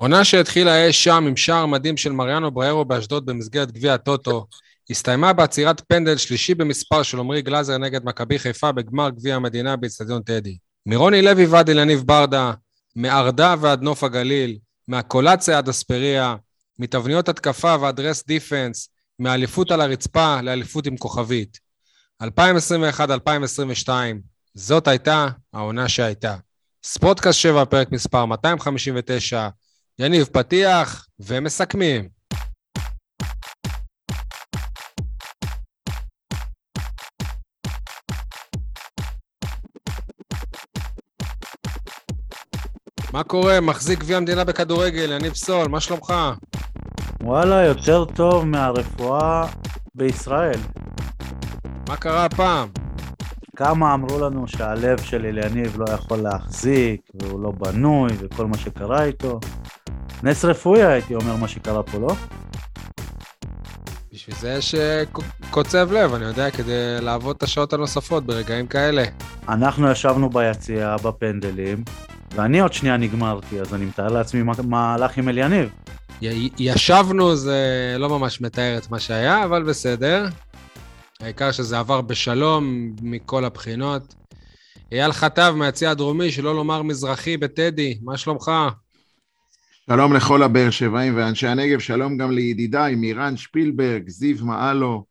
[0.00, 4.46] עונה שהתחילה אי שם עם שער מדהים של מריאנו בריירו באשדוד במסגרת גביע הטוטו,
[4.90, 10.22] הסתיימה בעצירת פנדל שלישי במספר של עמרי גלאזר נגד מכבי חיפה בגמר גביע המדינה באצטדיון
[10.22, 10.58] טדי.
[10.86, 12.52] מרוני לוי ועד אליניב ברדה,
[12.96, 14.58] מארדה ועד נוף הגליל,
[14.88, 16.36] מהקולציה עד אספריה,
[16.78, 18.88] מתבניות התקפה ועד רס דיפנס,
[19.18, 21.58] מאליפות על הרצפה לאליפות עם כוכבית.
[22.22, 22.26] 2021-2022,
[24.54, 26.36] זאת הייתה העונה שהייתה.
[26.84, 29.48] ספורטקאסט 7, פרק מספר 259,
[30.00, 32.08] יניב פתיח ומסכמים.
[43.12, 43.60] מה קורה?
[43.60, 46.14] מחזיק גביע המדינה בכדורגל, יניב סול, מה שלומך?
[47.22, 49.46] וואלה, יותר טוב מהרפואה
[49.94, 50.60] בישראל.
[51.88, 52.68] מה קרה הפעם?
[53.56, 59.04] כמה אמרו לנו שהלב של אליניב לא יכול להחזיק, והוא לא בנוי, וכל מה שקרה
[59.04, 59.40] איתו.
[60.22, 62.08] נס רפואי הייתי אומר מה שקרה פה, לא?
[64.12, 64.74] בשביל זה יש
[65.50, 69.04] קוצב לב, אני יודע, כדי לעבוד את השעות הנוספות ברגעים כאלה.
[69.48, 71.84] אנחנו ישבנו ביציאה, בפנדלים,
[72.34, 75.70] ואני עוד שנייה נגמרתי, אז אני מתאר לעצמי מה, מה הלך עם אליניב.
[76.22, 77.56] י- ישבנו זה
[77.98, 80.26] לא ממש מתאר את מה שהיה, אבל בסדר.
[81.20, 84.14] העיקר שזה עבר בשלום מכל הבחינות.
[84.92, 88.50] אייל חטב מהיציע הדרומי, שלא לומר מזרחי בטדי, מה שלומך?
[89.92, 95.04] שלום לכל הבאר שבעים ואנשי הנגב, שלום גם לידידיי מירן שפילברג, זיו מעלו,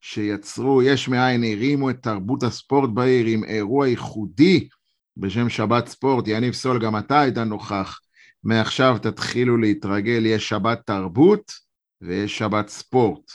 [0.00, 4.68] שיצרו יש מאין, הרימו את תרבות הספורט בעיר עם אירוע ייחודי
[5.16, 6.24] בשם שבת ספורט.
[6.28, 8.00] יניב סול, גם אתה היית נוכח.
[8.44, 11.52] מעכשיו תתחילו להתרגל, יש שבת תרבות
[12.00, 13.30] ויש שבת ספורט.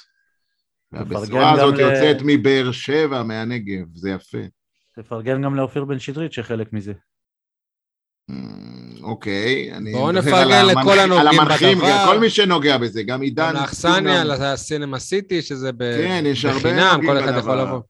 [0.92, 1.80] והבשורה הזאת ל...
[1.80, 4.44] יוצאת מבאר שבע, מהנגב, זה יפה.
[4.96, 6.94] תפרגן גם לאופיר בן שטרית שחלק מזה.
[9.02, 9.92] אוקיי, אני...
[9.92, 11.42] בואו נפרגן לכל הנוגעים
[11.78, 12.06] בדבר.
[12.06, 13.54] כל מי שנוגע בזה, גם עידן...
[13.56, 17.82] לאכסניה, לסינמה סיטי, שזה בחינם, כן, הרבה כל אחד יכול לבוא.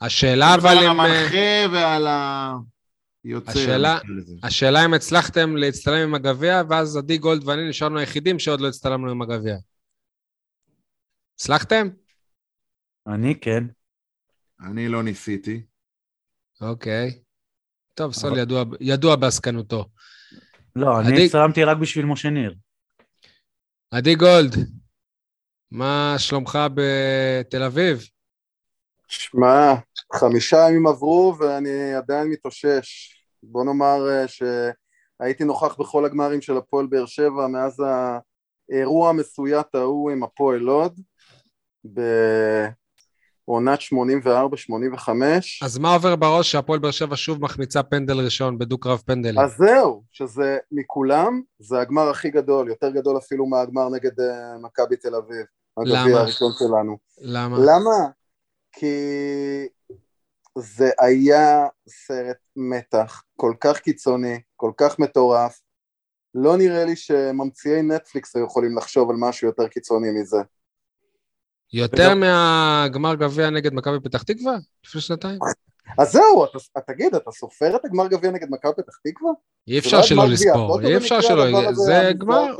[0.00, 0.78] השאלה אבל אם...
[0.78, 2.06] על המנחה ועל
[3.24, 3.50] היוצר.
[3.50, 3.98] השאלה,
[4.42, 9.10] השאלה אם הצלחתם להצטלם עם הגביע, ואז עדי גולד ואני נשארנו היחידים שעוד לא הצטלמנו
[9.10, 9.56] עם הגביע.
[11.34, 11.88] הצלחתם?
[13.06, 13.64] אני כן.
[14.60, 15.62] אני לא ניסיתי.
[16.60, 17.18] אוקיי.
[17.96, 19.84] טוב, סול ידוע, ידוע בעסקנותו.
[20.76, 22.54] לא, אני הצטלמתי רק בשביל משה ניר.
[23.90, 24.56] עדי גולד,
[25.70, 28.08] מה שלומך בתל אביב?
[29.08, 29.74] שמע,
[30.14, 33.16] חמישה ימים עברו ואני עדיין מתאושש.
[33.42, 37.82] בוא נאמר אה, שהייתי נוכח בכל הגמרים של הפועל באר שבע מאז
[38.70, 41.00] האירוע המסויט ההוא עם הפועל לוד.
[43.48, 45.10] עונת 84-85.
[45.62, 49.38] אז מה עובר בראש שהפועל באר שבע שוב מחמיצה פנדל ראשון בדו-קרב פנדלים?
[49.38, 54.24] אז זהו, שזה מכולם, זה הגמר הכי גדול, יותר גדול אפילו מהגמר נגד uh,
[54.62, 55.46] מכבי תל אביב.
[55.78, 56.00] למה?
[56.00, 56.96] הגביע הראשון שלנו.
[57.20, 57.56] למה?
[57.58, 58.08] למה?
[58.72, 58.96] כי
[60.58, 65.60] זה היה סרט מתח כל כך קיצוני, כל כך מטורף.
[66.34, 70.38] לא נראה לי שממציאי נטפליקס היו יכולים לחשוב על משהו יותר קיצוני מזה.
[71.72, 74.56] יותר מהגמר גביע נגד מכבי פתח תקווה?
[74.86, 75.38] לפני שנתיים?
[75.98, 79.30] אז זהו, אתה, תגיד, אתה סופר את הגמר גביע נגד מכבי פתח תקווה?
[79.68, 82.56] אי אפשר שלא לספור, אי אפשר שלא, זה גמר.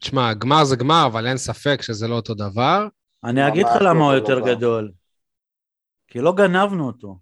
[0.00, 2.88] תשמע, גמר זה גמר, אבל אין ספק שזה לא אותו דבר.
[3.24, 4.92] אני אגיד לך למה הוא יותר גדול.
[6.06, 7.18] כי לא גנבנו אותו.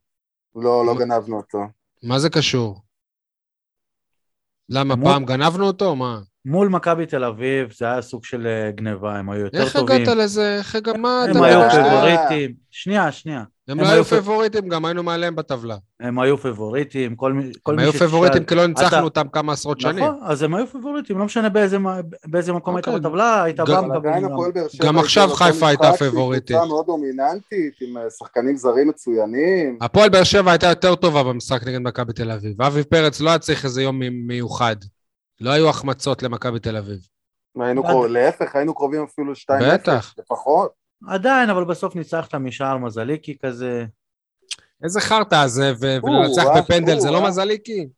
[0.56, 1.58] לא, לא גנבנו אותו.
[2.02, 2.80] מה זה קשור?
[4.68, 5.96] למה, פעם גנבנו אותו?
[5.96, 6.20] מה?
[6.44, 9.96] מול מכבי תל אביב זה היה סוג של אה, גניבה, הם היו יותר איך טובים.
[9.96, 10.56] איך הגעת לזה?
[10.58, 10.94] איך הגעת?
[10.94, 12.52] הם היו פבוריטים.
[12.70, 13.42] שנייה, שנייה.
[13.68, 15.76] הם לא היו פבוריטים, גם היינו מעליהם בטבלה.
[16.00, 20.04] הם היו פבוריטים, כל מי הם היו פבוריטים כי לא ניצחנו אותם כמה עשרות שנים.
[20.04, 21.48] נכון, אז הם היו פבוריטים, לא משנה
[22.24, 23.00] באיזה מקום היית אוקיי.
[23.00, 23.80] בטבלה, היית בא
[24.82, 26.56] גם עכשיו חיפה הייתה פבוריטית.
[26.56, 29.78] קבוצה מאוד דומיננטית, עם אה, שחקנים זרים מצוינים.
[29.80, 32.62] הפועל באר שבע הייתה יותר טובה במשחק נגד מכבי תל אביב.
[32.62, 34.76] אבי פרץ לא היה צריך איזה יום מיוחד.
[35.40, 37.08] לא היו החמצות למכבי תל אביב.
[37.60, 39.36] היינו קרובים, להפך, היינו קרובים אפילו 2-0,
[39.74, 40.14] בטח.
[40.18, 40.72] לפחות.
[41.08, 43.84] עדיין, אבל בסוף ניצחת משער מזליקי כזה.
[44.84, 47.88] איזה חרטא זה, ולנצח בפנדל זה לא מזליקי?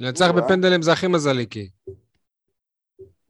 [0.00, 1.70] לנצח בפנדלים זה הכי מזליקי.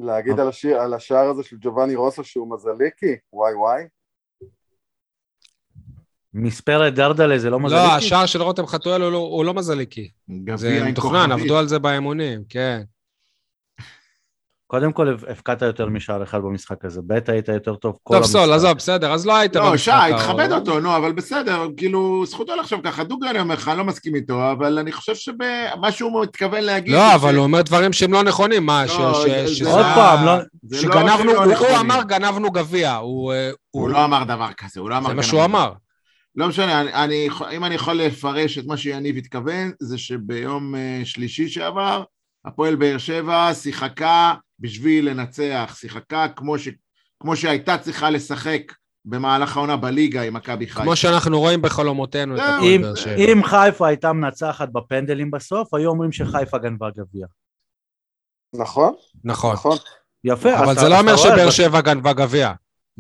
[0.01, 0.41] להגיד
[0.81, 3.17] על השער הזה של ג'ובאני רוסו שהוא מזליקי?
[3.33, 3.83] וואי וואי.
[6.35, 7.85] מספרת דרדלה זה לא מזליקי?
[7.87, 10.11] לא, השער של רותם חתואל הוא לא מזליקי.
[10.55, 12.83] זה מתוכנן, עבדו על זה באמונים, כן.
[14.71, 18.33] קודם כל הבקעת יותר משער אחד במשחק הזה, ב' היית יותר טוב כל טוב, המשחק.
[18.33, 20.17] סול, עזוב, בסדר, אז לא היית לא, במשחק שי.
[20.19, 23.85] תכבד אותו, נו, אבל בסדר, כאילו, זכותו לחשוב ככה, דוגרי אני אומר לך, אני לא
[23.85, 26.95] מסכים איתו, אבל אני חושב שמה שהוא מתכוון להגיד...
[26.95, 29.65] לא, אבל ש- הוא אומר דברים שהם לא נכונים, מה, ש- לא, ש- זה- שזה
[29.65, 30.37] זה עוד פעם, לא-
[30.71, 31.79] לא שגנבנו, לא הוא- הוא.
[31.81, 33.33] אמר גנבנו גביע, הוא...
[33.33, 35.09] אה, הוא לא אמר דבר כזה, הוא לא אמר...
[35.09, 35.45] זה מה שהוא.
[35.45, 35.73] אמר.
[36.37, 41.01] לא משנה, אני, אני, אם אני יכול לפרש את מה שיניב התכוון, זה שביום אה,
[41.05, 42.03] שלישי שעבר,
[42.45, 46.69] הפועל באר שבע שיחקה בשביל לנצח, שיחקה כמו, ש,
[47.21, 48.63] כמו שהייתה צריכה לשחק
[49.05, 50.83] במהלך העונה בליגה עם מכבי חיפה.
[50.83, 52.49] כמו שאנחנו רואים בחלומותינו את זהו.
[52.55, 53.15] הפועל אם- באר שבע.
[53.17, 57.27] אם חיפה הייתה מנצחת בפנדלים בסוף, היו אומרים שחיפה גנבה גביע.
[58.55, 59.53] נכון, נכון.
[59.55, 59.77] נכון.
[60.25, 60.59] יפה.
[60.65, 62.53] אבל זה לא אומר שבאר שבע גנבה גביע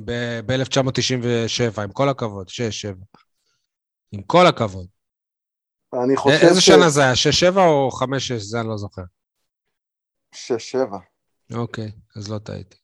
[0.04, 2.96] ב-1997, עם כל הכבוד, 6-7.
[4.12, 4.86] עם כל הכבוד.
[6.04, 7.12] אני חושב איזה ש- שנה זה היה?
[7.14, 8.04] 6-7 או 5-6?
[8.38, 9.02] זה אני לא זוכר.
[10.34, 10.98] שש, שבע.
[11.54, 12.76] אוקיי, אז לא טעיתי.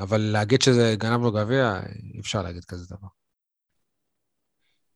[0.00, 1.80] אבל להגיד שזה גנבנו גביע,
[2.14, 3.08] אי אפשר להגיד כזה דבר.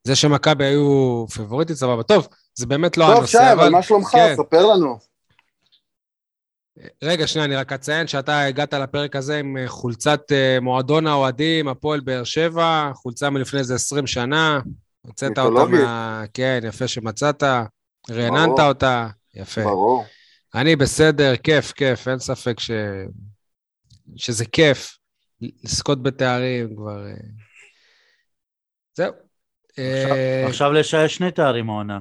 [0.05, 2.03] זה שמכבי היו פיבוריטית, סבבה.
[2.03, 4.09] טוב, זה באמת לא טוב, הנושא, שי, אבל מה שלומך?
[4.09, 4.35] כן.
[4.37, 4.99] ספר לנו.
[7.03, 11.69] רגע, שנייה, אני רק אציין שאתה הגעת לפרק הזה עם אה, חולצת אה, מועדון האוהדים,
[11.69, 14.61] הפועל באר שבע, חולצה מלפני איזה 20 שנה.
[15.03, 15.65] הוצאת אותה.
[15.65, 16.25] מה...
[16.35, 17.43] כן, יפה שמצאת,
[18.11, 18.59] רעננת.
[18.61, 19.63] אותה, יפה.
[19.63, 20.05] ברור.
[20.57, 22.71] אני בסדר, כיף, כיף, אין ספק ש...
[24.17, 24.99] שזה כיף
[25.41, 27.07] לזכות בתארים כבר.
[27.07, 27.15] אה.
[28.95, 29.13] זהו.
[29.79, 31.99] אה, עכשיו לשי יש שני תארים העונה.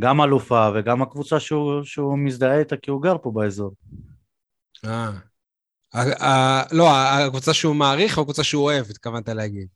[0.00, 3.74] גם אלופה וגם הקבוצה שהוא, שהוא מזדהה איתה כי הוא גר פה באזור.
[4.84, 5.10] אה.
[6.72, 9.68] לא, הקבוצה שהוא מעריך או הקבוצה שהוא אוהב, התכוונת להגיד.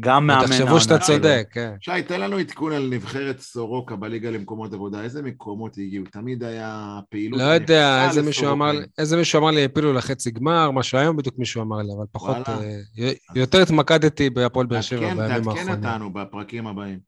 [0.00, 0.98] גם מאמן העונה תחשבו שאתה.
[0.98, 1.74] צודק, כן.
[1.80, 6.04] שי, תן לנו עדכון על נבחרת סורוקה בליגה למקומות עבודה, איזה מקומות הגיעו?
[6.12, 7.40] תמיד היה פעילות...
[7.40, 8.72] לא יודע, איזה מישהו אמר.
[8.98, 12.48] איזה מישהו אמר לי, הפילו לחצי גמר, משהו היום בדיוק מישהו אמר לי, אבל פחות,
[12.48, 12.62] וואלה.
[12.98, 15.84] אה, יותר התמקדתי בהפועל באר שבע תעדכן, בימים תעדכן האחרונים.
[15.84, 16.98] אותנו בפרקים הבאים.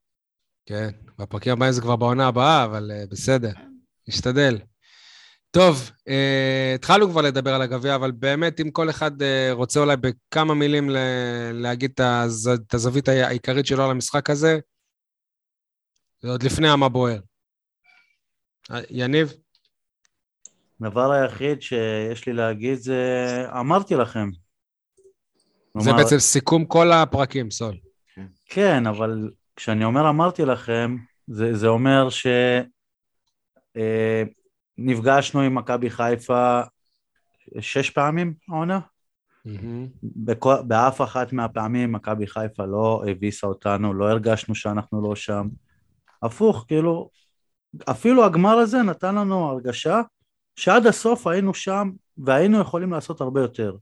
[0.67, 3.53] כן, בפרקים הבאים זה כבר בעונה הבאה, אבל אה, בסדר,
[4.09, 4.59] נשתדל.
[5.57, 9.97] טוב, אה, התחלנו כבר לדבר על הגביע, אבל באמת, אם כל אחד אה, רוצה אולי
[9.97, 10.91] בכמה מילים
[11.53, 14.59] להגיד את הז- את הזווית העיקרית שלו על המשחק הזה,
[16.21, 17.19] זה עוד לפני המה בוער.
[18.71, 19.33] אה, יניב?
[20.81, 23.03] הדבר היחיד שיש לי להגיד זה,
[23.61, 24.31] אמרתי לכם.
[24.33, 24.43] זה
[25.73, 27.77] כלומר, בעצם סיכום כל הפרקים, סול.
[28.47, 32.09] כן, אבל כשאני אומר אמרתי לכם, זה, זה אומר
[34.77, 36.61] שנפגשנו עם מכבי חיפה
[37.61, 38.81] שש פעמים העונה.
[40.67, 45.49] באף אחת מהפעמים מכבי חיפה לא הביסה אותנו, לא הרגשנו שאנחנו לא שם.
[46.23, 47.11] הפוך, כאילו,
[47.91, 50.01] אפילו הגמר הזה נתן לנו הרגשה
[50.57, 53.77] שעד הסוף היינו שם והיינו יכולים לעשות הרבה יותר.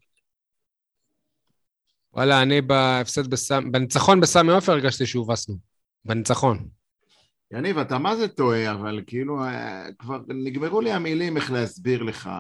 [2.13, 5.57] וואלה, אני בהפסד בסמי, בניצחון בסמי עופר הרגשתי שהובסנו.
[6.05, 6.69] בניצחון.
[7.55, 12.31] יניב, אתה מה זה טועה, אבל כאילו, אה, כבר נגמרו לי המילים איך להסביר לך.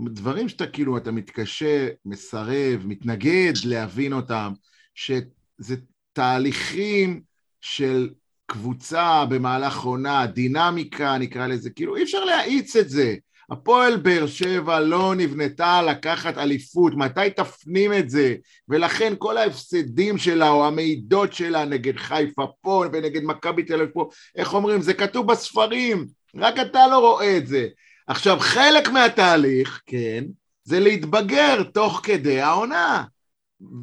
[0.00, 4.52] דברים שאתה כאילו, אתה מתקשה, מסרב, מתנגד להבין אותם,
[4.94, 5.76] שזה
[6.12, 7.22] תהליכים
[7.60, 8.10] של
[8.46, 13.14] קבוצה במהלך עונה, דינמיקה נקרא לזה, כאילו אי אפשר להאיץ את זה.
[13.52, 18.34] הפועל באר שבע לא נבנתה לקחת אליפות, מתי תפנים את זה?
[18.68, 24.08] ולכן כל ההפסדים שלה או המעידות שלה נגד חיפה פה ונגד מכבי תל אביב פה,
[24.36, 24.82] איך אומרים?
[24.82, 26.06] זה כתוב בספרים,
[26.36, 27.68] רק אתה לא רואה את זה.
[28.06, 30.24] עכשיו, חלק מהתהליך, כן,
[30.64, 33.04] זה להתבגר תוך כדי העונה.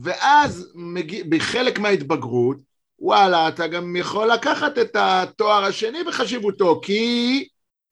[0.03, 2.57] ואז מגיע, בחלק מההתבגרות,
[2.99, 7.47] וואלה, אתה גם יכול לקחת את התואר השני בחשיבותו, כי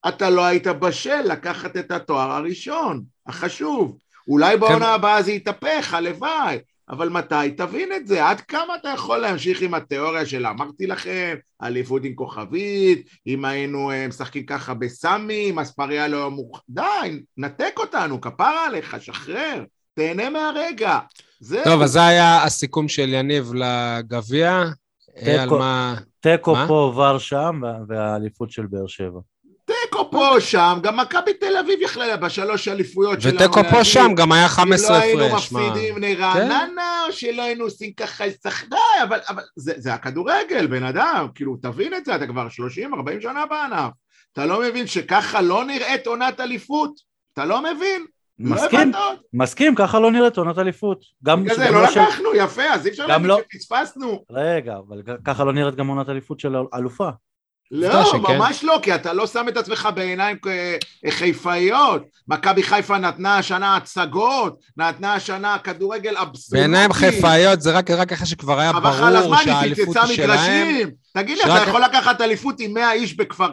[0.08, 3.98] אתה לא היית בשל לקחת את התואר הראשון, החשוב.
[4.28, 4.92] אולי בעונה כן.
[4.92, 6.58] הבאה זה יתהפך, הלוואי,
[6.90, 8.28] אבל מתי תבין את זה?
[8.28, 13.90] עד כמה אתה יכול להמשיך עם התיאוריה של אמרתי לכם, אליפות עם כוכבית, אם היינו
[13.90, 16.60] אה, משחקים ככה בסמי, אם אספריה לא מוכ...
[16.68, 19.64] די, נתק אותנו, כפרה עליך, שחרר,
[19.94, 20.98] תהנה מהרגע.
[21.40, 21.64] זהו.
[21.64, 24.64] טוב, אז זה היה הסיכום של יניב לגביע.
[26.20, 26.52] תיקו.
[26.52, 26.64] מה...
[26.68, 29.20] פה עבר שם וה- והאליפות של באר שבע.
[29.90, 33.34] תיקו פה או שם, גם מכבי תל אביב יכלה בשלוש אליפויות שלנו.
[33.34, 35.52] ותיקו פה להגיד, שם, גם היה אם 15 לא היינו הפרש.
[35.52, 35.60] מה?
[35.60, 35.66] כן.
[35.70, 40.84] מפסידים לרעננה, או שלא היינו עושים ככה היסח די, אבל, אבל זה, זה הכדורגל, בן
[40.84, 43.90] אדם, כאילו, תבין את זה, אתה כבר 30-40 שנה בענף.
[44.32, 46.92] אתה לא מבין שככה לא נראית עונת אליפות?
[47.32, 48.04] אתה לא מבין?
[48.38, 49.18] מסכים, לא הבנת עוד?
[49.34, 51.00] מסכים, ככה לא נראית עונת אליפות.
[51.24, 54.24] גם כזה, גם לא לא של- לקחנו, יפה, אז אי אפשר להגיד לא- שפספסנו.
[54.30, 57.08] רגע, אבל ככה לא נראית גם עונת אליפות של אלופה.
[57.70, 60.36] לא, ממש לא, כי אתה לא שם את עצמך בעיניים
[61.10, 62.02] חיפאיות.
[62.28, 66.56] מכבי חיפה נתנה השנה הצגות, נתנה השנה כדורגל אבסולוטי.
[66.56, 70.90] בעיניים חיפאיות זה רק, רק אחרי שכבר היה ברור שהאליפות היא שלהם.
[71.14, 73.48] תגיד לי, אתה יכול לקחת אליפות עם 100 איש בכפר,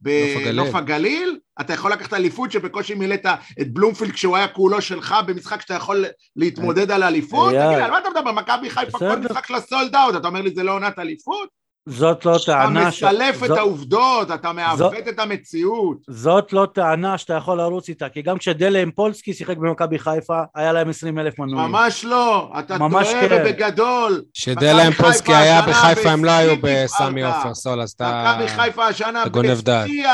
[0.00, 1.38] בנוף הגליל?
[1.60, 3.26] אתה יכול לקחת אליפות שבקושי מילאת
[3.60, 6.04] את בלומפילד כשהוא היה כולו שלך במשחק שאתה יכול
[6.36, 7.48] להתמודד על אליפות?
[7.48, 8.32] תגיד לי, על מה אתה מדבר?
[8.32, 11.63] מכבי חיפה כל משחק של הסולד אאוט, אתה אומר לי זה לא עונת אליפות?
[11.86, 12.80] זאת לא טענה...
[12.80, 13.42] אתה מסלף ש...
[13.42, 13.58] את זאת...
[13.58, 15.08] העובדות, אתה מעוות זאת...
[15.08, 15.98] את המציאות.
[16.08, 20.72] זאת לא טענה שאתה יכול לרוץ איתה, כי גם כשדלה אמפולסקי שיחק במכבי חיפה, היה
[20.72, 21.70] להם 20 אלף מנויים.
[21.70, 23.44] ממש לא, אתה טועה כן.
[23.44, 24.22] בגדול.
[24.34, 28.34] כשדלה אמפולסקי היה בחיפה, הם לא היו בסמי עופר סול, אז אתה...
[28.36, 30.04] מכבי חיפה השנה בשיא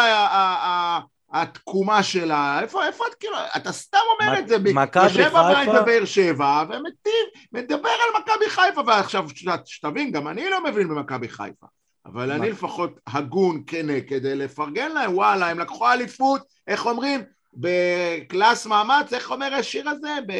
[1.32, 4.56] התקומה שלה, איפה, איפה את כאילו, אתה סתם אומר את זה,
[4.94, 9.26] יושב הבית בבאר שבע ומטיב, מדבר על מכבי חיפה, ועכשיו
[9.64, 11.66] שתבין, גם אני לא מבין במכבי חיפה,
[12.06, 17.24] אבל אני לפחות הגון, כנה, כדי לפרגן להם, וואלה, הם לקחו אליפות, איך אומרים?
[17.54, 20.14] בקלאס מאמץ, איך אומר השיר הזה?
[20.26, 20.32] ב...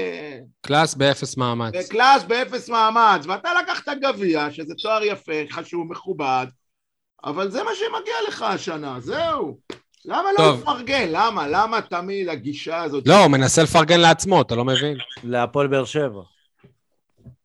[0.61, 1.75] קלאס באפס מאמץ.
[1.75, 6.47] בקלאס באפס מאמץ, ואתה לקחת גביע, שזה תואר יפה, חשוב, מכובד,
[7.25, 9.59] אבל זה מה שמגיע לך השנה, זהו.
[10.05, 11.09] למה לא לפרגן?
[11.11, 11.49] למה?
[11.49, 13.09] למה תמיד הגישה הזאת?
[13.09, 14.97] לא, הוא מנסה לפרגן לעצמו, אתה לא מבין?
[15.25, 16.23] להפועל באר שבע.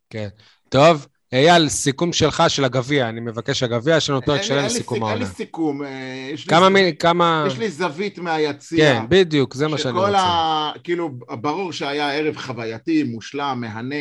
[0.10, 0.28] כן.
[0.70, 5.14] טוב, אייל, סיכום שלך של הגביע, אני מבקש הגביע, יש לנו פרק שלם סיכום העונה.
[5.14, 5.84] אין לי סיכום.
[5.84, 7.46] אה, כמה מי, כמה...
[7.48, 8.94] יש לי זווית מהיציע.
[8.94, 10.08] כן, בדיוק, זה מה שאני רוצה.
[10.08, 10.72] שכל ה...
[10.84, 13.96] כאילו, ברור שהיה ערב חווייתי, מושלם, מהנה,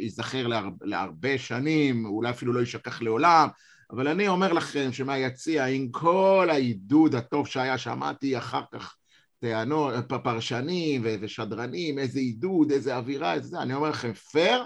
[0.00, 0.46] ייזכר
[0.82, 3.48] להרבה שנים, אולי אפילו לא יישכח לעולם.
[3.92, 8.96] אבל אני אומר לכם שמהיציע, עם כל העידוד הטוב שהיה, שמעתי אחר כך
[9.40, 14.64] טענות, פרשנים ושדרנים, איזה עידוד, איזה אווירה, איזה זה, אני אומר לכם, פייר,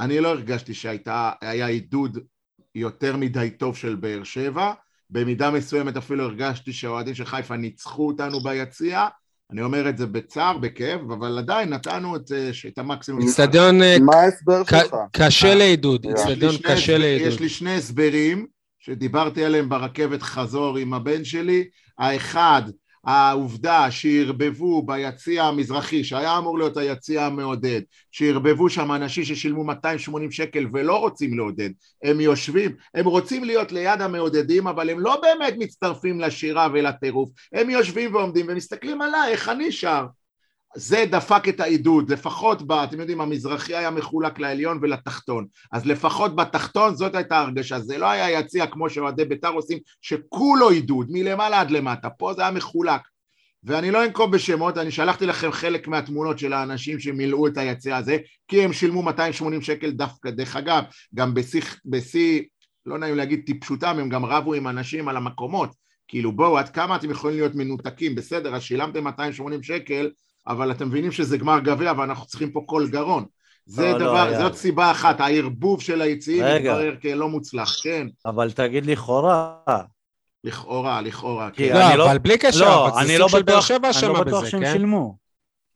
[0.00, 2.18] אני לא הרגשתי שהיה עידוד
[2.74, 4.72] יותר מדי טוב של באר שבע,
[5.10, 9.08] במידה מסוימת אפילו הרגשתי שהאוהדים של חיפה ניצחו אותנו ביציע,
[9.50, 12.32] אני אומר את זה בצער, בכאב, אבל עדיין נתנו את,
[12.68, 13.28] את המקסימום.
[13.28, 13.82] אצטדיון...
[13.82, 14.96] אה, מה ההסבר שלך?
[15.12, 17.28] קשה לעידוד, אצטדיון קשה לעידוד.
[17.28, 18.46] יש לי שני הסברים.
[18.84, 21.64] שדיברתי עליהם ברכבת חזור עם הבן שלי,
[21.98, 22.62] האחד,
[23.04, 30.66] העובדה שערבבו ביציע המזרחי, שהיה אמור להיות היציע המעודד, שערבבו שם אנשים ששילמו 280 שקל
[30.72, 31.70] ולא רוצים לעודד,
[32.02, 37.70] הם יושבים, הם רוצים להיות ליד המעודדים, אבל הם לא באמת מצטרפים לשירה ולטירוף, הם
[37.70, 40.06] יושבים ועומדים ומסתכלים עליי, איך אני שר,
[40.76, 46.36] זה דפק את העידוד, לפחות, ב, אתם יודעים, המזרחי היה מחולק לעליון ולתחתון, אז לפחות
[46.36, 51.60] בתחתון זאת הייתה הרגשה, זה לא היה יציע כמו שאוהדי בית"ר עושים, שכולו עידוד, מלמעלה
[51.60, 53.00] עד למטה, פה זה היה מחולק.
[53.64, 58.16] ואני לא אנקוב בשמות, אני שלחתי לכם חלק מהתמונות של האנשים שמילאו את היציע הזה,
[58.48, 60.82] כי הם שילמו 280 שקל דווקא, דרך אגב,
[61.14, 61.34] גם
[61.84, 62.42] בשיא,
[62.86, 65.74] לא נעים להגיד טיפשותם, הם גם רבו עם אנשים על המקומות,
[66.08, 70.10] כאילו בואו, עד כמה אתם יכולים להיות מנותקים, בסדר, אז שילמתם 280 שקל,
[70.46, 73.24] אבל אתם מבינים שזה גמר גביע ואנחנו צריכים פה קול גרון.
[73.66, 78.06] זה לא, לא דבר, לא, זאת סיבה אחת, הערבוב של היציעים מתברר כלא מוצלח, כן.
[78.26, 79.54] אבל תגיד לכאורה.
[80.44, 81.72] לכאורה, לכאורה, כן.
[81.74, 84.06] לא, לא, אבל בלי קשר, לא, אבל זה סוג של באר שבע אשמה בזה, כן?
[84.06, 85.16] אני לא בטוח שהם שילמו.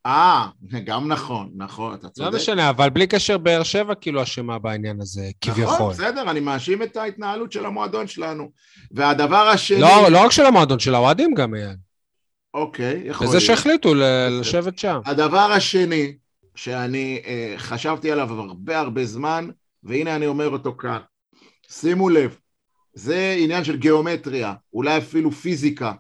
[0.06, 0.46] אה,
[0.84, 2.32] גם נכון, נכון, אתה צודק.
[2.32, 5.74] לא משנה, אבל בלי קשר באר שבע כאילו אשמה בעניין הזה, כביכול.
[5.74, 8.50] נכון, בסדר, אני מאשים את ההתנהלות של המועדון שלנו.
[8.90, 9.80] והדבר השני...
[9.80, 11.76] לא, לא רק של המועדון, של האוהדים גם, אייל.
[12.56, 13.36] אוקיי, יכול להיות.
[13.36, 13.94] וזה שהחליטו
[14.40, 15.00] לשבת שם.
[15.04, 16.16] הדבר השני,
[16.54, 19.48] שאני אה, חשבתי עליו הרבה הרבה זמן,
[19.82, 20.98] והנה אני אומר אותו כאן.
[21.70, 22.36] שימו לב,
[22.94, 25.92] זה עניין של גיאומטריה, אולי אפילו פיזיקה.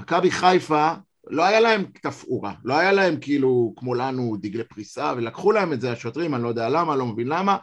[0.00, 0.92] מכבי חיפה,
[1.30, 5.80] לא היה להם תפאורה, לא היה להם כאילו כמו לנו דגלי פריסה, ולקחו להם את
[5.80, 7.56] זה השוטרים, אני לא יודע למה, לא מבין למה,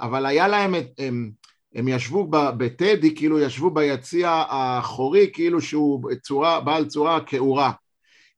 [0.00, 1.00] אבל היה להם את,
[1.74, 7.72] הם, ישבו בטדי, כאילו ישבו ביציע האחורי, כאילו שהוא צורה, בעל צורה כעורה.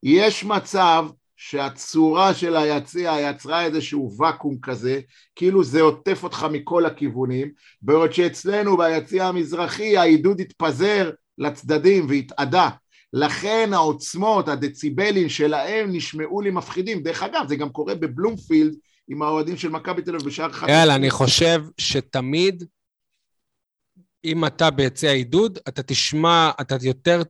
[0.03, 5.01] יש מצב שהצורה של היציע יצרה איזשהו ואקום כזה,
[5.37, 7.51] כאילו זה עוטף אותך מכל הכיוונים,
[7.83, 12.69] בעוד שאצלנו ביציע המזרחי העידוד התפזר לצדדים והתאדה.
[13.13, 17.03] לכן העוצמות, הדציבלים שלהם נשמעו לי מפחידים.
[17.03, 18.75] דרך אגב, זה גם קורה בבלומפילד
[19.09, 20.69] עם האוהדים של מכבי תל אביב בשער אחד.
[20.69, 22.65] יאללה, אני חושב שתמיד
[24.25, 27.23] אם אתה ביציע עידוד, אתה תשמע, אתה יותר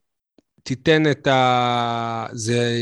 [0.62, 2.26] תיתן את ה...
[2.32, 2.76] זה...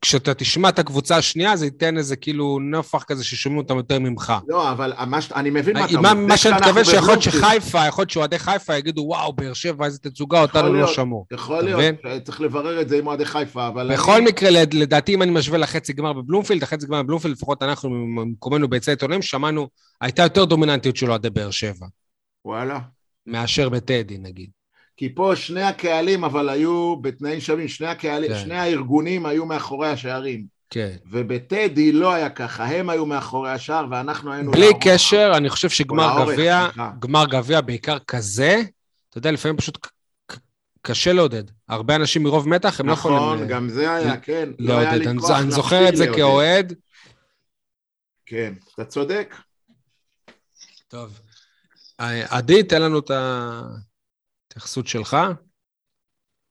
[0.00, 4.32] כשאתה תשמע את הקבוצה השנייה, זה ייתן איזה כאילו נפח כזה ששומעים אותם יותר ממך.
[4.48, 5.32] לא, אבל מה ש...
[5.32, 6.14] אני מבין מה אתה אומר.
[6.14, 9.98] מה שאני מתכוון שיכול להיות שחיפה, יכול להיות שאוהדי חיפה יגידו, וואו, באר שבע, איזה
[9.98, 11.26] תצוגה, אותנו לא שמעו.
[11.32, 13.92] יכול להיות, צריך לברר את זה עם אוהדי חיפה, אבל...
[13.92, 18.68] בכל מקרה, לדעתי, אם אני משווה לחצי גמר בבלומפילד, החצי גמר בבלומפילד, לפחות אנחנו, ממקומנו
[18.68, 19.68] ביציע עיתונאים, שמענו,
[20.00, 21.86] הייתה יותר דומיננטיות של אוהדי באר שבע.
[22.44, 22.78] וואלה.
[23.26, 24.50] מאשר בטדי נגיד.
[24.96, 28.38] כי פה שני הקהלים אבל היו בתנאים שווים, שני הקהלים, כן.
[28.38, 30.46] שני הארגונים היו מאחורי השערים.
[30.70, 30.96] כן.
[31.10, 34.52] ובטדי לא היה ככה, הם היו מאחורי השער ואנחנו היינו...
[34.52, 34.76] בלי לאורך.
[34.82, 36.68] קשר, אני חושב שגמר גביע.
[36.98, 38.62] גמר גביע בעיקר כזה,
[39.10, 39.86] אתה יודע, לפעמים פשוט
[40.82, 41.44] קשה לעודד.
[41.68, 44.48] הרבה אנשים מרוב מתח, הם לא יכולים נכון, אה, גם זה היה, כן.
[44.58, 44.98] לא לעודד.
[44.98, 46.06] לי אני כוח אני זוכר את זה.
[46.16, 46.74] כאוהד.
[48.26, 49.34] כן, אתה צודק.
[50.88, 51.20] טוב.
[52.28, 55.16] עדי, תן לנו את ההתייחסות שלך.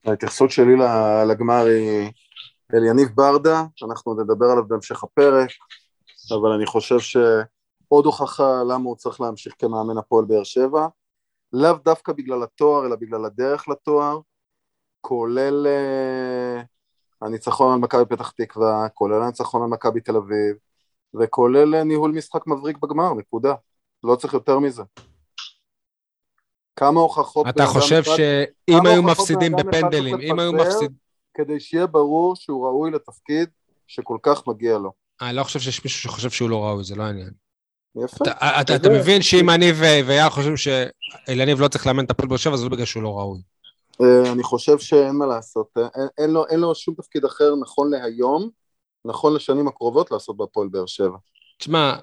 [0.05, 0.75] ההתייחסות שלי
[1.29, 2.11] לגמר היא
[2.73, 5.49] אל יניב ברדה, אנחנו נדבר עליו בהמשך הפרק,
[6.31, 10.87] אבל אני חושב שעוד הוכחה למה הוא צריך להמשיך כמאמן הפועל באר שבע,
[11.53, 14.19] לאו דווקא בגלל התואר, אלא בגלל הדרך לתואר,
[15.01, 16.61] כולל אה,
[17.21, 20.55] הניצחון על מכבי פתח תקווה, כולל הניצחון על מכבי תל אביב,
[21.13, 23.53] וכולל אה, ניהול משחק מבריק בגמר, נקודה.
[24.03, 24.83] לא צריך יותר מזה.
[26.75, 27.47] כמה הוכחות...
[27.49, 30.53] אתה חושב שאם היו מפסידים בפנדלים, אם היו?
[30.53, 31.03] מפסידים...
[31.33, 33.49] כדי שיהיה ברור שהוא ראוי לתפקיד
[33.87, 34.91] שכל כך מגיע לו.
[35.21, 37.29] אני לא חושב שיש מישהו שחושב שהוא לא ראוי, זה לא העניין.
[38.03, 38.25] יפה.
[38.25, 42.37] אתה- אתה אתה מבין שאם אני ואייל חושבים שאליניב לא צריך לאמן את הפועל באר
[42.37, 43.41] שבע, זה לא בגלל שהוא לא ראוי.
[44.01, 47.55] אה, אני חושב שאין מה לעשות, אה, אין, אין, לו, אין לו שום תפקיד אחר
[47.61, 48.49] נכון להיום,
[49.05, 51.17] נכון לשנים הקרובות לעשות בהפועל באר שבע.
[51.57, 51.95] תשמע,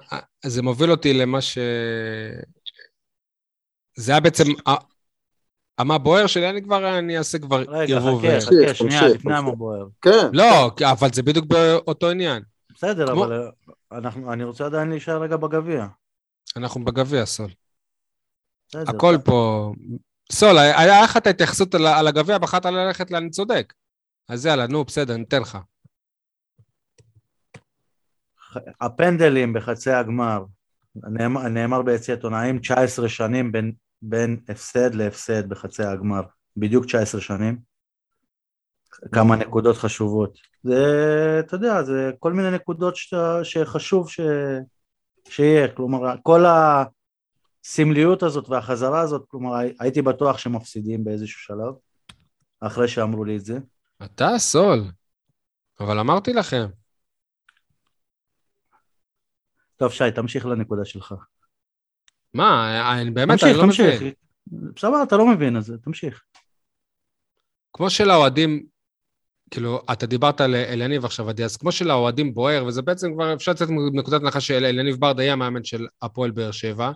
[0.45, 1.57] זה מוביל אותי למה ש...
[3.95, 4.43] זה היה בעצם...
[4.69, 4.91] ה-
[5.83, 8.21] מה בוער שלי, אני כבר, אני אעשה כבר רגע, ערבוב.
[8.21, 9.37] חכה, חכה, שנייה, לפני תמשיך.
[9.37, 9.87] המבוער.
[10.01, 12.43] כן, לא, אבל זה בדיוק באותו עניין.
[12.75, 13.49] בסדר, כמו- אבל אה,
[13.97, 15.87] אנחנו- אני רוצה עדיין להישאר רגע בגביע.
[16.57, 17.49] אנחנו בגביע, סול.
[18.69, 18.83] בסדר.
[18.95, 19.71] הכל פה...
[20.31, 23.73] סול, היה לך את ההתייחסות על הגביע, בחרת ללכת לאני צודק.
[24.29, 25.57] אז יאללה, נו, בסדר, ניתן לך.
[28.81, 30.43] הפנדלים בחצי הגמר,
[30.95, 33.71] נאמר, נאמר ביציע עיתונאים 19 שנים בין,
[34.01, 36.21] בין הפסד להפסד בחצי הגמר,
[36.57, 37.71] בדיוק 19 שנים.
[39.11, 40.37] כמה נקודות חשובות.
[40.63, 40.75] זה,
[41.39, 44.19] אתה יודע, זה כל מיני נקודות שאתה, שחשוב ש,
[45.29, 46.43] שיהיה, כלומר, כל
[47.65, 51.73] הסמליות הזאת והחזרה הזאת, כלומר, הי- הייתי בטוח שמפסידים באיזשהו שלב,
[52.61, 53.59] אחרי שאמרו לי את זה.
[54.03, 54.83] אתה, סול.
[55.79, 56.65] אבל אמרתי לכם.
[59.81, 61.13] טוב, שי, תמשיך לנקודה שלך.
[62.33, 63.95] מה, אני באמת, תמשיך, אני לא תמשיך.
[64.01, 64.13] מבין.
[64.75, 66.23] בסדר, אתה לא מבין את זה, תמשיך.
[67.73, 68.65] כמו שלאוהדים,
[69.51, 73.51] כאילו, אתה דיברת על אליניב עכשיו, עדי, אז כמו שלאוהדים בוער, וזה בעצם כבר אפשר
[73.51, 76.91] לצאת מנקודת הנחה שאליניב ברדה יהיה המאמן של הפועל באר שבע,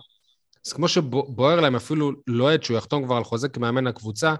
[0.66, 4.34] אז כמו שבוער להם אפילו לא אוהד שהוא יחתום כבר על חוזה כמאמן הקבוצה,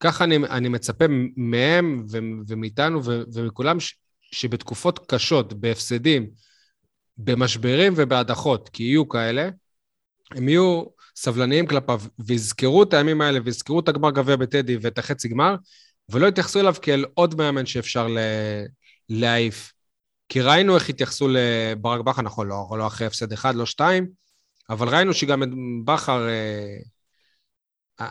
[0.00, 1.04] ככה אני, אני מצפה
[1.36, 6.30] מהם ו- ומאיתנו ו- ומכולם ש- שבתקופות קשות, בהפסדים,
[7.24, 9.48] במשברים ובהדחות, כי יהיו כאלה,
[10.30, 10.84] הם יהיו
[11.16, 15.54] סבלניים כלפיו ויזכרו את הימים האלה ויזכרו את הגמר גביע בטדי ואת החצי גמר,
[16.08, 18.18] ולא יתייחסו אליו כאל עוד מאמן שאפשר ל-
[19.08, 19.72] להעיף.
[20.28, 24.08] כי ראינו איך התייחסו לברק בכר, נכון, לא, לא אחרי הפסד אחד, לא שתיים,
[24.70, 25.48] אבל ראינו שגם את
[25.84, 26.76] בכר אה,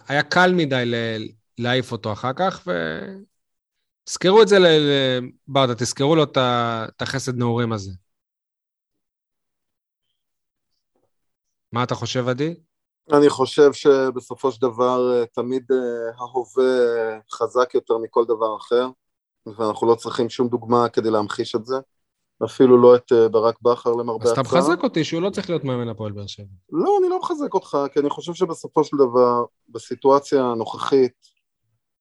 [0.07, 2.67] היה קל מדי ל- להעיף אותו אחר כך,
[4.07, 7.91] ותזכרו את זה לברדה, תזכרו לו את החסד נעורים הזה.
[11.71, 12.55] מה אתה חושב, עדי?
[13.13, 15.77] אני חושב שבסופו של דבר אה, תמיד אה,
[16.17, 18.87] ההווה חזק יותר מכל דבר אחר,
[19.45, 21.75] ואנחנו לא צריכים שום דוגמה כדי להמחיש את זה,
[22.45, 24.59] אפילו לא את אה, ברק בכר למרבה אז אתה הצער.
[24.59, 26.45] מחזק אותי שהוא לא צריך להיות מאמן הפועל באר שבע.
[26.71, 31.13] לא, אני לא מחזק אותך, כי אני חושב שבסופו של דבר, בסיטואציה הנוכחית,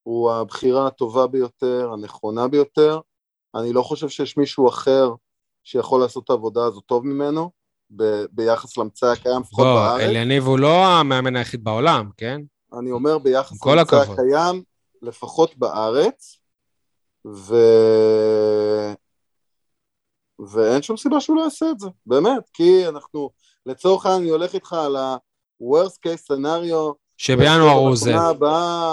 [0.02, 3.00] הוא הבחירה הטובה ביותר, הנכונה ביותר.
[3.54, 5.14] אני לא חושב שיש מישהו אחר
[5.64, 7.50] שיכול לעשות את העבודה הזו טוב ממנו,
[7.96, 10.01] ב- ביחס למצע הקיים, לפחות בוא, בארץ.
[10.01, 12.40] אליניב הוא לא המאמן היחיד בעולם, כן?
[12.79, 13.57] אני אומר ביחס
[13.96, 14.18] הכבוד.
[14.18, 14.62] הקיים,
[15.03, 16.38] לפחות בארץ,
[17.27, 17.55] ו...
[20.53, 23.31] ואין שום סיבה שהוא לא יעשה את זה, באמת, כי אנחנו,
[23.66, 28.18] לצורך העניין אני הולך איתך על ה-worst case scenario, שבינואר הוא עוזב.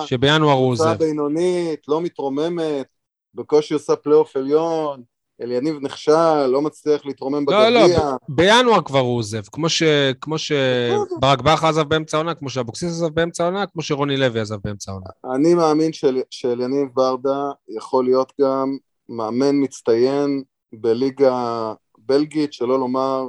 [0.05, 0.99] שבינואר הוא קבוצה עוזב.
[0.99, 2.88] בינונית, לא מתרוממת,
[3.34, 5.03] בקושי עושה פלייאוף עליון,
[5.41, 8.00] אליניב נכשל, לא מצליח להתרומם לא, לא, בגביע.
[8.00, 9.41] ב- בינואר כבר הוא עוזב.
[9.52, 9.84] כמו ש-
[10.21, 14.58] כמו שברק בכר עזב באמצע העונה, כמו שאבוקסיס עזב באמצע העונה, כמו שרוני לוי עזב
[14.63, 15.08] באמצע העונה.
[15.36, 18.78] אני מאמין של, שאליניב ברדה יכול להיות גם
[19.10, 20.43] מאמן מצטיין
[20.74, 23.28] בליגה בלגית, שלא לומר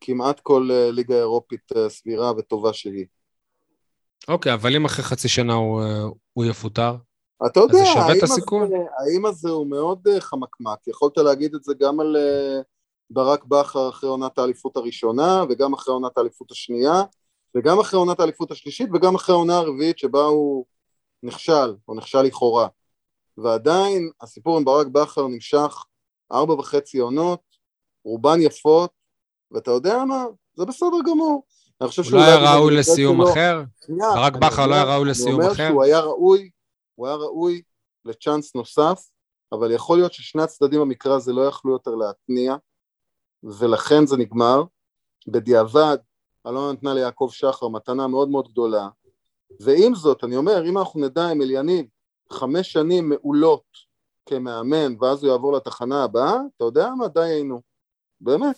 [0.00, 3.06] כמעט כל אה, ליגה אירופית אה, סבירה וטובה שהיא.
[4.28, 6.96] אוקיי, אבל אם אחרי חצי שנה הוא, אה, הוא יפוטר,
[7.46, 8.24] אתה יודע, האם?
[8.24, 12.60] הזה, האם הזה הוא מאוד אה, חמקמק, יכולת להגיד את זה גם על אה,
[13.10, 17.02] ברק בכר אחרי עונת האליפות הראשונה וגם אחרי עונת האליפות השנייה,
[17.56, 20.64] וגם אחרי עונת האליפות השלישית וגם אחרי העונה הרביעית שבה הוא
[21.22, 22.68] נכשל, או נכשל לכאורה.
[23.38, 25.84] ועדיין הסיפור עם ברק בכר נמשך
[26.32, 27.40] ארבע וחצי עונות,
[28.04, 28.90] רובן יפות,
[29.52, 30.24] ואתה יודע מה?
[30.54, 31.44] זה בסדר גמור.
[31.80, 32.20] אני חושב שהוא...
[32.20, 33.62] לא היה ראוי לסיום אחר?
[33.88, 35.48] ברק בכר לא היה ראוי לסיום אחר?
[35.48, 36.50] אני אומר שהוא היה ראוי,
[36.96, 37.62] הוא היה ראוי
[38.04, 39.08] לצ'אנס נוסף,
[39.52, 42.56] אבל יכול להיות ששני הצדדים במקרה הזה לא יכלו יותר להתניע,
[43.42, 44.62] ולכן זה נגמר.
[45.28, 45.96] בדיעבד,
[46.46, 48.88] אלונה נתנה ליעקב שחר מתנה מאוד מאוד גדולה,
[49.60, 51.86] ועם זאת, אני אומר, אם אנחנו נדע עם אליניב
[52.32, 53.64] חמש שנים מעולות
[54.26, 57.08] כמאמן, ואז הוא יעבור לתחנה הבאה, אתה יודע מה?
[57.08, 57.60] די היינו.
[58.20, 58.56] באמת.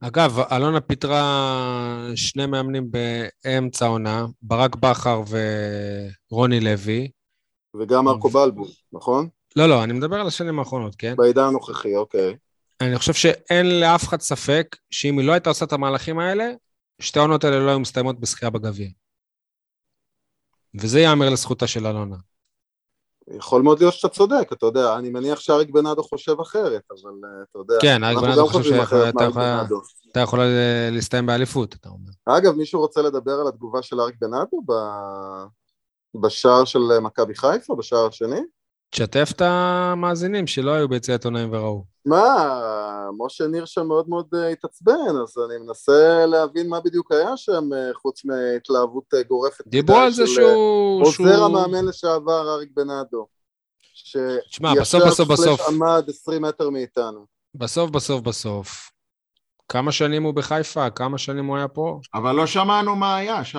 [0.00, 5.22] אגב, אלונה פיטרה שני מאמנים באמצע העונה, ברק בכר
[6.30, 7.10] ורוני לוי.
[7.78, 9.28] וגם מרקו בלבו, נכון?
[9.56, 11.14] לא, לא, אני מדבר על השנים האחרונות, כן?
[11.16, 12.36] בעידן הנוכחי, אוקיי.
[12.80, 16.50] אני חושב שאין לאף אחד ספק שאם היא לא הייתה עושה את המהלכים האלה,
[17.00, 18.88] שתי העונות האלה לא היו מסתיימות בשחייה בגביע.
[20.80, 22.16] וזה ייאמר לזכותה של אלונה.
[23.36, 27.44] יכול מאוד להיות שאתה צודק, אתה יודע, אני מניח שאריק בנאדו חושב אחרת, אבל uh,
[27.50, 28.74] אתה יודע, כן, אריק בנאדו חושב
[30.06, 30.40] שאתה יכול
[30.90, 32.38] להסתיים באליפות, אתה אומר.
[32.38, 34.72] אגב, מישהו רוצה לדבר על התגובה של אריק בנאדו ב...
[36.14, 38.40] בשער של מכבי חיפה, בשער השני?
[38.90, 41.84] תשתף את המאזינים שלא היו ביציאת עונאים וראו.
[42.06, 42.60] מה,
[43.18, 47.72] משה ניר שם מאוד מאוד אה, התעצבן, אז אני מנסה להבין מה בדיוק היה שם,
[47.72, 49.66] אה, חוץ מהתלהבות אה, גורפת.
[49.66, 51.02] דיברו על זה שהוא...
[51.06, 53.26] עוזר המאמן לשעבר, אריק בנאדו.
[54.48, 55.60] תשמע, בסוף בסוף בסוף...
[55.60, 57.26] שישר עמד 20 מטר מאיתנו.
[57.54, 58.90] בסוף בסוף בסוף.
[59.68, 60.90] כמה שנים הוא בחיפה?
[60.90, 62.00] כמה שנים הוא היה פה?
[62.14, 63.58] אבל לא שמענו מה היה, שי.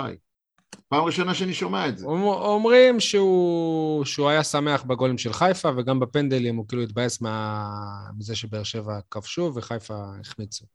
[0.87, 2.05] פעם ראשונה שאני שומע את זה.
[2.05, 7.69] אומרים שהוא, שהוא היה שמח בגולים של חיפה, וגם בפנדלים הוא כאילו התבאס מה...
[8.17, 10.65] מזה שבאר שבע כבשו וחיפה החמיצו.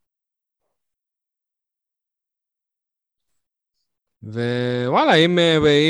[4.23, 5.39] ווואלה, אם,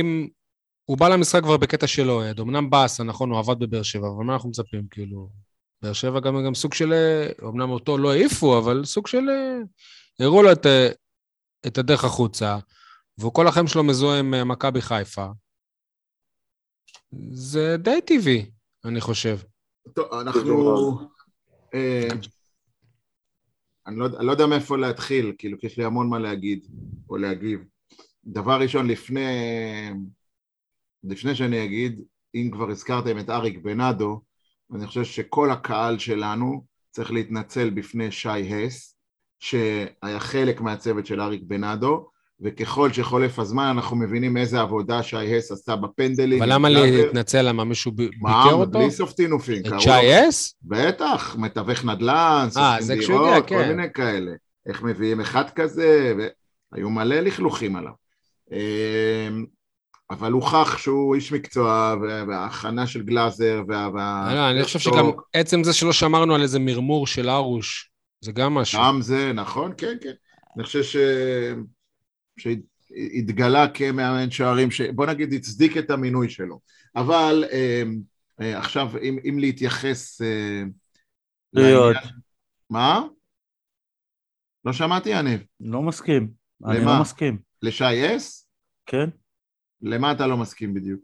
[0.01, 0.29] אם
[0.85, 4.25] הוא בא למשחק כבר בקטע של אוהד, אמנם באסה, נכון, הוא עבד בבאר שבע, אבל
[4.25, 5.29] מה אנחנו מצפים, כאילו?
[5.83, 6.93] באר שבע גם, גם סוג של,
[7.43, 9.29] אמנם אותו לא העיפו, אבל סוג של...
[10.21, 10.67] הראו לו את,
[11.67, 12.59] את הדרך החוצה.
[13.19, 15.27] והוא כל החיים שלו מזוהה עם אה, מכבי חיפה,
[17.31, 18.51] זה די טבעי,
[18.85, 19.39] אני חושב.
[19.95, 20.99] טוב, אנחנו...
[21.75, 22.09] אה,
[23.87, 26.67] אני לא, אני לא יודע מאיפה להתחיל, כאילו, כי יש לי המון מה להגיד
[27.11, 27.61] או להגיב.
[28.25, 29.27] דבר ראשון, לפני,
[31.05, 32.01] לפני שאני אגיד,
[32.35, 34.21] אם כבר הזכרתם את אריק בנאדו,
[34.75, 38.99] אני חושב שכל הקהל שלנו צריך להתנצל בפני שי הס,
[39.39, 45.53] שהיה חלק מהצוות של אריק בנאדו, וככל שחולף הזמן אנחנו מבינים איזה עבודה שי הס
[45.53, 46.43] עשה בפנדלים.
[46.43, 47.43] אבל למה להתנצל?
[47.43, 48.79] למה מישהו ביקר אותו?
[48.79, 49.63] בלי סוף טינופים.
[49.67, 50.55] את שי הס?
[50.63, 53.69] בטח, מתווך נדל"ן, סופרים דירות, כל כן.
[53.69, 54.33] מיני כאלה.
[54.67, 56.15] איך מביאים אחד כזה,
[56.73, 57.93] והיו מלא לכלוכים עליו.
[58.53, 59.45] אמ,
[60.11, 61.95] אבל הוכח שהוא איש מקצוע,
[62.29, 64.35] וההכנה של גלאזר, וה...
[64.35, 68.55] לא, אני חושב שגם עצם זה שלא שמרנו על איזה מרמור של ארוש, זה גם
[68.55, 68.81] משהו.
[68.81, 70.13] גם זה, נכון, כן, כן.
[70.57, 70.97] אני חושב ש...
[72.37, 76.61] שהתגלה כמאמן שערים, שבוא נגיד הצדיק את המינוי שלו.
[76.97, 77.83] אבל אה,
[78.41, 80.23] אה, עכשיו, אם, אם להתייחס...
[80.23, 80.63] אה,
[81.53, 81.95] לעניין...
[82.71, 83.03] מה?
[84.65, 85.41] לא שמעתי, יניב.
[85.61, 86.31] לא מסכים.
[86.61, 86.73] למה?
[86.75, 87.39] אני לא מסכים.
[87.63, 88.49] לשי אס?
[88.87, 89.09] כן.
[89.83, 91.01] למה אתה לא מסכים בדיוק?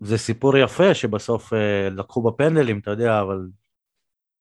[0.00, 3.48] זה סיפור יפה שבסוף אה, לקחו בפנדלים, אתה יודע, אבל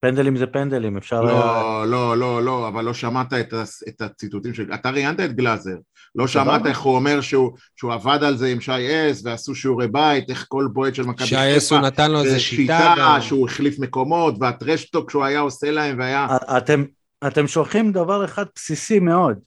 [0.04, 1.22] פנדלים זה פנדלים, אפשר...
[1.22, 1.86] לא, היה...
[1.86, 3.54] לא, לא, לא, אבל לא שמעת את,
[3.88, 4.74] את הציטוטים של...
[4.74, 5.76] אתה ראיינת את גלאזר,
[6.16, 8.72] לא שמעת איך הוא אומר שהוא, שהוא עבד על זה עם שי
[9.12, 11.42] אס ועשו שיעורי בית, איך כל בועט של מכבי חיפה...
[11.42, 12.78] שי אס הוא נתן לו איזה שיטה.
[12.78, 13.22] שיטה גם.
[13.22, 16.28] שהוא החליף מקומות, והטרשטוק שהוא היה עושה להם והיה...
[16.58, 16.84] אתם,
[17.28, 19.38] אתם שוכחים דבר אחד בסיסי מאוד.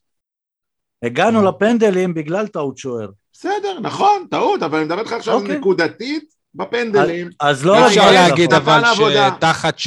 [1.03, 3.09] הגענו לפנדלים בגלל טעות שוער.
[3.33, 5.59] בסדר, נכון, טעות, אבל אני מדבר איתך עכשיו אוקיי.
[5.59, 7.31] נקודתית בפנדלים.
[7.41, 7.87] אז לא...
[7.87, 9.79] אפשר להגיד אבל שתחת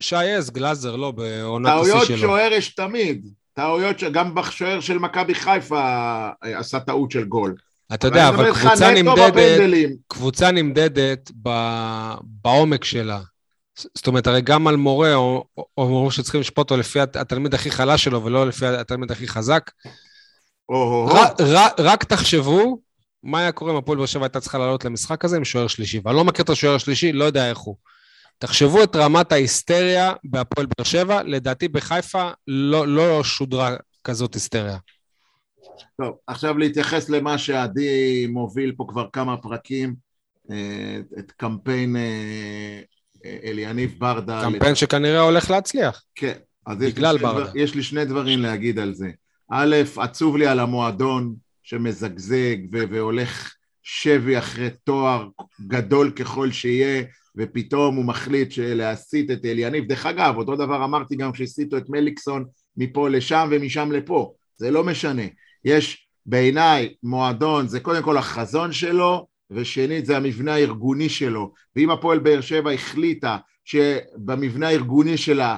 [0.00, 2.00] שי אס, גלאזר, לא, בעונת השיא שלו.
[2.00, 3.26] טעויות שוער יש תמיד.
[3.54, 5.80] טעויות, גם בשוער של מכבי חיפה
[6.44, 7.54] אה, עשה טעות של גול.
[7.94, 11.30] אתה יודע, אבל קבוצה נמדדת, קבוצה נמדדת
[12.22, 13.20] בעומק שלה.
[13.94, 15.44] זאת אומרת, הרי גם על מורה, או,
[15.78, 19.70] או שצריכים לשפוט אותו לפי התלמיד הכי חלש שלו, ולא לפי התלמיד הכי חזק.
[21.78, 22.80] רק תחשבו
[23.22, 26.00] מה היה קורה אם הפועל באר שבע הייתה צריכה לעלות למשחק הזה עם שוער שלישי.
[26.04, 27.76] ואני לא מכיר את השוער השלישי, לא יודע איך הוא.
[28.40, 34.78] תחשבו את רמת ההיסטריה בהפועל באר שבע, לדעתי בחיפה לא, לא שודרה כזאת היסטריה.
[36.02, 39.94] טוב, עכשיו להתייחס למה שעדי מוביל פה כבר כמה פרקים,
[40.50, 42.80] אה, את קמפיין אה,
[43.44, 44.42] אליניב ברדה.
[44.42, 44.74] קמפיין.
[44.74, 46.02] שכנראה הולך להצליח.
[46.14, 46.38] כן.
[46.68, 47.40] בגלל ברדה.
[47.40, 49.10] דבר, יש לי שני דברים להגיד על זה.
[49.50, 55.28] א', עצוב לי על המועדון שמזגזג ו- והולך שבי אחרי תואר
[55.66, 57.04] גדול ככל שיהיה,
[57.36, 59.84] ופתאום הוא מחליט להסיט את אליניב.
[59.88, 62.44] דרך אגב, אותו דבר אמרתי גם כשהסיטו את מליקסון
[62.76, 65.22] מפה לשם ומשם לפה, זה לא משנה.
[65.64, 71.52] יש בעיניי מועדון, זה קודם כל החזון שלו, ושנית זה המבנה הארגוני שלו.
[71.76, 75.56] ואם הפועל באר שבע החליטה שבמבנה הארגוני שלה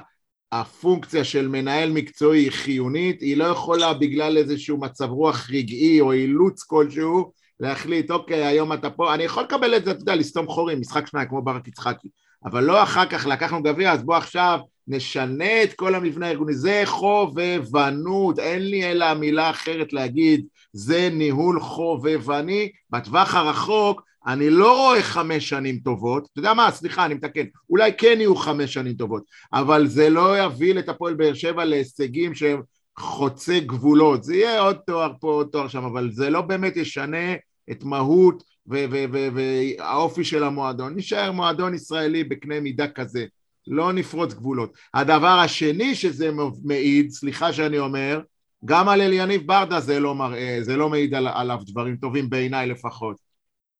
[0.52, 6.12] הפונקציה של מנהל מקצועי היא חיונית, היא לא יכולה בגלל איזשהו מצב רוח רגעי או
[6.12, 7.32] אילוץ כלשהו
[7.62, 11.06] להחליט, אוקיי, היום אתה פה, אני יכול לקבל את זה, אתה יודע, לסתום חורים, משחק
[11.06, 12.08] שניים כמו ברק יצחקי,
[12.44, 16.82] אבל לא אחר כך לקחנו גביע, אז בוא עכשיו נשנה את כל המבנה הארגוני, זה
[16.84, 25.02] חובבנות, אין לי אלא מילה אחרת להגיד, זה ניהול חובבני, בטווח הרחוק אני לא רואה
[25.02, 29.22] חמש שנים טובות, אתה יודע מה, סליחה, אני מתקן, אולי כן יהיו חמש שנים טובות,
[29.52, 32.62] אבל זה לא יביא את הפועל באר שבע להישגים שהם
[32.98, 37.34] חוצי גבולות, זה יהיה עוד תואר פה, עוד תואר שם, אבל זה לא באמת ישנה
[37.70, 43.24] את מהות והאופי של המועדון, נשאר מועדון ישראלי בקנה מידה כזה,
[43.66, 44.72] לא נפרוץ גבולות.
[44.94, 46.30] הדבר השני שזה
[46.64, 48.20] מעיד, סליחה שאני אומר,
[48.64, 52.66] גם על אליניב ברדה זה לא מראה, זה לא מעיד על, עליו דברים טובים בעיניי
[52.66, 53.16] לפחות.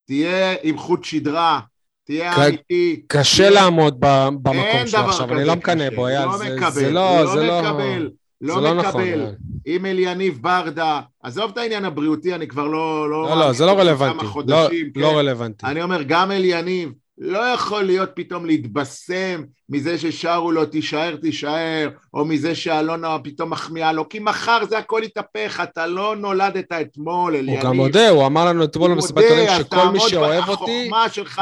[0.07, 1.61] תהיה עם חוט שדרה,
[2.05, 3.03] תהיה אמיתי.
[3.09, 6.39] קשה לעמוד במקום שלו עכשיו, אני לא מקנא בו, אייל, לא
[6.71, 7.63] זה לא, זה לא...
[7.63, 8.11] מקבל,
[8.43, 9.35] לא, לא נכון, מקבל.
[9.67, 13.11] עם אליניב ברדה, עזוב את העניין הבריאותי, אני כבר לא...
[13.11, 15.01] לא, לא, זה לא רלוונטי, לא כן.
[15.03, 15.67] רלוונטי.
[15.67, 22.25] אני אומר, גם אליניב, לא יכול להיות פתאום להתבשם מזה ששרו לו תישאר תישאר, או
[22.25, 27.61] מזה שאלונה פתאום מחמיאה לו, כי מחר זה הכל יתהפך, אתה לא נולדת אתמול, אליניב.
[27.61, 30.91] הוא גם מודה, הוא אמר לנו אתמול במסיבת עולים שכל מי שאוהב אותי,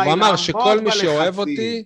[0.05, 1.85] הוא אמר שכל מי שאוהב אותי,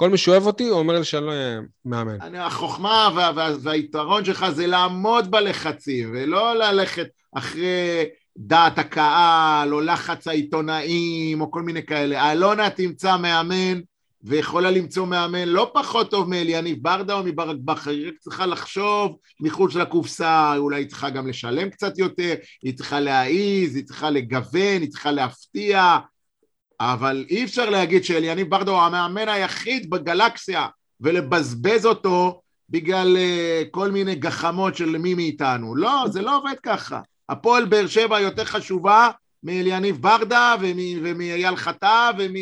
[0.00, 2.20] כל מי שאוהב אותי, הוא אומר לי שאני לא אהיה מאמן.
[2.20, 8.04] אני, החוכמה וה, וה, והיתרון שלך זה לעמוד בלחצים, ולא ללכת אחרי
[8.36, 12.32] דעת הקהל, או לחץ העיתונאים, או כל מיני כאלה.
[12.32, 13.80] אלונה תמצא מאמן,
[14.22, 19.16] ויכולה למצוא מאמן לא פחות טוב מאליניב ברדה או מברק בכר, היא רק צריכה לחשוב
[19.40, 24.80] מחוץ לקופסה, אולי היא צריכה גם לשלם קצת יותר, היא צריכה להעיז, היא צריכה לגוון,
[24.80, 25.98] היא צריכה להפתיע,
[26.80, 30.66] אבל אי אפשר להגיד שאליניב ברדה הוא המאמן היחיד בגלקסיה
[31.00, 32.40] ולבזבז אותו
[32.70, 35.76] בגלל uh, כל מיני גחמות של מי מאיתנו.
[35.76, 37.00] לא, זה לא עובד ככה.
[37.28, 39.08] הפועל באר שבע יותר חשובה
[39.42, 42.34] מאליניב ברדה ומאייל חטא ומ...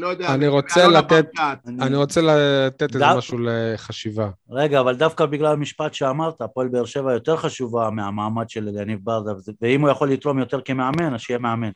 [0.00, 1.26] לא יודע, אני רוצה לתת,
[1.66, 1.82] אני...
[1.82, 4.30] אני רוצה לתת איזה משהו לחשיבה.
[4.50, 9.30] רגע, אבל דווקא בגלל המשפט שאמרת, הפועל באר שבע יותר חשובה מהמעמד של אליניב ברדה,
[9.62, 11.70] ואם הוא יכול לתרום יותר כמאמן, אז שיהיה מאמן.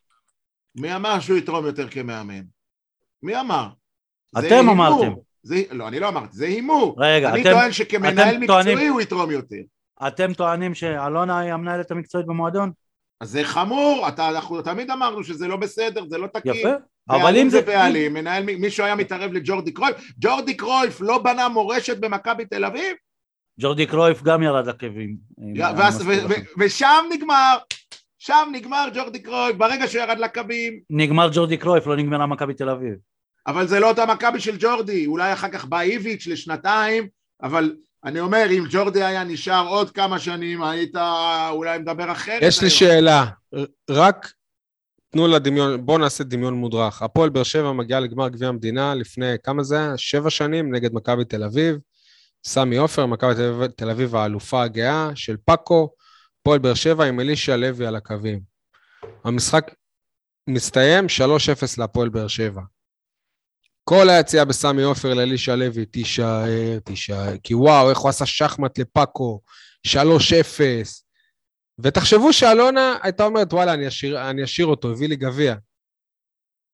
[0.76, 2.42] מי אמר שהוא יתרום יותר כמאמן?
[3.22, 3.68] מי אמר?
[4.38, 5.12] אתם אמרתם.
[5.42, 6.96] זה, לא, אני לא אמרתי, זה הימור.
[6.98, 7.48] רגע, אני אתם...
[7.48, 9.56] אני טוען שכמנהל מקצועי טוענים, הוא יתרום יותר.
[10.06, 12.72] אתם טוענים שאלונה היא המנהלת המקצועית במועדון?
[13.20, 16.54] אז זה חמור, אתה, אנחנו תמיד אמרנו שזה לא בסדר, זה לא תקין.
[16.54, 16.68] יפה.
[17.10, 17.62] אבל אם זה...
[17.62, 22.96] בעלים, מנהל, מישהו היה מתערב לג'ורדי קרויף, ג'ורדי קרויף לא בנה מורשת במכבי תל אביב?
[23.60, 25.16] ג'ורדי קרויף גם ירד עקבים.
[26.58, 27.56] ושם נגמר,
[28.26, 30.80] שם נגמר ג'ורדי קרויף, ברגע שהוא ירד לקווים.
[30.90, 32.94] נגמר ג'ורדי קרויף, לא נגמרה מכבי תל אביב.
[33.46, 37.08] אבל זה לא אותה מכבי של ג'ורדי, אולי אחר כך בא איביץ' לשנתיים,
[37.42, 40.96] אבל אני אומר, אם ג'ורדי היה נשאר עוד כמה שנים, היית
[41.50, 42.42] אולי מדבר אחרת.
[42.42, 43.24] יש לי שאלה,
[43.90, 44.32] רק
[45.10, 47.02] תנו לה דמיון, בואו נעשה דמיון מודרך.
[47.02, 49.92] הפועל באר שבע מגיעה לגמר גביע המדינה לפני, כמה זה היה?
[49.96, 51.76] שבע שנים נגד מכבי תל אביב.
[52.46, 53.34] סמי עופר, מכבי
[53.76, 55.90] תל אביב האלופה הגאה של פאקו.
[56.44, 58.40] הפועל באר שבע עם אלישע לוי על הקווים.
[59.24, 59.74] המשחק
[60.50, 61.08] מסתיים 3-0
[61.78, 62.60] להפועל באר שבע.
[63.84, 69.40] כל היציאה בסמי עופר לאלישע לוי, תישאר, תישאר, כי וואו, איך הוא עשה שחמט לפאקו,
[69.86, 69.90] 3-0.
[71.78, 75.54] ותחשבו שאלונה הייתה אומרת, וואלה, אני אשאיר, אני אשאיר אותו, הביא לי גביע.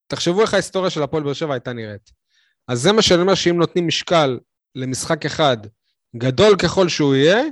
[0.07, 2.11] תחשבו איך ההיסטוריה של הפועל באר שבע הייתה נראית.
[2.69, 4.39] אז זה מה שאני אומר, שאם נותנים משקל
[4.75, 5.57] למשחק אחד,
[6.17, 7.43] גדול ככל שהוא יהיה,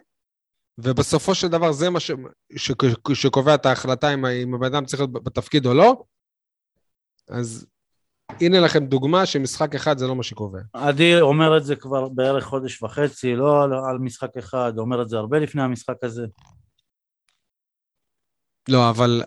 [0.78, 2.10] ובסופו של דבר זה מה ש...
[2.56, 2.72] ש...
[3.14, 6.02] שקובע את ההחלטה אם, אם הבן אדם צריך להיות בתפקיד או לא,
[7.28, 7.66] אז
[8.40, 10.60] הנה לכם דוגמה שמשחק אחד זה לא מה שקובע.
[10.72, 15.08] עדי אומר את זה כבר בערך חודש וחצי, לא על, על משחק אחד, אומר את
[15.08, 16.26] זה הרבה לפני המשחק הזה.
[18.68, 19.22] לא, אבל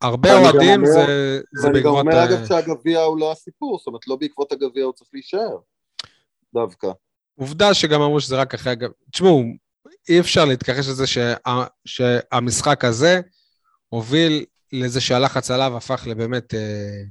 [0.00, 1.74] הרבה אוהדים זה, זה בעקבות...
[1.74, 5.10] ואני גם אומר אגב שהגביע הוא לא הסיפור, זאת אומרת לא בעקבות הגביע הוא צריך
[5.12, 5.58] להישאר,
[6.54, 6.88] דווקא.
[7.38, 8.88] עובדה שגם אמרו שזה רק אחרי הגביע.
[9.10, 9.42] תשמעו,
[10.08, 11.34] אי אפשר להתכחש לזה שה,
[11.84, 13.20] שהמשחק הזה
[13.88, 16.54] הוביל לזה שהלחץ עליו הפך לבאמת...
[16.54, 17.02] אה...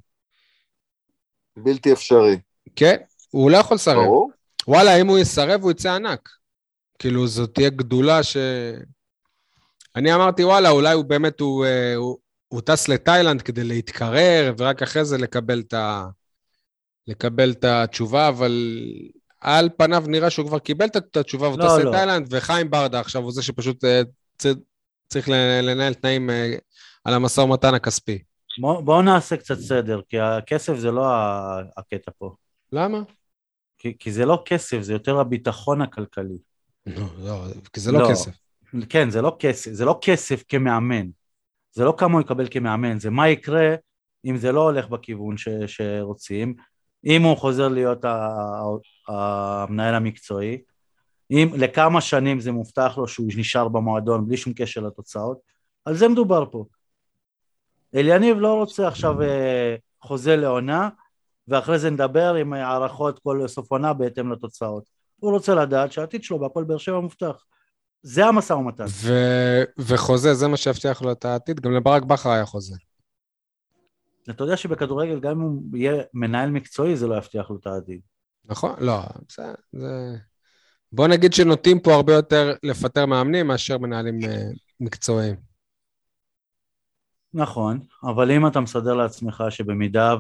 [1.58, 2.40] בלתי אפשרי.
[2.76, 2.96] כן,
[3.30, 3.96] הוא לא יכול לסרב.
[3.96, 4.32] ברור.
[4.68, 6.30] וואלה, אם הוא יסרב, הוא יצא ענק.
[7.00, 8.38] כאילו, זאת תהיה גדולה ש...
[9.96, 14.82] אני אמרתי, וואלה, אולי הוא באמת, הוא, אה, הוא, הוא טס לתאילנד כדי להתקרר, ורק
[14.82, 16.08] אחרי זה לקבל את, ה,
[17.08, 18.82] לקבל את התשובה, אבל
[19.42, 21.92] על פניו נראה שהוא כבר קיבל את התשובה, והוא לא, טס לא.
[21.92, 24.02] לתאילנד, וחיים ברדה עכשיו הוא זה שפשוט אה,
[25.08, 25.30] צריך
[25.64, 26.56] לנהל תנאים אה,
[27.04, 28.20] על המשא ומתן הכספי.
[28.60, 31.06] בואו בוא נעשה קצת סדר, כי הכסף זה לא
[31.78, 32.36] הקטע פה.
[32.72, 33.02] למה?
[33.78, 36.38] כי, כי זה לא כסף, זה יותר הביטחון הכלכלי.
[36.86, 38.10] לא, לא, כי זה לא, לא.
[38.12, 38.32] כסף.
[38.90, 41.08] כן, זה לא כסף, זה לא כסף כמאמן.
[41.72, 43.76] זה לא כמה הוא יקבל כמאמן, זה מה יקרה
[44.26, 46.56] אם זה לא הולך בכיוון ש, שרוצים,
[47.08, 48.06] אם הוא חוזר להיות
[49.08, 50.62] המנהל המקצועי,
[51.32, 55.38] אם לכמה שנים זה מובטח לו שהוא נשאר במועדון בלי שום קשר לתוצאות,
[55.86, 56.66] על זה מדובר פה.
[57.96, 60.90] אליניב לא רוצה עכשיו אה, חוזה לעונה,
[61.48, 64.84] ואחרי זה נדבר עם הערכות כל סוף עונה בהתאם לתוצאות.
[65.20, 67.46] הוא רוצה לדעת שהעתיד שלו בהפועל באר שבע מובטח.
[68.02, 68.86] זה המשא ומתן.
[68.88, 72.76] ו- וחוזה, זה מה שיבטיח לו את העתיד, גם לברק בכר היה חוזה.
[74.30, 78.02] אתה יודע שבכדורגל גם אם הוא יהיה מנהל מקצועי זה לא יבטיח לו את העתיד.
[78.46, 78.76] נכון?
[78.80, 80.16] לא, בסדר, זה...
[80.92, 84.44] בוא נגיד שנוטים פה הרבה יותר לפטר מאמנים מאשר מנהלים אה,
[84.80, 85.36] מקצועיים.
[87.34, 90.16] נכון, אבל אם אתה מסדר לעצמך שבמידה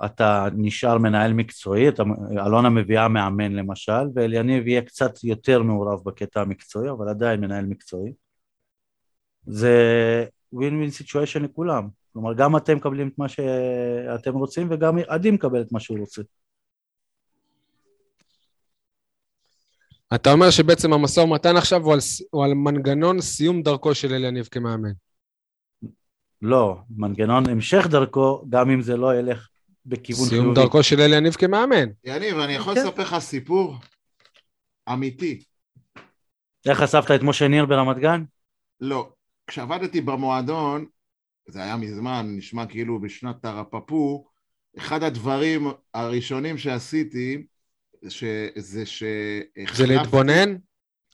[0.00, 2.02] ואתה נשאר מנהל מקצועי, אתה,
[2.46, 8.12] אלונה מביאה מאמן למשל, ואליניב יהיה קצת יותר מעורב בקטע המקצועי, אבל עדיין מנהל מקצועי,
[9.46, 9.74] זה
[10.52, 11.88] ווין ווין סיטואשן לכולם.
[12.12, 16.22] כלומר, גם אתם מקבלים את מה שאתם רוצים, וגם עדי מקבל את מה שהוא רוצה.
[20.14, 21.98] אתה אומר שבעצם המשא ומתן עכשיו הוא על,
[22.30, 24.92] הוא על מנגנון סיום דרכו של אליניב כמאמן.
[26.42, 29.48] לא, מנגנון המשך דרכו, גם אם זה לא ילך
[29.86, 30.60] בכיוון סיום חיובי.
[30.60, 31.88] דרכו של אליניב כמאמן.
[32.04, 32.80] יניב, אני יכול כן.
[32.80, 33.76] לספר לך סיפור
[34.92, 35.42] אמיתי.
[36.66, 38.24] איך חשפת את משה ניר ברמת גן?
[38.80, 39.12] לא.
[39.46, 40.86] כשעבדתי במועדון,
[41.50, 44.26] זה היה מזמן, נשמע כאילו בשנת תרפפו,
[44.78, 47.46] אחד הדברים הראשונים שעשיתי,
[48.08, 48.24] ש...
[48.56, 49.76] זה שהחלפתי...
[49.76, 50.56] זה להתבונן?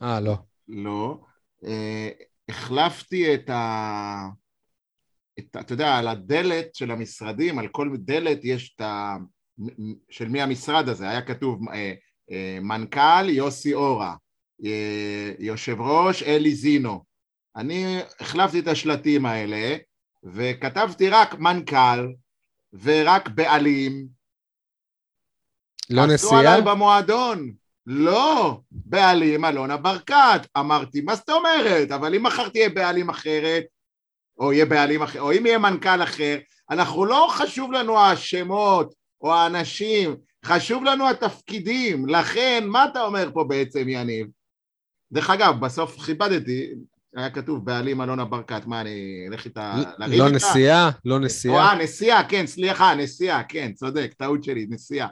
[0.02, 0.36] אה, לא.
[0.68, 1.20] לא.
[1.64, 2.10] אה,
[2.48, 4.28] החלפתי את ה...
[5.38, 9.16] את, אתה יודע, על הדלת של המשרדים, על כל דלת יש את ה...
[10.10, 11.92] של מי המשרד הזה, היה כתוב אה,
[12.30, 14.14] אה, מנכ"ל יוסי אורה,
[14.64, 17.04] אה, יושב ראש אלי זינו.
[17.56, 19.76] אני החלפתי את השלטים האלה
[20.34, 22.12] וכתבתי רק מנכ"ל
[22.72, 24.06] ורק בעלים.
[25.90, 26.40] לא עשו נסיעה?
[26.40, 27.52] עליי במועדון.
[27.86, 30.40] לא, בעלים אלונה ברקת.
[30.58, 31.90] אמרתי, מה זאת אומרת?
[31.90, 33.64] אבל אם מחר תהיה בעלים אחרת,
[34.38, 36.38] או יהיה בעלים אחר, או אם יהיה מנכ"ל אחר,
[36.70, 42.08] אנחנו לא חשוב לנו השמות או האנשים, חשוב לנו התפקידים.
[42.08, 44.26] לכן, מה אתה אומר פה בעצם, יניב?
[45.12, 46.70] דרך אגב, בסוף כיבדתי,
[47.16, 50.36] היה כתוב בעלים אלונה ברקת, מה אני אלך איתה, לריב לא איתה?
[50.36, 50.90] נסיעה?
[51.04, 51.68] לא נסיעה?
[51.72, 55.08] אה, נסיעה, כן, סליחה, נסיעה, כן, צודק, טעות שלי, נסיעה.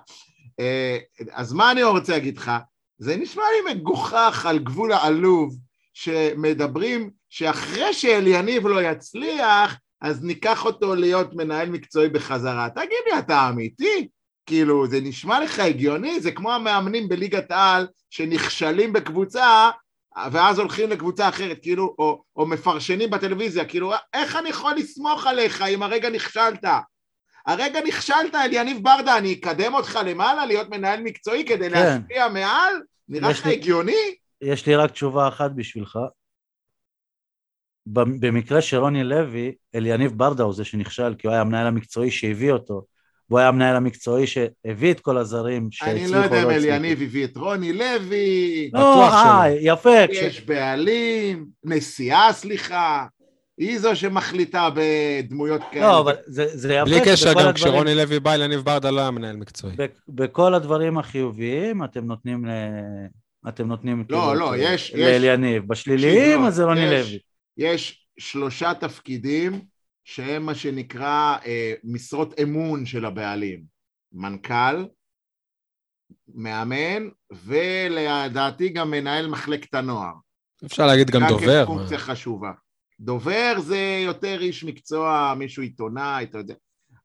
[0.61, 0.99] אה,
[1.33, 2.53] אז מה אני רוצה להגיד לך?
[2.99, 5.57] זה נשמע לי מגוחך על גבול העלוב,
[5.95, 12.69] שמדברים שאחרי שאליניב לא יצליח, אז ניקח אותו להיות מנהל מקצועי בחזרה.
[12.71, 14.09] תגיד לי, אתה אמיתי?
[14.47, 16.21] כאילו, זה נשמע לך הגיוני?
[16.21, 19.71] זה כמו המאמנים בליגת העל שנכשלים בקבוצה,
[20.33, 25.63] ואז הולכים לקבוצה אחרת, כאילו, או, או מפרשנים בטלוויזיה, כאילו, איך אני יכול לסמוך עליך
[25.63, 26.65] אם הרגע נכשלת?
[27.47, 31.73] הרגע נכשלת, אליניב ברדה, אני אקדם אותך למעלה להיות מנהל מקצועי כדי כן.
[31.73, 32.75] להשפיע מעל?
[33.09, 34.15] נראה לך הגיוני?
[34.41, 35.99] יש לי רק תשובה אחת בשבילך.
[37.87, 42.11] במ- במקרה של רוני לוי, אליניב ברדה הוא זה שנכשל, כי הוא היה המנהל המקצועי
[42.11, 42.83] שהביא אותו,
[43.35, 46.67] והוא היה המנהל המקצועי שהביא את כל הזרים שהצליחו אני לא יודע אם הצליחו.
[46.77, 49.45] אליניב הביא את רוני לוי, לא, אה.
[49.61, 50.07] יפה.
[50.09, 53.07] כש- יש בעלים, נשיאה, סליחה,
[53.59, 55.87] היא זו שמחליטה בדמויות כאלה.
[55.87, 56.85] לא, אבל זה זה יפה.
[56.85, 59.75] בלי קשר, גם הדברים- כשרוני לוי בא, אליניב ברדה לא היה מנהל מקצועי.
[60.09, 62.51] בכל הדברים החיוביים אתם נותנים ל...
[63.49, 65.63] אתם נותנים לא, כאילו לא, יש- יש- לאליניב.
[65.69, 67.19] בשליליים תקשיב, אז זה רוני לוי.
[67.59, 69.61] יש שלושה תפקידים
[70.05, 73.65] שהם מה שנקרא אה, משרות אמון של הבעלים.
[74.13, 74.85] מנכ"ל,
[76.35, 80.13] מאמן, ולדעתי גם מנהל מחלקת הנוער.
[80.67, 81.61] אפשר להגיד גם דובר.
[81.61, 81.65] מה.
[81.65, 82.53] כפונקציה חשובה.
[83.01, 86.55] דובר זה יותר איש מקצוע, מישהו עיתונאי, אתה יודע.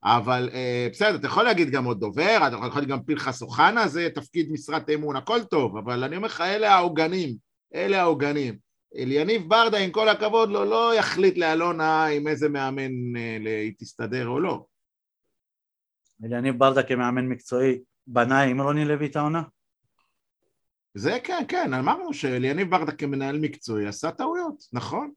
[0.03, 3.87] אבל אה, בסדר, אתה יכול להגיד גם עוד דובר, אתה יכול להגיד גם פנחס אוחנה,
[3.87, 7.35] זה תפקיד משרת אמון, הכל טוב, אבל אני אומר לך, אלה העוגנים,
[7.75, 8.68] אלה העוגנים.
[8.95, 14.27] אליניב ברדה, עם כל הכבוד לו, לא יחליט לאלונה עם איזה מאמן אה, היא תסתדר
[14.27, 14.65] או לא.
[16.25, 19.41] אליניב ברדה כמאמן מקצועי בנה עם רוני לוי את העונה?
[20.93, 25.11] זה כן, כן, אמרנו שאליניב ברדה כמנהל מקצועי עשה טעויות, נכון.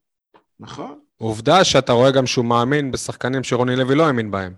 [0.60, 0.98] נכון.
[1.16, 4.52] עובדה שאתה רואה גם שהוא מאמין בשחקנים שרוני לוי לא האמין בהם.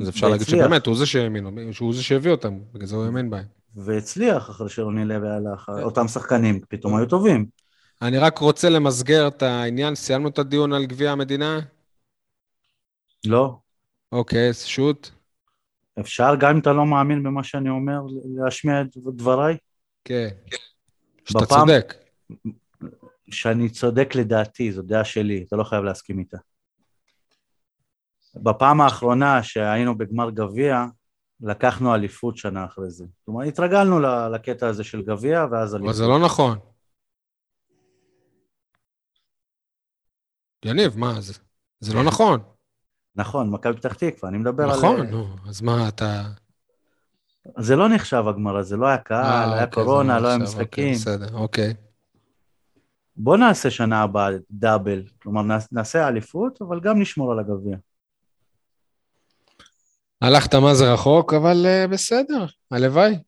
[0.00, 0.46] אז אפשר להגיד.
[0.46, 3.44] שבאמת, הוא זה שהאמין, שהוא זה שהביא אותם, בגלל זה הוא האמין בהם.
[3.74, 7.46] והצליח אחרי שרוני לוי הלך, אותם שחקנים פתאום היו טובים.
[8.02, 11.58] אני רק רוצה למסגר את העניין, סיימנו את הדיון על גביע המדינה?
[13.26, 13.56] לא.
[14.12, 15.10] אוקיי, שוט.
[16.00, 18.00] אפשר, גם אם אתה לא מאמין במה שאני אומר,
[18.36, 19.56] להשמיע את דבריי?
[20.04, 20.28] כן.
[21.24, 21.94] שאתה בפעם- צודק.
[23.30, 26.36] שאני צודק לדעתי, זו דעה שלי, אתה לא חייב להסכים איתה.
[28.34, 30.84] בפעם האחרונה שהיינו בגמר גביע,
[31.40, 33.04] לקחנו אליפות שנה אחרי זה.
[33.24, 34.00] כלומר, התרגלנו
[34.32, 35.96] לקטע הזה של גביע, ואז אבל אליפות.
[35.96, 36.58] זה לא נכון.
[40.64, 41.32] יניב, מה זה?
[41.80, 42.40] זה לא נכון.
[43.16, 44.78] נכון, מכבי פתח תקווה, אני מדבר על...
[44.78, 46.22] נכון, נו, אז מה אתה...
[47.58, 50.36] זה לא נחשב הגמר הזה, לא היה קהל, אה, היה אוקיי, קורונה, זה לא היה
[50.36, 50.94] אוקיי, משחקים.
[50.94, 51.74] בסדר, אוקיי.
[53.16, 57.76] בוא נעשה שנה הבאה דאבל, כלומר נעש- נעשה אליפות, אבל גם נשמור על הגביע.
[60.20, 63.18] הלכת מה זה רחוק, אבל uh, בסדר, הלוואי.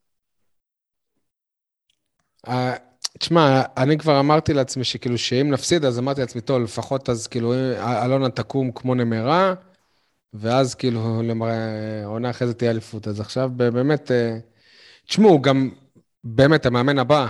[3.18, 7.54] תשמע, אני כבר אמרתי לעצמי שכאילו שאם נפסיד, אז אמרתי לעצמי, טוב, לפחות אז כאילו
[8.04, 9.54] אלונה תקום כמו נמרה,
[10.34, 13.08] ואז כאילו למראה, עונה אחרי זה תהיה אליפות.
[13.08, 14.38] אז עכשיו באמת, אה,
[15.06, 15.70] תשמעו, גם
[16.24, 17.26] באמת המאמן הבא,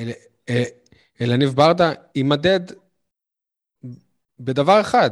[0.00, 0.10] אל,
[0.48, 0.64] אה,
[1.20, 2.60] אלניב ברדה, יימדד
[4.40, 5.10] בדבר אחד,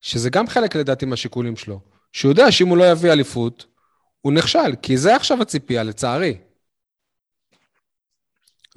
[0.00, 1.80] שזה גם חלק לדעתי מהשיקולים שלו.
[2.12, 3.66] שהוא יודע שאם הוא לא יביא אליפות,
[4.20, 6.38] הוא נכשל, כי זה עכשיו הציפייה, לצערי.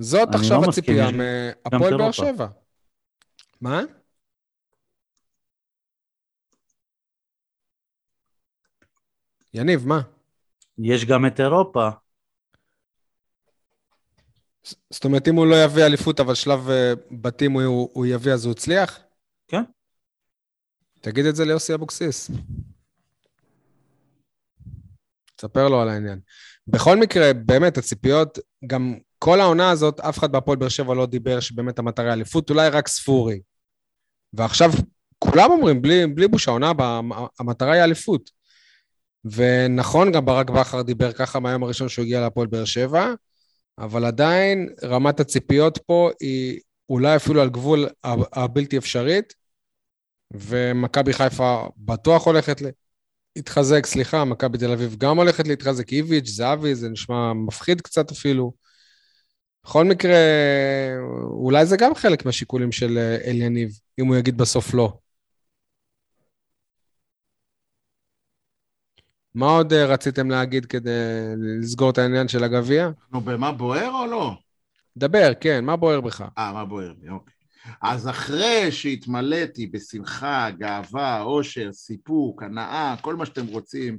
[0.01, 2.11] זאת עכשיו לא הציפייה מהפועל גם באר.
[2.11, 2.47] שבע.
[3.61, 3.81] מה?
[9.53, 10.01] יניב, מה?
[10.77, 11.89] יש גם את אירופה,
[14.89, 18.45] זאת אומרת, אם הוא לא יביא אליפות, אבל שלב אה, בתים הוא, הוא יביא, אז
[18.45, 18.99] הוא הצליח?
[19.47, 19.63] כן.
[21.01, 22.31] תגיד את זה ליוסי אבוקסיס.
[25.35, 26.19] תספר לו על העניין.
[26.67, 31.39] בכל מקרה, באמת, הציפיות, גם כל העונה הזאת, אף אחד בהפועל באר שבע לא דיבר
[31.39, 33.41] שבאמת המטרה היא אליפות, אולי רק ספורי.
[34.33, 34.71] ועכשיו
[35.19, 38.29] כולם אומרים, בלי, בלי בושה, העונה הבאה, המ- המטרה היא אליפות.
[39.25, 43.13] ונכון, גם ברק בכר דיבר ככה מהיום הראשון שהוא הגיע להפועל באר שבע,
[43.77, 46.59] אבל עדיין רמת הציפיות פה היא
[46.89, 47.89] אולי אפילו על גבול
[48.33, 49.33] הבלתי אפשרית,
[50.31, 52.61] ומכבי חיפה בטוח הולכת
[53.35, 58.61] להתחזק, סליחה, מכבי תל אביב גם הולכת להתחזק, איביץ', זהבי, זה נשמע מפחיד קצת אפילו.
[59.63, 60.17] בכל מקרה,
[61.23, 64.97] אולי זה גם חלק מהשיקולים של אה, אליניב, אם הוא יגיד בסוף לא.
[69.35, 70.91] מה עוד אה, רציתם להגיד כדי
[71.37, 72.89] לסגור את העניין של הגביע?
[73.11, 74.33] נו, במה בוער או לא?
[74.97, 76.23] דבר, כן, מה בוער בך?
[76.37, 77.09] אה, מה בוער לי?
[77.09, 77.33] אוקיי.
[77.81, 83.97] אז אחרי שהתמלאתי בשמחה, גאווה, אושר, סיפוק, הנאה, כל מה שאתם רוצים,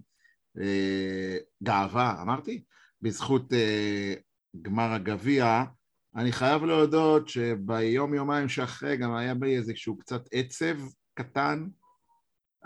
[0.61, 2.63] אה, גאווה, אמרתי?
[3.03, 4.15] בזכות אה,
[4.63, 5.65] גמר הגביע,
[6.17, 10.75] אני חייב להודות שביום יומיים שאחרי גם היה בי איזשהו קצת עצב
[11.15, 11.65] קטן,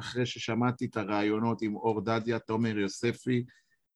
[0.01, 3.45] אחרי ששמעתי את הראיונות עם אור דדיה, תומר יוספי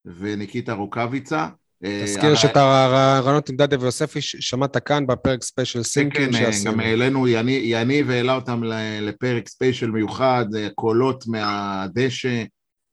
[0.04, 1.48] וניקיטה רוקאביצה.
[1.84, 6.72] אה, תזכיר שאת הראיונות עם דדיה ויוספי שמעת כאן בפרק ספיישל כן, סינקים כן, שעשינו.
[6.72, 8.60] גם העלינו, יני- יניב העלה אותם
[9.00, 12.44] לפרק ספיישל מיוחד, אה, קולות מהדשא,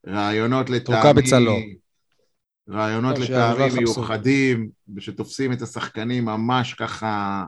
[0.08, 0.98] ראיונות לטעמי...
[0.98, 1.58] רוקאביצה לא.
[2.70, 3.78] ראיונות יחפשו.
[3.78, 7.44] מיוחדים, שתופסים את השחקנים ממש ככה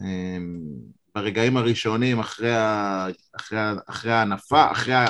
[0.00, 0.60] אמ,
[1.14, 3.06] ברגעים הראשונים אחרי, ה,
[3.36, 5.06] אחרי, ה, אחרי ההנפה, אחרי, ה-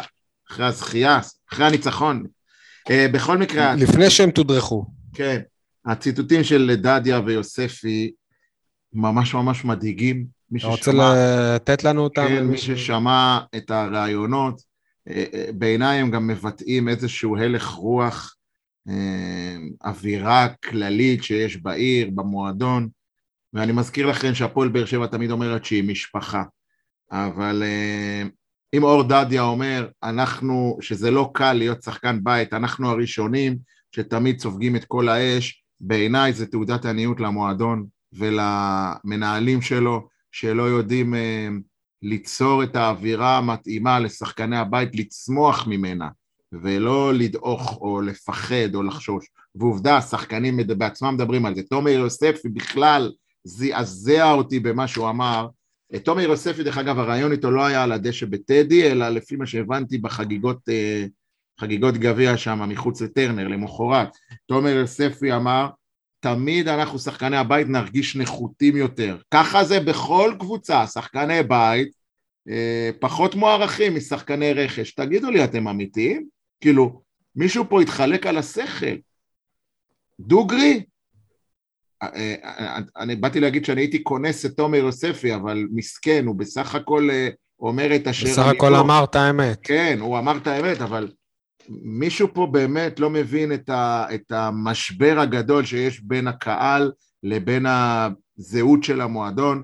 [0.50, 1.20] אחרי הזכייה,
[1.52, 2.26] אחרי הניצחון.
[2.90, 4.86] אה, בכל מקרה, לפני שהם תודרכו.
[5.14, 5.40] כן,
[5.86, 8.12] הציטוטים של דדיה ויוספי
[8.92, 10.26] ממש ממש מדאיגים.
[10.50, 11.14] מי אתה רוצה ששמע,
[11.54, 12.26] לתת לנו אותם?
[12.28, 14.62] כן, מי ששמע את הראיונות,
[15.08, 18.34] אה, אה, בעיניי הם גם מבטאים איזשהו הלך רוח,
[19.84, 22.88] אווירה כללית שיש בעיר, במועדון,
[23.52, 26.42] ואני מזכיר לכם שהפועל באר שבע תמיד אומרת שהיא משפחה,
[27.10, 28.22] אבל אה,
[28.74, 33.58] אם אור דדיה אומר, אנחנו, שזה לא קל להיות שחקן בית, אנחנו הראשונים
[33.92, 41.48] שתמיד סופגים את כל האש, בעיניי זה תעודת עניות למועדון ולמנהלים שלו, שלא יודעים אה,
[42.02, 46.08] ליצור את האווירה המתאימה לשחקני הבית, לצמוח ממנה,
[46.52, 49.26] ולא לדעוך או לפחד או לחשוש.
[49.54, 51.62] ועובדה, השחקנים בעצמם מדברים על זה.
[51.62, 53.12] תומר יוספי בכלל
[53.44, 55.48] זעזע אותי במה שהוא אמר.
[55.94, 59.46] אה, תומר יוספי, דרך אגב, הרעיון איתו לא היה על הדשא בטדי, אלא לפי מה
[59.46, 61.04] שהבנתי בחגיגות אה,
[61.60, 64.08] חגיגות גביע שם, מחוץ לטרנר, למחרת.
[64.46, 65.68] תומר יוספי אמר,
[66.20, 69.16] תמיד אנחנו שחקני הבית נרגיש נחותים יותר.
[69.30, 71.88] ככה זה בכל קבוצה, שחקני בית
[72.48, 74.90] אה, פחות מוערכים משחקני רכש.
[74.90, 76.37] תגידו לי, אתם אמיתיים?
[76.60, 77.02] כאילו,
[77.36, 78.96] מישהו פה התחלק על השכל.
[80.20, 80.82] דוגרי?
[82.02, 86.74] אה, אה, אני באתי להגיד שאני הייתי כונס את תומר יוספי, אבל מסכן, הוא בסך
[86.74, 87.08] הכל
[87.60, 88.26] אומר את אשר...
[88.26, 89.58] בסך הכל אמר את האמת.
[89.62, 91.08] כן, הוא אמר את האמת, אבל
[91.68, 96.92] מישהו פה באמת לא מבין את, ה, את המשבר הגדול שיש בין הקהל
[97.22, 99.62] לבין הזהות של המועדון.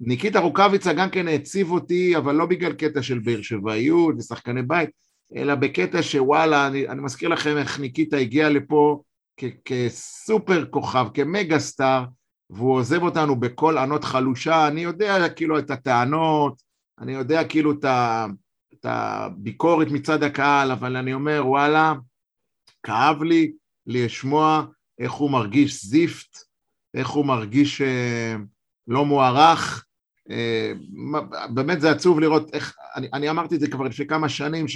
[0.00, 4.90] ניקיטה רוקאביצה גם כן העציב אותי, אבל לא בגלל קטע של באר שבעיות ושחקני בית,
[5.36, 9.02] אלא בקטע שוואלה, אני, אני מזכיר לכם איך ניקיטה הגיע לפה
[9.36, 12.04] כ, כסופר כוכב, כמגה סטאר,
[12.50, 16.62] והוא עוזב אותנו בקול ענות חלושה, אני יודע כאילו את הטענות,
[16.98, 18.26] אני יודע כאילו את, ה,
[18.74, 21.92] את הביקורת מצד הקהל, אבל אני אומר וואלה,
[22.82, 23.52] כאב לי
[23.86, 24.64] לשמוע
[24.98, 26.38] איך הוא מרגיש זיפט,
[26.94, 28.36] איך הוא מרגיש אה,
[28.88, 29.84] לא מוערך,
[30.30, 30.72] אה,
[31.54, 34.68] באמת זה עצוב לראות איך, אני, אני אמרתי את זה כבר לפני כמה שנים,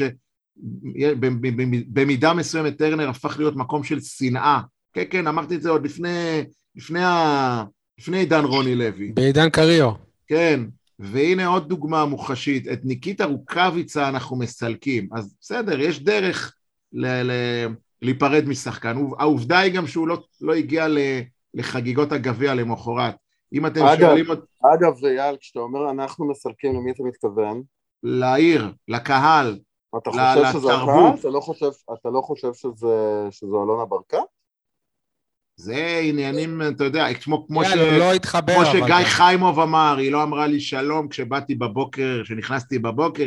[1.01, 4.61] שבמידה מסוימת טרנר הפך להיות מקום של שנאה,
[4.93, 6.45] כן כן אמרתי את זה עוד לפני,
[6.77, 7.65] לפני, ה,
[7.99, 9.13] לפני עידן רוני לוי.
[9.13, 9.93] בעידן קריו.
[10.27, 10.61] כן,
[10.99, 16.55] והנה עוד דוגמה מוחשית, את ניקיטה רוקאביצה אנחנו מסלקים, אז בסדר, יש דרך
[16.93, 17.69] ל- ל-
[18.03, 20.87] להיפרד משחקן, העובדה היא גם שהוא לא, לא הגיע
[21.55, 23.15] לחגיגות הגביע למחרת.
[23.53, 24.27] אם אתם אגב, שואלים...
[24.75, 27.63] אגב, אייל, כשאתה אומר אנחנו מסלקים, למי אתה מתכוון?
[28.03, 29.59] לעיר, לקהל,
[29.97, 30.63] אתה חושב לתרבות.
[30.63, 31.21] שזה הקהל?
[31.21, 34.19] אתה לא חושב, אתה לא חושב שזה, שזו אלונה ברקת?
[35.57, 37.69] זה עניינים, אתה יודע, כמו, כמו, ש...
[37.77, 39.05] לא התחבר, כמו שגיא אבל...
[39.05, 43.25] חיימוב אמר, היא לא אמרה לי שלום כשבאתי בבוקר, כשנכנסתי בבוקר,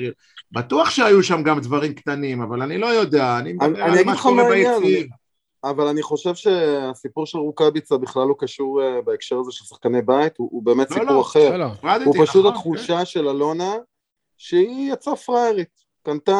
[0.52, 4.50] בטוח שהיו שם גם דברים קטנים, אבל אני לא יודע, אני מדבר על מה שקורה
[4.50, 5.08] ביציעים.
[5.64, 10.38] אבל אני חושב שהסיפור של רוקאביצה בכלל לא קשור uh, בהקשר הזה של שחקני בית,
[10.38, 11.58] הוא, הוא באמת לא, סיפור לא, אחר.
[11.58, 12.04] לא, לא.
[12.06, 13.06] הוא פשוט נכון, התחושה כן.
[13.06, 13.74] של אלונה
[14.38, 15.81] שהיא יצאה פראיירית.
[16.04, 16.32] קנתה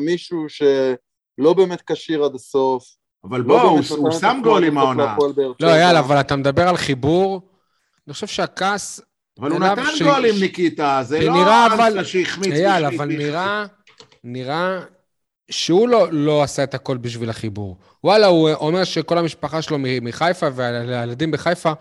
[0.00, 2.84] מישהו שלא באמת כשיר עד הסוף,
[3.24, 5.16] אבל בוא, הוא, הוא שם גול עם העונה.
[5.60, 7.40] לא, יאללה, אבל אתה מדבר על חיבור,
[8.06, 9.00] אני חושב שהכעס...
[9.40, 10.02] אבל הוא נתן ש...
[10.02, 12.04] גול עם ניקיטה, זה לא אבל...
[12.04, 12.52] שהחמיץ.
[12.52, 13.64] אייל, אבל נראה,
[14.24, 14.80] נראה
[15.50, 17.78] שהוא לא, לא עשה את הכל בשביל החיבור.
[18.04, 21.72] וואלה, הוא אומר שכל המשפחה שלו מחיפה והילדים בחיפה,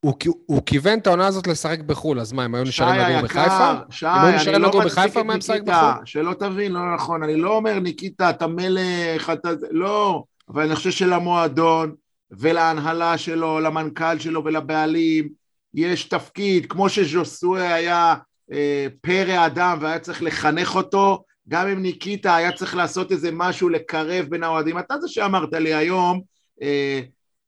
[0.00, 0.14] הוא,
[0.46, 3.74] הוא כיוון את העונה הזאת לשחק בחו"ל, אז מה, הם היו נשארים לגור בחיפה?
[3.90, 6.04] שי, אם היו נשארים לא לגור בחיפה, הם היו משחק בחו"ל?
[6.04, 9.50] שלא תבין, לא נכון, אני לא אומר, ניקיטה, אתה מלך, אתה...
[9.70, 10.24] לא.
[10.48, 11.94] אבל אני חושב שלמועדון
[12.30, 15.28] ולהנהלה שלו, למנכ"ל שלו ולבעלים,
[15.74, 18.14] יש תפקיד, כמו שז'וסוי היה
[18.52, 23.68] אה, פרא אדם והיה צריך לחנך אותו, גם אם ניקיטה היה צריך לעשות איזה משהו
[23.68, 24.78] לקרב בין האוהדים.
[24.78, 26.20] אתה זה שאמרת לי היום,
[26.62, 27.00] אה,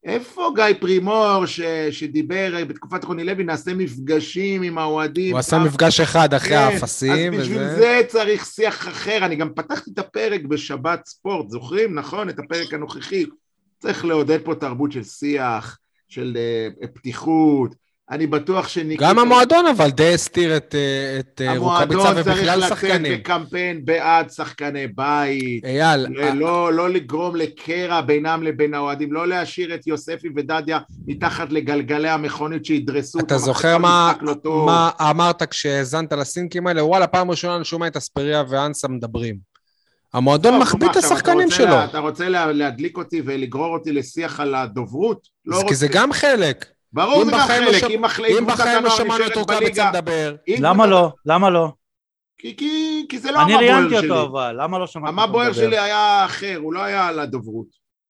[0.04, 5.32] איפה גיא פרימור ש, שדיבר אה, בתקופת רוני לוי, נעשה מפגשים עם האוהדים.
[5.32, 7.34] הוא עשה מפגש אחד אחרי כן, האפסים.
[7.34, 7.76] אז בשביל וזה...
[7.76, 9.24] זה צריך שיח אחר.
[9.24, 11.94] אני גם פתחתי את הפרק בשבת ספורט, זוכרים?
[11.94, 12.28] נכון?
[12.28, 13.24] את הפרק הנוכחי.
[13.78, 15.78] צריך לעודד פה תרבות של שיח,
[16.08, 16.36] של
[16.82, 17.74] uh, פתיחות,
[18.10, 19.04] אני בטוח שניקיטה...
[19.08, 22.62] גם המועדון אבל די הסתיר את, אה, את אה, רוקאביצה ובכלל שחקנים.
[22.62, 25.64] המועדון צריך לצאת בקמפיין בעד שחקני בית.
[25.64, 26.06] אייל.
[26.10, 32.08] לא, לא, לא לגרום לקרע בינם לבין האוהדים, לא להשאיר את יוספי ודדיה מתחת לגלגלי
[32.08, 33.26] המכונית שידרסו אותם.
[33.26, 36.84] אתה זוכר מה, לא מה אמרת כשהאזנת לסינקים האלה?
[36.84, 39.50] וואלה, פעם ראשונה אני שומע את אספריה ואנסה מדברים.
[40.14, 41.66] המועדון לא, מחביא את השחקנים שלו.
[41.66, 45.28] לה, אתה רוצה להדליק אותי ולגרור אותי לשיח על הדוברות?
[45.46, 45.74] לא כי.
[45.74, 46.66] זה גם חלק.
[46.92, 47.84] ברור זה גם חלק,
[48.30, 49.90] אם קבוצת הנוער נשארת בליגה...
[50.58, 51.12] למה לא?
[51.26, 51.72] למה לא?
[52.38, 53.70] כי, כי, כי זה לא המבוהר שלי.
[53.70, 55.22] אני ראיינתי אותו אבל, למה לא שמעת אותו מדבר?
[55.22, 57.66] המבוהר שלי היה אחר, הוא לא היה על הדוברות.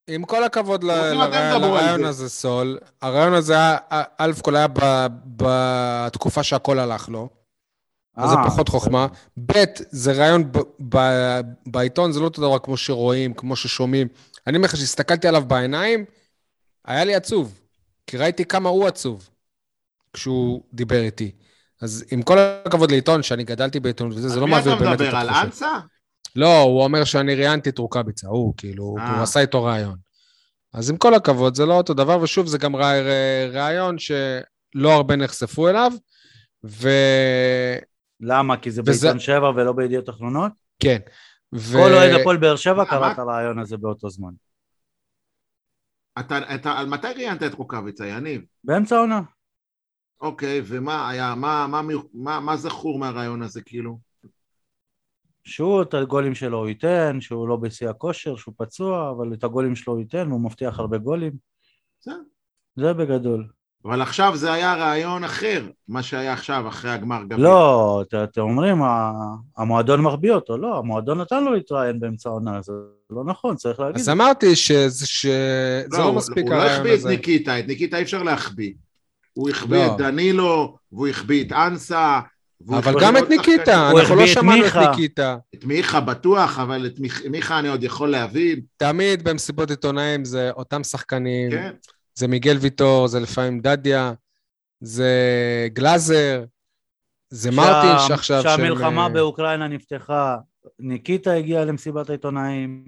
[0.08, 3.76] עם כל הכבוד לרעיון הזה, סול, הרעיון הזה היה,
[4.18, 4.66] א' כל היה
[5.36, 7.28] בתקופה שהכל הלך לו,
[8.16, 9.06] אז זה אה, פחות חוכמה.
[9.46, 10.50] ב', זה רעיון
[11.66, 14.08] בעיתון, זה לא אותו דבר כמו שרואים, כמו ששומעים.
[14.46, 16.04] אני אומר לך, כשהסתכלתי עליו בעיניים,
[16.84, 17.59] היה לי עצוב.
[18.10, 19.28] כי ראיתי כמה הוא עצוב
[20.12, 21.30] כשהוא דיבר איתי.
[21.82, 25.20] אז עם כל הכבוד לעיתון, שאני גדלתי בעיתונות וזה, זה לא מעביר באמת את התחושה.
[25.20, 25.40] על מי אתה מדבר?
[25.40, 25.78] על אנסה?
[26.36, 29.22] לא, הוא אומר שאני ראיינתי את רוקאביצה, הוא, כאילו, הוא אה.
[29.22, 29.96] עשה איתו ראיון.
[30.74, 32.76] אז עם כל הכבוד, זה לא אותו דבר, ושוב, זה גם
[33.52, 35.92] ראיון שלא הרבה נחשפו אליו,
[36.64, 36.88] ו...
[38.20, 38.56] למה?
[38.56, 39.06] כי זה וזה...
[39.06, 40.52] בעיתון שבע ולא בידיעות אחרונות?
[40.80, 40.98] כן.
[41.54, 41.78] ו...
[41.78, 44.30] כל אוהד הפועל באר שבע קרא את הרעיון הזה באותו זמן.
[46.18, 48.42] אתה, אתה, על מתי ראיינת את רוקאביצה, יניב?
[48.64, 49.20] באמצע העונה.
[50.20, 51.82] אוקיי, ומה היה, מה, מה,
[52.14, 53.98] מה, מה זכור מהרעיון הזה, כאילו?
[55.44, 59.74] שהוא את הגולים שלו הוא ייתן, שהוא לא בשיא הכושר, שהוא פצוע, אבל את הגולים
[59.74, 61.32] שלו הוא ייתן, והוא מבטיח הרבה גולים.
[62.00, 62.12] זה.
[62.76, 63.48] זה בגדול.
[63.84, 67.44] אבל עכשיו זה היה רעיון אחר, מה שהיה עכשיו, אחרי הגמר גביע.
[67.44, 68.82] לא, את- אתם אומרים,
[69.56, 72.72] המועדון מחביא אותו, לא, המועדון נתן לו להתראיין באמצע העונה, זה
[73.10, 73.96] לא נכון, צריך להגיד.
[74.00, 75.38] אז אמרתי שזה שזה
[75.98, 77.08] לא הוא- מספיק הוא לא הרעיון החביא את הזה.
[77.08, 78.72] ניקיטה, את ניקיטה אי אפשר להחביא.
[79.32, 79.86] הוא החביא לא.
[79.86, 82.20] את דנילו, והוא החביא את אנסה.
[82.68, 84.90] אבל גם את ניקיטה, אנחנו לא שמענו את מיכה.
[84.90, 85.36] ניקיטה.
[85.54, 88.60] את מיכה בטוח, אבל את מיכ- מיכה אני עוד יכול להבין.
[88.76, 91.70] תמיד במסיבות עיתונאים זה אותם שחקנים, כן.
[92.20, 94.12] זה מיגל ויטור, זה לפעמים דדיה,
[94.80, 95.12] זה
[95.72, 96.44] גלאזר,
[97.30, 98.42] זה מרטין שה- שעכשיו...
[98.42, 100.36] שהמלחמה שהם, אה, באוקראינה נפתחה,
[100.78, 102.84] ניקיטה הגיע למסיבת העיתונאים,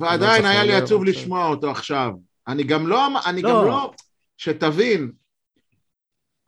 [0.00, 2.12] ועדיין לא היה לי עצוב לשמוע אותו עכשיו.
[2.48, 3.50] אני גם לא, אני לא.
[3.50, 3.92] גם לא,
[4.36, 5.12] שתבין,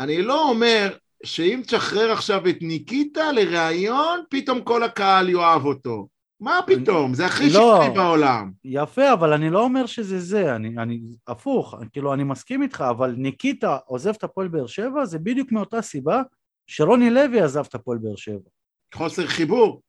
[0.00, 6.13] אני לא אומר שאם תשחרר עכשיו את ניקיטה לראיון, פתאום כל הקהל יאהב אותו.
[6.40, 7.14] מה פתאום?
[7.14, 7.80] זה הכי לא.
[7.82, 8.52] שקרי בעולם.
[8.64, 13.14] יפה, אבל אני לא אומר שזה זה, אני, אני הפוך, כאילו אני מסכים איתך, אבל
[13.16, 16.22] ניקיטה עוזב את הפועל באר שבע, זה בדיוק מאותה סיבה
[16.66, 18.50] שרוני לוי עזב את הפועל באר שבע.
[18.94, 19.82] חוסר חיבור.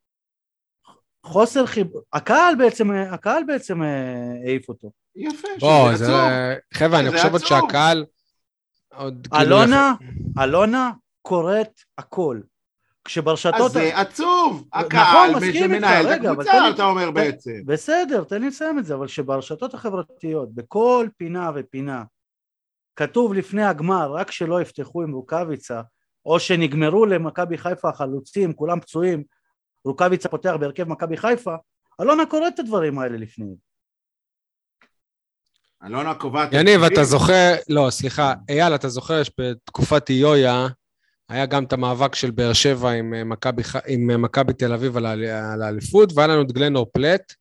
[1.25, 4.91] חוסר חיבור, הקהל בעצם, הקהל בעצם אה, העיף אותו.
[5.15, 6.11] יפה, בוא, שזה זה...
[6.11, 6.59] עצוב.
[6.73, 7.41] חבר'ה, אני חושב עוד.
[7.41, 8.05] שהקהל...
[8.95, 9.93] עוד כאילו אלונה,
[10.43, 10.91] אלונה
[11.21, 12.39] קוראת הכל.
[13.05, 13.53] כשברשתות...
[13.55, 14.67] אז זה עצוב.
[14.75, 17.51] נכון, הקהל מסכים איתך, שמנהל את הקבוצה, לי- אתה אומר בעצם.
[17.65, 22.03] בסדר, תן לי לסיים את זה, אבל שברשתות החברתיות, בכל פינה ופינה,
[22.95, 25.81] כתוב לפני הגמר, רק שלא יפתחו עם רוקאביצה,
[26.25, 29.23] או שנגמרו למכבי חיפה החלוצים, כולם פצועים,
[29.85, 31.55] רוקאביצה פותח בהרכב מכבי חיפה,
[32.01, 33.55] אלונה קוראת את הדברים האלה לפני.
[35.85, 36.49] אלונה קובעת...
[36.51, 37.03] יניב, את אתה?
[37.03, 40.67] זוכר, לא, סליחה, אייל, אתה זוכר שבתקופת איויה
[41.29, 44.73] היה גם את המאבק של באר שבע עם אה, מכבי ח- עם אה, מכבי תל
[44.73, 45.05] אביב על
[45.61, 47.33] האליפות, והיה לנו את גלנור פלט,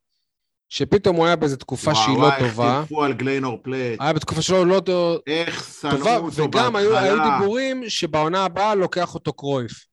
[0.68, 4.00] שפתאום הוא היה באיזו תקופה שהיא לא וואו, טובה, וואי, איך טירפו על גליינור פלט.
[4.00, 7.38] היה בתקופה שלו לא טוב- איך שנאו טובה, אותו וגם היו היו בהתחלה.
[7.38, 9.86] דיבורים שבעונה הבאה לוקח אותו קרויף.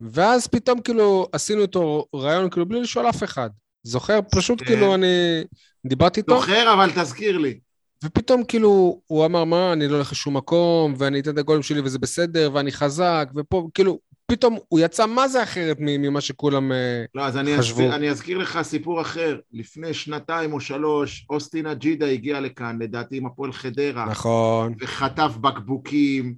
[0.00, 3.50] ואז פתאום כאילו עשינו איתו רעיון כאילו בלי לשאול אף אחד.
[3.82, 4.18] זוכר?
[4.32, 4.64] פשוט כן.
[4.66, 5.44] כאילו אני
[5.86, 7.58] דיברתי איתו, זוכר, אבל תזכיר לי.
[8.04, 11.80] ופתאום כאילו, הוא אמר, מה, אני לא הולך לשום מקום, ואני אתן את הגולים שלי
[11.80, 16.72] וזה בסדר, ואני חזק, ופה, כאילו, פתאום הוא יצא מה זה אחרת ממה שכולם...
[16.72, 17.80] אה, לא, אז אני חשבו.
[17.80, 19.38] אזכיר, אני אזכיר לך סיפור אחר.
[19.52, 26.34] לפני שנתיים או שלוש, אוסטין אג'ידה הגיע לכאן, לדעתי עם הפועל חדרה, נכון, וחטף בקבוקים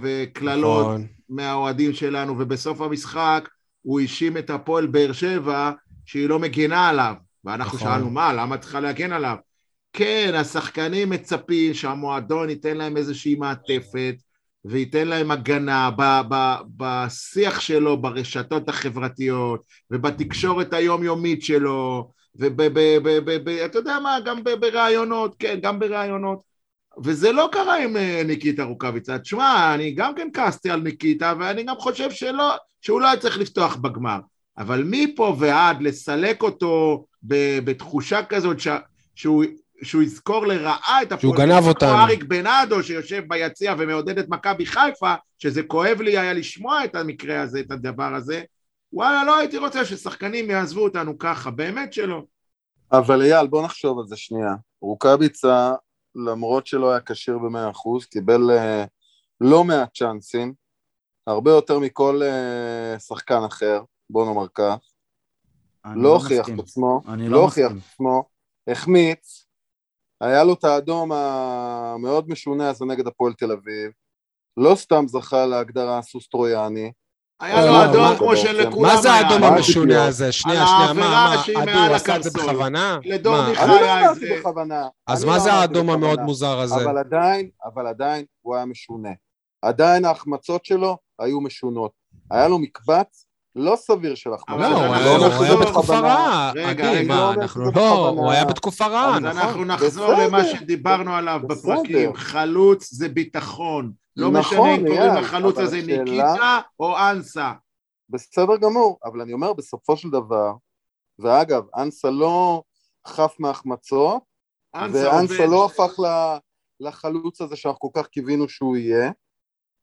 [0.00, 1.06] וקללות נכון.
[1.28, 3.48] מהאוהדים שלנו, ובסוף המשחק
[3.82, 5.70] הוא האשים את הפועל באר שבע
[6.04, 7.14] שהיא לא מגינה עליו.
[7.44, 7.90] ואנחנו נכון.
[7.90, 9.36] שאלנו, מה, למה את צריכה להגן עליו?
[9.92, 14.14] כן, השחקנים מצפים שהמועדון ייתן להם איזושהי מעטפת
[14.64, 24.18] וייתן להם הגנה ב- ב- בשיח שלו, ברשתות החברתיות ובתקשורת היומיומית שלו, ואתה יודע מה,
[24.24, 26.50] גם בראיונות, כן, גם בראיונות.
[27.04, 29.18] וזה לא קרה עם אה, ניקיטה רוקאביצה.
[29.18, 33.38] תשמע, אני גם כן כעסתי על ניקיטה, ואני גם חושב שלא, שהוא לא היה צריך
[33.38, 34.18] לפתוח בגמר.
[34.58, 37.04] אבל מפה ועד לסלק אותו
[37.64, 38.68] בתחושה כזאת ש-
[39.14, 39.44] שהוא,
[39.82, 41.98] שהוא יזכור לרעה את שהוא הפועל, גנב כמו אותנו.
[41.98, 47.42] אריק בנאדו שיושב ביציע ומעודד את מכבי חיפה, שזה כואב לי היה לשמוע את המקרה
[47.42, 48.42] הזה, את הדבר הזה.
[48.92, 52.22] וואלה, לא הייתי רוצה ששחקנים יעזבו אותנו ככה, באמת שלא.
[52.92, 54.54] אבל אייל, בוא נחשוב על זה שנייה.
[54.82, 55.72] רוקאביצה,
[56.14, 58.84] למרות שלא היה כשיר במאה אחוז, קיבל אה,
[59.40, 60.52] לא מעט צ'אנסים,
[61.26, 64.76] הרבה יותר מכל אה, שחקן אחר, בוא נאמר כך.
[65.84, 66.48] אני לא הוכיח.
[66.48, 67.76] את עצמו, לא לא הוכיח את.
[67.76, 68.24] עצמו,
[68.68, 69.39] החמיץ,
[70.20, 73.90] היה לו את האדום המאוד משונה הזה נגד הפועל תל אביב,
[74.56, 76.92] לא סתם זכה להגדרה סוס טרויאני,
[77.40, 79.26] היה לא, לו אדום מה- כמו שלכולם מה זה היה.
[79.28, 80.08] האדום המשונה הציפיות?
[80.08, 80.32] הזה?
[80.32, 82.30] שנייה, שנייה, מה, העבירה מה, שהיא אדו, מעל הוא עשה את זה.
[82.30, 82.98] בכוונה?
[83.04, 83.48] לדור מה?
[83.48, 84.38] מיכה אני לא היה אמרתי איזה...
[84.40, 84.88] בכוונה.
[85.06, 86.20] אז מה לא זה האדום המאוד.
[86.20, 86.74] מוזר הזה?
[86.84, 89.10] אבל עדיין, אבל עדיין הוא היה משונה.
[89.62, 91.92] עדיין ההחמצות שלו היו משונות.
[92.30, 93.26] היה לו מקבץ
[93.56, 94.60] לא סביר של החמצות.
[94.60, 95.98] לא, הוא היה- לא היה נחזור בתקופה.
[95.98, 98.20] רעה, רגע, רגע, מה, לא אנחנו לא, בכוונה.
[98.20, 99.38] הוא היה בתקופה רעה, אז נכון.
[99.38, 100.26] אנחנו נחזור בסדר.
[100.26, 101.40] למה שדיברנו עליו.
[101.46, 102.14] בפרקים.
[102.14, 103.92] חלוץ זה ביטחון.
[104.16, 107.52] לא נכון, משנה אם קוראים לחלוץ הזה ניקיטה או אנסה.
[108.08, 110.52] בסדר גמור, אבל אני אומר בסופו של דבר,
[111.18, 112.62] ואגב, אנסה לא
[113.06, 114.22] חף מהחמצות,
[114.74, 115.46] אנסה ואנסה.
[115.46, 116.38] לא הפך ל-
[116.86, 119.10] לחלוץ הזה שאנחנו כל כך קיווינו שהוא יהיה,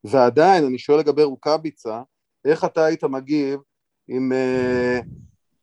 [0.04, 2.02] ועדיין, אני שואל לגבי רוקאביצה,
[2.48, 3.60] איך אתה היית מגיב
[4.10, 5.00] אם אה,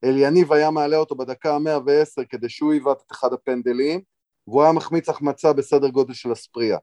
[0.05, 4.01] אליניב היה מעלה אותו בדקה ה-110 כדי שהוא היווט את אחד הפנדלים,
[4.47, 6.79] והוא היה מחמיץ החמצה בסדר גודל של אספריה.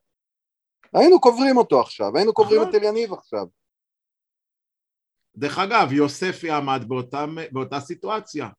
[0.93, 2.75] היינו קוברים אותו עכשיו, היינו קוברים נכון.
[2.75, 3.45] את אליניב עכשיו.
[5.37, 8.49] דרך אגב, יוספי עמד באותה, באותה סיטואציה.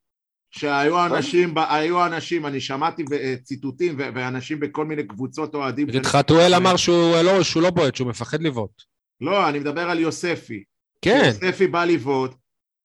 [0.51, 5.89] שהיו אנשים, ב- היו אנשים, אני שמעתי ו- ציטוטים ואנשים בכל מיני קבוצות אוהדים.
[6.05, 8.83] חתואל אמר שהוא לא, שהוא לא בועט, שהוא מפחד לבעוט.
[9.21, 10.65] לא, אני מדבר על יוספי.
[11.03, 12.35] כן, יוספי בא לבעוט,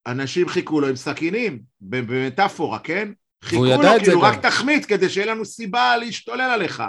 [0.07, 3.11] אנשים חיכו לו עם סכינים, במטאפורה, כן?
[3.43, 4.21] חיכו לו, כאילו.
[4.21, 6.83] רק תחמיץ כדי שיהיה לנו סיבה להשתולל עליך.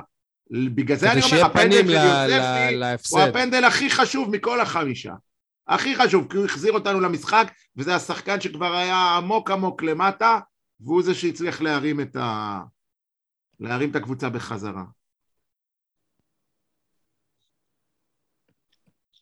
[0.50, 3.20] בגלל זה אני אומר, הפנדל של יוספי הוא.
[3.20, 5.14] הפנדל הכי חשוב מכל החמישה.
[5.68, 10.38] הכי חשוב, כי הוא החזיר אותנו למשחק, וזה השחקן שכבר היה עמוק עמוק למטה,
[10.80, 12.60] והוא זה שהצליח להרים את ה...
[13.60, 14.84] להרים את הקבוצה בחזרה.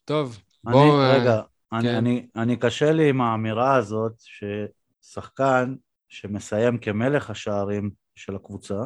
[0.04, 0.98] טוב, אני, בואו...
[0.98, 1.42] רגע,
[1.73, 1.95] אני, כן.
[1.95, 5.75] אני, אני קשה לי עם האמירה הזאת ששחקן
[6.09, 8.85] שמסיים כמלך השערים של הקבוצה,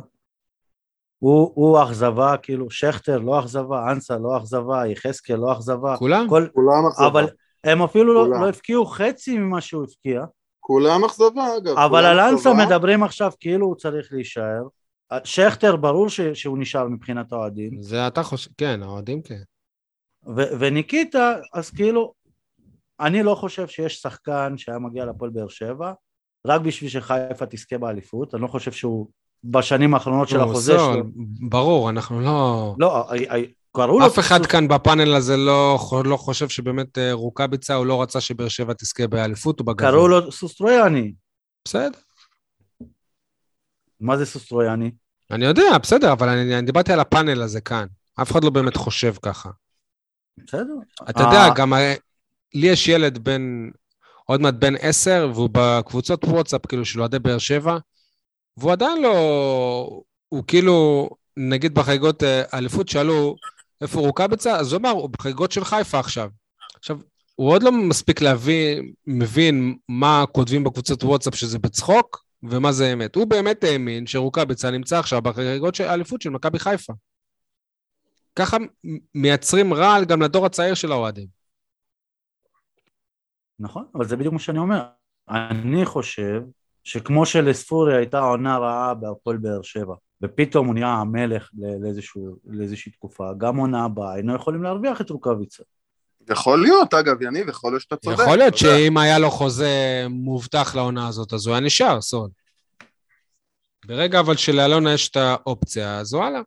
[1.19, 6.27] הוא, הוא אכזבה, כאילו שכטר לא אכזבה, אנסה לא אכזבה, יחזקאל לא אכזבה, כולם?
[6.29, 7.07] כל, כולם אכזבה.
[7.07, 7.29] אבל
[7.65, 8.43] הם אפילו לא, כולם.
[8.43, 10.25] לא הפקיעו חצי ממה שהוא הפקיע,
[10.61, 11.79] כולם אכזבה, אגב.
[11.79, 12.55] אבל על אנסה.
[12.55, 14.63] מדברים עכשיו כאילו הוא צריך להישאר,
[15.25, 19.43] שכטר ברור ש, שהוא נשאר מבחינת האוהדים, זה אתה חושב, כן, האוהדים כן.
[20.37, 22.13] ו- וניקיטה, אז כאילו,
[23.01, 25.93] אני לא חושב שיש שחקן שהיה מגיע לפועל באר שבע,
[26.47, 29.09] רק בשביל שחיפה תזכה באליפות, אני לא חושב שהוא
[29.45, 31.05] בשנים האחרונות של נו, החוזה סול, שלו.
[31.49, 32.75] ברור, אנחנו לא...
[32.79, 33.41] לא, ה- ה-
[33.77, 34.07] קראו לו...
[34.07, 38.49] אף אחד כאן בפאנל הזה לא, לא חושב שבאמת אה, רוקאביצה, הוא לא רצה שבאר
[38.49, 39.91] שבע תזכה באליפות ובגביע.
[39.91, 41.13] קראו לו סוס טרויאני.
[41.65, 41.99] בסדר,
[44.01, 44.91] מה זה סוס טרויאני?
[45.31, 47.87] אני יודע, בסדר, אבל אני, אני דיברתי על הפאנל הזה כאן.
[48.23, 49.51] אף אחד לא באמת חושב ככה.
[50.47, 50.75] בסדר.
[51.11, 51.95] אתה אה, יודע, גם אה,
[52.55, 53.71] לי יש ילד בן,
[54.25, 57.79] עוד מעט בן עשר, והוא בקבוצות וואטסאפ, כאילו, של אוהדי באר שבע,
[58.57, 60.01] והוא עדיין לא...
[60.29, 63.37] הוא כאילו, נגיד בחגיגות אה, אליפות, שאלו
[63.81, 66.31] איפה רוקאביצה, אז הוא אמר, הוא בחגיגות של חיפה עכשיו.
[66.79, 66.99] עכשיו,
[67.35, 73.15] הוא עוד לא מספיק להבין, מבין מה כותבים בקבוצות וואטסאפ שזה בצחוק, ומה זה אמת.
[73.15, 76.93] הוא באמת האמין שרוקאביצה נמצא עכשיו בחגיגות של האליפות של מכבי חיפה.
[78.37, 78.57] ככה
[79.15, 81.40] מייצרים רעל גם לדור הצעיר של האוהדים.
[83.61, 84.83] נכון, אבל זה בדיוק מה שאני אומר.
[85.29, 86.43] אני חושב
[86.85, 91.51] שכמו שלספורי הייתה עונה רעה בהפועל באר שבע, ופתאום הוא נהיה המלך
[91.83, 95.63] לאיזשהו, לאיזושהי תקופה, גם עונה הבאה היינו יכולים להרוויח את רוקאביצה.
[96.31, 98.19] יכול להיות, אגב, יניב, יכול להיות שאתה צודק.
[98.23, 98.57] יכול להיות.
[98.57, 102.31] שאם היה לו חוזה מובטח לעונה הזאת, אז הוא היה נשאר, סוד.
[103.87, 106.41] ברגע אבל שלאלונה יש את האופציה, אז וואלה.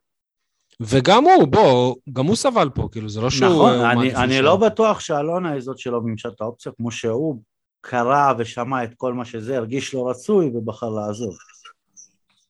[0.80, 3.48] וגם הוא, בוא, גם הוא סבל פה, כאילו, זה לא שהוא...
[3.48, 4.42] נכון, אני, אני.
[4.42, 7.40] לא בטוח שאלונה היא זאת שלא מימשה את האופציה, כמו שהוא
[7.80, 11.34] קרא ושמע את כל מה שזה, הרגיש לא רצוי ובחר לעזוב.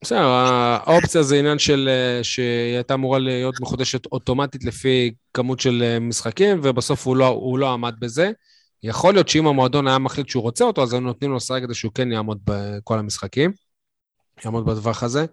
[0.01, 1.89] בסדר, האופציה זה עניין של...
[1.91, 7.27] אה, שהיא הייתה אמורה להיות מחודשת אוטומטית לפי כמות של אה, משחקים, ובסוף הוא לא,
[7.27, 8.31] הוא לא עמד בזה.
[8.83, 11.73] יכול להיות שאם המועדון היה מחליט שהוא רוצה אותו, אז היו נותנים לו לשחק כדי
[11.73, 13.51] שהוא כן יעמוד בכל המשחקים,
[14.45, 15.25] יעמוד בטווח הזה.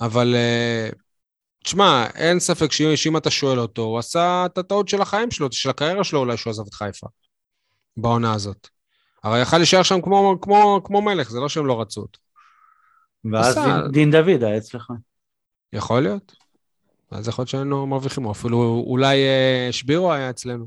[0.00, 0.88] אבל אה,
[1.66, 5.70] תשמע, אין ספק שאם אתה שואל אותו, הוא עשה את הטעות של החיים שלו, של
[5.70, 7.06] הקריירה שלו אולי שהוא עזב את חיפה,
[7.96, 8.68] בעונה הזאת.
[9.24, 12.20] הרי יכל להישאר שם כמו, כמו, כמו מלך, זה לא שהם לא רצו אותו.
[13.32, 14.90] ואז עשה- דין, דין דוד היה אצלך.
[15.72, 16.34] יכול להיות.
[17.10, 20.66] אז יכול להיות שהיינו מרוויחים, או אפילו אולי אה, שבירו היה אצלנו.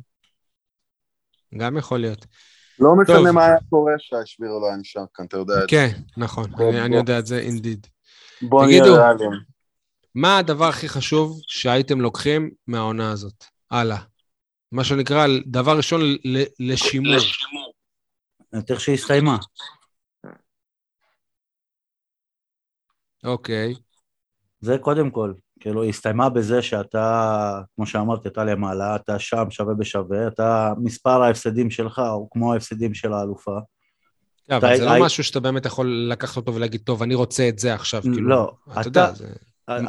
[1.57, 2.25] גם יכול להיות.
[2.79, 3.31] לא משנה.
[3.31, 5.65] מה היה קורה שהשבירו לא היה נשאר כאן, אתה יודע את זה.
[5.67, 6.95] כן, נכון, בוא, אני.
[6.95, 7.87] יודע את זה אינדיד.
[8.41, 8.83] בוא נהיה.
[8.83, 9.48] ריאליים.
[10.15, 13.43] מה הדבר הכי חשוב שהייתם לוקחים מהעונה הזאת?
[13.71, 13.97] הלאה.
[14.71, 17.15] מה שנקרא, דבר ראשון, ל- לשימור.
[18.57, 19.37] את איך שהיא הסתיימה.
[23.23, 23.75] אוקיי.
[24.61, 25.33] זה קודם כל.
[25.59, 31.21] כאילו, היא הסתיימה בזה שאתה, כמו שאמרתי, אתה למעלה, אתה שם שווה בשווה, אתה, מספר
[31.21, 33.59] ההפסדים שלך הוא כמו ההפסדים של האלופה.
[34.47, 37.59] כן, אבל זה לא משהו שאתה באמת יכול לקחת אותו ולהגיד, טוב, אני רוצה את
[37.59, 38.01] זה עכשיו.
[38.01, 38.51] כאילו, לא,
[38.81, 39.11] אתה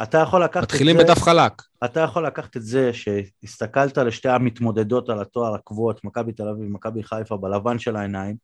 [0.03, 0.75] אתה- יכול לקחת את זה...
[0.75, 1.61] מתחילים בדף חלק.
[1.85, 7.03] אתה יכול לקחת את זה שהסתכלת לשתי המתמודדות על התואר הקבועות, מכבי תל אביב ומכבי
[7.03, 8.35] חיפה, בלבן של העיניים,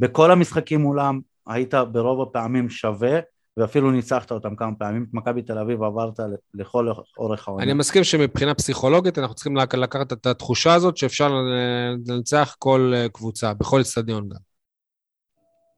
[0.00, 3.18] בכל המשחקים מולם היית ברוב הפעמים שווה,
[3.56, 6.20] ואפילו ניצחת אותם כמה פעמים, את מכבי תל אביב עברת
[6.54, 6.88] לכל
[7.18, 7.64] אורך העונה.
[7.64, 11.28] אני מסכים שמבחינה פסיכולוגית אנחנו צריכים לק- לקחת את התחושה הזאת שאפשר
[12.06, 14.36] לנצח כל אה, קבוצה, בכל אצטדיון גם.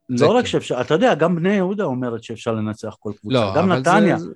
[0.09, 0.49] לא רק כן.
[0.49, 4.29] שאפשר, אתה יודע, גם בני יהודה אומרת שאפשר לנצח כל קבוצה, לא, גם נתניה, זה...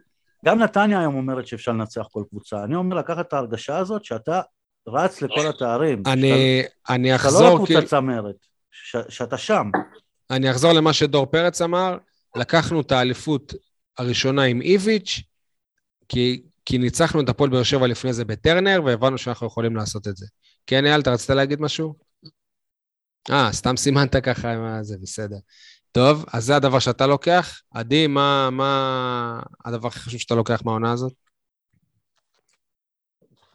[0.47, 2.63] גם נתניה היום אומרת שאפשר לנצח כל קבוצה.
[2.63, 4.41] אני אומר לקחת את ההרגשה הזאת שאתה
[4.87, 6.03] רץ לכל התארים.
[6.05, 8.35] אני, אני שאתה, שאתה אחזור, לא כאילו, לקבוצה צמרת,
[8.71, 9.71] ש, שאתה שם.
[10.29, 11.97] אני אחזור למה שדור פרץ אמר,
[12.35, 13.53] לקחנו את האליפות
[13.97, 15.21] הראשונה עם איביץ',
[16.09, 20.17] כי, כי ניצחנו את הפועל באר שבע לפני זה בטרנר, והבנו שאנחנו יכולים לעשות את
[20.17, 20.25] זה.
[20.67, 21.95] כן, אייל, אתה רצית להגיד משהו?
[23.31, 25.37] אה, סתם סימנת ככה, זה בסדר.
[25.95, 27.61] טוב, אז זה הדבר שאתה לוקח.
[27.71, 31.13] עדי, מה, מה הדבר הכי חשוב שאתה לוקח מהעונה הזאת?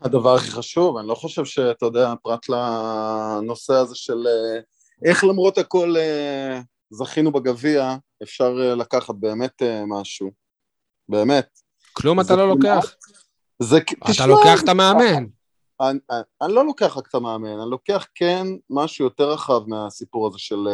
[0.00, 4.60] הדבר הכי חשוב, אני לא חושב שאתה יודע, פרט לנושא הזה של אה,
[5.08, 6.60] איך למרות הכל אה,
[6.90, 10.30] זכינו בגביע, אפשר אה, לקחת באמת משהו.
[11.08, 11.48] באמת.
[11.92, 12.94] כלום אתה לא לוקח.
[13.62, 15.24] זה, אתה תשמע, לוקח את המאמן.
[15.80, 20.26] אני, אני, אני לא לוקח רק את המאמן, אני לוקח כן משהו יותר רחב מהסיפור
[20.26, 20.68] הזה של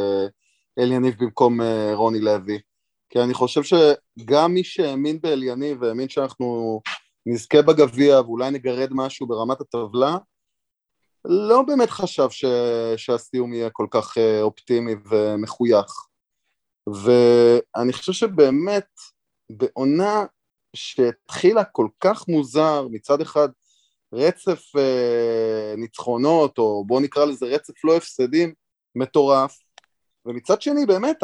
[0.78, 1.60] אליניב במקום
[1.92, 2.58] רוני לוי.
[3.10, 6.80] כי אני חושב שגם מי שהאמין באליניב והאמין שאנחנו
[7.26, 10.16] נזכה בגביע ואולי נגרד משהו ברמת הטבלה,
[11.24, 12.44] לא באמת חשב ש...
[12.96, 15.92] שהסיום יהיה כל כך אה, אופטימי ומחוייך.
[16.86, 18.88] ואני חושב שבאמת
[19.50, 20.24] בעונה
[20.76, 23.48] שהתחילה כל כך מוזר, מצד אחד
[24.12, 28.54] רצף אה, ניצחונות, או בואו נקרא לזה רצף לא הפסדים,
[28.94, 29.58] מטורף,
[30.26, 31.22] ומצד שני באמת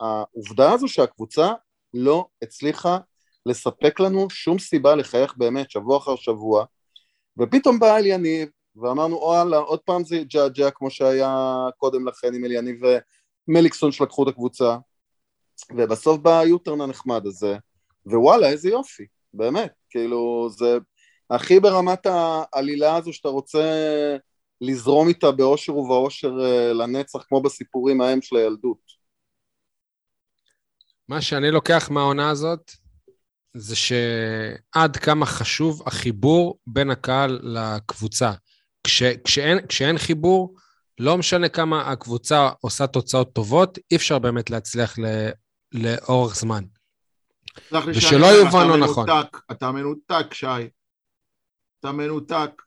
[0.00, 1.52] העובדה הזו שהקבוצה
[1.94, 2.98] לא הצליחה
[3.46, 6.64] לספק לנו שום סיבה לחייך באמת שבוע אחר שבוע,
[7.38, 12.80] ופתאום בא אליניב, ואמרנו וואלה עוד פעם זה ג'עג'ע כמו שהיה קודם לכן עם אליניב
[13.48, 14.76] ומליקסון שלקחו את הקבוצה,
[15.76, 17.56] ובסוף בא היוטרן הנחמד הזה,
[18.06, 20.78] ווואלה איזה יופי, באמת, כאילו זה
[21.30, 23.62] הכי ברמת העלילה הזו שאתה רוצה
[24.60, 28.96] לזרום איתה באושר ובאושר אה, לנצח, כמו בסיפורים ההם של הילדות.
[31.08, 32.70] מה שאני לוקח מהעונה הזאת,
[33.54, 38.32] זה שעד כמה חשוב החיבור בין הקהל לקבוצה.
[38.84, 40.54] כש, כשאין, כשאין חיבור,
[40.98, 45.04] לא משנה כמה הקבוצה עושה תוצאות טובות, אי אפשר באמת להצליח ל,
[45.72, 46.64] לאורך זמן.
[47.86, 49.06] ושלא יובן לא נכון.
[49.50, 50.46] אתה מנותק, שי.
[51.80, 52.62] אתה מנותק.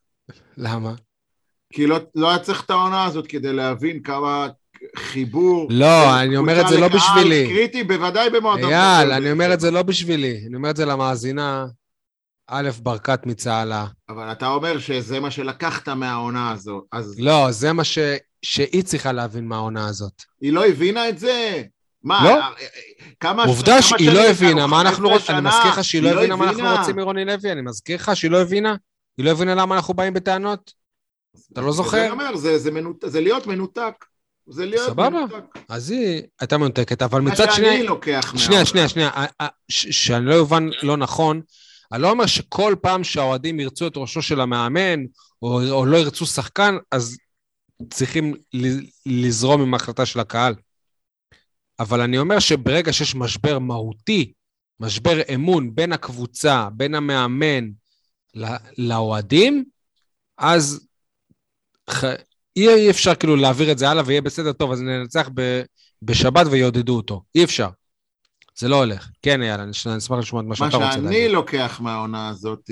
[0.58, 0.94] למה?
[1.74, 4.48] כי לא, לא היה צריך את העונה הזאת כדי להבין כמה
[4.96, 5.68] חיבור.
[5.72, 7.48] לא, אני אומר את זה לא בשבילי.
[7.48, 8.74] קריטי, בוודאי במועדון.
[8.74, 10.44] אייל, אני אומר את זה לא בשבילי.
[10.48, 11.66] אני אומר את זה למאזינה,
[12.48, 13.86] א', ברקת מצהלה.
[14.10, 17.16] אבל אתה אומר שזה מה שלקחת מהעונה הזאת, אז...
[17.20, 17.98] לא, זה מה ש...
[18.42, 20.24] שהיא צריכה להבין מהעונה הזאת.
[20.42, 21.64] היא לא הבינה את זה?
[22.04, 22.40] מה, לא.
[23.20, 23.44] כמה...
[23.44, 25.36] עובדה שהיא לא הבינה, מה אנחנו רוצים...
[25.36, 28.32] אני מזכיר לך שהיא לא הבינה מה אנחנו רוצים מרוני לוי, אני מזכיר לך שהיא
[28.32, 28.76] לא הבינה.
[29.18, 30.74] היא לא הבינה למה אנחנו באים בטענות.
[31.54, 32.02] אתה לא זוכר?
[32.02, 32.36] אני אומר,
[33.06, 34.06] זה להיות מנותק.
[34.48, 35.60] זה להיות סבבה, מנותק.
[35.70, 37.68] אז היא הייתה מנותקת, אבל מצד שני...
[37.68, 39.10] מה שאני לוקח שנייה, שנייה, שנייה,
[39.70, 41.42] שאני לא אובן לא נכון,
[41.92, 45.00] אני לא אומר שכל פעם שהאוהדים ירצו את ראשו של המאמן,
[45.42, 47.18] או, או לא ירצו שחקן, אז
[47.90, 48.34] צריכים
[49.06, 50.56] לזרום עם ההחלטה של הקהל.
[51.80, 54.34] אבל אני אומר שברגע שיש משבר מהותי,
[54.80, 57.70] משבר אמון בין הקבוצה, בין המאמן
[58.78, 59.66] לאוהדים,
[60.38, 60.88] אז
[62.56, 65.62] אי אפשר כאילו להעביר את זה הלאה ויהיה בסדר טוב, אז ננצח ב,
[66.02, 67.24] בשבת ויעודדו אותו.
[67.36, 67.70] אי אפשר.
[68.58, 69.10] זה לא הולך.
[69.22, 71.04] כן, יאללה, אני אשמח לשמוע את מה שאתה רוצה להגיד.
[71.04, 72.70] מה שאני לוקח מהעונה הזאת,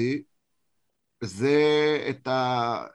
[1.22, 1.58] זה
[2.10, 2.86] את ה...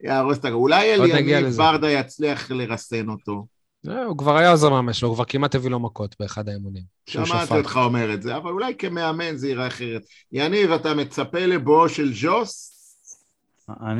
[0.00, 0.60] יהרוס את הגול.
[0.60, 1.56] אולי אליניב.
[1.56, 3.46] ברדה יצליח לרסן אותו.
[3.84, 6.82] לא, הוא כבר היה עוזר מאמן שלו, הוא כבר כמעט הביא לו מכות באחד האימונים.
[7.06, 10.02] שמעתי אותך אומר את זה, אבל אולי כמאמן זה ייראה אחרת.
[10.32, 12.76] יניב, אתה מצפה לבואו של ג'וס?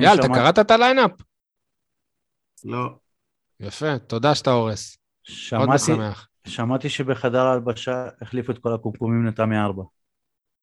[0.00, 1.10] יאללה, אתה קראת את הליינאפ?
[2.64, 2.88] לא.
[3.60, 4.96] יפה, תודה שאתה הורס.
[5.52, 6.28] מאוד שמעתי, משמח.
[6.46, 9.82] שמעתי שבחדר ההלבשה החליפו את כל הקומקומים לתמי ארבע.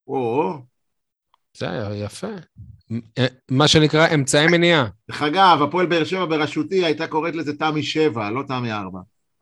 [0.07, 0.53] או,
[1.57, 2.27] זה יפה.
[3.17, 4.87] אה, מה שנקרא אמצעי מניעה.
[5.09, 8.99] דרך אגב, הפועל באר שבע בראשותי הייתה קוראת לזה תמי שבע, לא תמי ארבע.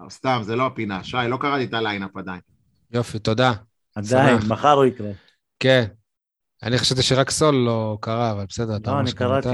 [0.09, 1.03] סתם, זה לא הפינה.
[1.03, 2.39] שי, לא קראתי את ה lineup עדיין.
[2.91, 3.53] יופי, תודה.
[3.95, 4.51] עדיין, שמח.
[4.51, 5.11] מחר הוא יקרה.
[5.59, 5.85] כן.
[6.63, 9.49] אני חשבתי שרק סול לא קרא, אבל בסדר, אתה לא, אני שגם קראתי.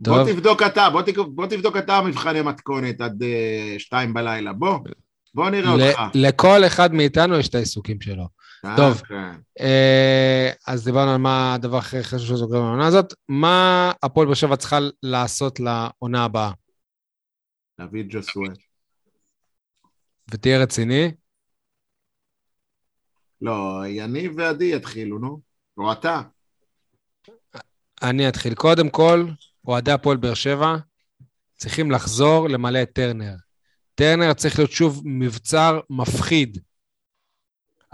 [0.00, 0.14] בסדר.
[0.14, 1.18] בוא טוב, תבדוק אתה, בוא, תק...
[1.18, 4.52] בוא תבדוק אתה מבחני מתכונת עד אה, שתיים בלילה.
[4.52, 4.78] בוא,
[5.34, 6.00] בוא נראה ל- אותך.
[6.14, 8.28] לכל אחד מאיתנו יש את העיסוקים שלו.
[8.76, 9.02] טוב.
[9.02, 9.40] אה, כן.
[9.60, 13.14] אה, אז דיברנו על מה הדבר הכי חשוב שזוכרים בעונה הזאת.
[13.28, 16.50] מה הפועל באר שבע צריכה לעשות לעונה הבאה?
[17.80, 18.52] דוד ג'וסואל.
[20.30, 21.12] ותהיה רציני.
[23.42, 25.40] לא, יניב ועדי יתחילו, נו.
[25.78, 26.20] או אתה.
[28.02, 28.54] אני אתחיל.
[28.54, 29.24] קודם כל,
[29.68, 30.76] אוהדי הפועל באר שבע
[31.56, 33.34] צריכים לחזור למלא את טרנר.
[33.94, 36.58] טרנר צריך להיות שוב מבצר מפחיד.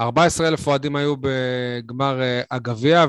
[0.01, 3.05] 14,000 אוהדים היו בגמר אה, הגביע,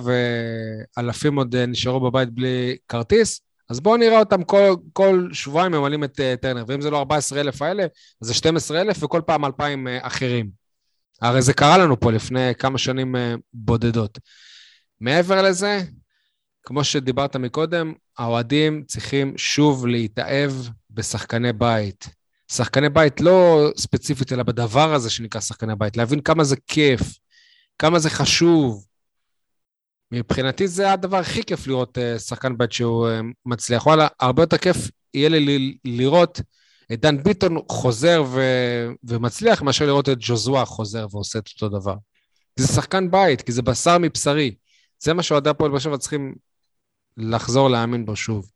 [0.97, 6.03] ואלפים עוד אה, נשארו בבית בלי כרטיס, אז בואו נראה אותם כל, כל שבועיים ממלאים
[6.03, 7.84] את אה, טרנר, ואם זה לא 14,000 האלה,
[8.22, 10.49] אז זה 12,000 וכל פעם 2,000 אה, אחרים.
[11.22, 13.16] הרי זה קרה לנו פה לפני כמה שנים
[13.53, 14.20] בודדות.
[15.01, 15.82] מעבר לזה,
[16.66, 20.51] כמו שדיברת מקודם, האוהדים צריכים שוב להתאהב
[20.91, 22.07] בשחקני בית.
[22.51, 27.01] שחקני בית לא ספציפית, אלא בדבר הזה שנקרא שחקני בית, להבין כמה זה כיף,
[27.80, 28.86] כמה זה חשוב.
[30.11, 33.11] מבחינתי זה הדבר הכי כיף לראות uh, שחקן בית שהוא uh,
[33.45, 33.86] מצליח.
[33.86, 34.78] וואלה, הרבה יותר כיף
[35.13, 36.41] יהיה לי לראות
[36.93, 41.95] את דן ביטון חוזר ו- ומצליח, מאשר לראות את ג'וזואה חוזר ועושה את אותו דבר.
[42.55, 44.55] זה שחקן בית, כי זה בשר מבשרי.
[45.03, 46.36] זה מה שאוהדי הפועל באר שבע צריכים
[47.18, 48.51] לחזור להאמין בו שוב.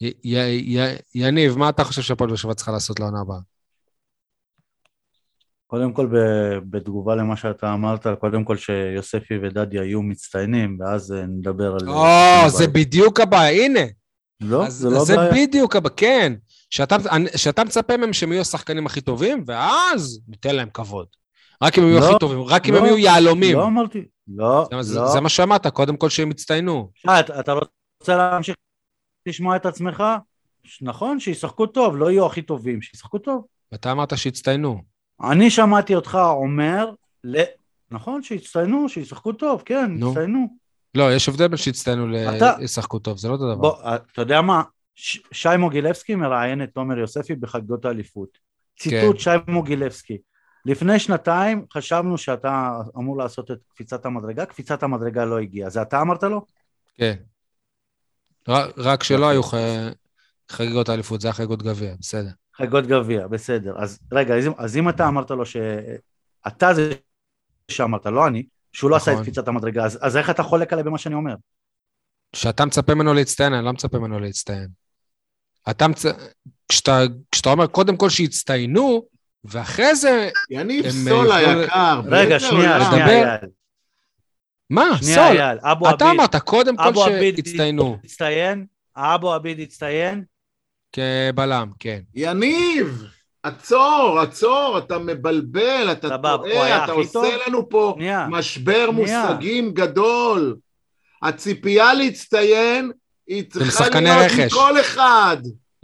[0.00, 3.38] י- י- י- יניב, מה אתה חושב שהפועל באר שבע צריכה לעשות לעונה הבאה?
[5.66, 6.08] קודם כל,
[6.70, 11.88] בתגובה למה שאתה אמרת, קודם כל שיוספי ודדיה יהיו מצטיינים, ואז אה, נדבר על...
[11.88, 13.80] או, זה בדיוק הבעיה, הנה.
[14.40, 15.32] לא, זה לא זה בעיה.
[15.32, 16.32] בדיוק הבעיה, כן.
[16.70, 16.96] שאתה,
[17.36, 21.06] שאתה מצפה מהם שהם יהיו השחקנים הכי טובים, ואז ניתן להם כבוד.
[21.62, 23.56] רק אם הם יהיו לא, הכי טובים, רק אם לא, הם יהיו יהלומים.
[23.56, 25.06] לא אמרתי, לא, זה, לא.
[25.06, 26.90] זה מה שאמרת, קודם כל שהם יצטיינו.
[27.20, 27.52] אתה-
[28.00, 28.54] רוצה להמשיך
[29.26, 30.04] לשמוע את עצמך?
[30.82, 33.44] נכון, שישחקו טוב, לא יהיו הכי טובים, שישחקו טוב.
[33.74, 34.82] אתה אמרת שיצטיינו.
[35.22, 36.90] אני שמעתי אותך אומר.
[37.90, 40.08] נכון, שיצטיינו, שישחקו טוב, כן, נו.
[40.08, 40.46] יצטיינו.
[40.94, 42.06] לא, יש הבדל בין שיצטיינו
[42.58, 43.70] לישחקו טוב, זה לא אותו דבר.
[43.84, 44.62] אה, אתה יודע מה?
[45.32, 48.38] שי מוגילבסקי מראיין את תומר יוספי בחגיגות האליפות.
[48.78, 50.18] ציטוט שי מוגילבסקי.
[50.66, 55.70] לפני שנתיים חשבנו שאתה אמור לעשות את קפיצת המדרגה, קפיצת המדרגה לא הגיעה.
[55.70, 56.46] זה אתה אמרת לו?
[56.94, 57.14] כן.
[58.48, 59.54] רק, רק שלא היו ח...
[60.50, 62.30] חגיגות האליפות, זה היה חגיגות גביע, בסדר.
[62.56, 63.74] חגיגות גביע, בסדר.
[63.78, 65.56] אז רגע, אז, אם- אז אם אתה אמרת לו ש...
[66.46, 66.92] אתה זה
[67.70, 69.24] שאמרת, לא אני, שהוא לא עשה את נכון.
[69.24, 71.34] קפיצת המדרגה, אז, אז איך אתה חולק עליי במה שאני אומר?
[72.32, 74.68] כשאתה מצפה ממנו להצטיין, אני לא מצפה ממנו להצטיין.
[75.70, 76.04] אתה מצ...
[76.68, 77.00] כשאתה,
[77.32, 79.15] כשאתה אומר קודם כל שיצטיינו,
[79.48, 82.00] ואחרי זה, יניב סול אה, יכול- היקר.
[82.10, 82.78] רגע, שנייה?
[82.90, 83.36] שנייה.
[84.70, 85.36] מה, סול,
[85.94, 88.66] אתה אמרת קודם כל אבו עביד שיצטיינו הצטיין,
[88.96, 90.24] אבו עביד הצטיין,
[90.92, 92.00] כבלם, כן.
[92.14, 93.04] יניב,
[93.42, 97.24] עצור, עצור, אתה מבלבל, אתה טועה, אתה עושה טוב?
[97.46, 98.26] לנו פה שנייה.
[98.30, 99.26] משבר שנייה.
[99.28, 100.56] מושגים גדול.
[101.22, 102.92] הציפייה להצטיין
[103.26, 104.52] היא צריכה להיות רכש.
[104.52, 105.36] מכל אחד,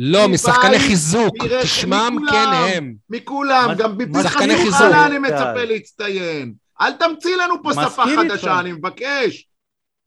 [0.05, 2.27] לא, משחקני חיזוק, מכולם.
[2.31, 2.95] כן הם.
[3.11, 4.93] מכולם, גם מה- שחקני בפרחי חיזוק.
[4.93, 5.19] אני.
[5.19, 6.53] מצפה להצטיין.
[6.81, 8.05] אל תמציא לנו פה שפה.
[8.17, 9.47] חדשה, אני מבקש.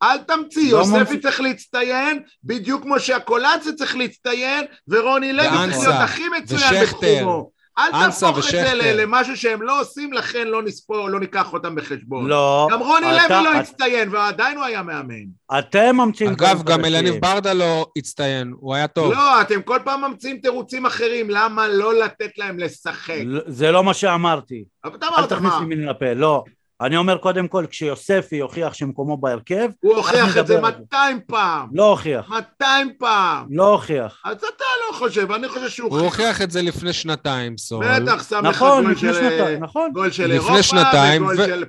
[0.04, 1.20] אל תמציא, לא יוספי.
[1.20, 6.84] צריך להצטיין, בדיוק כמו שהקולציה צריך להצטיין, ורוני לוי צריך להיות הכי מצוין.
[6.84, 7.50] בתחומו.
[7.78, 12.28] אל תהפוך את זה למשהו שהם לא עושים, לכן לא נספור, לא ניקח אותם בחשבון.
[12.28, 12.68] לא.
[12.72, 15.24] גם רוני לוי לא הצטיין, ועדיין הוא היה מאמן.
[15.60, 16.86] אתם ממציאים אגב, גם.
[16.86, 19.14] אלניב ברדה לא הצטיין, הוא היה טוב.
[19.14, 23.22] לא, אתם כל פעם ממציאים תירוצים אחרים, למה לא לתת להם לשחק?
[23.26, 24.64] לא, זה לא מה שאמרתי.
[24.86, 25.60] אבל אתה אל אמרת תכניס מה?
[25.60, 26.44] לי מילים לפה, לא.
[26.86, 30.80] אני אומר קודם כל, כשיוספי יוכיח שמקומו בהרכב, הוא הוכיח את זה נדבר על זה.
[30.80, 31.68] 200 פעם.
[31.74, 32.30] לא הוכיח.
[32.30, 33.46] 200 פעם.
[33.50, 34.22] לא הוכיח.
[34.26, 37.86] אז אתה לא חושב, אני חושב שהוא הוא הוכיח את זה לפני שנתיים, סול.
[38.00, 39.90] בטח, שם לך נכון, גול של- נכון.
[39.94, 40.78] גול של אירופה, וגול של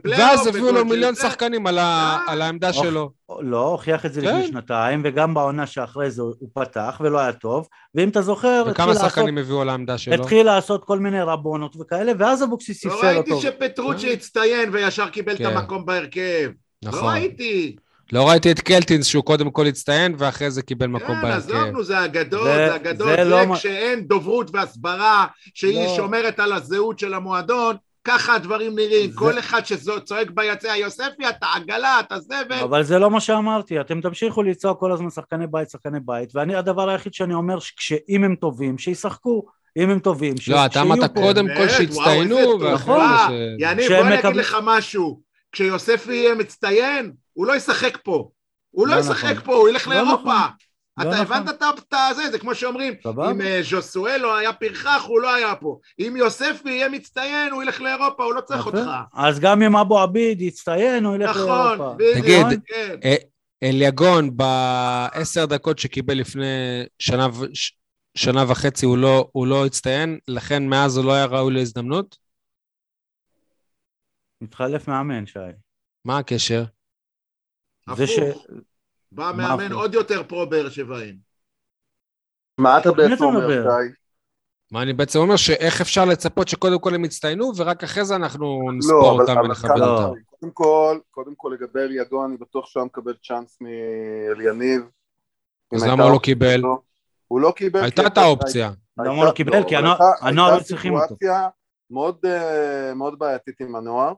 [0.03, 1.15] פלייאוף, ואז הביאו לו מיליון.
[1.15, 2.19] שחקנים על אה.
[2.27, 2.73] על העמדה.
[2.73, 3.11] שלו.
[3.43, 4.27] לא, הוכיח את זה כן.
[4.27, 8.73] לפני שנתיים, וגם בעונה שאחרי זה הוא פתח ולא היה טוב, ואם אתה זוכר, התחיל
[8.73, 10.15] וכמה שחקנים הביאו לעמדה שלו?
[10.15, 13.43] התחיל לעשות כל מיני רבונות וכאלה, ואז אבוקסיס לא ספסל ראיתי אותו.
[13.43, 15.47] שפטרוצ'י הצטיין וישר קיבל את כן.
[15.47, 16.51] המקום בהרכב.
[16.85, 17.13] לא נכון.
[17.13, 17.77] ראיתי.
[18.13, 21.71] לא ראיתי את קלטינס שהוא קודם כל הצטיין ואחרי זה קיבל מקום כן, עזוב, בהרכב.
[21.73, 23.09] נו, זה אגדות, זה- זה אגדות.
[23.09, 25.97] זה זה לא מה- כשאין דוברות והסברה, שהיא לא.
[25.97, 29.11] שומרת על הזהות של המועדון, ככה הדברים נראים.
[29.11, 32.59] זה- כל אחד שצועק ביציע, יוספי, אתה עגלה, אתה זבל.
[32.63, 36.57] אבל זה לא מה שאמרתי, אתם תמשיכו לצעוק כל הזמן שחקני בית, שחקני בית, ואני,
[36.57, 39.47] הדבר היחיד שאני אומר, שאם הם טובים, שישחקו,
[39.77, 40.49] אם הם טובים, ש...
[40.49, 41.21] לא, אתה אמרת שיהיו פה.
[41.21, 41.69] קודם כל?
[41.69, 42.43] שהצטיינו, ש...
[43.59, 45.21] יניב, בוא אני אגיד לך משהו.
[45.53, 48.29] כשיוספי יהיה מצטיין, הוא לא ישחק פה.
[48.71, 49.45] הוא לא לא ישחק נכון.
[49.45, 50.37] פה, הוא ילך לא לאירופה.
[50.99, 51.11] נכון.
[51.13, 51.37] אתה לא נכון.
[51.37, 52.95] הבנת את- הזה, זה כמו שאומרים.
[53.31, 55.79] אם אה, ז'וסואלו היה פרחח, הוא לא היה פה.
[55.99, 58.67] אם יוספי יהיה מצטיין, הוא ילך לאירופה, הוא לא צריך.
[58.67, 58.79] אותך.
[59.15, 61.95] אז גם אם אבו עביד יצטיין, הוא ילך נכון, לאירופה.
[61.99, 62.97] בדיוק, תגיד, כן.
[63.05, 63.15] אה,
[63.63, 67.27] אליגון בעשר דקות שקיבל לפני שנה,
[68.15, 72.17] שנה וחצי הוא לא, הוא לא הצטיין, לכן מאז הוא לא היה ראוי להזדמנות?
[74.41, 75.39] מתחלף מאמן, שי.
[76.05, 76.65] מה הקשר?
[77.97, 78.19] זה ש...
[79.17, 79.73] בא מאמן?
[79.73, 81.17] עוד יותר פרו באר שבעים.
[82.59, 83.63] מה אתה בעצם אומר?
[83.63, 83.93] שי?
[84.73, 85.37] מה אני בעצם אומר?
[85.37, 89.41] שאיך אפשר לצפות שקודם כל הם יצטיינו, ורק אחרי זה אנחנו לא, נספור אבל- אותם
[89.45, 90.13] ונכבד אותם.
[90.41, 94.83] קודם כל, קודם כל לגבי אליגון, אני בטוח שהוא היה מקבל צ'אנס מאליניב.
[95.75, 96.63] אז למה הייתה הוא לא קיבל?
[97.29, 97.83] הוא לא קיבל.
[97.83, 98.67] הייתה כי את האופציה.
[98.67, 99.53] למה הייתה- הוא לא קיבל?
[99.69, 101.05] כי אבל הנוער- הייתה- הייתה לא צריכים אותו.
[101.05, 101.49] סיטואציה
[101.91, 104.13] מאוד, אה, מאוד בעייתית עם הנוער,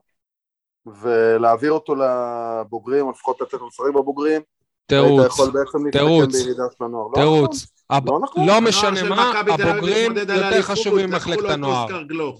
[0.85, 4.41] ולהעביר אותו לבוגרים, או לפחות לתת לו לשחק בבוגרים,
[4.89, 6.35] תירוץ, להתמקם תירוץ,
[6.81, 7.07] הנוער.
[7.07, 7.67] לא תירוץ.
[7.89, 8.47] הב- לא נכון.
[8.47, 11.85] לא הנוער משנה מה, הבוגרים יותר חשובים ממחלקת הנוער.
[11.85, 12.35] נכון.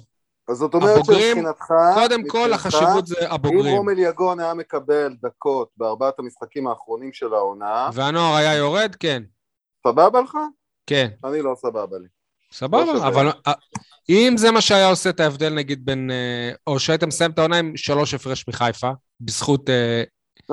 [0.50, 3.76] אז זאת אומרת שמבחינתך, קודם כל החשיבות זה אם הבוגרים.
[3.78, 8.96] רום אליגון היה מקבל דקות בארבעת המשחקים האחרונים של העונה, והנוער היה יורד?
[9.00, 9.24] כן.
[9.88, 10.38] סבבה לך?
[10.88, 11.08] כן.
[11.26, 12.04] אני לא סבבה לי.
[12.04, 13.08] לא סבבה.
[13.08, 13.54] אבל אה,
[14.10, 17.58] אם זה מה שהיה עושה את ההבדל נגיד בין, אה, או שהיית מסיים את העונה
[17.58, 18.92] עם שלוש הפרש מחיפה,
[19.22, 19.70] בזכות...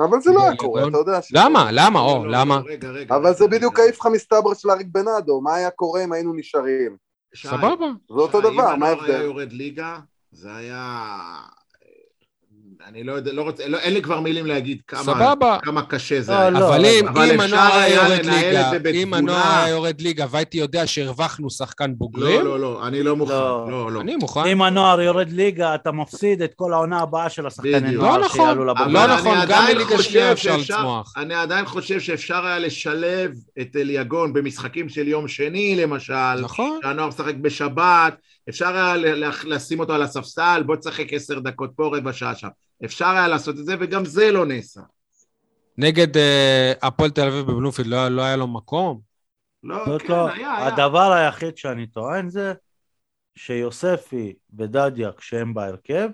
[0.03, 0.55] אבל זה לא היה.
[0.55, 1.21] קורה, אתה יודע.
[1.21, 1.69] ש- למה?
[1.71, 1.99] למה?
[1.99, 2.61] או, לא, לא, למה?
[2.65, 3.15] לא, רגע, רגע.
[3.15, 3.79] אבל זה בדיוק.
[3.79, 6.97] האיפכא מסתבר של אריק בנאדו, מה היה קורה אם היינו נשארים?
[7.35, 7.85] סבבה.
[8.09, 9.21] זה אותו דבר, אם מה הנוער היה ההבדל?
[9.21, 9.99] יורד ליגה,
[10.31, 11.17] זה היה...
[12.87, 15.57] אני לא יודע, לא רוצה, לא, אין לי כבר מילים להגיד כמה, סבבה.
[15.61, 16.49] כמה קשה זה לא, היה.
[16.49, 16.67] לא.
[16.75, 19.13] אבל אם, אבל אם אפשר הנוער היה יורד לנהל ליגה, את זה אם.
[19.13, 23.33] הנוער היה יורד ליגה והייתי יודע שהרווחנו שחקן בוגרים, לא, לא, לא, אני לא מוכן,
[23.33, 23.67] לא.
[23.69, 24.01] לא, לא.
[24.01, 24.39] אני מוכן.
[24.39, 27.91] אם הנוער יורד ליגה, אתה מפסיד את כל העונה הבאה של השחקני.
[27.91, 28.57] נוער לא נכון.
[28.57, 28.73] לא
[29.07, 31.13] נכון, אני גם עדיין בליגה חושב שנייה אפשר לצמוח.
[31.17, 33.31] אני עדיין חושב שאפשר היה לשלב
[33.61, 36.79] את אליגון במשחקים של יום שני, למשל, נכון.
[36.83, 38.15] שהנוער משחק בשבת,
[38.49, 42.35] אפשר היה ל- ל- לשים אותו על הספסל, בוא תשחק עשר דקות פה, רבע שעה
[42.35, 42.47] שם.
[42.85, 44.81] אפשר היה לעשות את זה, וגם זה לא נעשה.
[45.77, 48.99] נגד אה, הפועל תל אביב בבלומפילד לא לא היה לו מקום?
[49.63, 50.67] לא, כן, לא, היה, היה.
[50.67, 52.53] הדבר היחיד שאני טוען זה
[53.35, 56.09] שיוספי ודדיה כשהם בהרכב,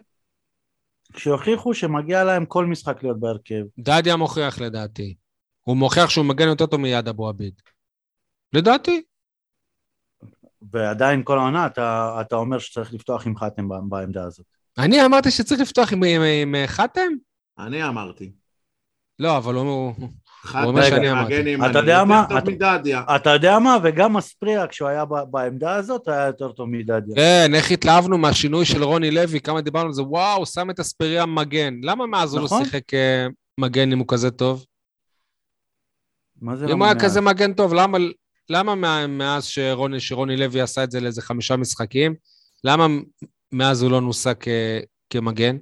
[1.17, 3.63] שיוכיחו שמגיע להם כל משחק להיות בהרכב.
[3.79, 5.15] דדיה מוכיח לדעתי.
[5.61, 7.53] הוא מוכיח שהוא מגן יותר טוב מיד אבו עביד.
[8.53, 9.03] לדעתי.
[10.71, 14.45] ועדיין כל העונה אתה, אתה אומר שצריך לפתוח עם חתם בעמדה הזאת.
[14.77, 17.11] אני אמרתי שצריך לפתוח עם, עם, עם אה, חתם?
[17.59, 18.31] אני אמרתי.
[19.19, 19.93] לא, אבל הוא...
[20.53, 21.55] אומר שאני אמרתי.
[21.55, 22.25] אתה יודע מה?
[23.15, 23.77] אתה- יודע מה?
[23.83, 27.15] וגם אספריה כשהוא היה בעמדה הזאת היה יותר טוב מדדיה.
[27.15, 31.25] כן, איך התלהבנו מהשינוי של רוני לוי, כמה דיברנו על זה, וואו, שם את אספריה
[31.25, 31.73] מגן.
[31.83, 32.63] למה מאז הוא לא נכון.
[32.65, 33.27] שיחק אה,
[33.59, 34.65] מגן אם הוא כזה טוב?
[36.41, 37.03] מה זה אם למה הוא היה?
[37.03, 37.97] כזה מגן טוב, למה,
[38.49, 42.15] למה מה- מאז שרוני, שרוני לוי עשה את זה לאיזה חמישה משחקים,
[42.63, 42.87] למה
[43.51, 44.47] מאז הוא לא נוסע כ,
[45.09, 45.57] כמגן?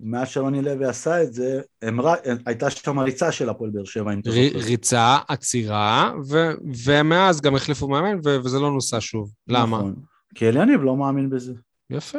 [0.00, 1.98] מאז שרוני לוי עשה את זה, הם
[2.46, 4.30] הייתה שם ריצה של הפועל באר שבע, אם ר.
[4.54, 6.36] ריצה, עצירה, ו,
[6.84, 9.30] ומאז גם החליפו מאמן, ו, וזה לא נוסע שוב.
[9.48, 9.78] למה?
[9.78, 9.94] נכון.
[10.34, 11.52] כי אליניב לא מאמין בזה.
[11.90, 12.18] יפה.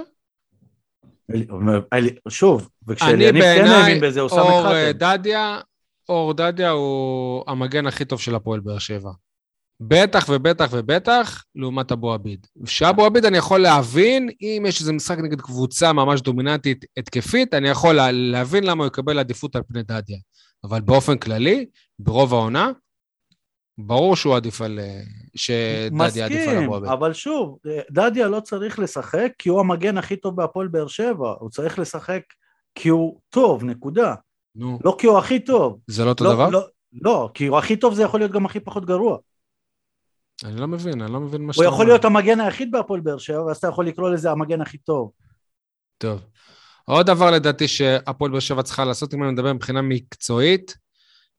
[2.29, 4.97] שוב, אני וכשאליניב כן בעיניי, האמין בזה, הוא שם את אה, חתם.
[4.97, 5.59] דדיה,
[6.09, 9.11] אור דדיה הוא המגן הכי טוב של הפועל באר שבע.
[9.81, 12.47] בטח ובטח ובטח לעומת אבו עביד.
[12.65, 17.69] שאבו עביד אני יכול להבין, אם יש איזה משחק נגד קבוצה ממש דומיננטית התקפית, אני
[17.69, 20.17] יכול לה, להבין למה הוא יקבל עדיפות על פני דדיה.
[20.63, 21.65] אבל באופן כללי,
[21.99, 22.71] ברוב העונה,
[23.77, 24.79] ברור שהוא עדיף על...
[24.79, 25.01] אה,
[25.35, 26.89] שדדיה עדיף על מסכים, אבו עביד.
[26.89, 27.57] אבל שוב,
[27.91, 32.21] דדיה לא צריך לשחק כי הוא המגן הכי טוב בהפועל באר שבע, הוא צריך לשחק
[32.75, 34.15] כי הוא טוב, נקודה.
[34.55, 35.79] נו, לא כי הוא הכי טוב.
[35.87, 36.49] זה לא אותו לא, דבר?
[36.49, 36.67] לא,
[37.01, 39.17] לא, כי הוא הכי טוב זה יכול להיות גם הכי פחות גרוע.
[40.45, 41.85] אני לא מבין, אני לא מבין מה הוא שאתה יכול אומר.
[41.85, 45.11] להיות המגן היחיד בהפועל באר שבע, ואז אתה יכול לקרוא לזה המגן הכי טוב.
[45.97, 46.21] טוב.
[46.85, 50.77] עוד דבר לדעתי שהפועל באר שבע צריכה לעשות, אם אני מדבר מבחינה מקצועית,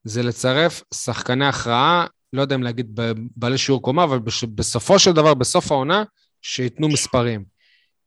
[0.04, 3.00] זה לצרף שחקני הכרעה, לא יודע אם להגיד
[3.36, 4.18] בעלי שיעור קומה, אבל
[4.54, 6.04] בסופו של דבר, בסוף העונה,
[6.42, 7.44] שייתנו מספרים.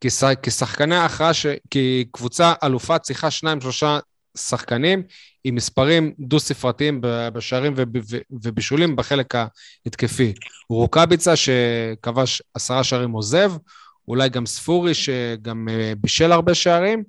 [0.02, 0.10] כי,
[0.50, 1.46] שחקני ההכרעה, ש...
[1.70, 4.00] כי קבוצה אלופה צריכה שניים, שלושה
[4.38, 5.04] שחקנים
[5.44, 7.02] עם מספרים דו-ספרתיים
[7.34, 7.74] בשערים
[8.32, 9.36] ובישולים בחלק
[9.86, 10.34] ההתקפי.
[10.70, 13.52] רוקאביצה, שכבש עשרה שערים, עוזב,
[14.08, 17.04] אולי גם ספורי, שגם אה, בישל הרבה שערים.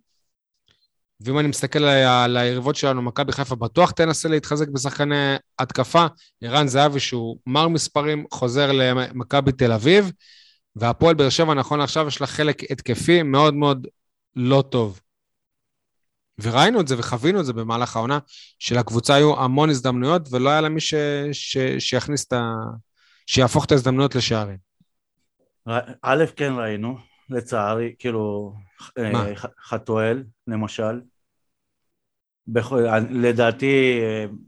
[1.21, 6.07] ואם אני מסתכל על היריבות שלנו, מכבי חיפה בטוח תנסה להתחזק בשחקני התקפה.
[6.43, 10.13] ערן זהבי, שהוא מר מספרים, חוזר למכבי תל אביב,
[10.77, 13.87] והפועל באר שבע, נכון לעכשיו, יש לה חלק התקפי מאוד מאוד
[14.37, 15.01] לא טוב.
[16.39, 18.19] וראינו את זה וחווינו את זה במהלך העונה,
[18.59, 20.95] שלקבוצה היו המון הזדמנויות, ולא היה לה מי ש...
[21.33, 21.59] ש...
[21.79, 22.55] שיכניס את ה...
[23.27, 24.59] שיהפוך את ההזדמנויות לשערים.
[26.03, 26.99] א', כן ראינו,
[27.31, 28.55] לצערי, כאילו,
[28.99, 29.33] אה,
[29.65, 31.01] חתואל, למשל.
[32.47, 34.01] בכל, לדעתי,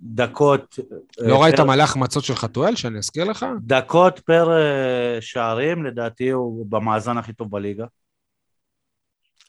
[0.03, 0.79] דקות...
[1.19, 1.43] לא פר...
[1.43, 3.47] ראית מלא החמצות של חתואל, שאני אזכיר לך?
[3.61, 7.87] דקות פר אה, שערים, לדעתי הוא במאזן הכי טוב בליגה.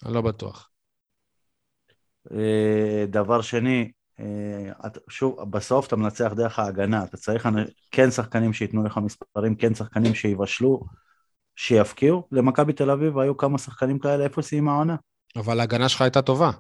[0.06, 0.70] אני לא בטוח.
[2.32, 3.92] אה, דבר שני,
[5.10, 7.50] שוב, בסוף אתה מנצח דרך ההגנה, אתה צריך
[7.92, 10.84] כן שחקנים שייתנו לך מספרים, כן שחקנים שיבשלו,
[11.56, 12.28] שיפקיעו.
[12.32, 14.96] למכבי תל אביב היו כמה שחקנים כאלה, איפה סיימה העונה?
[15.36, 16.52] אבל ההגנה שלך הייתה טובה.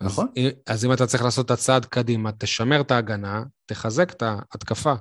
[0.00, 0.26] נכון.
[0.36, 4.94] אז, אז אם אתה צריך לעשות את הצעד קדימה, תשמר את ההגנה, תחזק את ההתקפה.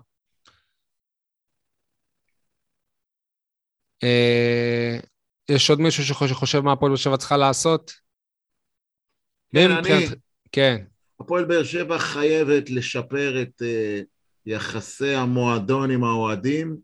[4.03, 4.99] אה,
[5.49, 8.02] יש עוד מישהו שחושב מה הפועל באר שבע צריכה לעשות?
[9.53, 10.05] כן, אני.
[10.51, 10.77] כן.
[11.19, 14.05] הפועל באר שבע חייבת לשפר את uh,
[14.45, 16.75] יחסי המועדון עם האוהדים.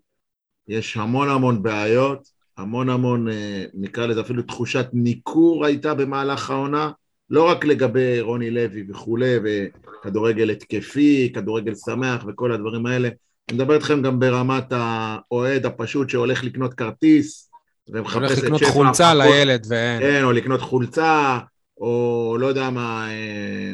[0.68, 2.28] יש המון המון בעיות,
[2.58, 3.32] המון המון, uh,
[3.74, 6.92] נקרא לזה אפילו תחושת ניכור הייתה במהלך העונה.
[7.30, 13.10] לא רק לגבי רוני לוי וכולי, וכדורגל התקפי, כדורגל שמח וכל הדברים האלה,
[13.50, 17.52] אני מדבר איתכם גם ברמת האוהד הפשוט שהולך לקנות כרטיס,
[17.90, 18.48] ומחפש את שפע...
[18.48, 20.02] הולך לקנות חולצה לילד ואין.
[20.02, 21.40] כן, או לקנות חולצה,
[21.80, 23.74] או לא יודע מה, אה,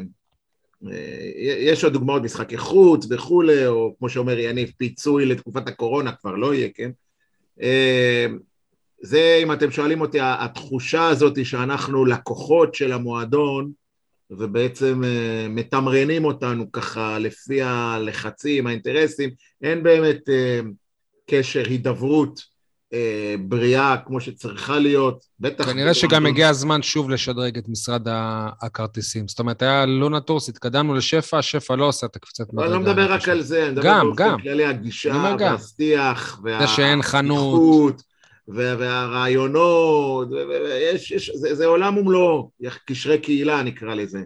[0.91, 6.35] אה, יש עוד דוגמאות, משחקי חוץ וכולי, או כמו שאומר יניב, פיצוי לתקופת הקורונה, כבר
[6.35, 6.91] לא יהיה, כן?
[7.61, 8.27] אה,
[9.01, 13.71] זה, אם אתם שואלים אותי, התחושה הזאת שאנחנו לקוחות של המועדון,
[14.31, 15.03] ובעצם
[15.49, 19.29] מתמרנים אותנו ככה לפי הלחצים, האינטרסים,
[19.61, 20.29] אין באמת
[21.29, 22.54] קשר, הידברות
[22.93, 22.97] אה,
[23.39, 25.65] בריאה כמו שצריכה להיות, בטח...
[25.65, 28.07] כנראה שגם הגיע הזמן שוב לשדרג את משרד
[28.61, 29.27] הכרטיסים.
[29.27, 32.65] זאת אומרת, היה לונה טורס, התקדמנו לשפע, שפע לא עושה את הקפיצת מדרגה.
[32.65, 34.41] אני לא מדבר רק על זה, אני מדבר גם, גם.
[34.41, 36.59] כללי הגישה והשיח, וה...
[36.59, 38.01] זה שאין חנות.
[38.47, 40.27] והרעיונות,
[40.93, 42.51] יש, יש, זה, זה עולם ומלואו,
[42.87, 44.23] קשרי קהילה נקרא לזה.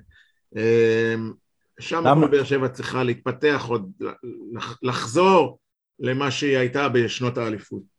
[0.56, 1.31] אמ,
[1.80, 3.91] שם כל באר שבע צריכה להתפתח עוד,
[4.81, 5.60] לחזור
[5.99, 7.98] למה שהיא הייתה בשנות האליפות.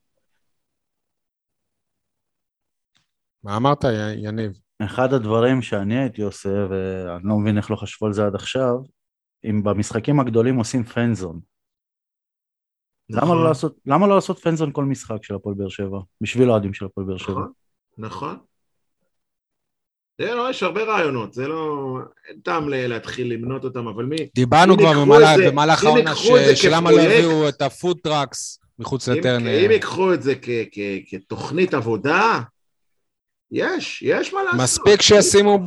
[3.44, 3.84] מה אמרת,
[4.16, 4.52] יניב?
[4.84, 8.74] אחד הדברים שאני הייתי עושה, ואני לא מבין איך לא חשבו על זה עד עכשיו,
[9.44, 11.40] אם במשחקים הגדולים עושים פנזון.
[13.10, 13.44] למה לא נכון.
[13.44, 15.98] לעשות, למה לא לעשות פנזון כל משחק של הפועל באר שבע?
[16.20, 17.32] בשביל האוהדים של הפועל באר שבע.
[17.32, 17.52] נכון,
[17.98, 18.38] נכון.
[20.20, 21.98] זה לא, יש הרבה רעיונות, זה לא...
[22.28, 24.16] אין טעם להתחיל למנות אותם, אבל מי...
[24.34, 24.92] דיברנו כבר
[25.46, 26.14] במהלך העונה
[26.54, 29.66] שלמה לא הביאו את ה food trucks מחוץ לטרנר.
[29.66, 30.34] אם ייקחו את זה
[31.10, 32.40] כתוכנית עבודה,
[33.52, 34.60] יש, יש מה לעשות.
[34.60, 35.58] מספיק שישימו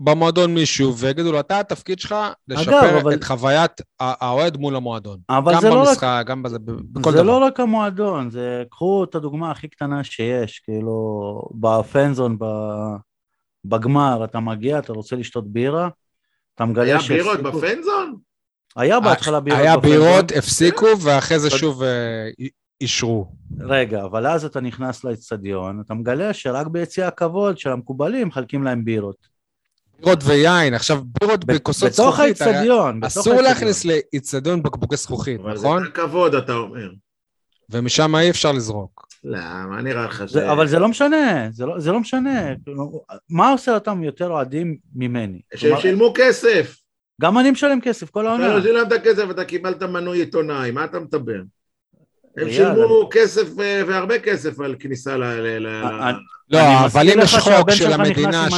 [0.00, 2.14] במועדון מישהו ויגידו לו, אתה, התפקיד שלך
[2.48, 3.14] לשפר אגב, אבל...
[3.14, 5.18] את חוויית האוהד מול המועדון.
[5.30, 6.26] אבל זה לא במשחק, רק...
[6.26, 7.10] גם בזה, בכל זה דבר.
[7.10, 8.62] זה לא רק המועדון, זה...
[8.70, 12.38] קחו את הדוגמה הכי קטנה שיש, כאילו, בפנזון,
[13.64, 15.88] בגמר, אתה מגיע, אתה רוצה לשתות בירה,
[16.54, 17.10] אתה מגלה ש...
[17.10, 18.16] היה בירות בפנזון?
[18.76, 19.98] היה בהתחלה בירות היה בפנזון.
[19.98, 22.28] היה בירות, הפסיקו, ואחרי זה שוב אה,
[22.80, 23.32] אישרו.
[23.60, 28.84] רגע, אבל אז אתה נכנס לאצטדיון, אתה מגלה שרק ביציע הכבוד של המקובלים מחלקים להם
[28.84, 29.28] בירות.
[30.00, 32.06] בירות ויין, עכשיו בירות בכוסות זכוכית.
[32.06, 33.04] בתוך האיצטדיון.
[33.04, 35.84] אסור להכניס לאיצטדיון בקבוקי זכוכית, נכון?
[35.84, 36.90] זה כבוד, אתה אומר.
[37.70, 39.06] ומשם אי אפשר לזרוק.
[39.24, 39.38] לא,
[39.70, 40.36] מה נראה לך ש...
[40.36, 42.54] אבל זה לא משנה, זה לא, זה לא משנה.
[43.28, 45.40] מה עושה אותם יותר אוהדים ממני?
[45.54, 46.76] שהם שילמו כסף.
[47.20, 48.46] גם אני משלם כסף, כל העונה.
[48.46, 51.40] אתה לא שילמת כסף, אתה קיבלת מנוי עיתונאי, מה אתה מדבר?
[52.36, 55.66] הם שילמו כסף והרבה כסף על כניסה ל...
[56.50, 58.48] לא, אבל אם יש חוק של המדינה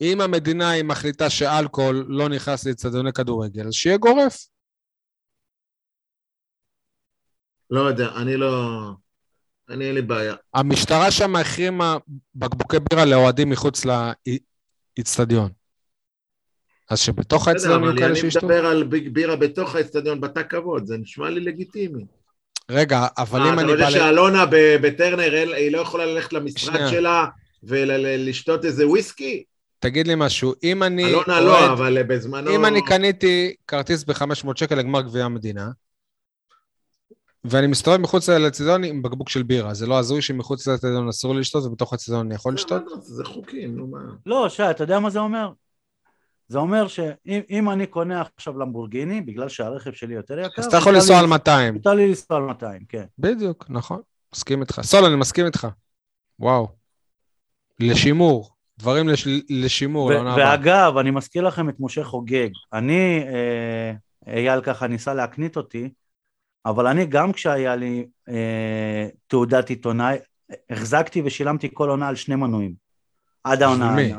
[0.00, 4.46] אם המדינה היא מחליטה שאלכוהול לא נכנס לאצטדיוני כדורגל, אז שיהיה גורף.
[7.70, 8.72] לא יודע, אני לא...
[9.68, 10.34] אני אין לי בעיה.
[10.54, 11.96] המשטרה שם החרימה
[12.34, 13.82] בקבוקי בירה לאוהדים מחוץ
[14.98, 15.50] לאצטדיון.
[16.90, 18.40] אז שבתוך האצטדיון יהיו כאלה שישתו?
[18.40, 22.04] אני מדבר על בירה בתוך האצטדיון, בתא כבוד, זה נשמע לי לגיטימי.
[22.70, 23.72] רגע, אבל אם אני בא...
[23.72, 24.44] אתה יודע שאלונה
[24.82, 27.26] בטרנר, היא לא יכולה ללכת למשרד שלה
[27.62, 29.44] ולשתות איזה וויסקי?
[29.78, 31.04] תגיד לי משהו, אם אני...
[31.04, 32.54] אלונה לא, אבל בזמנו...
[32.54, 35.68] אם אני קניתי כרטיס ב-500 שקל לגמר גביע המדינה,
[37.44, 41.40] ואני מסתובב מחוץ לאצטדיון עם בקבוק של בירה, זה לא הזוי שמחוץ לאצטדיון אסור לי
[41.40, 42.82] לשתות ובתוך האצטדיון אני יכול לשתות?
[43.00, 43.98] זה חוקי, נו מה.
[44.26, 45.50] לא, שי, אתה יודע מה זה אומר?
[46.48, 50.62] זה אומר שאם אני קונה עכשיו למבורגיני, בגלל שהרכב שלי יותר יקר...
[50.62, 51.74] אז אתה יכול לנסוע על 200.
[51.74, 53.04] מותר לי לנסוע על 200, כן.
[53.18, 54.00] בדיוק, נכון.
[54.34, 54.80] מסכים איתך.
[54.82, 55.66] סול, אני מסכים איתך.
[56.38, 56.68] וואו.
[57.80, 58.50] לשימור.
[58.78, 59.28] דברים לש...
[59.50, 60.50] לשימור, לעונה הבאה.
[60.50, 62.48] ואגב, אני מזכיר לכם את משה חוגג.
[62.72, 63.92] אני, אה,
[64.34, 65.90] אייל ככה ניסה להקנית אותי,
[66.66, 70.16] אבל אני גם כשהיה לי אה, תעודת עיתונאי,
[70.70, 72.74] החזקתי ושילמתי כל עונה על שני מנויים.
[73.44, 73.94] עד העונה.
[73.94, 74.12] מי?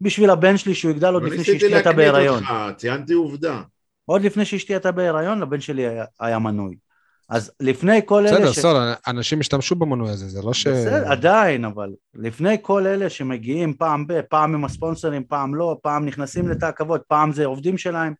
[0.00, 2.42] בשביל הבן שלי שהוא יגדל עוד לפני שאשתי הייתה בהיריון.
[2.76, 3.62] ציינתי עובדה.
[4.04, 6.76] עוד לפני שאשתי הייתה בהיריון, לבן שלי היה, היה מנוי.
[7.28, 8.36] אז לפני כל אלה...
[8.36, 8.58] בסדר, ש...
[8.58, 10.66] בסדר, אנשים השתמשו במנוי הזה, זה לא ש...
[10.66, 14.20] בסדר, עדיין, אבל לפני כל אלה שמגיעים פעם ב...
[14.20, 18.14] פעם עם הספונסרים, פעם לא, פעם נכנסים לתא הכבוד, פעם זה עובדים שלהם.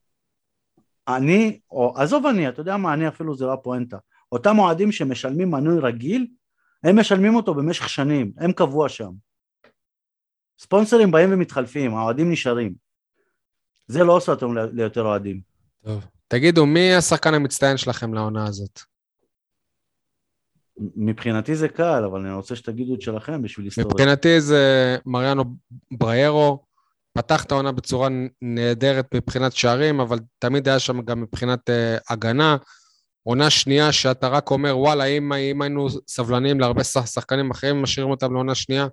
[1.08, 3.96] אני, או עזוב אני, אתה יודע מה, אני אפילו זה לא הפואנטה.
[4.32, 6.26] אותם אוהדים שמשלמים מנוי רגיל,
[6.84, 9.10] הם משלמים אותו במשך שנים, הם קבוע שם.
[10.58, 12.74] ספונסרים באים ומתחלפים, האוהדים נשארים.
[13.86, 15.40] זה לא עושה אותם ליותר אוהדים.
[15.84, 16.06] טוב.
[16.28, 18.80] תגידו, מי השחקן המצטיין שלכם לעונה הזאת?
[20.96, 23.88] מבחינתי זה קל, אבל אני רוצה שתגידו את שלכם בשביל היסטוריה.
[23.92, 25.44] מבחינתי זה מריאנו
[25.90, 26.64] בריירו,
[27.12, 28.08] פתח את העונה בצורה
[28.42, 32.56] נהדרת מבחינת שערים, אבל תמיד היה שם גם מבחינת uh, הגנה.
[33.22, 38.32] עונה שנייה שאתה רק אומר, וואלה, אם, אם היינו סבלניים להרבה שחקנים אחרים, משאירים אותם
[38.32, 38.86] לעונה שנייה,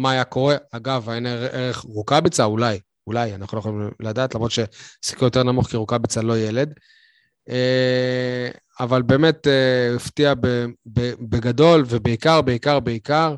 [0.00, 0.56] מה היה קורה?
[0.72, 2.44] אגב, אין ערך רוקאביצה?
[2.44, 6.74] אולי, אולי, אנחנו לא יכולים לדעת, למרות שסיכוי יותר נמוך כי רוקאביצה לא ילד.
[7.50, 8.48] אה,
[8.80, 10.34] אבל באמת אה, הפתיע
[11.20, 13.34] בגדול, ובעיקר, בעיקר, בעיקר,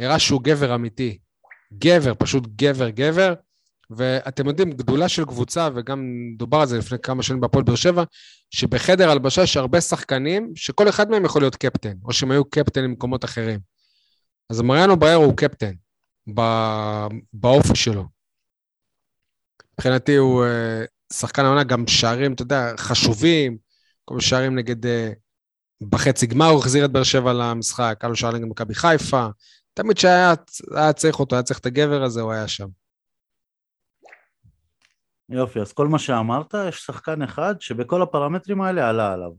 [0.00, 1.18] הראה שהוא גבר אמיתי.
[1.72, 3.34] גבר, פשוט גבר, גבר.
[3.90, 8.04] ואתם יודעים, גדולה של קבוצה, וגם דובר על זה לפני כמה שנים בהפועל באר שבע,
[8.50, 12.84] שבחדר הלבשה יש הרבה שחקנים, שכל אחד מהם יכול להיות קפטן, או שהם היו קפטן
[12.84, 13.77] במקומות אחרים.
[14.50, 15.74] אז מריאנו בריירו הוא קפטן,
[17.32, 18.04] באופי שלו.
[19.72, 23.58] מבחינתי הוא אה, שחקן העונה, גם שערים, אתה יודע, חשובים,
[24.04, 24.86] כל מיני שערים נגד...
[24.86, 25.12] אה,
[25.82, 29.26] בחצי גמר הוא החזיר את באר שבע למשחק, היה לו שער נגד מכבי חיפה.
[29.74, 30.34] תמיד כשהיה
[30.96, 32.68] צריך אותו, היה צריך את הגבר הזה, הוא היה שם.
[35.28, 39.30] יופי, אז כל מה שאמרת, יש שחקן אחד שבכל הפרמטרים האלה עלה עליו.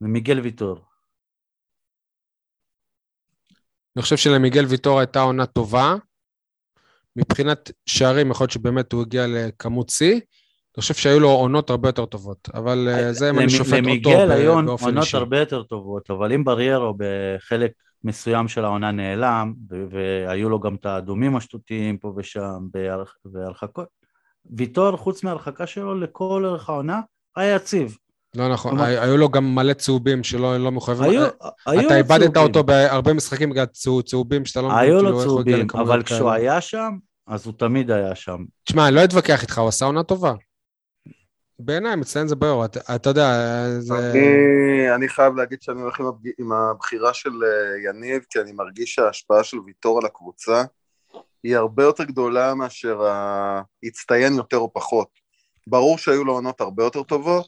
[0.00, 0.91] זה מיגל ויטור.
[3.96, 5.94] אני חושב שלמיגל ויטור הייתה עונה טובה.
[7.16, 10.12] מבחינת שערים, יכול להיות שבאמת הוא הגיע לכמות שיא.
[10.12, 13.80] אני חושב שהיו לו עונות הרבה יותר טובות, אבל אה, זה אם אני שופט אותו
[13.82, 14.10] באופן אישי.
[14.10, 17.72] למיגל היו עונות הרבה יותר טובות, אבל אם בריירו בחלק
[18.04, 19.54] מסוים של העונה נעלם,
[19.90, 22.66] והיו לו גם את האדומים השטותיים פה ושם,
[23.24, 23.88] בהרחקות,
[24.56, 27.00] ויטור, חוץ מהרחקה שלו לכל אורך העונה,
[27.36, 27.96] היה יציב.
[28.36, 31.10] לא נכון, היו לו גם מלא צהובים שלא לא מחויבים.
[31.10, 31.26] היו,
[31.66, 33.66] היו אתה איבדת אותו בהרבה משחקים בגלל
[34.04, 34.78] צהובים שאתה לא מבין.
[34.78, 36.96] היו לו צהובים, אבל כשהוא היה שם,
[37.26, 38.44] אז הוא תמיד היה שם.
[38.64, 40.32] תשמע, אני לא אתווכח איתך, הוא עשה עונה טובה.
[41.58, 43.30] בעיניי, מצטיין זה ביור, אתה, אתה יודע,
[43.78, 43.94] זה...
[44.10, 46.30] אני, אני חייב להגיד שאני הולך עם, הבג...
[46.38, 50.64] עם הבחירה של אה, יניב, כי אני מרגיש שההשפעה של ויטור על הקבוצה
[51.44, 53.00] היא הרבה יותר גדולה מאשר
[53.84, 55.08] הצטיין יותר או פחות.
[55.66, 57.46] ברור שהיו לו עונות הרבה יותר טובות,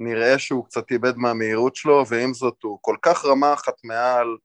[0.00, 4.36] נראה שהוא קצת איבד מהמהירות שלו, ועם זאת הוא כל כך רמה אחת מעל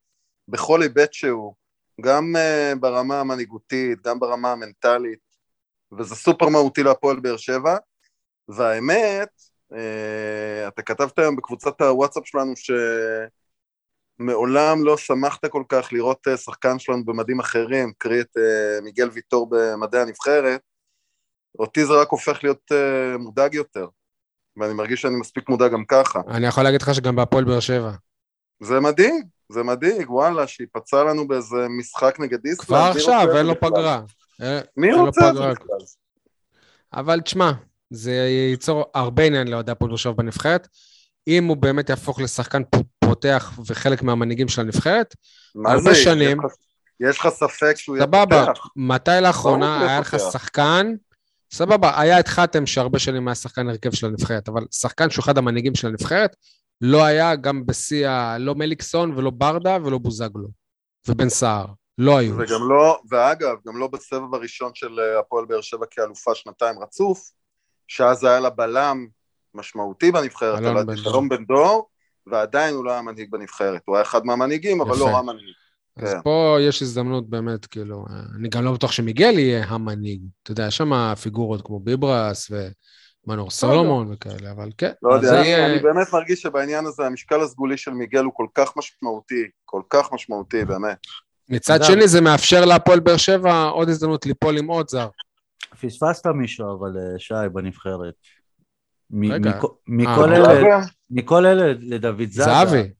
[0.47, 1.53] בכל היבט שהוא,
[2.01, 5.19] גם uh, ברמה המנהיגותית, גם ברמה המנטלית,
[5.97, 7.77] וזה סופר מהותי להפועל באר שבע,
[8.47, 9.29] והאמת,
[9.73, 9.75] uh,
[10.67, 12.53] אתה כתבת היום בקבוצת הוואטסאפ שלנו
[14.19, 19.09] שמעולם לא שמחת כל כך לראות uh, שחקן שלנו במדים אחרים, קרי את uh, מיגל
[19.09, 20.61] ויטור במדעי הנבחרת,
[21.59, 23.87] אותי זה רק הופך להיות uh, מודאג יותר.
[24.61, 26.19] ואני מרגיש שאני מספיק מודע גם ככה.
[26.27, 27.91] אני יכול להגיד לך שגם בהפועל באר שבע.
[28.63, 32.67] זה מדאיג, זה מדאיג, וואלה, שהיא פצעה לנו באיזה משחק נגד איסלנד.
[32.67, 34.01] כבר עכשיו, אין לו פגרה.
[34.77, 35.77] מי רוצה את זה בכלל?
[36.93, 37.51] אבל תשמע,
[37.89, 38.11] זה
[38.51, 40.67] ייצור הרבה עניין לאוהדי הפועל באר שבע בנבחרת.
[41.27, 42.61] אם הוא באמת יהפוך לשחקן
[42.99, 45.15] פותח וחלק מהמנהיגים של הנבחרת,
[45.65, 46.37] הרבה שנים...
[46.99, 48.07] יש לך ספק שהוא יפתח?
[48.07, 50.93] סבבה, מתי לאחרונה היה לך שחקן
[51.53, 55.37] סבבה, היה את חתם שהרבה שנים היה שחקן הרכב של הנבחרת, אבל שחקן שהוא אחד
[55.37, 56.35] המנהיגים של הנבחרת,
[56.81, 58.37] לא היה גם בשיא ה...
[58.37, 60.47] לא מליקסון ולא ברדה ולא בוזגלו
[61.07, 61.65] ובן סער.
[61.97, 62.33] לא היו.
[62.37, 67.31] וגם לא, ואגב, גם לא בסבב הראשון של אה, הפועל באר שבע כאלופה שנתיים רצוף,
[67.87, 69.07] שאז היה לה בלם
[69.53, 70.95] משמעותי בנבחרת, אלון אבל.
[70.95, 71.89] שלום בן דור,
[72.27, 74.99] ועדיין הוא לא היה מנהיג בנבחרת, הוא היה אחד מהמנהיגים, אבל יפה.
[74.99, 75.55] לא המנהיג.
[75.97, 76.21] אז כן.
[76.23, 80.21] פה יש הזדמנות באמת, כאילו, אה, אני גם לא בטוח שמיגל יהיה המנהיג.
[80.43, 82.51] אתה יודע, יש שם פיגורות כמו ביברס
[83.27, 84.91] ומנור סולומון וכאלה, אבל כן.
[85.03, 88.31] לא יודע, זה אני, יהיה- אני באמת מרגיש שבעניין הזה המשקל הסגולי של מיגל הוא
[88.35, 90.97] כל כך משמעותי, כל כך משמעותי, באמת.
[91.49, 95.07] מצד שני, זה מאפשר להפועל באר שבע עוד הזדמנות ליפול עם עוד זר.
[95.81, 98.13] פספסת מישהו, אבל אה, שי, בנבחרת.
[99.29, 99.59] רגע.
[99.87, 102.65] מכל אה, אלה, מכל אלה, לדוד זאדה.
[102.65, 102.91] זהבי.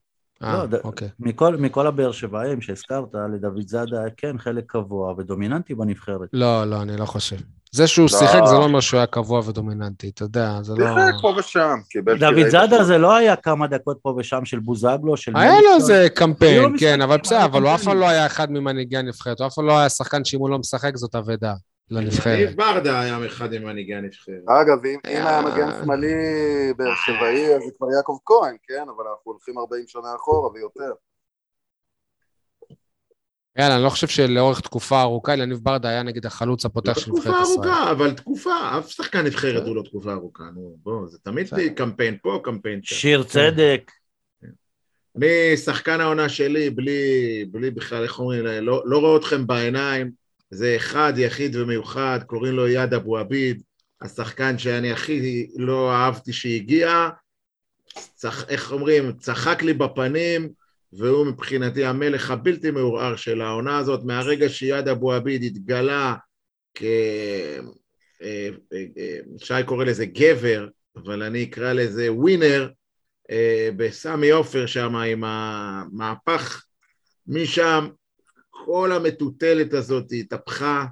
[0.43, 1.09] אה, לא, אוקיי.
[1.19, 6.29] מכל, מכל הבאר שבעים שהזכרת, לדוד זאדה כן חלק קבוע ודומיננטי בנבחרת.
[6.33, 7.35] לא, לא, אני לא חושב.
[7.71, 8.19] זה שהוא לא.
[8.19, 10.85] שיחק זה לא אומר שהוא היה קבוע ודומיננטי, אתה יודע, זה לא...
[10.85, 12.83] שיחק פה ושם, קיבל דוד זאדה.
[12.83, 15.75] זה לא היה כמה דקות פה ושם של בוזגלו, של היה לו.
[15.75, 17.97] איזה קמפיין, כן, אבל בסדר, אבל הוא אף פעם.
[17.97, 20.97] לא היה אחד ממנהיגי הנבחרת, הוא אף פעם לא היה שחקן שאם הוא לא משחק
[20.97, 21.53] זאת אבדה
[21.91, 22.39] לנבחרת.
[22.39, 24.43] יניב ברדה היה אחד ממנהיגי הנבחרת.
[24.47, 26.13] אגב, אם, היה- היה מגן שמאלי
[26.77, 28.83] באר שבעי, אז זה כבר יעקב כהן, כן?
[28.95, 30.91] אבל אנחנו הולכים 40 שנה אחורה ויותר.
[33.57, 37.29] יאללה, אני לא חושב שלאורך תקופה ארוכה, יניב ברדה היה נגיד החלוץ הפותח של תקופה
[37.29, 37.69] נבחרת ישראל.
[37.69, 41.47] ארוכה, אבל תקופה, אף שחקן נבחרת הוא לא תקופה ארוכה, נו, בוא, זה תמיד.
[41.75, 42.95] קמפיין פה, קמפיין שם.
[42.95, 43.91] שיר צדק.
[45.17, 46.99] אני, שחקן העונה שלי, בלי,
[47.51, 50.20] בלי בכלל, איך אומרים, לא, לא רואה אתכם בעיניים,
[50.51, 53.61] זה אחד, יחיד ומיוחד, קוראים לו יד אבו עביד,
[54.01, 57.09] השחקן שאני הכי לא אהבתי שהגיע,
[58.15, 60.49] צח, איך אומרים, צחק לי בפנים,
[60.93, 66.15] והוא מבחינתי המלך הבלתי מעורער של העונה הזאת, מהרגע שיד אבו עביד התגלה
[66.75, 66.83] כ...
[68.21, 72.69] אה, אה, אה, שי קורא לזה גבר, אבל אני אקרא לזה ווינר,
[73.77, 76.65] בסמי עופר שם עם המהפך,
[77.27, 77.87] משם
[78.65, 80.85] כל המטוטלת הזאת התהפכה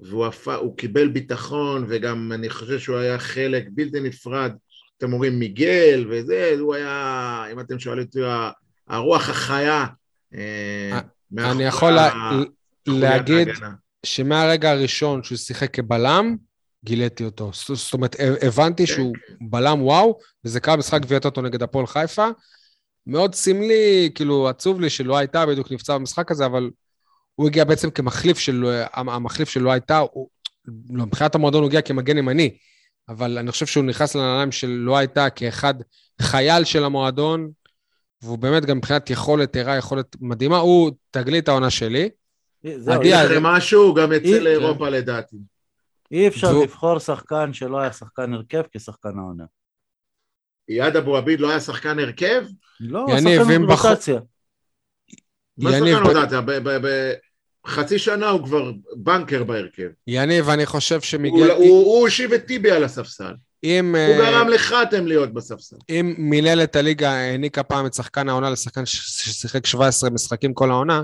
[0.00, 0.48] והוא הפ...
[0.76, 4.52] קיבל ביטחון וגם אני חושב שהוא היה חלק בלתי נפרד,
[4.98, 8.18] אתם אומרים מיגל וזה, הוא היה, אם אתם שואלים אותי,
[8.88, 9.86] הרוח החיה.
[10.34, 12.40] אה, מאחורי אני יכול ה-
[12.86, 13.48] להגיד.
[14.06, 16.36] שמהרגע הראשון שהוא שיחק כבלם,
[16.84, 17.50] גיליתי אותו.
[17.74, 22.28] זאת אומרת, הבנתי כן, שהוא בלם וואו, וזה קרה במשחק גביע טוטו נגד הפועל חיפה.
[23.06, 26.70] מאוד סמלי, כאילו, עצוב לי שלא הייתה, בדיוק נפצע במשחק הזה, אבל
[27.34, 30.28] הוא הגיע בעצם כמחליף של, המחליף שלא הייתה, הוא,
[30.90, 32.56] לא, מבחינת המועדון הוא הגיע כמגן ימני,
[33.08, 35.74] אבל אני חושב שהוא נכנס לנעליים של לא הייתה כאחד
[36.22, 37.50] חייל של המועדון,
[38.22, 42.10] והוא באמת גם מבחינת יכולת, הראה יכולת מדהימה, הוא תגלית העונה שלי.
[42.76, 45.36] זהו, עדי, אי- אז- אחרי משהו, הוא גם יצא אי- לאירופה לדעתי.
[46.12, 49.44] אי אפשר לבחור שחקן שלא היה שחקן הרכב כשחקן העונה.
[50.68, 52.44] אייד אבו עביד לא היה שחקן הרכב?
[52.80, 54.20] לא, שחקן רוטציה.
[55.60, 56.04] מה יניב, שחקן
[56.46, 57.18] ב- הודעת?
[57.66, 59.88] בחצי שנה הוא כבר בנקר בהרכב.
[60.06, 63.32] יניב, אני חושב שמיגל, הוא- הוא הושיב את טיבי על הספסל.
[63.64, 63.94] אם...
[63.94, 65.76] הוא אה, גרם לחתם להיות בספסל.
[65.88, 71.02] אם מינהלת הליגה העניקה פעם את שחקן העונה לשחקן ששיחק 17 משחקים כל העונה,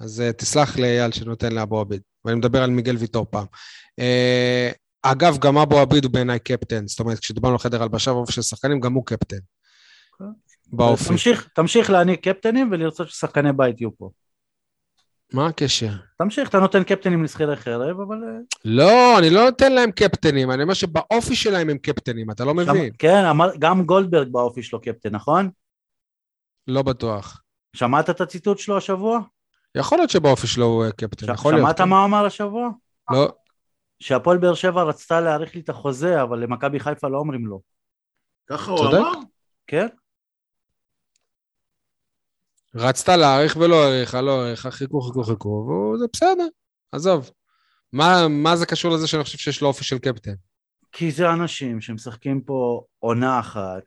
[0.00, 2.00] אז uh, תסלח לאייל שנותן לאבו עביד.
[2.24, 3.46] ואני מדבר על מיגל ויטור פעם.
[4.00, 6.86] Uh, אגב, גם אבו עביד הוא בעיניי קפטן.
[6.86, 9.36] זאת אומרת, כשדיברנו על חדר הלבשה ואופי של שחקנים, גם הוא קפטן.
[10.66, 11.08] באופי.
[11.08, 14.10] תמשיך, תמשיך להעניק קפטנים ולרצות ששחקני בית יהיו פה.
[15.32, 15.90] מה הקשר?
[16.18, 18.16] תמשיך, אתה נותן קפטנים לשכירי חרב, אבל...
[18.24, 22.52] אה, לא, אני לא נותן להם קפטנים, אני אומר שבאופי שלהם הם קפטנים, אתה לא
[22.64, 22.92] שם- מבין.
[22.98, 25.50] כן, אמר, גם גולדברג באופי שלו קפטן, נכון?
[26.68, 27.42] לא בטוח.
[27.76, 29.20] שמעת את הציטוט שלו השבוע?
[29.74, 31.64] יכול להיות שבאופי שלו הוא אה, קפטן, ש- יכול להיות.
[31.64, 31.88] שמעת כן.
[31.88, 32.68] מה הוא אמר השבוע?
[33.10, 33.32] לא.
[34.00, 37.58] שהפועל באר שבע רצתה להאריך לי את החוזה, אבל למכבי חיפה לא אומרים לא.
[38.50, 38.86] ככה הוא.
[38.88, 39.12] אמר?
[39.66, 39.86] כן?
[42.76, 46.46] רצת להאריך ולא האריכה, לא האריכה, חיכו, חיכו, חיכו, וזה בסדר,
[46.92, 47.30] עזוב.
[47.92, 50.34] מה, מה זה קשור לזה שאני חושב שיש לו אופי של קפטן?
[50.92, 53.84] כי זה אנשים שמשחקים פה עונה אחת.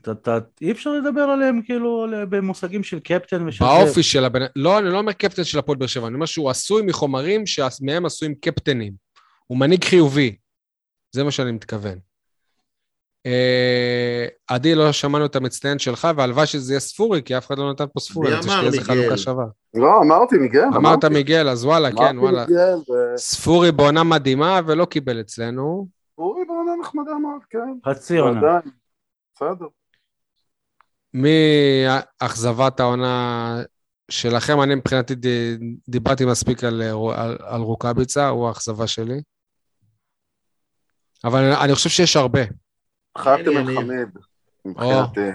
[0.00, 3.64] אתה, אתה, אי אפשר לדבר עליהם כאילו במושגים של קפטן ושל...
[3.64, 4.40] באופי של הבן...
[4.56, 8.06] לא, אני לא אומר קפטן של הפועל באר שבע, אני אומר שהוא עשוי מחומרים שמהם
[8.06, 8.92] עשויים קפטנים.
[9.46, 10.36] הוא מנהיג חיובי.
[11.12, 11.98] זה מה שאני מתכוון.
[13.26, 17.70] אה, עדי, לא שמענו את המצטיין שלך, והלוואי שזה יהיה ספורי, כי אף אחד לא
[17.72, 18.80] נתן פה ספורי, אני רוצה שתהיה איזה?
[18.84, 19.44] חלוקה שווה.
[19.74, 21.08] לא, אמרתי מיגל, אמרת אמרתי.
[21.08, 22.46] מיגל, אז וואלה, כן, וואלה.
[22.48, 25.88] מיגל, ו- ספורי בעונה מדהימה ולא קיבל אצלנו.
[26.18, 27.90] אורי בעונה נחמדה מאוד, כן.
[27.90, 28.58] חצי עונה.
[29.34, 29.66] בסדר.
[31.14, 33.62] מאכזבת העונה
[34.10, 35.58] שלכם, אני מבחינתי ד-
[35.88, 36.82] דיברתי מספיק על,
[37.16, 39.20] על, על רוקאביצה, הוא האכזבה שלי.
[41.24, 42.40] אבל אני, אני חושב שיש הרבה.
[43.16, 44.08] חתם הנה, אל אני- חמיד,
[44.64, 45.30] מבחינתי.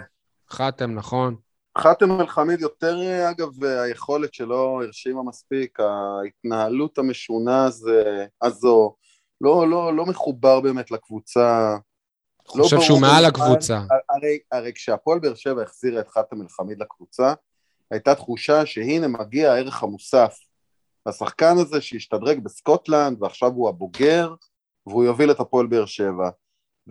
[0.49, 1.35] חתם, נכון.
[1.77, 2.97] חאתם אל-חמיד יותר,
[3.29, 8.95] אגב, היכולת שלו הרשימה מספיק, ההתנהלות המשונה הזה, הזו,
[9.41, 11.75] לא, לא, לא מחובר באמת לקבוצה.
[12.55, 13.81] לא חושב שהוא מעל הקבוצה.
[14.09, 17.33] הרי, הרי כשהפועל באר שבע החזירה את חאתם אל-חמיד לקבוצה,
[17.91, 20.37] הייתה תחושה שהנה מגיע הערך המוסף.
[21.05, 24.33] השחקן הזה שהשתדרג בסקוטלנד ועכשיו הוא הבוגר
[24.87, 26.29] והוא יוביל את הפועל באר שבע.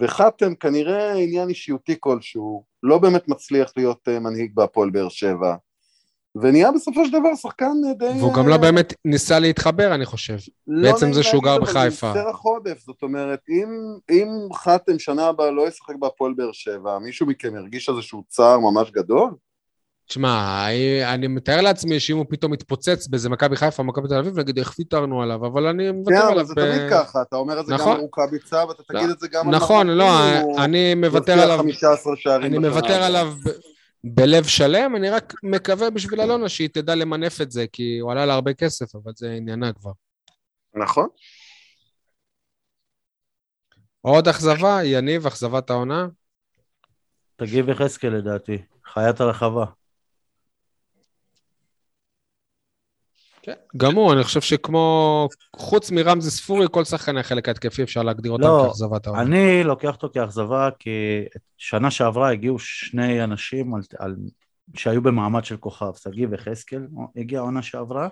[0.00, 5.54] וחתם כנראה עניין אישיותי כלשהו, לא באמת מצליח להיות אה, מנהיג בהפועל באר שבע.
[6.36, 8.04] ונהיה בסופו של דבר שחקן די...
[8.04, 10.36] והוא גם לא אה, באמת ניסה להתחבר, אני חושב.
[10.66, 12.12] לא בעצם זה שהוא גר בחיפה.
[12.12, 13.68] זה סרח עודף, זאת אומרת, אם,
[14.10, 18.90] אם חתם שנה הבאה לא ישחק בהפועל באר שבע, מישהו מכם ירגיש איזשהו צער ממש
[18.90, 19.30] גדול?
[20.10, 20.66] תשמע,
[21.14, 24.74] אני מתאר לעצמי שאם הוא פתאום מתפוצץ באיזה מכבי חיפה, מכבי תל אביב, נגיד איך
[24.78, 26.28] ויתרנו עליו, אבל אני מוותר עליו.
[26.28, 28.00] כן, אבל זה תמיד ככה, אתה אומר את זה גם נכון.
[28.16, 29.12] על צו, ואתה תגיד לא.
[29.12, 29.56] את זה גם על...
[29.56, 30.10] נכון, לא,
[30.64, 31.60] אני מוותר עליו...
[32.26, 33.32] אני מוותר עליו
[34.04, 38.26] בלב שלם, אני רק מקווה בשביל אלונה שהיא תדע למנף את זה, כי הוא עלה
[38.26, 39.92] לה הרבה כסף, אבל זה עניינה כבר.
[40.74, 41.08] נכון.
[44.00, 46.06] עוד אכזבה, יניב, אכזבת העונה?
[47.36, 49.64] תגיב יחזקאל לדעתי, חיית הרחבה.
[53.42, 58.32] כן, גם הוא, אני חושב שכמו, חוץ מרמזי ספורי, כל שחקן החלק ההתקפי אפשר להגדיר
[58.32, 59.22] אותם לא, כאכזבת העונה.
[59.22, 60.90] אני לוקח אותו כאכזבה, כי
[61.58, 64.16] שנה שעברה הגיעו שני אנשים על, על,
[64.74, 66.86] שהיו במעמד של כוכב, שגיב וחזקאל,
[67.16, 68.08] הגיע העונה שעברה,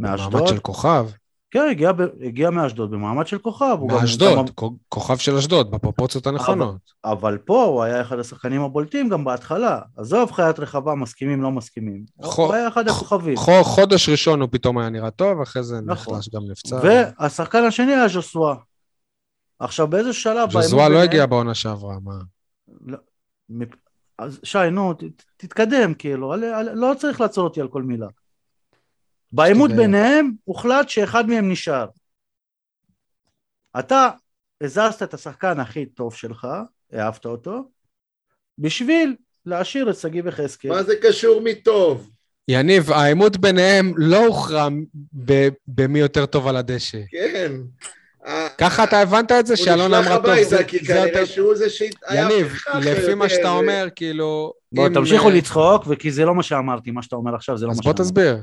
[0.00, 0.32] מאשדוד.
[0.32, 1.06] במעמד של כוכב?
[1.50, 1.92] כן, הגיע,
[2.26, 3.76] הגיע מאשדוד במעמד של כוכב.
[3.86, 4.68] מאשדוד, גם...
[4.88, 6.76] כוכב של אשדוד, בפרופורציות הנכונות.
[7.04, 9.80] אבל, אבל פה הוא היה אחד השחקנים הבולטים גם בהתחלה.
[9.96, 12.04] עזוב חיית רחבה, מסכימים, לא מסכימים.
[12.24, 12.38] ח...
[12.38, 13.36] הוא היה אחד הכוכבים.
[13.36, 13.62] ח...
[13.62, 16.14] חודש ראשון הוא פתאום היה נראה טוב, אחרי זה נכון.
[16.14, 16.80] נחלש גם נפצע.
[16.82, 18.54] והשחקן השני היה ז'וסווה.
[19.58, 20.50] עכשיו, באיזה שלב...
[20.50, 22.14] ז'וסווה לא הגיע בעונה שעברה, מה?
[22.86, 22.98] לא,
[24.18, 25.02] אז שי, נו, ת,
[25.36, 26.34] תתקדם, כאילו,
[26.74, 28.06] לא צריך לעצור אותי על כל מילה.
[29.32, 31.86] בעימות ביניהם הוחלט שאחד מהם נשאר.
[33.78, 34.08] אתה
[34.60, 36.48] הזזת את השחקן הכי טוב שלך,
[36.94, 37.64] אהבת אותו,
[38.58, 39.16] בשביל
[39.46, 40.70] להשאיר את שגיב יחזקאל.
[40.70, 42.10] מה זה קשור מטוב?
[42.48, 44.68] יניב, העימות ביניהם לא הוכרע
[45.68, 46.98] במי יותר טוב על הדשא.
[47.10, 47.52] כן.
[48.58, 49.56] ככה אתה הבנת את זה?
[49.56, 50.32] שאלונה אמרה טוב, זה...
[50.32, 51.90] הוא נשלח הביתה, כי כנראה שהוא זה שהיה...
[52.12, 54.52] יניב, לפי מה שאתה אומר, כאילו...
[54.72, 57.72] בואו, תמשיכו אה, לצחוק, וכי זה לא מה שאמרתי, מה שאתה אומר עכשיו זה לא
[57.72, 58.02] מה שאמרתי.
[58.02, 58.36] אז בוא תסביר.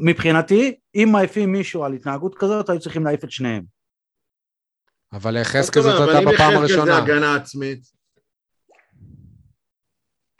[0.00, 3.64] מבחינתי, אם מעיפים מישהו על התנהגות כזאת, היו צריכים להעיף את שניהם.
[5.12, 6.82] אבל יחזקאל זאת הייתה בפעם הראשונה.
[6.82, 7.80] אבל אם יחזקאל זה הגנה עצמית.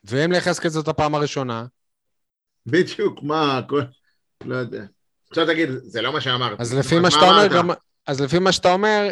[0.04, 1.66] ואם ליחזקאל זאת הפעם הראשונה?
[2.66, 3.82] בדיוק, מה, הכל...
[4.44, 4.84] לא יודע.
[5.30, 6.62] עכשיו תגיד, זה לא מה שאמרתי.
[6.62, 7.70] אז לפי מה שאתה אומר, גם...
[8.06, 9.08] אז לפי מה שאתה אומר,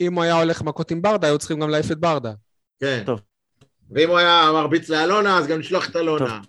[0.00, 2.32] אם הוא היה הולך מכות עם ברדה, היו צריכים גם להעיף את ברדה.
[2.80, 3.02] כן.
[3.06, 3.20] טוב.
[3.90, 6.40] ואם הוא היה מרביץ לאלונה, אז גם לשלוח את אלונה.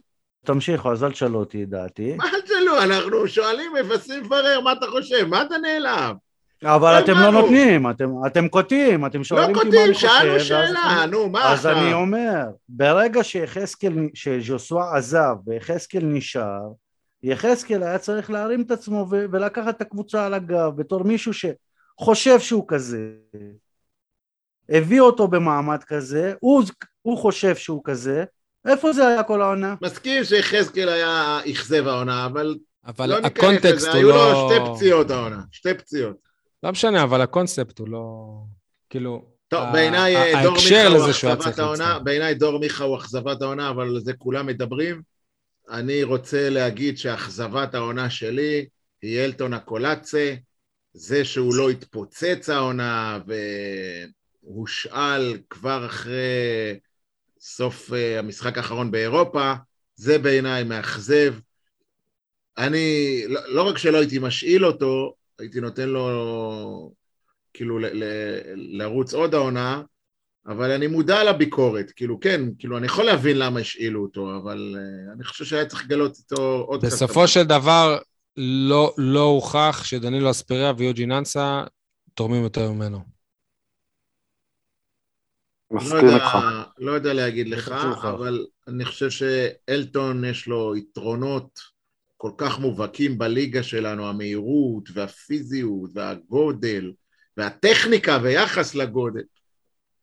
[0.45, 2.15] תמשיכו, אז אל תשאלו אותי דעתי.
[2.15, 2.41] מה אל
[2.71, 2.93] תשאלו?
[2.93, 5.25] אנחנו שואלים, מפסים לברר, מה אתה חושב?
[5.27, 6.15] מה אתה נעלב?
[6.63, 7.85] אבל אתם לא נותנים,
[8.25, 10.07] אתם קוטעים, אתם שואלים אותי מה אני חושב.
[10.07, 11.71] לא קוטעים, שאלנו שאלה, נו, מה עכשיו?
[11.71, 16.71] אז אני אומר, ברגע שיחזקאל, שז'וסווה עזב ויחזקאל נשאר,
[17.23, 22.65] יחזקאל היה צריך להרים את עצמו ולקחת את הקבוצה על הגב בתור מישהו שחושב שהוא
[22.67, 23.11] כזה.
[24.69, 26.63] הביא אותו במעמד כזה, הוא,
[27.01, 28.23] הוא חושב שהוא כזה,
[28.67, 29.75] איפה זה היה כל העונה?
[29.81, 32.55] מסכים שיחזקאל היה אכזב העונה, אבל...
[32.85, 33.97] אבל לא הקונטקסט הוא לא...
[33.97, 36.17] היו לו שתי פציעות העונה, שתי פציעות.
[36.63, 38.03] לא משנה, אבל הקונספט הוא לא...
[38.89, 39.25] כאילו...
[39.47, 43.99] טוב, בעיניי דור מיכה הוא אכזבת העונה, בעיניי דור מיכה הוא אכזבת העונה, אבל על
[43.99, 45.01] זה כולם מדברים.
[45.69, 48.65] אני רוצה להגיד שאכזבת העונה שלי
[49.01, 50.35] היא אלטון הקולאצה,
[50.93, 53.19] זה שהוא לא התפוצץ העונה
[54.43, 56.79] והושאל כבר אחרי
[57.41, 59.53] סוף uh, המשחק האחרון באירופה,
[59.95, 61.33] זה בעיניי מאכזב.
[62.57, 66.91] אני, לא, לא רק שלא הייתי משאיל אותו, הייתי נותן לו
[67.53, 68.03] כאילו ל, ל,
[68.55, 69.81] לרוץ עוד העונה,
[70.47, 75.13] אבל אני מודע לביקורת, כאילו כן, כאילו אני יכול להבין למה השאילו אותו, אבל uh,
[75.15, 76.93] אני חושב שהיה צריך לגלות איתו עוד קצת.
[76.93, 77.97] בסופו של דבר
[78.37, 81.63] לא, לא הוכח שדנילו אספריה ויוג'י ננסה
[82.13, 83.20] תורמים יותר ממנו.
[85.71, 86.37] מסכים לא איתך.
[86.77, 87.71] לא יודע להגיד לך,
[88.01, 91.59] אבל אני חושב שאלטון יש לו יתרונות
[92.17, 96.91] כל כך מובהקים בליגה שלנו, המהירות והפיזיות והגודל
[97.37, 99.21] והטכניקה ויחס לגודל,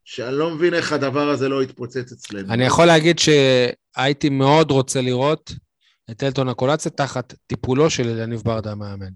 [0.05, 2.53] שאני לא מבין איך הדבר הזה לא יתפוצץ אצלנו.
[2.53, 5.53] אני יכול להגיד שהייתי מאוד רוצה לראות
[6.11, 9.11] את אלטון הקולציה תחת טיפולו של יניב ברדה המאמן.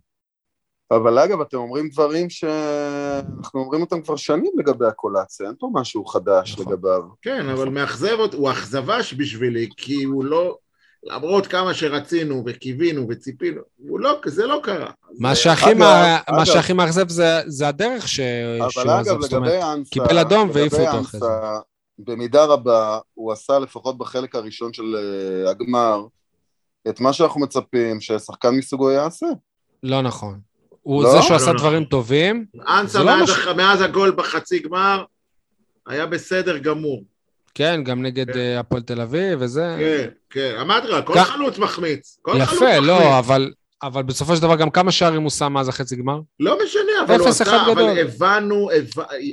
[0.97, 6.05] אבל אגב, אתם אומרים דברים שאנחנו אומרים אותם כבר שנים לגבי הקולציה, אין פה משהו
[6.05, 6.73] חדש נכון.
[6.73, 7.03] לגביו.
[7.23, 10.57] כן, אבל מאכזב אותו, הוא אכזבש בשבילי, כי הוא לא...
[11.05, 14.91] למרות כמה שרצינו וקיווינו וציפינו, לא, זה לא קרה.
[15.19, 15.35] מה
[16.47, 18.21] שהכי, מאכזב זה, זה הדרך ש...
[18.21, 21.27] אבל אגב, לגבי אנסה, קיבל אדום והעיפו אותו אחרי זה.
[21.99, 26.07] במידה רבה, הוא עשה לפחות בחלק הראשון של uh, הגמר,
[26.89, 29.27] את מה שאנחנו מצפים ששחקן מסוגו יעשה.
[29.83, 30.52] לא נכון.
[30.83, 31.11] הוא לא?
[31.11, 31.91] זה שהוא עשה לא דברים נכון.
[31.91, 32.45] טובים.
[32.69, 35.05] אנסה לא מאז, לא מאז הגול בחצי גמר
[35.87, 37.05] היה בסדר גמור.
[37.55, 38.39] כן, גם נגד כן.
[38.39, 39.77] אה, הפועל תל אביב וזה.
[39.79, 42.19] כן, כן, אמרתי לך, כל חלוץ מחמיץ.
[42.23, 43.19] כל יפה, חלוץ לא.
[43.19, 43.53] אבל,
[43.83, 46.21] אבל בסופו של דבר גם כמה שערים הוא שם מאז החצי גמר?
[46.41, 48.71] לא משנה, אבל הוא עשה, אבל הבנו,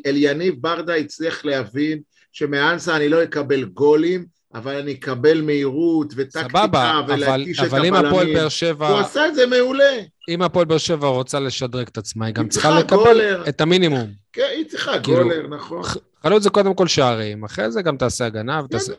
[0.05, 1.99] אליניב ברדה הצליח להבין
[2.31, 7.95] שמאנסה אני לא אקבל גולים, אבל אני אקבל מהירות וטקטיקה ולהקיש את הבלמים.
[7.95, 8.87] אבל אם הפועל באר שבע...
[8.87, 9.93] הוא עשה את זה מעולה.
[10.29, 13.43] אם הפועל באר שבע רוצה לשדרג את עצמה, היא גם צריכה לקבל גולר.
[13.49, 14.11] את המינימום.
[14.33, 15.81] כן, היא צריכה כאילו, גולר, נכון.
[16.23, 18.93] חלוץ זה קודם כל שערים, אחרי זה גם תעשה הגנה ותעשה...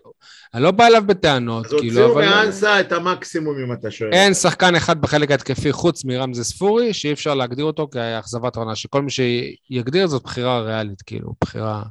[0.54, 2.24] אני לא בא אליו בטענות, כאילו, אבל...
[2.24, 4.12] אז הוציאו מאנסה את המקסימום, אם אתה שואל.
[4.12, 9.02] אין שחקן אחד בחלק ההתקפי חוץ מרמזי ספורי, שאי אפשר להגדיר אותו כאכזבת עונה, שכל
[9.02, 11.82] מי שיגדיר זאת בחירה ריאלית, כאילו, בחירה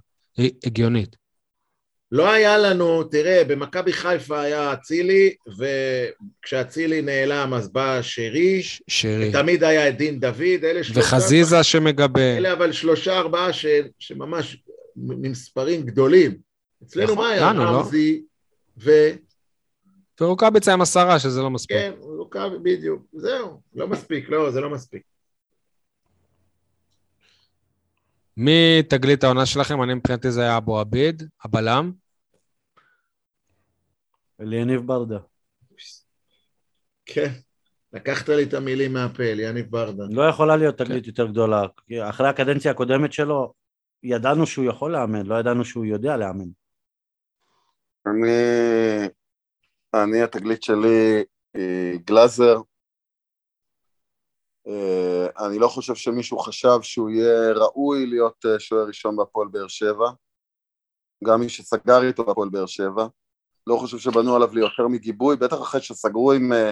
[0.66, 1.16] הגיונית.
[2.12, 8.62] לא היה לנו, תראה, במכבי חיפה היה אצילי, וכשאצילי נעלם אז בא שרי.
[8.88, 9.32] שרי.
[9.32, 11.00] תמיד היה את דין דוד, אלה שלושה...
[11.00, 12.38] וחזיזה שמגבה.
[12.38, 13.66] אלה אבל שלושה ארבעה ש,
[14.00, 14.64] שממש
[14.96, 16.38] ממספרים גדולים.
[16.84, 17.52] אצלנו מה היה?
[17.52, 18.22] ארזי
[18.78, 18.92] לא?
[18.92, 18.92] ו...
[20.22, 21.78] ורוקאביץ היה עם עשרה, שזה לא מספיק.
[21.78, 23.06] כן, רוקאביץ, בדיוק.
[23.14, 25.02] זהו, לא מספיק, לא, זה לא מספיק.
[28.38, 29.84] מי תגלית העונה שלכם?
[29.84, 31.92] אני מבחינתי זה היה אבו עביד, הבלם.
[34.42, 35.20] אליניב ברדה.
[37.06, 37.30] כן,
[37.94, 40.04] לקחת לי את המילים מהפה, אליניב ברדה.
[40.10, 41.08] לא יכולה להיות תגלית.
[41.08, 41.62] יותר גדולה.
[42.10, 43.54] אחרי הקדנציה הקודמת שלו,
[44.04, 46.50] ידענו שהוא יכול לאמן, לא ידענו שהוא יודע לאמן.
[48.08, 48.32] אני,
[49.94, 51.24] אני התגלית שלי
[52.06, 52.56] גלאזר,
[54.68, 59.68] אה, אני לא חושב שמישהו חשב שהוא יהיה ראוי להיות אה, שוער ראשון בהפועל באר
[59.68, 60.12] שבע,
[61.24, 63.08] גם מי שסגר איתו בהפועל באר שבע,
[63.70, 66.72] לא חושב שבנו עליו ליותר מגיבוי, בטח אחרי שסגרו עם אה,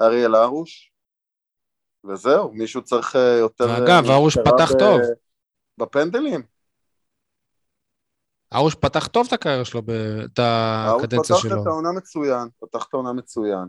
[0.00, 0.92] אריאל הרוש,
[2.04, 3.64] וזהו, מישהו צריך יותר...
[3.64, 4.78] ואגב, הרוש פתח ב...
[4.78, 5.00] טוב.
[5.78, 6.42] בפנדלים.
[8.52, 9.80] הרוש פתח טוב את הקריירה שלו,
[10.24, 11.50] את הקדנציה שלו.
[11.50, 13.68] הרוש פתח את העונה מצוין, פתח את העונה מצוין.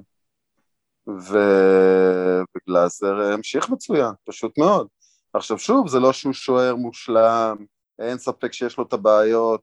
[2.68, 4.88] וגלאזר המשיך מצויין, פשוט מאוד.
[5.34, 7.58] עכשיו שוב, זה לא שהוא שוער מושלם,
[8.00, 9.62] אין ספק שיש לו את הבעיות.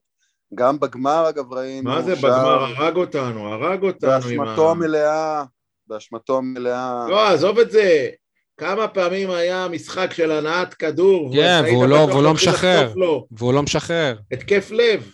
[0.54, 1.90] גם בגמר אגב ראינו...
[1.90, 2.22] מה זה שם...
[2.22, 2.64] בגמר?
[2.64, 5.44] הרג אותנו, הרג אותנו באשמתו המלאה,
[5.86, 7.06] באשמתו המלאה.
[7.08, 8.08] לא, עזוב את זה.
[8.56, 12.94] כמה פעמים היה משחק של הנעת כדור, כן, והוא לא, והוא לא משחרר,
[13.30, 14.16] והוא לא משחרר.
[14.32, 15.12] התקף לב.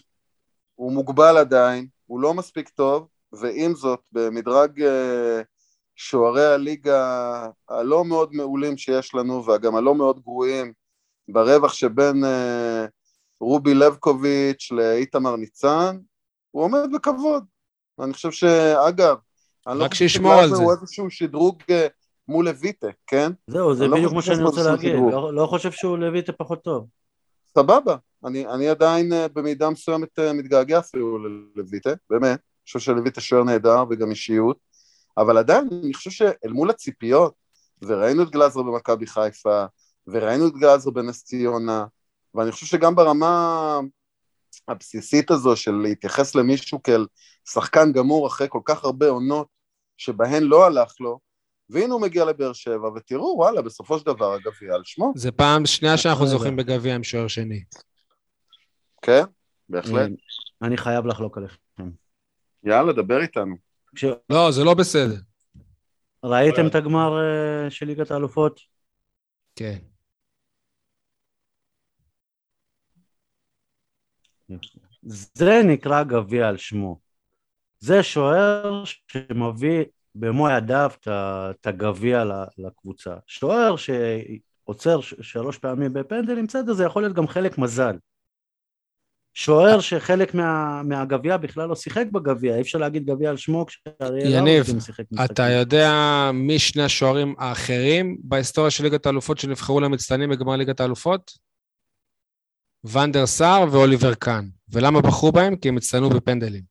[0.74, 5.42] הוא מוגבל עדיין, הוא לא מספיק טוב, ועם זאת, במדרג אה,
[5.96, 10.72] שוערי הליגה הלא מאוד מעולים שיש לנו וגם הלא מאוד גרועים
[11.28, 12.88] ברווח שבין uh,
[13.40, 15.96] רובי לבקוביץ' לאיתמר ניצן,
[16.50, 17.44] הוא עומד בכבוד.
[18.00, 19.16] אני חושב שאגב,
[19.66, 20.62] אני לא חושב על זה.
[20.62, 21.74] הוא איזשהו שדרוג uh,
[22.28, 23.32] מול לויטה, כן?
[23.46, 26.86] זהו, זה לא בדיוק מה שאני רוצה להגיד, לא, לא חושב שהוא לויטה פחות טוב.
[27.54, 33.20] סבבה, אני, אני עדיין uh, במידה מסוימת uh, מתגעגע אפילו ללויטה, באמת, אני חושב שלויטה
[33.20, 34.58] שוער נהדר וגם אישיות,
[35.18, 37.34] אבל עדיין אני חושב שאל מול הציפיות,
[37.82, 39.64] וראינו את גלאזר במכבי חיפה,
[40.06, 41.84] וראינו את גלאזר בנס ציונה,
[42.34, 43.80] ואני חושב שגם ברמה
[44.68, 47.06] הבסיסית הזו של להתייחס למישהו כאל
[47.48, 49.48] שחקן גמור אחרי כל כך הרבה עונות
[49.96, 51.18] שבהן לא הלך לו,
[51.70, 55.12] והנה הוא מגיע לבאר שבע, ותראו, וואלה, בסופו של דבר הגביע על שמו.
[55.16, 57.64] זה פעם שנייה שאנחנו זוכים בגביע עם שוער שני.
[59.02, 59.24] כן,
[59.68, 60.10] בהחלט.
[60.62, 61.90] אני חייב לחלוק עליכם.
[62.64, 63.56] יאללה, דבר איתנו.
[64.30, 65.16] לא, זה לא בסדר.
[66.24, 68.60] ראיתם את הגמר uh, של ליגת האלופות?
[69.56, 69.78] כן.
[75.02, 76.98] זה נקרא גביע על שמו.
[77.80, 79.84] זה שוער שמביא
[80.14, 80.90] במו ידיו
[81.50, 82.24] את הגביע
[82.58, 83.14] לקבוצה.
[83.26, 87.96] שוער שעוצר שלוש פעמים בפנדלים, בסדר, זה יכול להיות גם חלק מזל.
[89.34, 94.32] שוער שחלק מה, מהגביע בכלל לא שיחק בגביע, אי אפשר להגיד גביע על שמו כשאריאל
[94.32, 94.66] יניב,
[95.24, 95.90] אתה יודע
[96.34, 101.32] מי שני השוערים האחרים בהיסטוריה של ליגת האלופות שנבחרו למצטיינים בגמר ליגת האלופות?
[102.92, 104.44] ונדר סאר ואוליבר קאן.
[104.72, 105.56] ולמה בחרו בהם?
[105.56, 106.62] כי הם הצטיינו בפנדלים.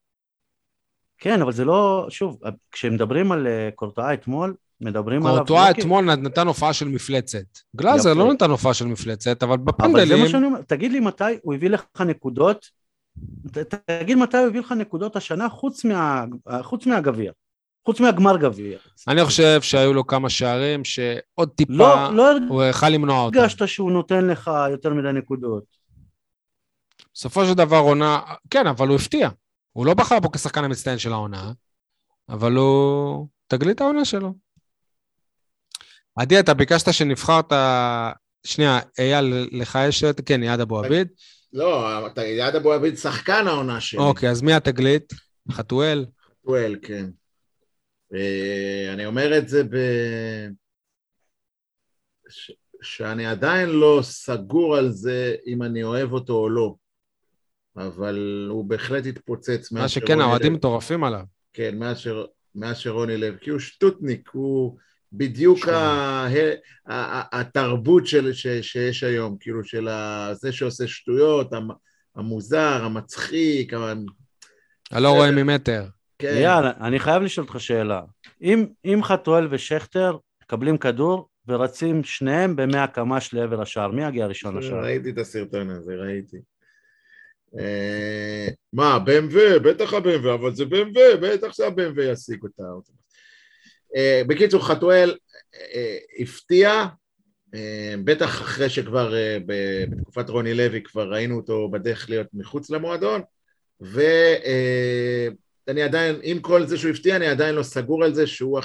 [1.18, 2.40] כן, אבל זה לא, שוב,
[2.72, 5.38] כשמדברים על אה, קורטואה אתמול, מדברים עליו...
[5.38, 7.46] קורטואה אתמול נתן הופעה של מפלצת.
[7.76, 9.98] גלאזר לא נתן הופעה של מפלצת, אבל בפנדלים...
[9.98, 12.70] אבל זה מה שאני אומר, תגיד לי מתי הוא הביא לך נקודות,
[13.90, 16.26] תגיד מתי הוא הביא לך נקודות השנה חוץ, מה,
[16.62, 17.32] חוץ מהגביע.
[17.86, 18.78] חוץ מהגמר גביע.
[19.08, 23.40] אני חושב שהיו לו כמה שערים שעוד טיפה, לא, לא הוא יכל למנוע אותם.
[23.40, 25.64] הרגשת שהוא נותן לך יותר מדי נקודות.
[27.14, 29.30] בסופו של דבר עונה, כן, אבל הוא הפתיע.
[29.72, 31.52] הוא לא בחר בו כשחקן המצטיין של העונה,
[32.30, 34.34] אבל הוא תגלית העונה שלו.
[36.16, 37.54] עדי, אתה ביקשת שנבחרת...
[38.46, 40.04] שנייה, אייל, לך יש...
[40.26, 41.08] כן, יעד אבו עביד.
[41.54, 41.88] לא,
[42.18, 44.00] יעד אבו עביד שחקן העונה שלי.
[44.00, 45.14] אוקיי, אז מי התגלית?
[45.52, 46.06] חתואל?
[46.42, 47.10] חתואל, כן.
[48.14, 49.78] אה, אני אומר את זה ב...
[52.30, 52.52] ש...
[52.82, 56.76] שאני עדיין לא סגור על זה אם אני אוהב אותו או לא,
[57.78, 61.24] אבל הוא בהחלט התפוצץ מה שכן, האוהדים מטורפים עליו.
[61.54, 62.08] כן, מאז, ש...
[62.56, 64.78] מאז שרוני לב, כי הוא שטוטניק, הוא
[65.14, 65.78] בדיוק ה...
[66.90, 67.40] ה...
[67.40, 68.34] התרבות של...
[68.34, 68.48] ש...
[68.48, 69.88] שיש היום, כאילו של
[70.34, 71.52] זה שעושה שטויות,
[72.16, 73.94] המוזר, המצחיק, ה...
[74.92, 75.86] הלא רואה ממטר.
[76.20, 76.38] כן.
[76.42, 78.02] יאללה, אני חייב לשאול אותך שאלה.
[78.42, 84.58] אם, אם חתואל ושכטר מקבלים כדור ורצים שניהם במאה קמ"ש לעבר השער, מי יגיע ראשון
[84.58, 84.84] לשער?
[84.84, 86.38] ראיתי את הסרטון הזה, ראיתי.
[87.60, 89.60] אה, מה, BMW?
[89.60, 92.64] בטח ה-BMW, אבל זה BMW, בטח שה-BMW ישיג אותה.
[93.96, 95.18] אה, בקיצור, חתואל
[95.56, 96.86] אה, הפתיע,
[98.04, 99.14] בטח אחרי שכבר
[99.46, 103.22] בתקופת רוני לוי כבר ראינו אותו בדרך להיות מחוץ למועדון,
[103.82, 104.02] ו...
[105.68, 108.60] אני עדיין, עם כל זה שהוא הפתיע, אני עדיין לא סגור על זה שהוא...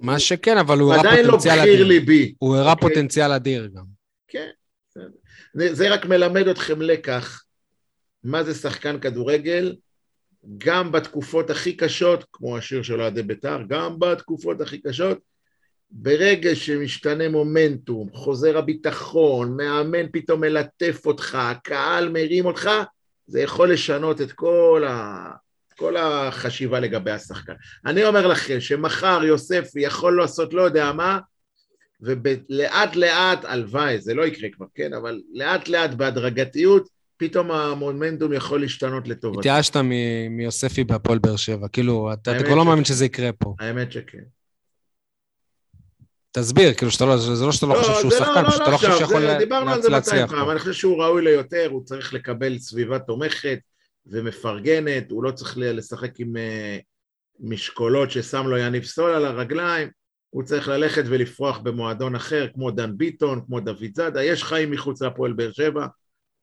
[0.00, 1.62] מה שכן, אבל הוא הראה פוטנציאל אדיר.
[1.62, 2.34] עדיין לא בחיר ליבי.
[2.38, 2.88] הוא הראה אוקיי?
[2.88, 3.84] פוטנציאל אדיר גם.
[4.28, 4.48] כן.
[5.54, 7.42] זה רק מלמד אתכם לקח,
[8.24, 9.76] מה זה שחקן כדורגל,
[10.58, 15.18] גם בתקופות הכי קשות, כמו השיר של אוהדי בית"ר, גם בתקופות הכי קשות,
[15.90, 22.70] ברגע שמשתנה מומנטום, חוזר הביטחון, מאמן פתאום מלטף אותך, הקהל מרים אותך,
[23.26, 25.30] זה יכול לשנות את כל ה...
[25.80, 27.52] כל החשיבה לגבי השחקן.
[27.86, 31.18] אני אומר לכם שמחר יוספי יכול לעשות לא יודע מה,
[32.00, 34.94] ולאט לאט, הלוואי, זה לא יקרה כבר, כן?
[34.94, 36.88] אבל לאט לאט בהדרגתיות,
[37.20, 39.40] פתאום המומנטום יכול להשתנות לטובתו.
[39.40, 39.76] התייאשת
[40.30, 43.54] מיוספי בהפועל באר שבע, כאילו, אתה כבר לא מאמין שזה יקרה פה.
[43.58, 44.22] האמת שכן.
[46.32, 48.76] תסביר, כאילו, שאתה לא, זה לא שאתה לא, לא חושב שהוא שחקן, פשוט אתה לא
[48.76, 49.38] חושב שיכול להצליח.
[49.38, 53.58] דיברנו על זה 200 פעם, אני חושב שהוא ראוי ליותר, הוא צריך לקבל סביבה תומכת,
[54.06, 56.78] ומפרגנת, הוא לא צריך לשחק עם אה,
[57.40, 59.88] משקולות ששם לו יניב סול על הרגליים,
[60.30, 65.02] הוא צריך ללכת ולפרוח במועדון אחר, כמו דן ביטון, כמו דוד זאדה, יש חיים מחוץ
[65.02, 65.86] להפועל באר שבע,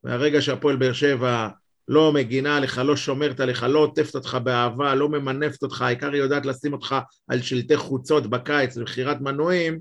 [0.07, 1.49] והרגע שהפועל באר שבע
[1.88, 6.21] לא מגינה עליך, לא שומרת עליך, לא עוטפת אותך באהבה, לא ממנפת אותך, העיקר היא
[6.21, 6.95] יודעת לשים אותך
[7.27, 9.79] על שלטי חוצות בקיץ למכירת מנויים,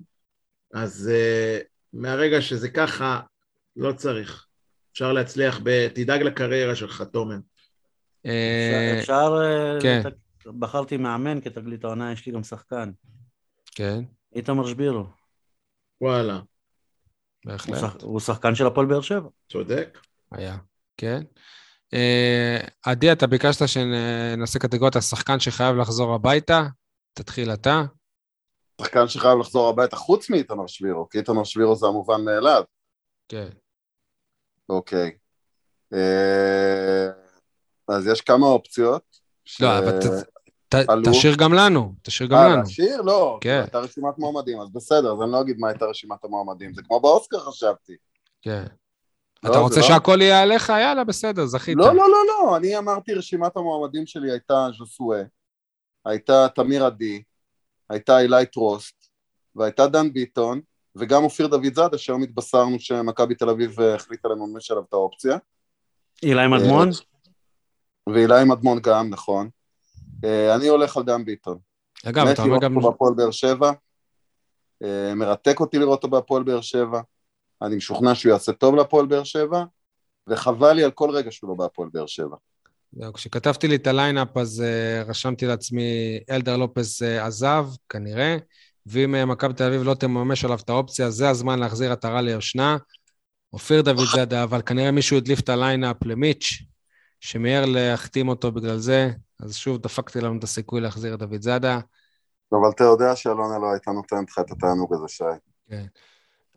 [0.74, 3.20] אז uh, מהרגע שזה ככה,
[3.76, 4.46] לא צריך.
[4.92, 5.88] אפשר להצליח, ב...
[5.88, 7.36] תדאג לקריירה שלך, תומר.
[8.26, 9.34] אה, אפשר...
[9.42, 10.02] אה, כן.
[10.58, 12.90] בחרתי מאמן כתגלית העונה, יש לי גם שחקן.
[13.74, 14.04] כן.
[14.34, 15.04] איתמר שבירו.
[16.00, 16.40] וואלה.
[17.44, 18.02] בהחלט.
[18.02, 19.28] הוא שחקן של הפועל באר שבע.
[19.52, 19.98] צודק.
[20.32, 20.56] היה,
[20.96, 21.22] כן.
[21.94, 26.62] אה, עדי, אתה ביקשת שנעשה קטגוריית השחקן שחייב לחזור הביתה.
[27.14, 27.82] תתחיל אתה.
[28.80, 32.62] שחקן שחייב לחזור הביתה חוץ מאיתמר שבירו, כי איתמר שבירו זה המובן מאליו.
[33.28, 33.48] כן.
[34.68, 35.16] אוקיי.
[37.88, 39.02] אז יש כמה אופציות.
[39.60, 42.56] לא, אבל תשאיר גם לנו, תשאיר גם אה, לנו.
[42.56, 43.02] אה, לשיר?
[43.02, 43.60] לא, כן.
[43.60, 47.00] הייתה רשימת מועמדים, אז בסדר, אז אני לא אגיד מה הייתה רשימת המועמדים, זה כמו
[47.00, 47.92] באוסקר חשבתי.
[48.42, 48.64] כן.
[49.46, 49.86] לא, אתה רוצה לא...
[49.86, 50.68] שהכל יהיה עליך?
[50.68, 51.76] יאללה, בסדר, זכית.
[51.78, 55.22] לא, לא, לא, לא, אני אמרתי רשימת המועמדים שלי הייתה ז'וסואה,
[56.04, 57.22] הייתה תמיר עדי,
[57.90, 59.06] הייתה אילי טרוסט,
[59.56, 60.60] והייתה דן ביטון,
[60.96, 65.38] וגם אופיר דוד זאדה, שהיום התבשרנו שמכבי תל אביב החליטה לממש עליו את האופציה.
[66.22, 66.88] אילי מדמון?
[68.08, 69.48] ואילי מדמון גם, נכון.
[70.24, 71.58] אה, אני הולך על דן ביטון.
[72.06, 72.74] אגב, אתה אומר גם...
[72.74, 73.72] מת לראות אותו בהפועל באר שבע,
[74.82, 77.00] אה, מרתק אותי לראות אותו בהפועל באר שבע,
[77.62, 79.64] אני משוכנע שהוא יעשה טוב להפועל באר שבע,
[80.26, 82.36] וחבל לי על כל רגע שהוא לא בהפועל באר שבע.
[82.92, 88.36] זהו, כשכתבתי לי את ה lineup אז אה, רשמתי לעצמי אלדר לופס אה, עזב, כנראה,
[88.86, 92.76] ואם אה, מכבי תל אביב לא תממש עליו את האופציה, זה הזמן להחזיר עטרה ליושנה.
[93.52, 96.62] אופיר דוד זאדה, אבל כנראה מישהו הדליף את ה lineup למיץ',
[97.20, 99.10] שמיהר להחתים אותו בגלל זה,
[99.40, 101.80] אז שוב דפקתי לנו את הסיכוי להחזיר את דוד זאדה.
[102.52, 105.24] אבל אתה יודע שאלונה לא הייתה נותנת לך את התענוג הזה, שי.
[105.68, 105.86] כן.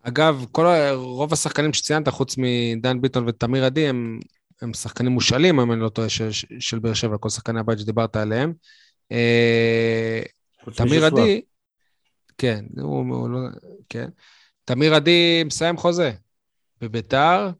[0.02, 4.20] אגב, כל, רוב השחקנים שציינת, חוץ מדן ביטון ותמיר עדי, הם,
[4.62, 6.28] הם שחקנים מושאלים, אם אני לא טועה, של,
[6.60, 8.52] של באר שבע, כל שחקני הבית שדיברת עליהם.
[9.12, 10.22] אה,
[10.74, 11.40] תמיר עדי,
[12.38, 13.38] כן, הוא, הוא לא,
[13.88, 14.08] כן.
[14.64, 16.12] תמיר עדי מסיים חוזה
[16.80, 17.50] בביתר,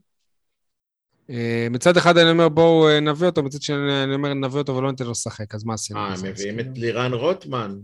[1.31, 4.77] אה, מצד אחד אני אומר בואו אה, נביא אותו, מצד שני אני אומר נביא אותו
[4.77, 6.01] ולא ניתן לו לשחק, אז מה עשינו?
[6.01, 6.15] אה?
[6.23, 7.79] מביאים את לירן רוטמן.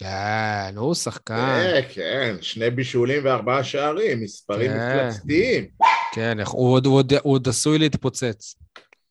[0.00, 1.34] כן, הוא שחקן.
[1.34, 5.06] אה, כן, שני בישולים וארבעה שערים, מספרים כן.
[5.08, 5.68] מפלצתיים.
[6.14, 6.80] כן, הוא
[7.22, 8.54] עוד- עשוי להתפוצץ.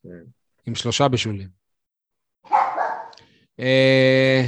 [0.04, 0.10] כן.
[0.66, 1.48] עם שלושה בישולים.
[3.60, 4.42] אה,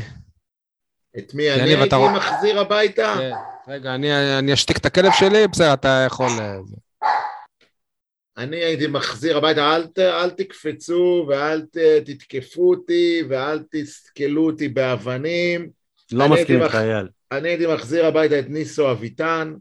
[1.18, 3.16] את מי אני הייתי מחזיר הביתה?
[3.18, 3.32] כן,
[3.72, 6.30] רגע, אני אני אשתיק את הכלב שלי, בסדר, אתה יכול...
[6.40, 6.58] אה.
[8.38, 14.68] אני הייתי מחזיר הביתה, אל, ת, אל תקפצו ואל ת, תתקפו אותי ואל תסקלו אותי
[14.68, 15.81] באבנים.
[16.12, 17.08] לא מסכים איתך, אייל.
[17.32, 19.54] אני הייתי מחזיר הביתה את ניסו אביטן,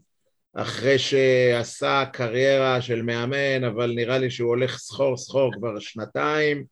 [0.54, 6.64] אחרי שעשה קריירה של מאמן, אבל נראה לי שהוא הולך סחור סחור כבר שנתיים,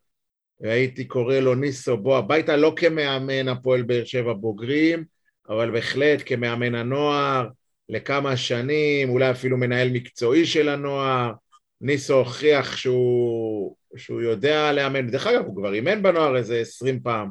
[0.61, 5.05] והייתי קורא לו ניסו, בוא הביתה, לא כמאמן הפועל באר שבע בוגרים,
[5.49, 7.49] אבל בהחלט כמאמן הנוער,
[7.89, 11.33] לכמה שנים, אולי אפילו מנהל מקצועי של הנוער.
[11.81, 17.31] ניסו הוכיח שהוא, שהוא יודע לאמן, דרך אגב, הוא כבר אימן בנוער איזה עשרים פעם,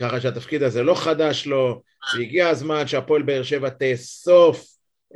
[0.00, 1.82] ככה שהתפקיד הזה לא חדש לו,
[2.14, 4.66] והגיע הזמן שהפועל באר שבע תאסוף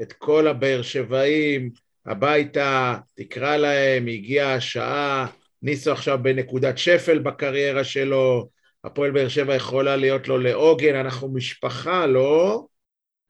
[0.02, 1.70] את כל הבאר שבעים
[2.06, 5.26] הביתה, תקרא להם, הגיעה השעה,
[5.62, 8.48] ניסו עכשיו בנקודת שפל בקריירה שלו,
[8.84, 12.66] הפועל באר שבע יכולה להיות לו לעוגן, אנחנו משפחה, לא?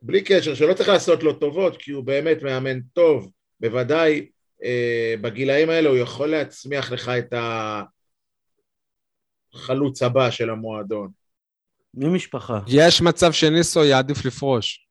[0.03, 3.31] בלי קשר, שלא צריך לעשות לו טובות, כי הוא באמת מאמן טוב,
[3.61, 4.29] בוודאי
[4.65, 7.35] אה, בגילאים האלה הוא יכול להצמיח לך את
[9.55, 11.18] החלוץ הבא של המועדון.
[11.95, 12.61] מי משפחה?
[12.69, 14.89] יש מצב שניסו יעדיף לפרוש.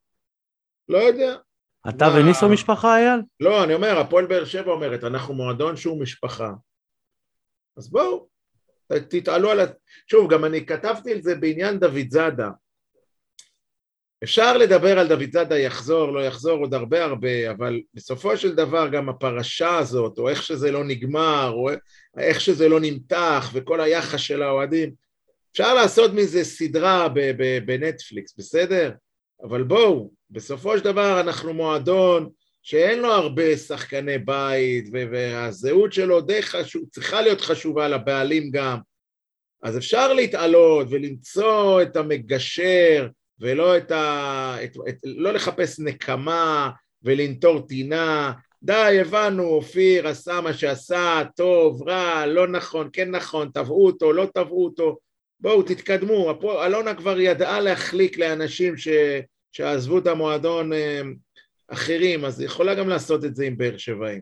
[0.88, 1.36] לא יודע.
[1.88, 2.14] אתה מה?
[2.14, 3.20] וניסו משפחה, אייל?
[3.40, 6.50] לא, אני אומר, הפועל באר שבע אומרת, אנחנו מועדון שהוא משפחה.
[7.76, 8.28] אז בואו,
[9.08, 9.64] תתעלו על ה...
[10.10, 12.50] שוב, גם אני כתבתי על זה בעניין דוד זאדה.
[14.24, 18.88] אפשר לדבר על דוד זאדה יחזור, לא יחזור, עוד הרבה הרבה, אבל בסופו של דבר
[18.88, 21.70] גם הפרשה הזאת, או איך שזה לא נגמר, או
[22.18, 24.94] איך שזה לא נמתח, וכל היחס של האוהדים,
[25.52, 27.08] אפשר לעשות מזה סדרה
[27.66, 28.92] בנטפליקס, בסדר?
[29.42, 32.28] אבל בואו, בסופו של דבר אנחנו מועדון
[32.62, 38.78] שאין לו הרבה שחקני בית, והזהות שלו די חשוב, צריכה להיות חשובה לבעלים גם.
[39.62, 43.08] אז אפשר להתעלות ולמצוא את המגשר,
[43.40, 44.56] ולא את ה...
[44.64, 46.70] את, את, לא לחפש נקמה
[47.02, 48.32] ולנטור טינה.
[48.62, 54.26] די, הבנו, אופיר עשה מה שעשה, טוב, רע, לא נכון, כן נכון, תבעו אותו, לא
[54.34, 54.98] תבעו אותו.
[55.40, 56.30] בואו, תתקדמו.
[56.30, 58.88] הפו- אלונה כבר ידעה להחליק לאנשים ש...
[59.52, 61.00] שעזבו את המועדון אה,
[61.68, 64.20] אחרים, אז היא יכולה גם לעשות את זה עם באר שבעים.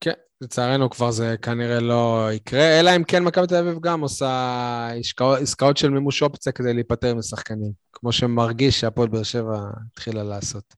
[0.00, 4.88] כן, לצערנו כבר זה כנראה לא יקרה, אלא אם כן מכבי תל אביב גם עושה
[5.00, 9.60] עסקאות, עסקאות של מימוש אופציה כדי להיפטר משחקנים, כמו שמרגיש שהפועל באר שבע
[9.92, 10.74] התחילה לעשות.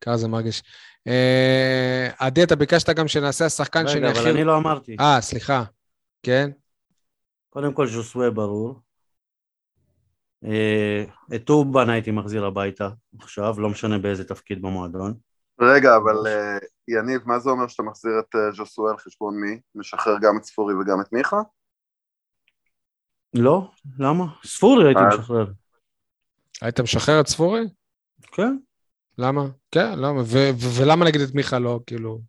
[0.00, 0.62] ככה זה מרגיש.
[1.06, 4.30] אה, עדי, אתה ביקשת גם שנעשה השחקן רגע, שני אבל.
[4.30, 4.96] אני לא אמרתי.
[5.00, 5.64] אה, סליחה.
[6.24, 6.50] כן?
[7.50, 8.80] קודם כל ז'וסווה ברור.
[10.44, 12.88] אה, את טובן הייתי מחזיר הביתה
[13.18, 15.14] עכשיו, לא משנה באיזה תפקיד במועדון.
[15.60, 19.60] רגע, אבל אה, יניב, מה זה אומר שאתה מחזיר את אה, ז'וסואל על חשבון מי?
[19.74, 21.40] משחרר גם את ספורי וגם את מיכה?
[23.34, 23.70] לא?
[23.98, 24.24] למה?
[24.44, 25.08] ספורי הייתי אה.
[25.08, 25.46] משחרר.
[26.62, 27.62] היית משחרר את ספורי?
[28.22, 28.56] כן.
[29.18, 29.42] למה?
[29.70, 30.20] כן, למה?
[30.20, 32.20] ו- ו- ולמה נגיד את מיכה לא, כאילו?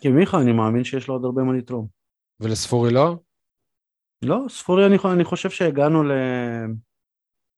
[0.00, 1.97] כי מיכה, אני מאמין שיש לו עוד הרבה מה לתרום.
[2.40, 3.16] ולספורי לא?
[4.22, 6.12] לא, ספורי, אני, אני חושב שהגענו ל...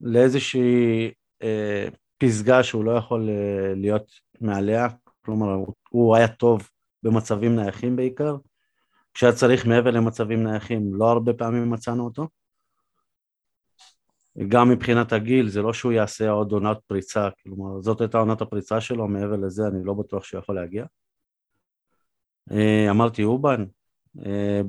[0.01, 1.11] לאיזושהי
[1.43, 1.89] אה,
[2.19, 4.89] פסגה שהוא לא יכול אה, להיות מעליה,
[5.25, 6.69] כלומר, הוא, הוא היה טוב
[7.03, 8.37] במצבים נייחים בעיקר,
[9.15, 12.29] כשהיה צריך מעבר למצבים נייחים, לא הרבה פעמים מצאנו אותו.
[14.49, 18.81] גם מבחינת הגיל, זה לא שהוא יעשה עוד עונת פריצה, כלומר, זאת הייתה עונת הפריצה
[18.81, 20.85] שלו, מעבר לזה אני לא בטוח שהוא יכול להגיע.
[22.53, 23.65] אה, אמרתי אובן,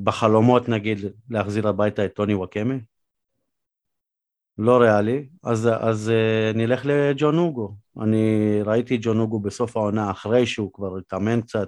[0.03, 0.97] בחלומות נגיד
[1.29, 2.75] להחזיר הביתה את טוני וואקמה,
[4.57, 7.75] לא ריאלי, אז, אז אה, נלך לג'ון אוגו.
[8.01, 11.67] אני ראיתי ג'ון אוגו בסוף העונה אחרי שהוא כבר התאמן קצת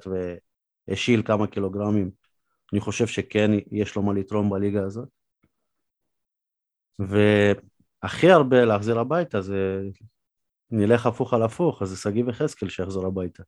[0.88, 2.12] והשיל כמה קילוגרמים.
[2.74, 5.10] אני חושב שכן יש לו מה לתרום בליגה הזאת.
[7.00, 9.82] והכי הרבה להחזיר הביתה זה
[10.72, 13.44] נלך הפוך על הפוך, אז זה שגיב יחזקאל שיחזור הביתה.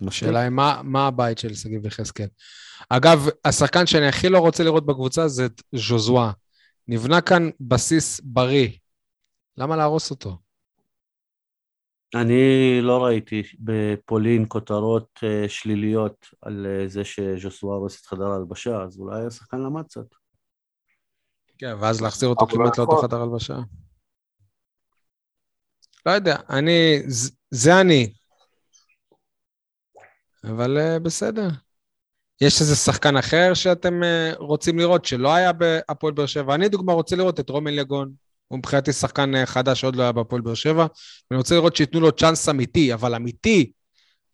[0.00, 0.08] מספיק?
[0.08, 2.26] השאלה היא מה, מה הבית של שגיב יחזקאל.
[2.88, 6.30] אגב, השחקן שאני הכי לא רוצה לראות בקבוצה זה את ז'וזואה.
[6.88, 8.68] נבנה כאן בסיס בריא.
[9.56, 10.38] למה להרוס אותו?
[12.14, 18.82] אני לא ראיתי בפולין כותרות אה, שליליות על אה, זה שז'וסואה הורס את חדר ההלבשה,
[18.82, 20.06] אז אולי השחקן למד קצת.
[21.58, 23.08] כן, ואז להחזיר אותו לא כמעט לאותו יכול.
[23.08, 23.56] חדר הלבשה.
[26.06, 27.02] לא יודע, אני,
[27.50, 28.12] זה אני.
[30.46, 31.48] אבל uh, בסדר.
[32.40, 36.54] יש איזה שחקן אחר שאתם uh, רוצים לראות שלא היה בהפועל באר שבע?
[36.54, 38.12] אני, דוגמה, רוצה לראות את רומן יגון.
[38.48, 40.86] הוא מבחינתי שחקן uh, חדש שעוד לא היה בהפועל באר שבע,
[41.30, 43.72] ואני רוצה לראות שייתנו לו צ'אנס אמיתי, אבל אמיתי,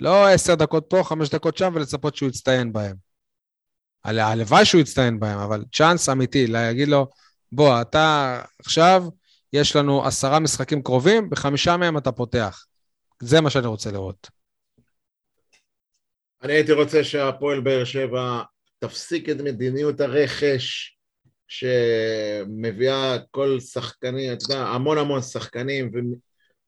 [0.00, 2.96] לא עשר דקות פה, חמש דקות שם, ולצפות שהוא יצטיין בהם.
[4.04, 7.06] הלוואי שהוא יצטיין בהם, אבל צ'אנס אמיתי, להגיד לו,
[7.52, 9.04] בוא, אתה עכשיו,
[9.52, 12.64] יש לנו עשרה משחקים קרובים, בחמישה מהם אתה פותח.
[13.22, 14.41] זה מה שאני רוצה לראות.
[16.42, 18.42] אני הייתי רוצה שהפועל באר שבע
[18.78, 20.96] תפסיק את מדיניות הרכש
[21.48, 25.90] שמביאה כל שחקנים, אתה יודע, המון המון שחקנים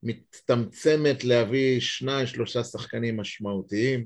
[0.04, 4.04] ומצטמצמת להביא שניים, שלושה שחקנים משמעותיים.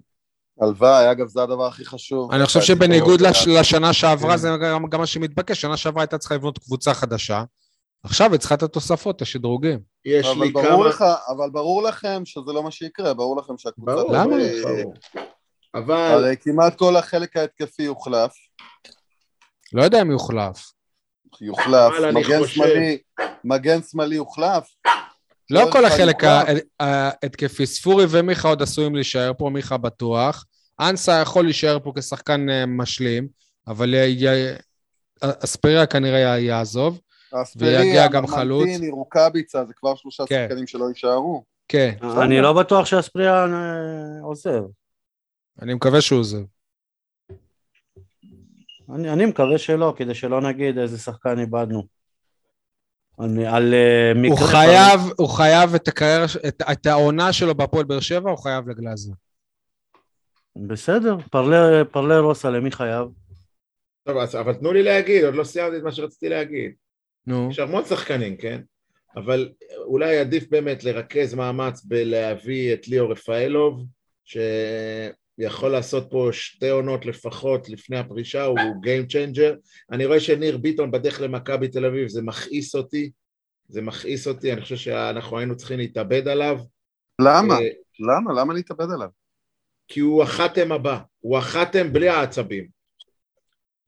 [0.61, 2.33] הלוואי, אגב, זה הדבר הכי חשוב.
[2.33, 4.37] אני חושב שבניגוד לש, לשנה שעברה, כן.
[4.37, 7.45] זה גם, גם מה שמתבקש, שנה שעברה הייתה צריכה לבנות קבוצה חדשה,
[8.03, 9.79] עכשיו היא צריכה את התוספות, את השדרוגים.
[10.05, 10.89] יש לי כמה...
[10.89, 11.05] לך,
[11.37, 13.93] אבל ברור לכם שזה לא מה שיקרה, ברור לכם שהקבוצה...
[13.93, 14.37] ברור, למה?
[14.63, 14.95] ברור.
[15.75, 15.97] אבל...
[15.97, 18.33] הרי כמעט כל החלק ההתקפי יוחלף.
[19.73, 20.73] לא יודע אם יוחלף.
[21.41, 22.99] יוחלף, מגן שמאלי,
[23.45, 24.69] מגן שמאלי יוחלף.
[25.51, 26.17] לא כל החלק
[26.81, 30.45] ההתקפי, ספורי ומיכה עוד עשויים להישאר פה, מיכה בטוח.
[30.81, 33.29] אנסה יכול להישאר פה כשחקן אה, משלים,
[33.69, 33.95] אבל
[35.23, 37.01] אספריה כנראה יעזוב.
[37.57, 38.69] ויגיע גם חלוץ.
[38.69, 40.47] אספריה, רוקאביצה, זה כבר שלושה כן.
[40.49, 41.45] שחקנים שלא יישארו.
[41.69, 41.95] כן.
[42.23, 44.63] אני לא בטוח שאספריה אה, עוזב.
[45.63, 46.43] אני מקווה שהוא עוזב.
[48.95, 51.83] אני, אני מקווה שלא, כדי שלא נגיד איזה שחקן איבדנו.
[53.19, 54.31] על, על uh, מקרה...
[54.31, 55.11] הוא חייב, פעם...
[55.19, 59.13] הוא חייב את, הקריירה, את, את העונה שלו בהפועל באר שבע, הוא חייב לגלאזר.
[60.57, 63.09] בסדר, פרלה, פרלה רוסה, למי חייב?
[64.05, 66.73] טוב, אבל תנו לי להגיד, עוד לא סיימתי את מה שרציתי להגיד.
[67.27, 67.49] נו.
[67.51, 68.61] יש המון שחקנים, כן?
[69.17, 69.53] אבל
[69.85, 73.85] אולי עדיף באמת לרכז מאמץ בלהביא את ליאור רפאלוב,
[75.41, 79.57] שיכול לעשות פה שתי עונות לפחות לפני הפרישה, הוא Game Changer.
[79.93, 83.11] אני רואה שניר ביטון בדרך למכבי תל אביב, זה מכעיס אותי,
[83.69, 86.59] זה מכעיס אותי, אני חושב שאנחנו היינו צריכים להתאבד עליו.
[87.21, 87.55] למה?
[87.55, 87.69] אה,
[88.01, 88.41] למה?
[88.41, 89.09] למה להתאבד עליו?
[89.89, 92.69] כי הוא החתם הבא, הוא החתם בלי העצבים.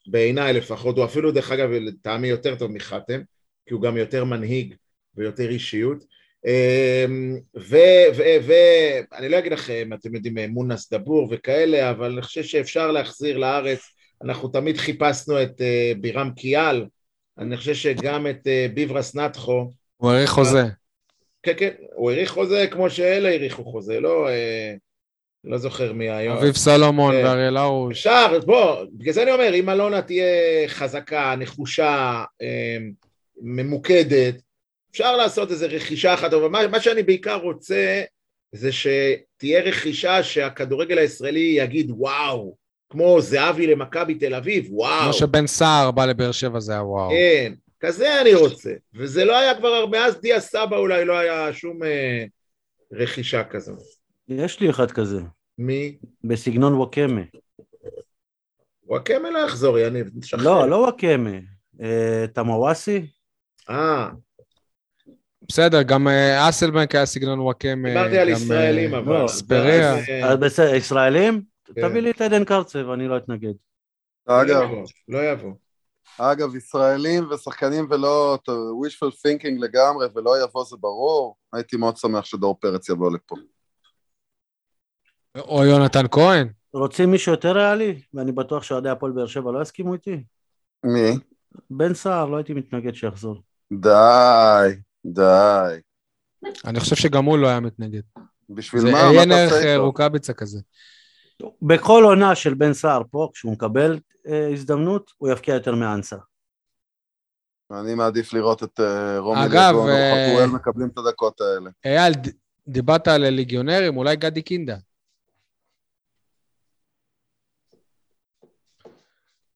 [0.07, 3.21] בעיניי לפחות, הוא אפילו דרך אגב לטעמי יותר טוב מחתם,
[3.67, 4.75] כי הוא גם יותר מנהיג
[5.15, 6.05] ויותר אישיות.
[7.55, 13.81] ואני לא אגיד לכם, אתם יודעים, מונס דבור וכאלה, אבל אני חושב שאפשר להחזיר לארץ,
[14.25, 16.87] אנחנו תמיד חיפשנו את אה, בירם קיאל,
[17.39, 19.71] אני חושב שגם את אה, ביברס נטחו.
[19.97, 20.63] הוא האריך חוזה.
[21.43, 24.29] כן, כן, הוא האריך חוזה כמו שאלה האריכו חוזה, לא...
[24.29, 24.75] אה,
[25.45, 26.37] לא זוכר מי היום.
[26.37, 27.25] אביב סלומון כן.
[27.25, 28.07] ואריאל הרוש.
[28.07, 30.25] אפשר, בוא, בגלל זה אני אומר, אם אלונה תהיה
[30.69, 32.91] חזקה, נחושה, אמ,
[33.43, 34.35] ממוקדת,
[34.91, 38.03] אפשר לעשות איזו רכישה אחת, אבל מה, מה שאני בעיקר רוצה
[38.53, 42.57] זה שתהיה רכישה שהכדורגל הישראלי יגיד וואו,
[42.91, 45.03] כמו זהבי למכבי תל אביב, וואו.
[45.03, 47.11] כמו שבן סער בא לבאר שבע זה היה וואו.
[47.11, 48.73] כן, כזה אני רוצה.
[48.95, 52.25] וזה לא היה כבר, מאז דיה סבא אולי לא היה שום אה,
[52.93, 53.79] רכישה כזאת.
[54.29, 55.21] יש לי אחד כזה.
[55.59, 55.99] מי?
[56.25, 57.21] בסגנון וואקמה.
[58.87, 60.11] וואקמה לא יחזור, יניב.
[60.39, 61.37] לא, לא וואקמה.
[61.83, 63.07] אה, תמוואסי?
[63.71, 64.09] אה.
[65.51, 67.89] בסדר, גם אה, אסלבנק היה סגנון וואקמה.
[67.89, 69.23] דיברתי על ישראלים, אבל...
[69.23, 69.97] לא, ספריה.
[70.41, 71.43] בסדר, ישראלים?
[71.75, 71.89] כן.
[71.89, 73.53] תביא לי את עדן קרצב, אני לא אתנגד.
[74.27, 74.69] אגב,
[75.09, 75.53] לא יבוא.
[76.19, 82.59] אגב, ישראלים ושחקנים ולא wishful thinking לגמרי ולא יבוא זה ברור, הייתי מאוד שמח שדור
[82.61, 83.37] פרץ יבוא לפה.
[85.39, 86.49] או יונתן כהן.
[86.73, 88.01] רוצים מישהו יותר ריאלי?
[88.15, 90.25] ואני בטוח שאוהדי הפועל באר שבע לא יסכימו איתי.
[90.85, 91.19] מי?
[91.71, 93.43] בן סער, לא הייתי מתנגד שיחזור.
[93.73, 94.75] די,
[95.05, 95.81] די.
[96.65, 98.01] אני חושב שגם הוא לא היה מתנגד.
[98.51, 98.91] בשביל מה?
[98.91, 100.61] זה עיין ערך אה, רוקאביצה כזה.
[101.63, 106.17] בכל עונה של בן סער פה, כשהוא מקבל אה, הזדמנות, הוא יפקיע יותר מאנסה.
[107.71, 111.71] אני מעדיף לראות את אה, רומי אגב, לגון וחתואל מקבלים את הדקות האלה.
[111.85, 112.15] אייל,
[112.69, 114.77] דיברת על ליגיונרים, אולי גדי קינדה.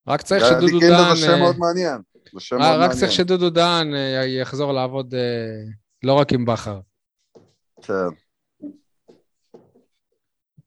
[0.07, 1.15] רק צריך שדודו דן...
[1.15, 2.14] זה שם מאוד מעניין.
[2.61, 5.73] רק צריך שדודו דן אה, יחזור לעבוד אה,
[6.03, 6.81] לא רק עם בכר.
[7.83, 8.09] כן.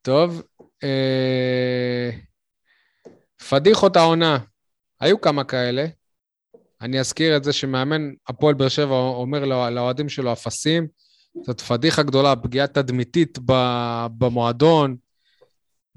[0.02, 0.42] טוב.
[0.84, 2.10] אה,
[3.50, 4.38] פדיחות העונה.
[5.00, 5.86] היו כמה כאלה.
[6.82, 10.88] אני אזכיר את זה שמאמן הפועל באר שבע אומר לאוהדים שלו אפסים.
[11.46, 13.40] זאת פדיחה גדולה, פגיעה תדמיתית
[14.18, 14.98] במועדון.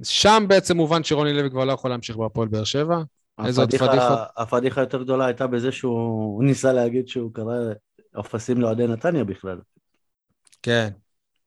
[0.03, 3.03] שם בעצם מובן שרוני לוי כבר לא יכול להמשיך בהפועל באר שבע.
[3.47, 4.19] איזה עוד פדיחות?
[4.37, 7.55] הפדיחה היותר גדולה הייתה בזה שהוא ניסה להגיד שהוא קרא
[8.21, 9.59] אפסים לאוהדי נתניה בכלל.
[10.63, 10.89] כן.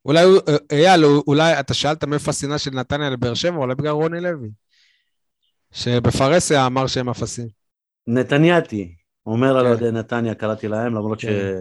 [0.05, 0.26] אולי,
[0.72, 4.49] אייל, אולי אתה שאלת מאיפה השנאה של נתניה לבאר שבע, אולי בגלל רוני לוי.
[5.72, 7.47] שבפרהסיה אמר שהם אפסים.
[8.07, 8.95] נתניאתי,
[9.26, 9.69] אומר על כן.
[9.69, 11.26] אוהדי נתניה, קראתי להם, למרות ש...
[11.26, 11.53] כן.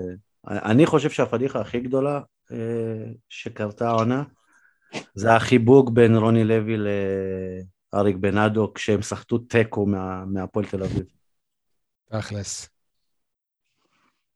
[0.46, 2.20] אני חושב שהפדיחה הכי גדולה
[2.52, 4.22] אה, שקרתה העונה,
[5.14, 6.76] זה החיבוק בין רוני לוי
[7.93, 9.86] לאריק בנאדו כשהם סחטו תיקו
[10.27, 11.06] מהפועל תל אביב.
[12.05, 12.69] תכלס.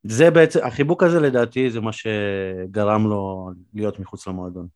[0.03, 4.69] זה בעצם, החיבוק הזה לדעתי זה מה שגרם לו להיות מחוץ למועדון.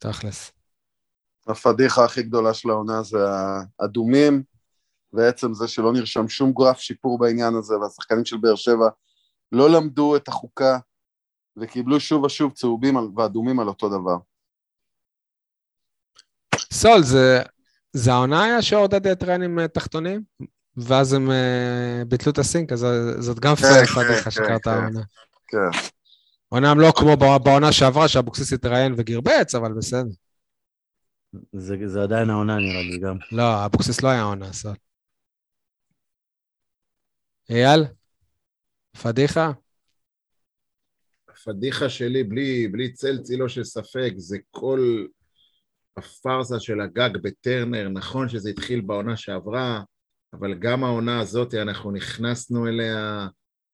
[0.00, 0.52] תכלס.
[1.46, 3.18] הפדיחה הכי גדולה של העונה זה
[3.80, 4.42] האדומים,
[5.12, 8.88] ועצם זה שלא נרשם שום גרף שיפור בעניין הזה, והשחקנים של באר שבע
[9.52, 10.78] לא למדו את החוקה
[11.56, 14.31] וקיבלו שוב ושוב צהובים ואדומים על אותו דבר.
[16.72, 17.42] סול, זה,
[17.92, 20.22] זה העונה היה שעודד יתראיין עם אה, תחתונים?
[20.76, 22.86] ואז הם uh, ביטלו את הסינק, אז
[23.18, 25.00] זאת גם כן, פדיחה כן, העונה.
[25.48, 25.78] כן.
[26.48, 30.10] עונם לא כמו בעונה שעברה, שאבוקסיס התראיין וגירבץ, אבל בסדר.
[31.52, 33.16] זה, זה עדיין העונה נראה לי גם.
[33.32, 34.74] לא, אבוקסיס לא היה עונה, סול.
[37.50, 37.84] אייל?
[39.02, 39.50] פדיחה?
[41.28, 45.06] הפדיחה שלי, בלי, בלי צל צילו של ספק, זה כל
[45.96, 49.82] הפארסה של הגג בטרנר, נכון שזה התחיל בעונה שעברה,
[50.32, 53.26] אבל גם העונה הזאת, אנחנו נכנסנו אליה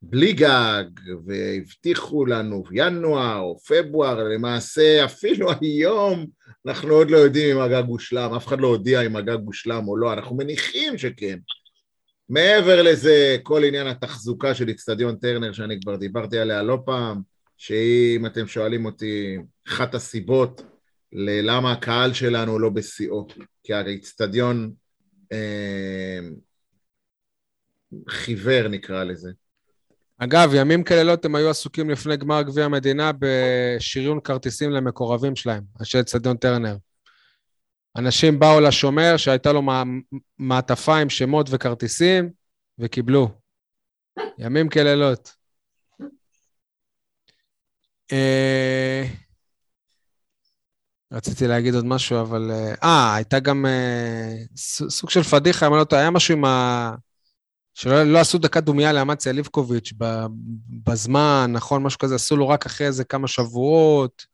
[0.02, 0.84] בלי גג,
[1.26, 6.26] והבטיחו לנו ינואר או פברואר, למעשה אפילו היום
[6.66, 9.96] אנחנו עוד לא יודעים אם הגג הושלם, אף אחד לא הודיע אם הגג הושלם או
[9.96, 11.38] לא, אנחנו מניחים שכן.
[12.28, 17.20] מעבר לזה, כל עניין התחזוקה של אצטדיון טרנר, שאני כבר דיברתי עליה לא פעם,
[17.56, 19.38] שהיא, אם אתם שואלים אותי,
[19.68, 20.62] אחת הסיבות
[21.12, 23.26] ללמה הקהל שלנו לא בשיאו,
[23.64, 24.72] כי האצטדיון
[25.32, 26.18] אה,
[28.08, 29.30] חיוור נקרא לזה.
[30.18, 36.00] אגב, ימים כלילות הם היו עסוקים לפני גמר גביע המדינה בשריון כרטיסים למקורבים שלהם, אנשי
[36.00, 36.76] אצטדיון טרנר.
[37.96, 39.62] אנשים באו לשומר שהייתה לו
[40.38, 42.30] מעטפה עם שמות וכרטיסים,
[42.78, 43.28] וקיבלו.
[44.38, 45.32] ימים כלילות.
[51.12, 52.50] אה, רציתי להגיד עוד משהו, אבל...
[52.50, 54.34] אה, אה הייתה גם אה,
[54.88, 56.94] סוג של פדיחה, אם אני לא טועה, היה משהו עם ה...
[57.74, 59.92] שלא לא עשו דקת דומייה לאמציה ליבקוביץ'
[60.86, 64.26] בזמן, נכון, משהו כזה, עשו לו רק אחרי איזה כמה שבועות.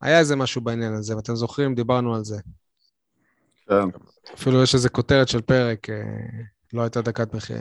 [0.00, 2.40] היה איזה משהו בעניין הזה, ואתם זוכרים, דיברנו על זה.
[3.68, 3.98] כן.
[4.34, 5.96] אפילו יש איזה כותרת של פרק, אה,
[6.72, 7.56] לא הייתה דקת מחיר.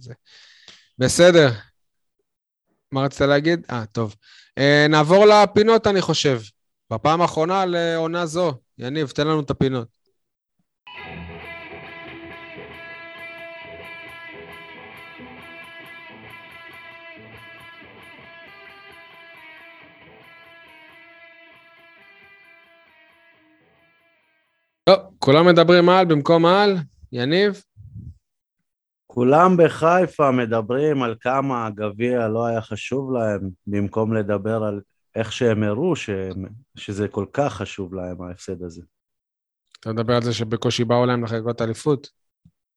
[0.00, 0.14] זה.
[0.98, 1.50] בסדר.
[2.92, 3.66] מה רצית להגיד?
[3.70, 4.14] אה, טוב.
[4.58, 6.40] אה, נעבור לפינות, אני חושב.
[6.92, 8.54] בפעם האחרונה לעונה זו.
[8.78, 9.88] יניב, תן לנו את הפינות.
[24.84, 26.76] טוב, כולם מדברים על במקום על?
[27.12, 27.62] יניב?
[29.06, 34.80] כולם בחיפה מדברים על כמה הגביע לא היה חשוב להם, במקום לדבר על
[35.14, 35.92] איך שהם הראו
[36.76, 38.82] שזה כל כך חשוב להם, ההפסד הזה.
[39.80, 42.10] אתה מדבר על זה שבקושי באו להם לחגות אליפות?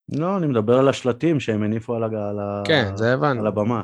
[0.10, 3.42] לא, אני מדבר על השלטים שהם הניפו על, על, כן, זה הבנו.
[3.42, 3.84] על הבמה.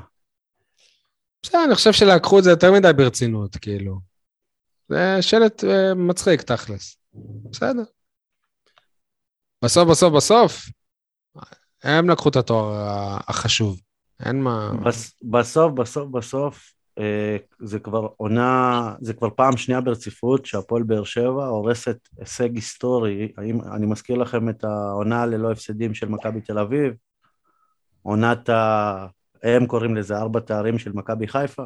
[1.44, 3.99] בסדר, אני חושב שלקחו את זה יותר מדי ברצינות, כאילו.
[4.90, 6.98] זה שלט uh, מצחיק, תכלס.
[7.52, 7.84] בסדר.
[9.64, 10.65] בסוף, בסוף, בסוף,
[11.84, 12.74] הם לקחו את התואר
[13.28, 13.82] החשוב.
[14.26, 14.72] אין מה...
[15.32, 16.77] בסוף, בסוף, בסוף, אה,
[17.60, 23.32] זה כבר עונה, זה כבר פעם שנייה ברציפות שהפועל באר שבע הורסת הישג היסטורי.
[23.76, 26.94] אני מזכיר לכם את העונה ללא הפסדים של מכבי תל אביב,
[28.02, 29.07] עונת ה...
[29.44, 31.64] הם קוראים לזה ארבע תארים של מכבי חיפה.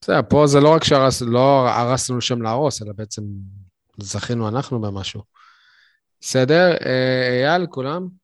[0.00, 3.22] בסדר, פה זה לא רק שהרסנו לא שם להרוס, אלא בעצם
[3.96, 5.22] זכינו אנחנו במשהו.
[6.20, 8.19] בסדר, אה, אייל, כולם?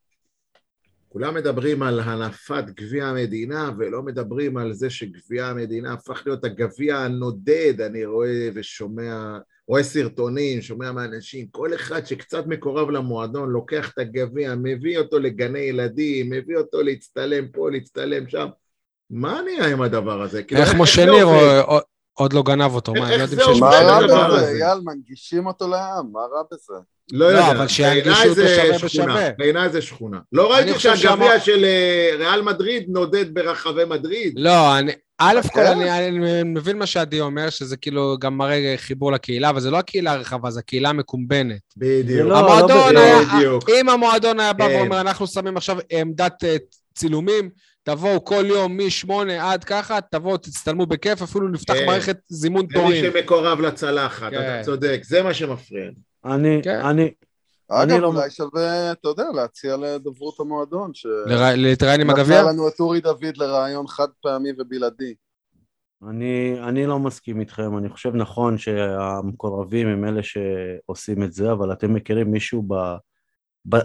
[1.16, 6.96] כולם מדברים על הנפת גביע המדינה ולא מדברים על זה שגביע המדינה הפך להיות הגביע
[6.96, 9.38] הנודד, אני רואה ושומע,
[9.68, 15.58] רואה סרטונים, שומע מאנשים, כל אחד שקצת מקורב למועדון לוקח את הגביע, מביא אותו לגני
[15.58, 18.46] ילדים, מביא אותו להצטלם פה, להצטלם שם.
[19.10, 20.42] מה נהיה עם הדבר הזה?
[20.42, 21.28] כאילו, איך משה ניר
[22.18, 22.92] עוד לא גנב אותו?
[22.92, 23.60] מה, איך זה עובד?
[23.60, 24.48] מה רע בזה?
[24.48, 26.74] אייל, מנגישים אותו לעם, מה רע בזה?
[27.12, 29.30] לא יודע, לא, אבל שירגישו אותו שווה בשווה.
[29.38, 30.18] בעיניי זה שכונה.
[30.32, 34.34] לא ראיתי שהגביע של אה, ריאל מדריד נודד ברחבי מדריד.
[34.36, 34.92] לא, אני...
[35.18, 39.60] א' כל אני, אני מבין מה שעדי אומר, שזה כאילו גם מראה חיבור לקהילה, אבל
[39.60, 41.60] זה לא הקהילה הרחבה, זה הקהילה המקומבנת.
[41.76, 42.28] בדיוק.
[42.28, 43.80] לא, המועדון לא היה.
[43.80, 44.74] אם המועדון היה בא כן.
[44.74, 46.56] ואומר, אנחנו שמים עכשיו עמדת אה,
[46.94, 47.50] צילומים,
[47.88, 51.86] תבואו כל יום משמונה עד ככה, תבואו, תצטלמו בכיף, אפילו נפתח כן.
[51.86, 53.04] מערכת זימון תורים.
[53.04, 54.36] שמקורב לצלחת, כן.
[54.36, 55.90] אתה צודק, זה מה שמפריע.
[56.24, 56.80] אני, כן.
[56.80, 57.10] אני,
[57.68, 61.06] אגב, אני לא- אולי שווה, אתה יודע, להציע לדוברות המועדון, ש...
[61.26, 62.38] לרא- להתראיין עם הגביע?
[62.40, 65.14] נתנה לנו את אורי דוד לרעיון חד פעמי ובלעדי.
[66.08, 71.72] אני, אני לא מסכים איתכם, אני חושב נכון שהמקורבים הם אלה שעושים את זה, אבל
[71.72, 72.74] אתם מכירים מישהו ב,
[73.68, 73.76] ב,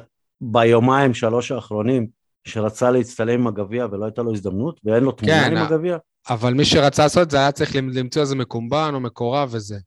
[0.42, 5.58] ביומיים שלוש האחרונים שרצה להצטלם עם הגביע ולא הייתה לו הזדמנות ואין לו תמונה כן,
[5.58, 5.98] עם הגביע?
[6.30, 9.78] אבל מי שרצה לעשות את זה היה צריך למצוא איזה מקומבן או מקורב וזה.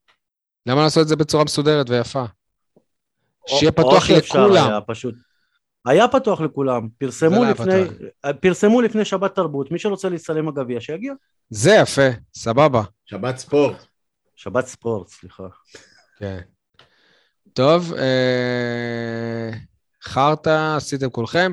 [0.67, 2.25] למה לעשות את זה בצורה מסודרת ויפה?
[3.47, 4.69] שיהיה פתוח לכולם.
[4.69, 5.15] היה פשוט.
[5.87, 8.31] היה פתוח לכולם, פרסמו לא לפני, פתוח.
[8.41, 11.13] פרסמו לפני שבת תרבות, מי שרוצה להצטלם עם הגביע שיגיע.
[11.51, 12.83] זה יפה, סבבה.
[13.05, 13.87] שבת ספורט.
[14.37, 15.45] שבת ספורט, סליחה.
[16.19, 16.41] כן.
[17.53, 19.51] טוב, אה...
[20.03, 21.53] חרטא, עשיתם כולכם.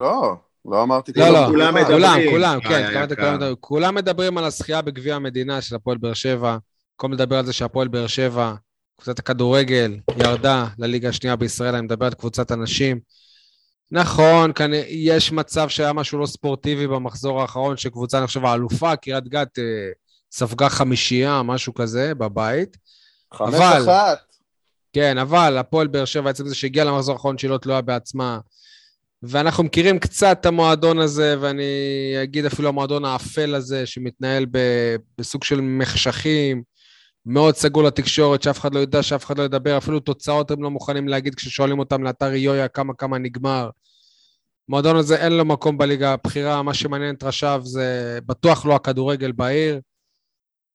[0.00, 0.34] לא,
[0.64, 1.34] לא אמרתי לא, כלום.
[1.34, 2.30] לא, כולם כולם, מדברים.
[2.30, 3.54] כולם, אה, כן, כולם מדברים.
[3.60, 6.56] כולם מדברים על הזכייה בגביע המדינה של הפועל באר שבע.
[6.92, 8.54] במקום לדבר על זה שהפועל באר שבע,
[8.96, 13.00] קבוצת הכדורגל, ירדה לליגה השנייה בישראל, אני מדבר על קבוצת הנשים.
[13.90, 19.28] נכון, כאן יש מצב שהיה משהו לא ספורטיבי במחזור האחרון, שקבוצה, אני חושב, האלופה, קריית
[19.28, 19.64] גת, אה,
[20.32, 22.76] ספגה חמישייה, משהו כזה, בבית.
[23.34, 24.18] חמש אבל- אחת.
[24.92, 28.38] כן, אבל הפועל באר שבע, עצם זה שהגיע למחזור האחרון שהיא לא תלויה בעצמה,
[29.28, 31.64] ואנחנו מכירים קצת את המועדון הזה, ואני
[32.22, 36.62] אגיד אפילו המועדון האפל הזה, שמתנהל ב- בסוג של מחשכים,
[37.26, 40.70] מאוד סגור לתקשורת, שאף אחד לא יודע, שאף אחד לא ידבר, אפילו תוצאות הם לא
[40.70, 43.70] מוכנים להגיד כששואלים אותם לאתר יויה כמה כמה נגמר.
[44.68, 49.32] המועדון הזה אין לו מקום בליגה הבכירה, מה שמעניין את ראשיו זה בטוח לא הכדורגל
[49.32, 49.80] בעיר.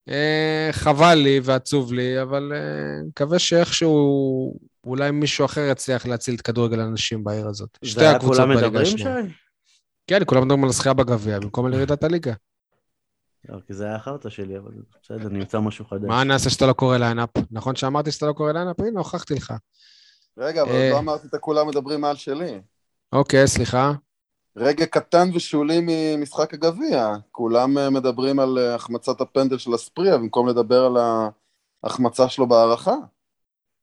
[0.10, 6.42] אה, חבל לי ועצוב לי, אבל אה, מקווה שאיכשהו אולי מישהו אחר יצליח להציל את
[6.42, 7.78] כדורגל הנשים בעיר הזאת.
[7.84, 9.16] שתי זה היה הקבוצות כולם בליגה מדברים, השנייה.
[9.24, 9.34] שי?
[10.08, 12.34] כן, כולם מדברים על הזכייה בגביע, במקום על ירידת הליגה.
[13.50, 14.72] לא, כי זה היה החרטא שלי, אבל
[15.04, 16.08] בסדר, נמצא משהו חדש.
[16.08, 17.30] מה אני אעשה שאתה לא קורא lineup?
[17.52, 18.80] נכון שאמרתי שאתה לא קורא lineup?
[18.80, 19.54] הנה, הוכחתי לך.
[20.38, 20.90] רגע, אבל אה.
[20.92, 22.62] לא אמרתי את הכולם מדברים מעל שלי.
[23.14, 23.94] אוקיי, סליחה.
[24.56, 27.14] רגע קטן ושולי ממשחק הגביע.
[27.32, 30.98] כולם אה, מדברים על אה, החמצת הפנדל של אספריה, במקום לדבר על
[31.84, 32.96] ההחמצה שלו בהערכה.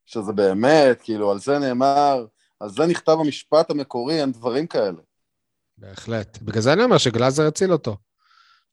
[0.07, 2.25] שזה באמת, כאילו, על זה נאמר,
[2.59, 5.01] על זה נכתב המשפט המקורי, אין דברים כאלה.
[5.77, 6.37] בהחלט.
[6.41, 7.97] בגלל זה אני אומר שגלאזר הציל אותו.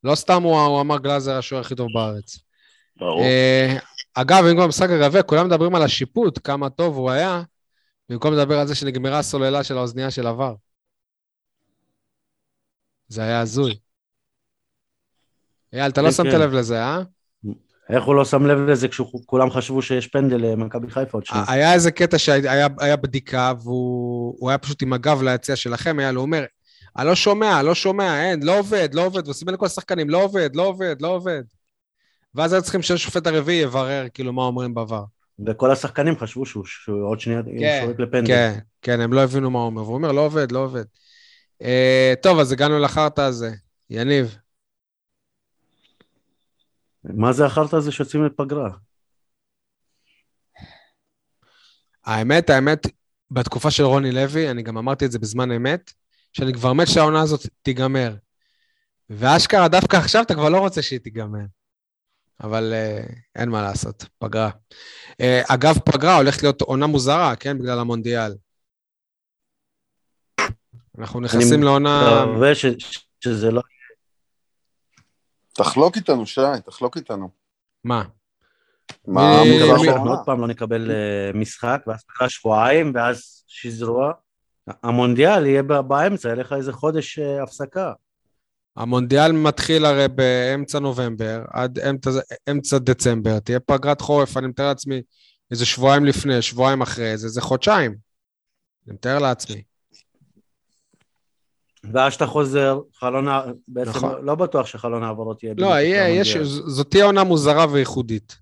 [0.05, 2.39] לא סתם הוא, הוא אמר גלאזר השוער הכי טוב בארץ.
[2.97, 3.21] ברור.
[3.21, 3.79] אה,
[4.15, 7.43] אגב, אם כבר משחק הגביע, כולם מדברים על השיפוט, כמה טוב הוא היה,
[8.09, 10.55] במקום לדבר על זה שנגמרה הסוללה של האוזנייה של עבר.
[13.09, 13.79] זה היה הזוי.
[15.73, 16.41] אייל, אתה לא כן, שמת כן.
[16.41, 17.03] לב לזה, אה?
[17.91, 21.45] איך הוא לא שם לב לזה כשכולם חשבו שיש פנדל למכבי חיפה עוד שנייה?
[21.49, 26.13] היה איזה קטע שהיה היה בדיקה, והוא הוא היה פשוט עם הגב ליציע שלכם, היה
[26.13, 26.45] לו אומר,
[26.97, 30.57] אני לא שומע, לא שומע, אין, לא עובד, לא עובד, ועושים לכל השחקנים, לא עובד,
[30.57, 31.43] לא עובד, לא עובד.
[32.35, 35.05] ואז היו צריכים שהשופט הרביעי יברר, כאילו, מה אומרים בעבר.
[35.47, 38.27] וכל השחקנים חשבו שהוא שהוא עוד שנייה כן, שורק לפנדל.
[38.27, 40.85] כן, כן, הם לא הבינו מה הוא אומר, והוא אומר, לא עובד, לא עובד.
[41.63, 43.51] אה, טוב, אז הגענו לחרטא הזה.
[43.91, 44.39] יניב,
[47.05, 48.71] מה זה החרטא הזה שיוצאים לפגרה?
[52.05, 52.87] האמת, האמת,
[53.31, 55.93] בתקופה של רוני לוי, אני גם אמרתי את זה בזמן אמת,
[56.33, 58.15] שאני כבר מת שהעונה הזאת תיגמר.
[59.11, 61.45] ואשכרה, דווקא עכשיו אתה כבר לא רוצה שהיא תיגמר.
[62.43, 63.07] אבל אה,
[63.37, 64.51] אין מה לעשות, פגרה.
[65.21, 67.59] אה, אגב, פגרה הולכת להיות עונה מוזרה, כן?
[67.59, 68.35] בגלל המונדיאל.
[70.99, 72.25] אנחנו נכנסים אני לעונה...
[72.27, 73.63] מקווה ש- שזה לא...
[75.55, 77.29] תחלוק איתנו, שי, תחלוק איתנו.
[77.85, 78.05] מה?
[79.07, 79.43] מה
[79.85, 80.11] שהעונה?
[80.11, 84.13] עוד פעם לא נקבל אה, משחק, ואז פגרה שבועיים, ואז שזרוע.
[84.83, 87.93] המונדיאל יהיה ב- באמצע, יהיה לך איזה חודש אה, הפסקה.
[88.77, 92.11] המונדיאל מתחיל הרי באמצע נובמבר, עד אמצע,
[92.51, 95.03] אמצע דצמבר, תהיה פגרת חורף, אני מתאר לעצמי,
[95.51, 97.97] איזה שבועיים לפני, שבועיים אחרי זה, זה חודשיים.
[98.87, 99.63] אני מתאר לעצמי.
[101.93, 104.11] ואז שאתה חוזר, חלון, ה- בעצם נכון.
[104.13, 105.55] לא- לא בטוח שחלון העברות יהיה...
[105.59, 106.09] לא, יהיה.
[106.09, 106.37] יש,
[106.67, 108.37] זאת תהיה עונה מוזרה וייחודית.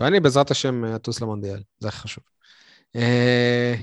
[0.00, 2.24] ואני בעזרת השם אטוס למונדיאל, זה הכי חשוב.
[2.96, 3.74] אה,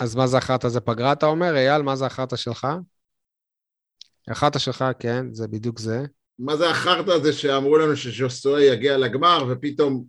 [0.00, 0.68] אז מה זה החרטא?
[0.68, 1.56] זה פגרה, אתה אומר?
[1.56, 2.66] אייל, מה זה החרטא שלך?
[4.28, 6.04] החרטא שלך, כן, זה בדיוק זה.
[6.38, 10.04] מה זה החרטא הזה שאמרו לנו שז'וסוי יגיע לגמר, ופתאום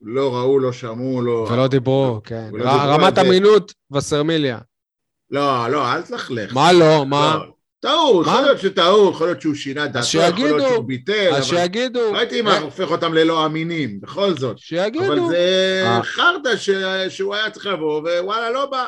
[0.00, 1.48] לא ראו, לא שמעו, לא...
[1.52, 2.50] ולא דיברו, כן.
[2.64, 3.20] רמת זה.
[3.20, 4.58] אמינות וסרמיליה.
[5.32, 6.54] לא, לא, אל תלכלך.
[6.54, 7.06] מה לא?
[7.06, 7.36] מה?
[7.46, 7.52] לא.
[7.80, 8.22] טעו?
[8.22, 10.44] יכול להיות שטעו, יכול להיות שהוא שינה דעתו, יכול.
[10.44, 12.12] להיות שהוא ביטל, אז אבל שיגידו.
[12.12, 14.50] לא הייתי אה, הופך אותם ללא אמינים, בכל זאת.
[14.50, 15.28] אבל שיגידו.
[15.28, 16.02] זה אה.
[16.02, 16.70] חרטא ש-
[17.08, 18.86] שהוא היה צריך לבוא, ווואלה, לא בא.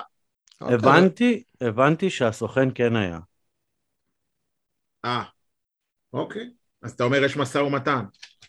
[0.61, 0.75] אוקיי.
[0.75, 3.19] הבנתי, הבנתי שהסוכן כן היה.
[5.05, 5.23] אה,
[6.12, 6.51] אוקיי.
[6.83, 8.05] אז אתה אומר יש משא ומתן.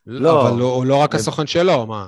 [0.08, 2.08] לא, אבל הוא לא רק הסוכן שלו, מה?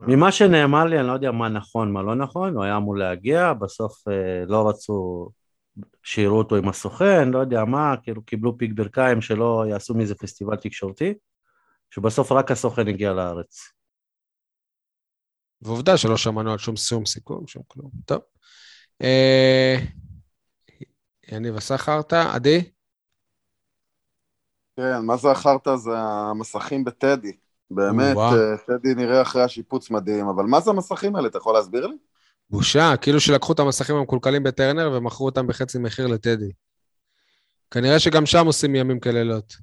[0.00, 3.52] ממה שנאמר לי, אני לא יודע מה נכון, מה לא נכון, הוא היה אמור להגיע,
[3.52, 5.28] בסוף אה, לא רצו
[6.02, 10.56] שיראו אותו עם הסוכן, לא יודע מה, כאילו קיבלו פיק ברכיים שלא יעשו מזה פסטיבל
[10.56, 11.14] תקשורתי,
[11.90, 13.72] שבסוף רק הסוכן הגיע לארץ.
[15.62, 17.90] ועובדה שלא שמענו על שום סיום סיכום, שום כלום.
[18.06, 18.20] טוב.
[19.02, 19.76] אה,
[21.32, 22.70] יניב עשה חרטא, עדי?
[24.76, 25.76] כן, מה זה החרטא?
[25.76, 27.36] זה המסכים בטדי.
[27.70, 31.28] באמת, אה, טדי נראה אחרי השיפוץ מדהים, אבל מה זה המסכים האלה?
[31.28, 31.96] אתה יכול להסביר לי?
[32.50, 36.52] בושה, כאילו שלקחו את המסכים המקולקלים בטרנר ומכרו אותם בחצי מחיר לטדי.
[37.70, 39.56] כנראה שגם שם עושים ימים כלילות.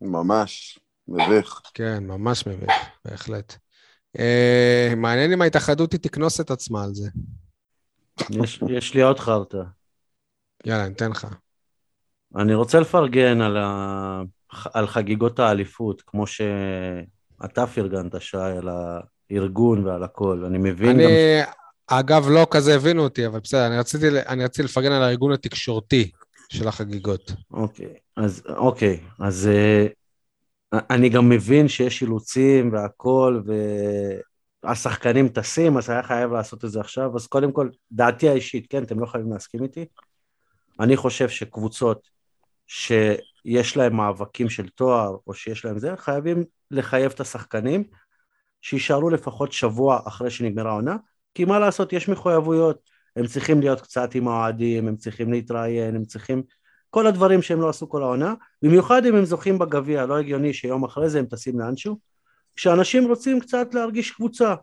[0.00, 1.60] ממש, מביך.
[1.74, 2.72] כן, ממש מביך,
[3.04, 3.56] בהחלט.
[4.18, 7.08] אה, מעניין אם ההתאחדות היא תקנוס את עצמה על זה.
[8.30, 9.62] יש, יש לי עוד חרטא.
[10.66, 11.26] יאללה, ניתן לך.
[12.36, 14.22] אני רוצה לפרגן על, ה...
[14.72, 18.68] על חגיגות האליפות, כמו שאתה פרגנת, שי, על
[19.30, 20.44] הארגון ועל הכל.
[20.44, 21.52] אני מבין אני, גם...
[21.86, 26.10] אגב, לא כזה הבינו אותי, אבל בסדר, אני רציתי, אני רציתי לפרגן על הארגון התקשורתי
[26.48, 27.32] של החגיגות.
[27.52, 29.86] אוקיי, אז, אוקיי, אז אה,
[30.90, 33.42] אני גם מבין שיש אילוצים והכל,
[34.64, 38.82] והשחקנים טסים, אז היה חייב לעשות את זה עכשיו, אז קודם כל, דעתי האישית, כן,
[38.82, 39.84] אתם לא חייבים להסכים איתי.
[40.80, 42.08] אני חושב שקבוצות
[43.46, 47.84] שיש להם מאבקים של תואר, או שיש להם זה, חייבים לחייב את השחקנים
[48.62, 50.96] שיישארו לפחות שבוע אחרי שנגמרה העונה,
[51.34, 52.78] כי מה לעשות, יש מחויבויות,
[53.16, 56.42] הם צריכים להיות קצת עם האוהדים, הם צריכים להתראיין, הם צריכים...
[56.90, 60.84] כל הדברים שהם לא עשו כל העונה, במיוחד אם הם זוכים בגביע, לא הגיוני שיום
[60.84, 61.98] אחרי זה הם טסים לאנשהו,
[62.56, 64.54] כשאנשים רוצים קצת להרגיש קבוצה,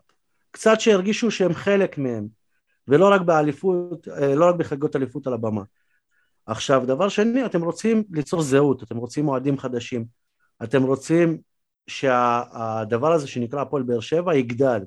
[0.50, 2.26] קצת שירגישו שהם חלק מהם,
[2.88, 5.62] ולא רק באליפות, אה, לא רק בחגיגות אליפות על הבמה.
[6.46, 10.04] עכשיו, דבר שני, אתם רוצים ליצור זהות, אתם רוצים אוהדים חדשים,
[10.62, 11.38] אתם רוצים
[11.86, 14.80] שהדבר שה, הזה שנקרא הפועל באר שבע יגדל,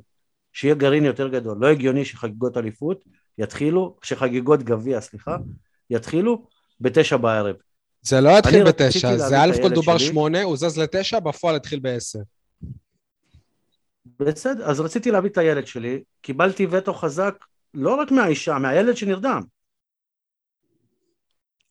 [0.54, 1.58] שיהיה גרעין יותר גדול.
[1.62, 3.04] לא הגיוני שחגיגות אליפות
[3.38, 5.38] יתחילו, שחגיגות גביע, סליחה,
[5.90, 6.48] יתחילו
[6.80, 7.56] בתשע בערב.
[8.02, 12.20] זה לא יתחיל בתשע, זה א' כל דובר שמונה, הוא זז לתשע, בפועל התחיל בעשר.
[14.20, 17.36] בסדר, אז רציתי להביא את הילד שלי, קיבלתי וטו חזק
[17.74, 19.42] לא רק מהאישה, מהילד שנרדם.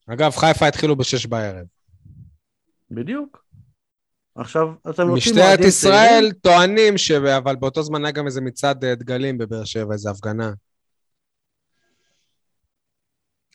[0.07, 1.65] אגב, חיפה התחילו בשש בערב.
[2.91, 3.45] בדיוק.
[4.35, 5.33] עכשיו, אתם רוצים...
[5.33, 6.31] משטרת ישראל צעירים?
[6.31, 7.11] טוענים ש...
[7.11, 10.51] אבל באותו זמן היה גם איזה מצעד אה, דגלים בבאר שבע, איזו הפגנה.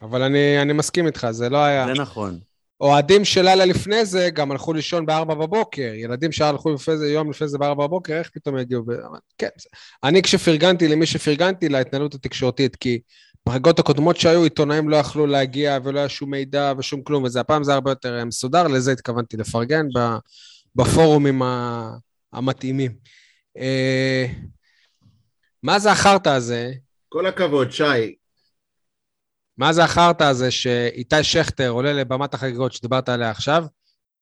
[0.03, 1.87] אבל אני, אני מסכים איתך, זה לא היה...
[1.87, 2.39] זה נכון.
[2.81, 5.93] אוהדים של לילה לפני זה גם הלכו לישון בארבע בבוקר.
[5.95, 8.83] ילדים שהלכו לפני זה, יום לפני זה בארבע בבוקר, איך פתאום יגיעו?
[8.85, 8.93] ב...
[9.39, 9.49] כן.
[10.05, 13.01] אני כשפרגנתי למי שפרגנתי להתנהלות התקשורתית, כי
[13.49, 17.65] בחגיגות הקודמות שהיו, עיתונאים לא יכלו להגיע ולא היה שום מידע ושום כלום, וזה הפעם
[17.65, 19.87] זה הרבה יותר מסודר, לזה התכוונתי לפרגן
[20.75, 21.43] בפורומים
[22.33, 22.93] המתאימים.
[23.59, 24.27] אה,
[25.63, 26.73] מה זה החרטא הזה?
[27.09, 28.15] כל הכבוד, שי.
[29.59, 33.65] מה זה החרטא הזה שאיתי שכטר עולה לבמת החגיגות שדיברת עליה עכשיו,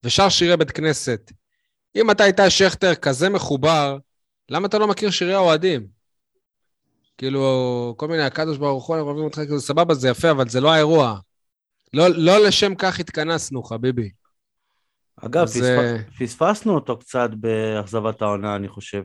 [0.05, 1.33] ושר שירי בית כנסת?
[1.97, 3.99] אם אתה איתי שכטר כזה מחובר,
[4.51, 5.98] למה אתה לא מכיר שירי האוהדים?
[7.19, 10.61] כאילו, כל מיני, הקדוש ברוך הוא, אנחנו אוהבים אותך, כאילו, סבבה, זה יפה, אבל זה
[10.61, 11.19] לא האירוע.
[11.95, 14.11] לא, לא לשם כך התכנסנו, חביבי.
[15.17, 15.53] אגב, אז...
[15.53, 15.63] פספ...
[15.63, 19.03] אה, פספסנו אותו קצת באכזבת העונה, אני חושב.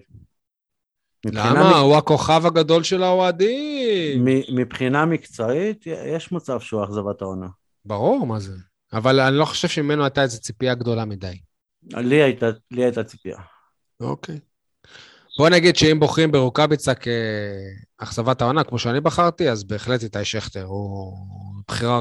[1.25, 1.71] למה?
[1.71, 1.83] מ...
[1.83, 4.25] הוא הכוכב הגדול של האוהדים.
[4.55, 7.47] מבחינה מקצועית, יש מצב שהוא אכזבת העונה.
[7.85, 8.53] ברור, מה זה.
[8.93, 11.37] אבל אני לא חושב שממנו הייתה איזו ציפייה גדולה מדי.
[11.83, 13.37] לי הייתה, לי הייתה ציפייה.
[13.99, 14.39] אוקיי.
[15.37, 16.91] בוא נגיד שאם בוחרים ברוקאביצה
[17.99, 21.17] כאכזבת העונה, כמו שאני בחרתי, אז בהחלט איתי שכטר, הוא
[21.67, 21.99] בחירה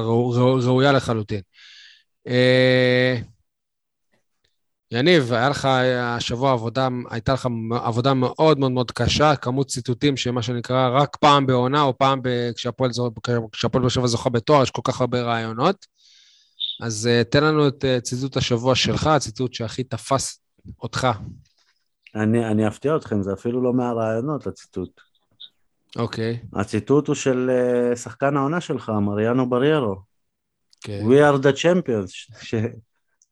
[0.65, 1.41] ראויה לחלוטין.
[2.27, 3.17] אה,
[4.91, 5.67] יניב, היה לך
[5.99, 7.47] השבוע עבודה, הייתה לך
[7.83, 12.21] עבודה מאוד מאוד מאוד קשה, כמות ציטוטים שמה שנקרא רק פעם בעונה, או פעם.
[12.55, 12.91] כשהפועל
[13.73, 15.85] באר זוכה בתואר, יש כל כך הרבה רעיונות.
[16.81, 20.39] אז uh, תן לנו את uh, ציטוט השבוע שלך, הציטוט שהכי תפס
[20.83, 21.07] אותך.
[22.15, 25.01] אני, אני אפתיע אתכם, זה אפילו לא מהרעיונות, הציטוט.
[25.95, 26.39] אוקיי.
[26.41, 26.59] Okay.
[26.59, 27.51] הציטוט הוא של
[27.93, 29.95] uh, שחקן העונה שלך, מריאנו בריירו.
[30.81, 31.01] כן.
[31.01, 31.05] Okay.
[31.05, 32.37] We are the champions.
[32.41, 32.55] ש...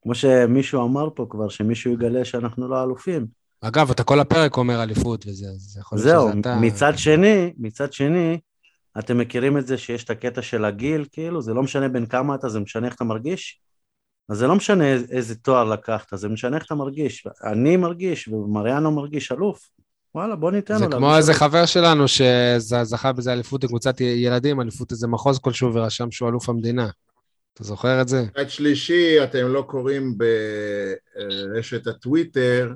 [0.03, 3.25] כמו שמישהו אמר פה כבר, שמישהו יגלה שאנחנו לא אלופים.
[3.61, 6.49] אגב, אתה כל הפרק אומר אליפות וזה, אז יכול להיות שזה אתה...
[6.49, 8.39] זהו, מצד שני, מצד שני,
[8.99, 12.35] אתם מכירים את זה שיש את הקטע של הגיל, כאילו, זה לא משנה בין כמה
[12.35, 13.61] אתה, זה משנה איך אתה מרגיש?
[14.29, 17.27] אז זה לא משנה איזה תואר לקחת, זה משנה איך אתה מרגיש.
[17.43, 19.69] אני מרגיש, ומריאנו מרגיש אלוף.
[20.15, 20.79] וואלה, בוא ניתן לו.
[20.79, 26.11] זה כמו איזה חבר שלנו שזכה בזה אליפות לקבוצת ילדים, אליפות איזה מחוז כלשהו, ורשם
[26.11, 26.89] שהוא אלוף המדינה.
[27.53, 28.23] אתה זוכר את זה?
[28.35, 32.73] עד שלישי, אתם לא קוראים ברשת הטוויטר,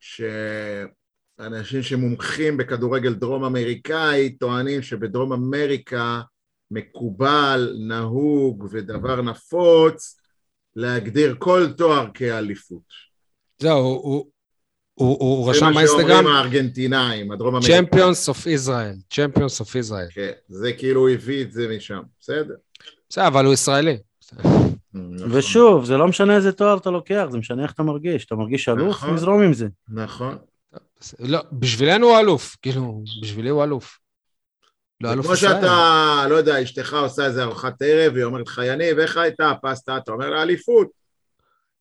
[0.00, 6.20] שאנשים שמומחים בכדורגל דרום אמריקאי טוענים שבדרום אמריקה
[6.70, 10.19] מקובל, נהוג ודבר נפוץ
[10.76, 12.82] להגדיר כל תואר כאליפות.
[13.58, 14.26] זהו, הוא,
[14.94, 16.06] הוא, הוא רשם באינסטגרם...
[16.06, 17.84] זה מה שאומרים הארגנטינאים, הדרום אמריקאים.
[17.84, 20.06] Champions of Israel, Champions of Israel.
[20.10, 22.54] כן, זה כאילו הוא הביא את זה משם, בסדר.
[23.08, 23.98] בסדר, אבל הוא ישראלי.
[24.32, 24.76] נכון.
[25.30, 28.24] ושוב, זה לא משנה איזה תואר אתה לוקח, זה משנה איך אתה מרגיש.
[28.24, 29.14] אתה מרגיש אלוף, נכון.
[29.14, 29.68] נזרום עם זה.
[29.88, 30.38] נכון.
[31.18, 33.98] לא, בשבילנו הוא אלוף, כאילו, בשבילי הוא אלוף.
[35.00, 35.36] לא כמו.
[35.36, 39.96] שאתה, לא יודע, אשתך עושה איזה ארוחת ערב, היא אומרת לך, יניב, איך הייתה הפסטה?
[39.96, 40.88] אתה אומר לה, אליפות.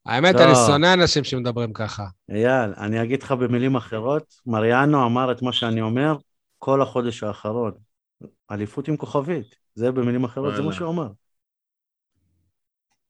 [0.05, 0.43] האמת, לא.
[0.43, 2.05] אני שונא אנשים שמדברים ככה.
[2.31, 6.15] אייל, אני אגיד לך במילים אחרות, מריאנו אמר את מה שאני אומר
[6.59, 7.71] כל החודש האחרון.
[8.51, 9.55] אליפות עם כוכבית.
[9.75, 10.73] זה במילים אחרות, זה מה.
[10.73, 11.07] שהוא אמר.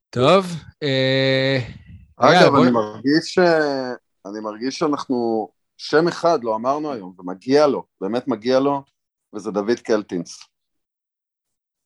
[0.10, 0.46] טוב,
[0.84, 1.60] אה...
[2.18, 3.40] אגב, בוא- אני מרגיש ש...
[4.26, 5.50] אני מרגיש שאנחנו...
[5.78, 8.84] שם אחד לא אמרנו היום, ומגיע לו, באמת מגיע לו,
[9.36, 10.40] וזה דוד קלטינס.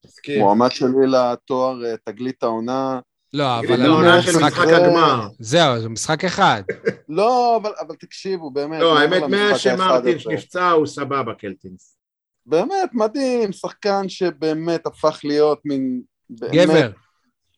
[0.06, 0.42] מסכים.
[0.42, 3.00] מועמד שלי לתואר אה, תגלית העונה.
[3.34, 4.32] לא, אבל זה עונה של.
[4.38, 5.28] משחק הגמר.
[5.40, 6.64] זהו, זה משחק אחד.
[7.10, 8.82] לא, אבל, אבל תקשיבו, באמת.
[8.82, 10.14] לא, האמת, מאז הזה.
[10.30, 11.98] נפצע, הוא סבבה, קלטינס.
[12.46, 16.02] באמת, מדהים, שחקן שבאמת הפך להיות מין...
[16.32, 16.92] גבר.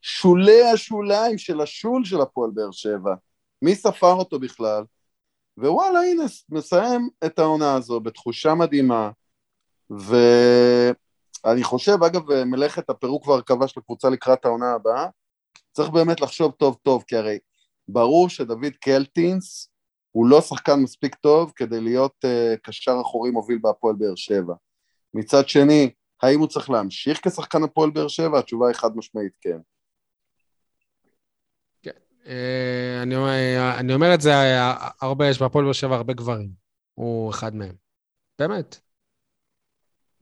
[0.01, 3.13] שולי השוליים של השול של הפועל באר שבע.
[3.61, 4.83] מי ספר אותו בכלל?
[5.57, 9.09] ווואלה, הנה, מסיים את העונה הזו בתחושה מדהימה,
[9.89, 15.07] ואני חושב, אגב, מלאכת הפירוק והרכבה של הקבוצה לקראת העונה הבאה,
[15.71, 17.39] צריך באמת לחשוב טוב טוב, כי הרי
[17.87, 19.69] ברור שדוד קלטינס
[20.11, 24.53] הוא לא שחקן מספיק טוב כדי להיות uh, קשר אחורי מוביל בהפועל באר שבע.
[25.13, 25.91] מצד שני,
[26.21, 28.39] האם הוא צריך להמשיך כשחקן הפועל באר שבע?
[28.39, 29.57] התשובה היא חד משמעית כן.
[32.27, 36.49] אה, אני אומר- אני אומר את זה, אה, הרבה, יש בהפועל באר שבע הרבה גברים.
[36.93, 37.75] הוא אחד מהם.
[38.39, 38.84] באמת.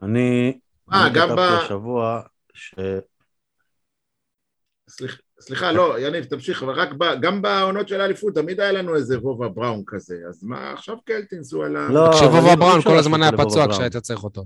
[0.04, 0.60] אני...
[0.94, 2.22] אה, אני גם כתבתי ב- השבוע
[2.54, 2.76] ש...
[4.90, 8.96] סליח- סליחה, לא, יניב, תמשיך, אבל רק ב- גם בעונות של האליפות תמיד היה לנו
[8.96, 11.90] איזה וובה בראון כזה, אז מה, עכשיו קלטינס הוא על ה...
[11.90, 12.10] לא,
[12.52, 14.46] אי בראון כל הזמן היה פצוע כשהיית צריך אותו.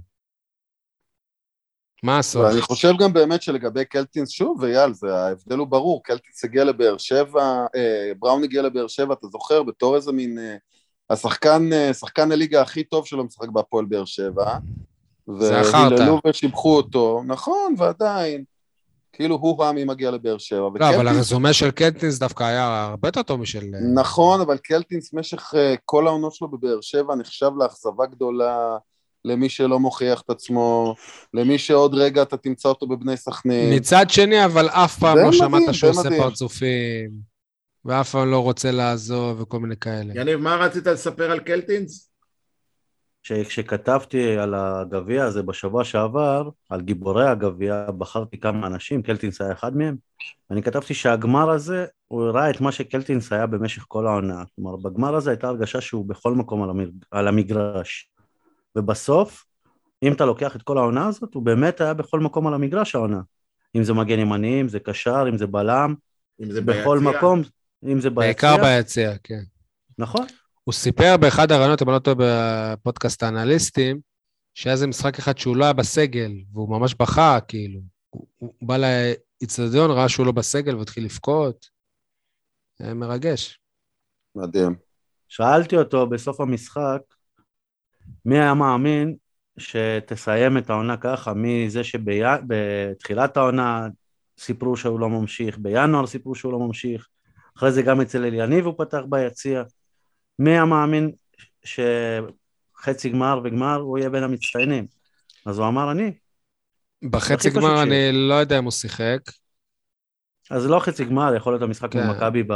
[2.03, 2.41] מה הסוף?
[2.45, 6.97] ואני חושב גם באמת שלגבי קלטינס, שוב, אייל, זה ההבדל הוא ברור, קלטינס הגיע לבאר
[6.97, 10.55] שבע, אה, בראון הגיע לבאר שבע, אתה זוכר, בתור איזה מין, אה,
[11.09, 14.57] השחקן, אה, שחקן הליגה הכי טוב שלו משחק בהפועל באר שבע.
[15.27, 18.43] והיללו ושיבחו אותו, נכון, ועדיין,
[19.13, 23.07] כאילו הוא מי מגיע לבאר שבע, לא, אבל וקלטינס, הרזומה של קלטינס דווקא היה הרבה
[23.07, 23.63] יותר טוב משל...
[23.73, 28.77] אה, נכון, אבל קלטינס במשך אה, כל העונות שלו בבאר שבע נחשב לאכזבה גדולה,
[29.25, 30.95] למי שלא מוכיח את עצמו,
[31.33, 33.73] למי שעוד רגע אתה תמצא אותו בבני סכנין.
[33.75, 36.09] מצד שני, אבל אף פעם לא מדהים, שמעת שהוא עושה.
[36.09, 37.09] פרצופים,
[37.85, 40.13] ואף פעם לא רוצה לעזוב וכל מיני כאלה.
[40.15, 42.06] יניב, מה רצית לספר על קלטינס?
[43.47, 49.77] כשכתבתי על הגביע הזה בשבוע שעבר, על גיבורי הגביע, בחרתי כמה אנשים, קלטינס היה אחד
[49.77, 49.95] מהם.
[50.51, 54.43] אני כתבתי שהגמר הזה, הוא הראה את מה שקלטינס היה במשך כל העונה.
[54.55, 56.89] כלומר, בגמר הזה הייתה הרגשה שהוא בכל מקום על, המג...
[57.11, 58.09] על המגרש.
[58.75, 59.45] ובסוף,
[60.03, 63.21] אם אתה לוקח את כל העונה הזאת, הוא באמת היה בכל מקום על המגרש העונה.
[63.75, 65.95] אם זה מגן ימני, אם זה קשר, אם זה בלם,
[66.43, 67.17] אם זה בכל ביציע?
[67.17, 67.41] מקום,
[67.83, 68.25] אם זה ביציע.
[68.25, 69.41] בעיקר ביציע, כן.
[69.97, 70.25] נכון.
[70.67, 73.99] הוא סיפר באחד הראיונות, אם אני לא טועה, בפודקאסט האנליסטים,
[74.53, 77.79] שהיה איזה משחק אחד שהוא לא היה בסגל, והוא ממש בכה, כאילו.
[78.09, 81.69] הוא, הוא בא לאיצטדיון, ראה שהוא לא בסגל והתחיל לבכות.
[82.79, 83.59] היה מרגש.
[84.35, 84.75] מדהים.
[85.27, 87.01] שאלתי אותו בסוף המשחק,
[88.25, 89.15] מי היה מאמין
[89.57, 93.87] שתסיים את העונה ככה, מזה שבתחילת העונה
[94.39, 97.07] סיפרו שהוא לא ממשיך, בינואר סיפרו שהוא לא ממשיך,
[97.57, 99.63] אחרי זה גם אצל אליניב הוא פתח ביציע.
[100.39, 101.11] מי היה מאמין
[101.63, 104.87] שחצי גמר וגמר הוא יהיה בין המצטיינים?
[105.45, 106.11] אז הוא אמר אני.
[107.03, 107.83] בחצי גמר.
[107.83, 109.19] אני לא יודע אם הוא שיחק,
[110.49, 112.05] אז לא חצי גמר, יכול להיות המשחק כן.
[112.07, 112.51] מול מכבי ב...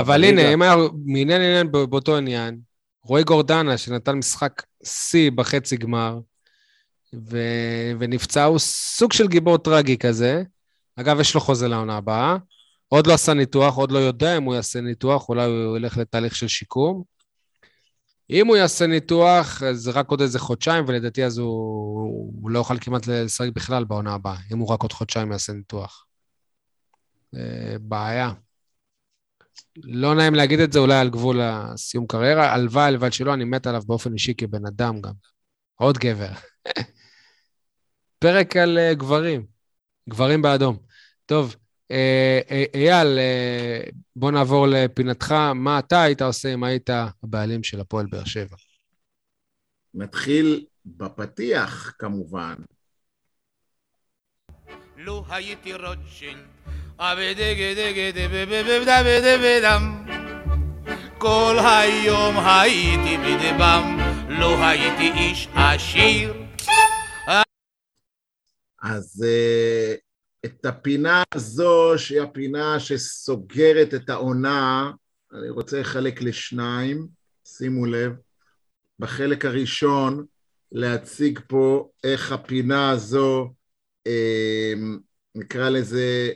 [0.00, 0.24] אבל.
[0.24, 0.76] הנה, אם היה
[1.06, 2.58] מעניין עניין בא- באותו עניין,
[3.02, 6.18] רועי גורדנה, שנתן משחק שיא בחצי גמר,
[7.14, 7.38] ו...
[7.98, 10.42] ונפצע, הוא סוג של גיבור טרגי כזה.
[10.96, 12.36] אגב, יש לו חוזה לעונה הבאה.
[12.88, 16.36] עוד לא עשה ניתוח, עוד לא יודע אם הוא יעשה ניתוח, אולי הוא ילך לתהליך
[16.36, 17.02] של שיקום.
[18.30, 22.78] אם הוא יעשה ניתוח, אז רק עוד איזה חודשיים, ולדעתי אז הוא, הוא לא יוכל
[22.78, 26.06] כמעט לשחק בכלל בעונה הבאה, אם הוא רק עוד חודשיים יעשה ניתוח.
[27.32, 28.32] זה בעיה.
[29.76, 32.52] לא נעים להגיד את זה, אולי על גבול הסיום קריירה.
[32.52, 35.12] הלוואי, הלוואי שלא, אני מת עליו באופן אישי כבן אדם גם.
[35.74, 36.30] עוד גבר.
[38.18, 39.46] פרק על uh, גברים.
[40.08, 40.78] גברים באדום.
[41.26, 41.65] טוב, אה, אה,
[42.74, 43.18] אייל,
[44.16, 45.32] בוא נעבור לפינתך.
[45.54, 46.90] מה אתה היית עושה אם היית
[47.22, 48.56] הבעלים של הפועל באר שבע?
[49.94, 52.54] נתחיל בפתיח, כמובן.
[54.96, 56.46] לו הייתי רוטשילד,
[61.18, 63.98] כל היום הייתי בדבם,
[64.28, 66.34] לא הייתי איש עשיר.
[68.82, 70.05] אז uh,
[70.44, 74.90] את הפינה הזו, שהיא הפינה שסוגרת את העונה,
[75.32, 77.06] אני רוצה לחלק לשניים,
[77.44, 78.12] שימו לב.
[78.98, 80.24] בחלק הראשון,
[80.72, 83.52] להציג פה איך הפינה הזו,
[84.06, 84.72] אה,
[85.34, 86.30] נקרא לזה,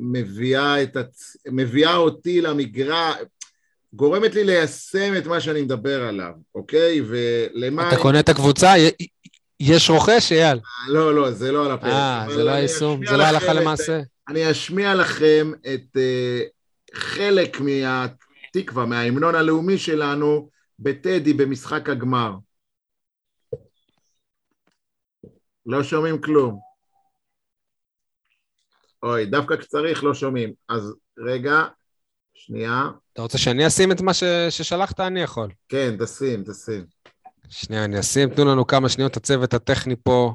[0.00, 1.36] מביאה, הצ...
[1.48, 3.16] מביאה אותי למגרש,
[3.92, 7.00] גורמת לי ליישם את מה שאני מדבר עליו, אוקיי?
[7.06, 7.88] ולמה...
[7.88, 8.74] אתה קונה את הקבוצה?
[9.60, 10.58] יש רוכש, אייל?
[10.88, 11.92] לא, לא, זה לא על הפרק.
[11.92, 14.00] אה, זה לא היישום, זה לא הלכה למעשה.
[14.28, 22.32] אני אשמיע לכם את uh, חלק מהתקווה, מההמנון הלאומי שלנו, בטדי במשחק הגמר.
[25.66, 26.60] לא שומעים כלום.
[29.02, 30.52] אוי, דווקא כשצריך לא שומעים.
[30.68, 31.64] אז רגע,
[32.34, 32.82] שנייה.
[33.12, 34.24] אתה רוצה שאני אשים את מה ש...
[34.50, 35.00] ששלחת?
[35.00, 35.50] אני יכול.
[35.68, 36.95] כן, תשים, תשים.
[37.50, 40.34] שנייה, אני אשים, תנו לנו כמה שניות, הצוות הטכני פה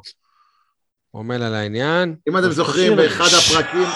[1.15, 2.15] עמל על העניין.
[2.29, 3.87] אם אתם זוכרים, באחד הפרקים...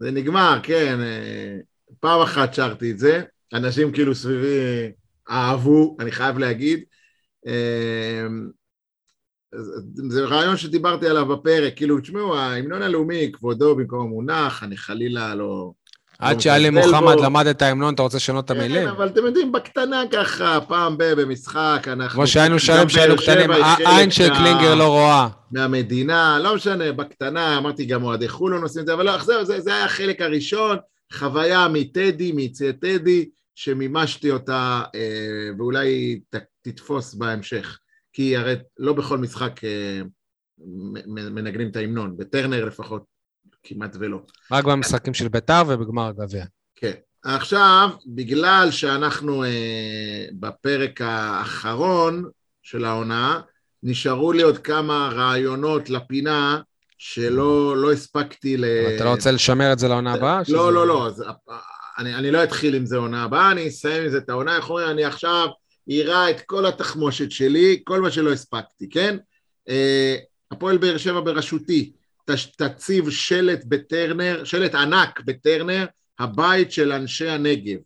[0.00, 1.00] זה נגמר, כן.
[1.00, 1.56] אה,
[2.00, 3.22] פעם אחת שרתי את זה,
[3.52, 4.92] אנשים כאילו סביבי
[5.30, 6.80] אהבו, אני חייב להגיד.
[7.46, 8.26] אה,
[10.08, 15.72] זה רעיון שדיברתי עליו בפרק, כאילו, תשמעו, ההמנון הלאומי, כבודו במקום המונח, אני חלילה לא...
[16.18, 18.82] עד שעלי מוחמד למד את ההמנון, אתה רוצה לשנות את כן, המילים?
[18.82, 21.04] כן, אבל אתם יודעים, בקטנה ככה, פעם ב...
[21.04, 22.14] במשחק, אנחנו...
[22.14, 25.28] כמו שהיינו שרים כשהיינו קטנים, עין של קלינגר לא רואה.
[25.52, 29.74] מהמדינה, לא משנה, בקטנה, אמרתי גם אוהדי חולון עושים את זה, אבל לא, זהו, זה,
[29.74, 30.76] היה החלק הראשון,
[31.12, 33.28] חוויה מטדי, מיציאי טדי,
[33.62, 36.20] שמימשתי אותה, אה, ואולי
[36.62, 37.78] תתפוס בהמשך.
[38.12, 40.00] כי הרי לא בכל משחק אה,
[41.06, 43.04] מנגנים את ההמנון, בטרנר לפחות
[43.62, 44.18] כמעט ולא.
[44.50, 46.44] רק במשחקים של ביתר ובגמר הגביע.
[46.76, 46.92] כן.
[47.24, 52.24] עכשיו, בגלל שאנחנו אה, בפרק האחרון
[52.62, 53.40] של העונה,
[53.82, 56.60] נשארו לי עוד כמה רעיונות לפינה
[56.98, 58.64] שלא לא הספקתי ל...
[58.96, 60.42] אתה לא רוצה לשמר את זה לעונה הבאה?
[60.48, 60.72] לא.
[60.72, 61.10] לא, לא.
[61.98, 64.70] אני, אני לא אתחיל עם זה עונה הבאה, אני אסיים עם זה את העונה, איך
[64.70, 65.48] אומרים, אני עכשיו
[65.88, 69.16] אירה את כל התחמושת שלי, כל מה שלא הספקתי, כן?
[69.68, 70.16] אה,
[70.50, 71.92] הפועל באר שבע בראשותי,
[72.56, 75.86] תציב שלט בטרנר, שלט ענק בטרנר,
[76.18, 77.78] הבית של אנשי הנגב.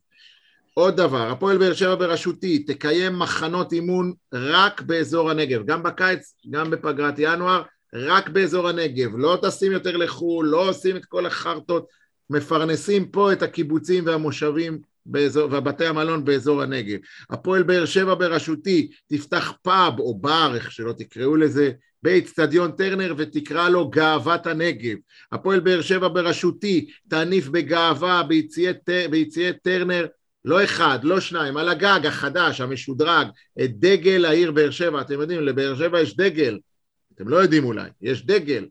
[0.74, 6.70] עוד דבר, הפועל באר שבע בראשותי תקיים מחנות אימון רק באזור הנגב, גם בקיץ, גם
[6.70, 7.62] בפגרת ינואר,
[7.94, 11.86] רק באזור הנגב, לא טסים יותר לחו"ל, לא עושים את כל החרטות,
[12.30, 16.98] מפרנסים פה את הקיבוצים והמושבים באזור, ובתי המלון באזור הנגב.
[17.30, 21.70] הפועל באר שבע בראשותי תפתח פאב או בר, איך שלא תקראו לזה,
[22.02, 24.96] באצטדיון טרנר ותקרא לו גאוות הנגב.
[25.32, 28.22] הפועל באר שבע בראשותי תניף בגאווה
[29.10, 30.06] ביציאי טרנר
[30.44, 33.26] לא אחד, לא שניים, על הגג החדש, המשודרג,
[33.64, 35.00] את דגל העיר באר שבע.
[35.00, 36.58] אתם יודעים, לבאר שבע יש דגל.
[37.14, 38.66] אתם לא יודעים אולי, יש דגל.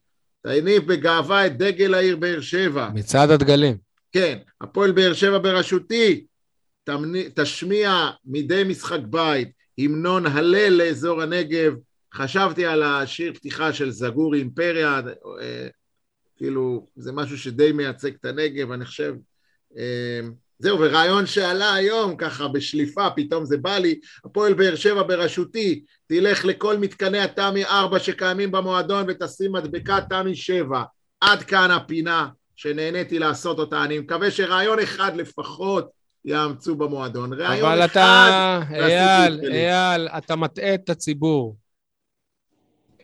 [0.45, 2.89] תניף בגאווה את דגל העיר באר שבע.
[2.93, 3.77] מצעד הדגלים.
[4.11, 6.26] כן, הפועל באר שבע בראשותי
[7.35, 11.73] תשמיע מדי משחק בית המנון הלל לאזור הנגב.
[12.13, 15.01] חשבתי על השיר פתיחה של זגורי אימפריה,
[15.41, 15.67] אה,
[16.38, 19.13] כאילו זה משהו שדי מייצג את הנגב, אני חושב.
[20.60, 26.45] זהו, ורעיון שעלה היום ככה בשליפה, פתאום זה בא לי, הפועל באר שבע בראשותי, תלך
[26.45, 30.84] לכל מתקני התמי 4 שקיימים במועדון ותשים מדבקה תמי 7.
[31.22, 32.27] עד כאן הפינה.
[32.56, 35.90] שנהניתי לעשות אותה, אני מקווה שרעיון אחד לפחות
[36.26, 37.34] יאמצו במועדון.
[37.34, 37.98] רעיון אבל אחד...
[37.98, 41.57] אבל אתה, אייל, אייל, אתה מטעה את הציבור.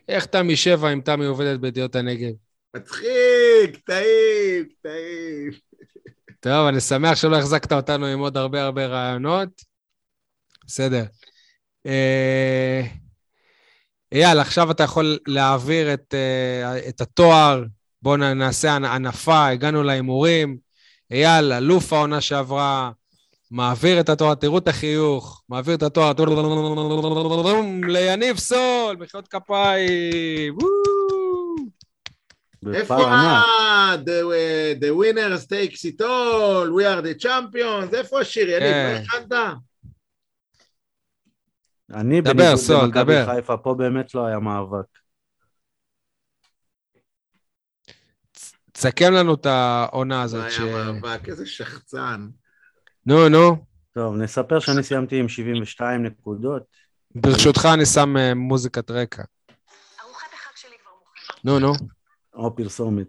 [0.07, 2.31] איך תמי שבע אם תמי עובדת בידיעות הנגב?
[2.75, 5.51] מצחיק, טעים, טעים.
[6.43, 9.49] טוב, אני שמח שלא החזקת אותנו עם עוד הרבה הרבה רעיונות.
[10.65, 11.03] בסדר.
[11.85, 12.81] אה,
[14.11, 17.63] אייל, עכשיו אתה יכול להעביר את, אה, את התואר
[18.01, 20.57] בואו נעשה הנפה, הגענו להימורים.
[21.11, 22.91] אייל, אלוף העונה שעברה,
[23.51, 26.13] מעביר את התואר, תראו את החיוך, מעביר את התואר
[27.83, 30.57] ליניב סול, מחיאות כפיים.
[32.67, 33.45] איפה בפער ענק.
[33.45, 33.95] ה-
[34.79, 39.03] the, winners takes it all, we are the champions, איפה השיר, יניב, כן.
[39.13, 39.57] לא הכנת?
[41.93, 43.35] אני דבר, בניגוד סול, למכבי דבר.
[43.35, 44.85] חיפה, פה באמת לא היה מאבק.
[48.71, 50.59] תסכם לנו את העונה זה הזאת.
[50.61, 51.01] היה ש...
[51.01, 52.27] מאבק, איזה שחצן.
[53.05, 53.65] נו, נו.
[53.93, 56.63] טוב, נספר שאני סיימתי עם 72 נקודות.
[57.15, 59.23] ברשותך אני שם אה, מוזיקת רקע.
[60.03, 61.35] ארוחת החג שלי כבר מוכנה.
[61.43, 61.73] נו, נו.
[62.33, 63.07] או פרסומת.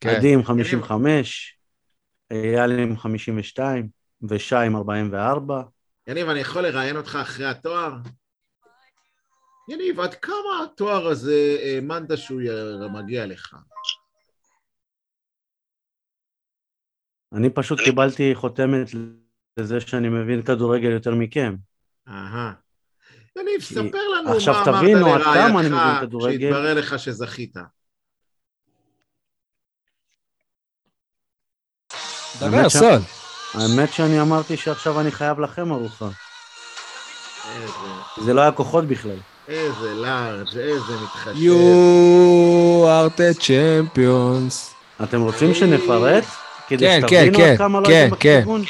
[0.00, 0.08] כן.
[0.08, 1.58] עדי עם 55,
[2.30, 3.88] אייל עם 52,
[4.28, 5.62] ושי עם 44.
[6.06, 7.94] יניב, אני יכול לראיין אותך אחרי התואר?
[9.70, 10.34] יניב, עד כמה
[10.64, 12.48] התואר הזה האמנת שהוא י-
[12.92, 13.54] מגיע לך?
[17.34, 18.88] אני פשוט קיבלתי חותמת
[19.56, 21.54] לזה שאני מבין כדורגל יותר מכם.
[22.08, 22.52] אהה.
[23.38, 26.40] יניב, ספר לנו מה אמרת לרעייתך כדורגל.
[26.52, 27.56] שהתברר לך שזכית.
[32.40, 32.98] דבר, סול.
[33.54, 36.08] האמת שאני אמרתי שעכשיו אני חייב לכם ארוחה.
[37.62, 37.72] איזה,
[38.24, 39.16] זה לא היה כוחות בכלל.
[39.48, 41.34] איזה לארג', איזה מתחשב.
[41.34, 44.74] You are the champions.
[45.02, 46.24] אתם רוצים שנפרט?
[46.68, 48.40] כדי כן, שתבינו כן, עד כמה לא כן, הייתם כן.
[48.40, 48.62] בכיוון?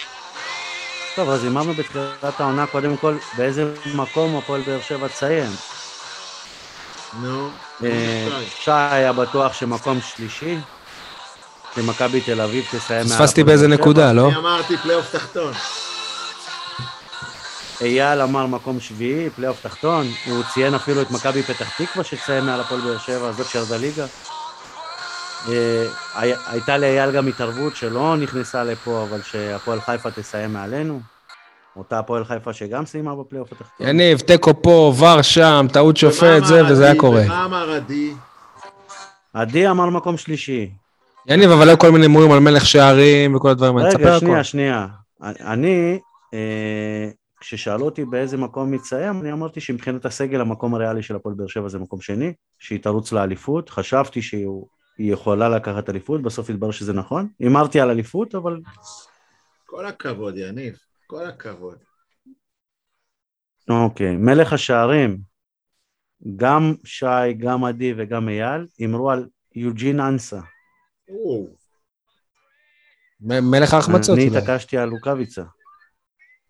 [1.17, 5.51] טוב, אז הימרנו בתחילת העונה, קודם כל, באיזה מקום הפועל באר שבע תסיים.
[7.23, 7.49] נו,
[7.85, 8.29] אה.
[8.61, 10.57] שי היה בטוח שמקום שלישי,
[11.75, 13.69] שמכבי תל אביב תסיים פספסתי באיזה.
[13.69, 14.29] נקודה, לא?
[14.29, 15.53] אני אמרתי פלייאוף תחתון.
[17.81, 22.61] אייל אמר מקום שביעי, פלייאוף תחתון, הוא ציין אפילו את מכבי פתח תקווה שתסיים מעל
[22.61, 24.07] הפועל באר שבע, זאת שירדה ליגה.
[25.49, 25.85] אה,
[26.15, 31.01] הי- הייתה לאייל גם התערבות שלא נכנסה לפה, אבל שהפועל חיפה תסיים מעלינו.
[31.77, 33.87] אותה הפועל חיפה שגם סיימה בפלייאוף התחתון.
[33.89, 37.23] יניב, תיקו פה, ור שם, טעות שופט, זה, וזה היה קורה.
[37.27, 38.13] ומה אמר עדי?
[39.35, 40.71] עדי אמר מקום שלישי.
[41.29, 43.89] יניב, אבל היו כל מיני הימורים על מלך שערים וכל הדברים האלה.
[43.89, 44.19] רגע.
[44.19, 44.87] שנייה, שנייה.
[45.23, 45.99] אני,
[46.35, 47.11] אה,
[47.41, 51.69] כששאלו אותי באיזה מקום מתסיים, אני אמרתי שמבחינת הסגל המקום הריאלי של הפועל באר שבע
[51.69, 54.47] זה מקום שני, שהיא תרוץ לאליפות, חשבתי שהיא
[54.99, 57.29] היא יכולה לקחת אליפות, בסוף התברר שזה נכון.
[57.39, 58.61] הימרתי על אליפות, אבל
[59.67, 60.77] כל הכבוד, יניב.
[61.07, 61.79] כל הכבוד.
[63.69, 64.17] אוקיי.
[64.17, 65.19] מלך השערים,
[66.37, 70.41] גם שי, גם עדי וגם אייל, הימרו על יוג'ין אנסה.
[73.21, 74.19] מלך ההחמצות.
[74.19, 74.27] אני.
[74.27, 75.43] התעקשתי על לוקאביצה.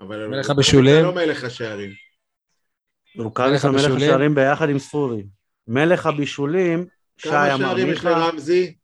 [0.01, 0.27] אבל...
[0.27, 1.05] מלך הוא הבישולים?
[1.05, 1.91] לא מלך השערים.
[3.15, 3.91] לוקאביצה מלך?
[3.97, 5.24] השערים ביחד עם ספורי.
[5.69, 8.74] מלך הבישולים, שי כמה אמר שערים יש מיכה, לרמזי?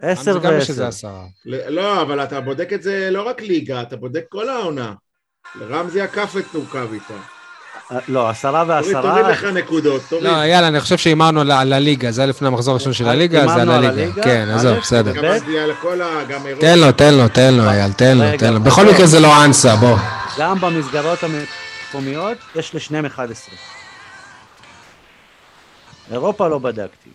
[0.00, 0.86] עשר ועשר.
[0.86, 1.26] עשרה.
[1.44, 4.94] לא, אבל אתה בודק את זה לא רק ליגה, אתה בודק כל העונה.
[5.60, 7.18] רמזי עקף את רוקאביצה.
[8.08, 9.02] לא, עשרה ועשרה.
[9.02, 10.24] תוריד לך נקודות, תוריד.
[10.24, 13.62] לא, יאללה, אני חושב שהימרנו על- הליגה, זה היה לפני המחזור הראשון של הליגה, זה
[13.62, 14.22] על הליגה.
[14.22, 15.12] כן, עזוב, בסדר.
[16.60, 18.60] תן לו, תן לו, תן לו, אייל, תן לו, תן לו.
[18.60, 19.96] בכל מקרה זה לא אנסה, בוא.
[20.38, 23.54] גם במסגרות המקומיות יש לשניהם 11.
[26.12, 27.10] אירופה לא בדקתי.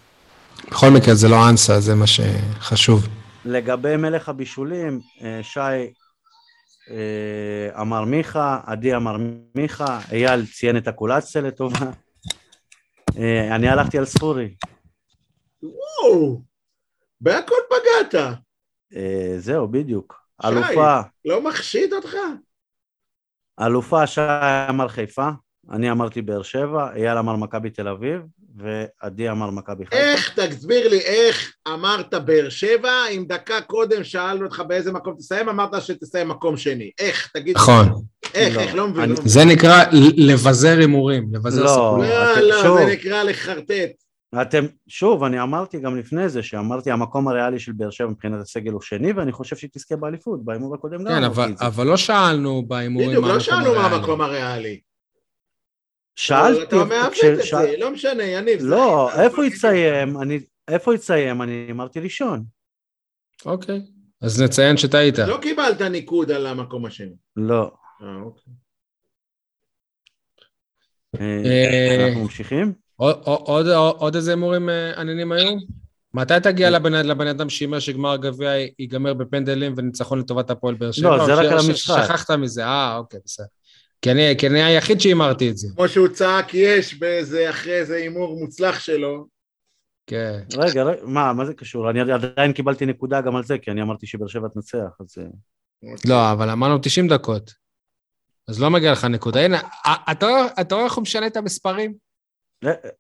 [0.71, 3.07] בכל מקרה זה לא אנסה, זה מה שחשוב.
[3.45, 5.59] לגבי מלך הבישולים, אה, שי
[7.81, 9.17] אמר מיכה, עדי אמר
[9.55, 11.91] מיכה, אייל ציין את הקולציה לטובה.
[13.17, 14.55] אה, אני הלכתי על ספורי.
[15.63, 16.41] וואו,
[17.21, 18.37] בהכל פגעת.
[18.95, 20.23] אה, זהו, בדיוק.
[20.41, 20.47] שי.
[20.47, 22.15] אלופה, לא מחשיד אותך?
[23.59, 24.21] אלופה שי
[24.69, 25.29] אמר חיפה,
[25.71, 28.21] אני אמרתי באר שבע, אייל אמר מכבי תל אביב,
[28.57, 29.97] ועדי אמר מכבי חיפה.
[29.97, 35.49] איך, תסביר לי, איך אמרת באר שבע, אם דקה קודם שאלנו אותך באיזה מקום תסיים,
[35.49, 36.91] אמרת שתסיים מקום שני.
[36.99, 37.55] איך, תגיד.
[37.55, 37.85] נכון.
[38.33, 39.03] איך, לא, איך, לא מבין.
[39.03, 39.27] אני- לא מבין.
[39.27, 39.83] זה נקרא
[40.17, 41.67] לבזר הימורים, לבזר לא.
[41.67, 42.09] סיכולים.
[42.09, 42.77] לא, אתם- לא, שוב.
[42.77, 43.91] זה נקרא לחרטט.
[44.41, 48.71] אתם, שוב, אני אמרתי גם לפני זה, שאמרתי המקום הריאלי של באר שבע מבחינת הסגל
[48.71, 51.53] הוא שני, ואני חושב שהיא תזכה באליפות, בהימור הקודם גם כן, אבל-.
[51.61, 53.85] אבל לא שאלנו בהימורים בדיוק, מה לא שאלנו מה.
[53.85, 54.79] המקום הריאלי.
[56.15, 58.59] שאלתי, אתה מעוות את זה, לא משנה, יניב.
[58.59, 60.21] זה לא, איפה יתסיים?
[60.21, 61.41] אני, איפה יתסיים?
[61.41, 62.43] אני אמרתי ראשון.
[63.45, 63.81] אוקיי.
[64.21, 65.19] אז נציין שטעית.
[65.19, 67.13] לא קיבלת ניקוד על המקום השני.
[67.35, 67.71] לא.
[68.01, 68.53] אה, אוקיי.
[71.19, 72.73] אה, אה, אנחנו ממשיכים?
[72.95, 75.55] עוד- איזה הימורים עניינים היו?
[76.13, 76.69] מתי תגיע
[77.03, 81.17] לבן אדם שאומר שגמר גביע ייגמר בפנדלים וניצחון לטובת הפועל באר שבע?
[81.17, 82.03] לא, זה רק על המשחק.
[82.03, 83.45] שכחת מזה, אה, אוקיי, בסדר.
[84.03, 85.67] כי אני כי אני היחיד שהימרתי את זה.
[85.75, 89.27] כמו שהוא צעק יש באיזה, אחרי איזה הימור מוצלח שלו.
[90.07, 90.39] כן.
[90.57, 91.89] רגע, רגע, מה, מה זה קשור?
[91.89, 95.15] אני עדיין קיבלתי נקודה גם על זה, כי אני אמרתי שבאר שבע תנצח, אז...
[95.17, 95.27] אה,
[96.09, 97.53] לא, אבל אמרנו 90 דקות.
[98.47, 99.45] אז לא מגיע לך נקודה.
[99.45, 99.59] הנה,
[100.11, 101.93] אתה רואה- איך הוא משנה את המספרים?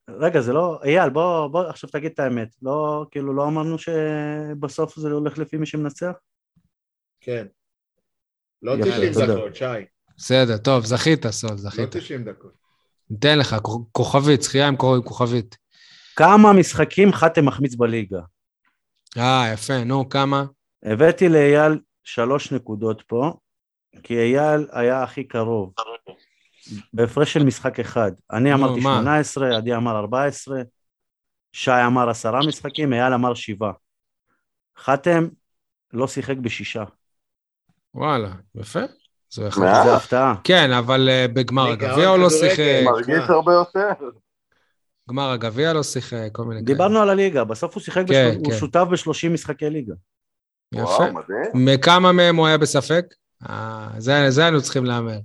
[0.09, 0.79] רגע, זה לא...
[0.83, 2.47] אייל, בוא, בוא עכשיו תגיד את האמת.
[2.61, 6.11] לא, כאילו, לא אמרנו שבסוף זה הולך לפי מי שמנצח?
[7.21, 7.45] כן.
[8.61, 9.35] לא יפה, 90 תודה.
[9.35, 9.65] דקות, שי.
[10.17, 11.95] בסדר, טוב, זכית, סול, לא זכית.
[11.95, 12.53] 90 דקות.
[13.09, 15.57] ניתן לך, כוכ- כוכבית, זכייה עם כוכ- כוכבית.
[16.15, 18.19] כמה משחקים חתם מחמיץ בליגה?
[19.17, 20.45] אה, יפה, נו, כמה?
[20.83, 23.33] הבאתי לאייל שלוש נקודות פה,
[24.03, 25.73] כי אייל היה הכי קרוב.
[26.93, 28.11] בהפרש של משחק אחד.
[28.31, 28.95] אני נו, אמרתי מה?
[28.95, 30.61] 18, עדי אמר 14,
[31.53, 33.73] שי אמר עשרה משחקים, אייל אמר שבעה.
[34.77, 35.27] חתם
[35.93, 36.83] לא שיחק בשישה.
[37.93, 38.79] וואלה, יפה.
[39.33, 40.35] זה הפתעה.
[40.43, 42.29] כן, אבל אה, בגמר הגביע הוא לא.
[42.29, 44.09] שיחק, מרגיש הרבה יותר.
[45.09, 46.65] גמר הגביע לא שיחק, כל מיני כאלה.
[46.65, 48.37] דיברנו על הליגה, בסוף הוא שיחק, כן, בשל...
[48.37, 48.57] הוא כן.
[48.57, 49.93] שותף ב-30 משחקי ליגה.
[50.73, 51.03] יפה.
[51.53, 53.05] מכמה מהם הוא היה בספק?
[53.49, 55.19] אה, זה זה היינו צריכים להמר.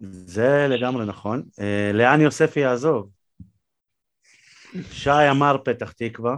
[0.00, 1.42] זה לגמרי נכון.
[1.60, 3.08] אה, לאן יוספי יעזוב?
[4.90, 6.36] שי אמר פתח תקווה,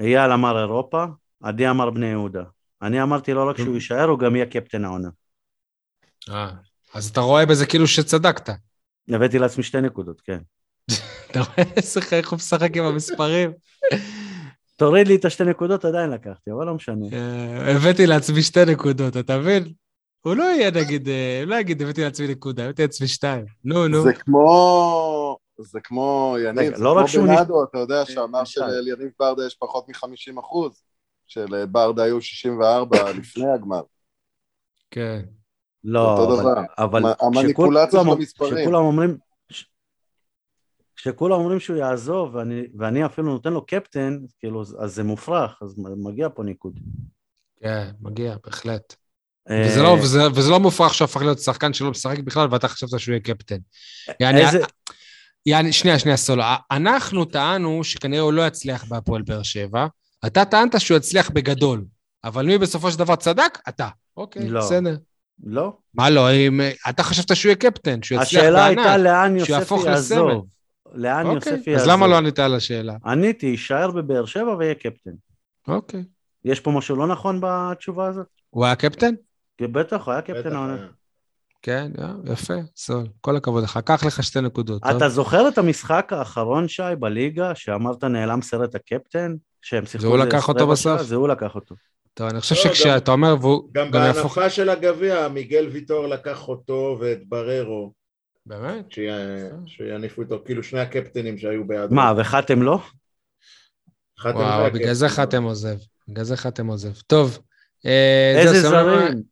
[0.00, 1.04] אייל אמר אירופה,
[1.42, 2.42] עדי אמר בני יהודה.
[2.82, 5.08] אני אמרתי לא רק שהוא יישאר, הוא גם יהיה קפטן העונה.
[6.30, 6.50] אה,
[6.94, 8.50] אז אתה רואה בזה כאילו שצדקת.
[9.08, 10.38] הבאתי לעצמי שתי נקודות, כן.
[11.30, 13.52] אתה רואה איזה איך הוא משחק עם המספרים?
[14.76, 17.06] תוריד לי את השתי נקודות, עדיין לקחתי, אבל לא משנה.
[17.12, 19.72] אה, הבאתי לעצמי שתי נקודות, אתה מבין?
[20.20, 23.44] הוא לא יהיה נגיד, אה, הוא לא יגיד הבאתי לעצמי נקודה, הבאתי לעצמי שתיים.
[23.64, 24.02] נו, נו.
[24.02, 25.38] זה כמו...
[25.58, 28.62] זה כמו יניב, זה לא כמו בנאדו, אתה יודע שאמר נשאל.
[28.70, 30.82] שליניב ברדה יש פחות מ-50 אחוז,
[31.26, 33.82] שלברדה היו 64 לפני הגמר.
[35.84, 36.18] לא.
[36.20, 36.62] אותו אבל- דבר.
[36.78, 38.54] אבל המ- המניפולציה של המספרים.
[38.54, 39.16] כשכולם אומרים...
[40.96, 45.58] כשכולם אומרים שהוא יעזוב, ואני, ואני אפילו נותן לו קפטן, כאילו, אז אז זה מופרך,
[45.62, 46.80] אז מגיע פה ניקוד.
[47.62, 48.94] כן, מגיע, בהחלט.
[49.50, 52.68] אה, וזה לא, וזה, וזה לא מופרך שהוא הפך להיות שחקן שלא משחק בכלל, ואתה
[52.68, 53.56] חשבת שהוא יהיה קפטן.
[54.20, 54.58] יעני, איזה-
[55.46, 56.42] יעני, שנייה, שנייה, סולו.
[56.70, 59.86] אנחנו טענו שכנראה הוא לא יצליח בהפועל באר שבע,
[60.26, 61.84] אתה טענת שהוא יצליח בגדול,
[62.24, 63.58] אבל מי בסופו של דבר צדק?
[63.68, 63.88] אתה.
[64.16, 64.60] אוקיי, לא.
[64.60, 64.96] בסדר.
[65.42, 65.76] לא.
[65.94, 66.60] מה לא, אם...
[66.88, 68.78] אתה חשבת שהוא יהיה קפטן, שהוא יצליח השאלה בענק.
[68.78, 70.28] הייתה לאן יוספי יעזוב.
[70.28, 70.40] לסמל.
[70.94, 71.90] לאן אוקיי, יוספי אז יעזוב.
[71.90, 72.96] למה לא ענית על השאלה?
[73.04, 75.10] עניתי, יישאר בבאר שבע ויהיה קפטן.
[75.68, 76.04] אוקיי.
[76.44, 78.26] יש פה משהו לא נכון בתשובה הזאת?
[78.50, 79.14] הוא היה קפטן?
[79.58, 80.74] כי בטח, הוא היה קפטן בטח, העונה.
[80.74, 80.86] אה.
[81.62, 83.06] כן, אה, יפה, סול.
[83.20, 83.78] כל הכבוד לך.
[83.84, 84.82] קח לך שתי נקודות.
[84.82, 84.96] טוב?
[84.96, 89.34] אתה זוכר את המשחק האחרון, שי, בליגה, שאמרת נעלם סרט הקפטן?
[89.62, 90.66] שהם שיחקו והוא איזה לקח אותו?
[90.66, 91.02] בסוף?
[91.02, 91.74] זה הוא לקח אותו.
[92.14, 94.38] טוב, אני חושב לא, שכשאתה אומר, והוא גם גם יהפוך...
[94.38, 97.92] בהנפה של הגביע, מיגל ויטור לקח אותו ואת בררו,
[98.46, 98.92] באמת?
[98.92, 101.92] שיה- שיניפו איתו, כאילו שני הקפטנים שהיו ביד.
[101.92, 102.78] מה, וחתם לא?
[104.18, 104.72] חתם וואו.
[104.72, 105.76] בגלל זה חתם עוזב.
[106.08, 107.00] בגלל זה חתם עוזב.
[107.06, 107.38] טוב.
[107.86, 108.60] אה, איזה?
[108.60, 109.22] זרים?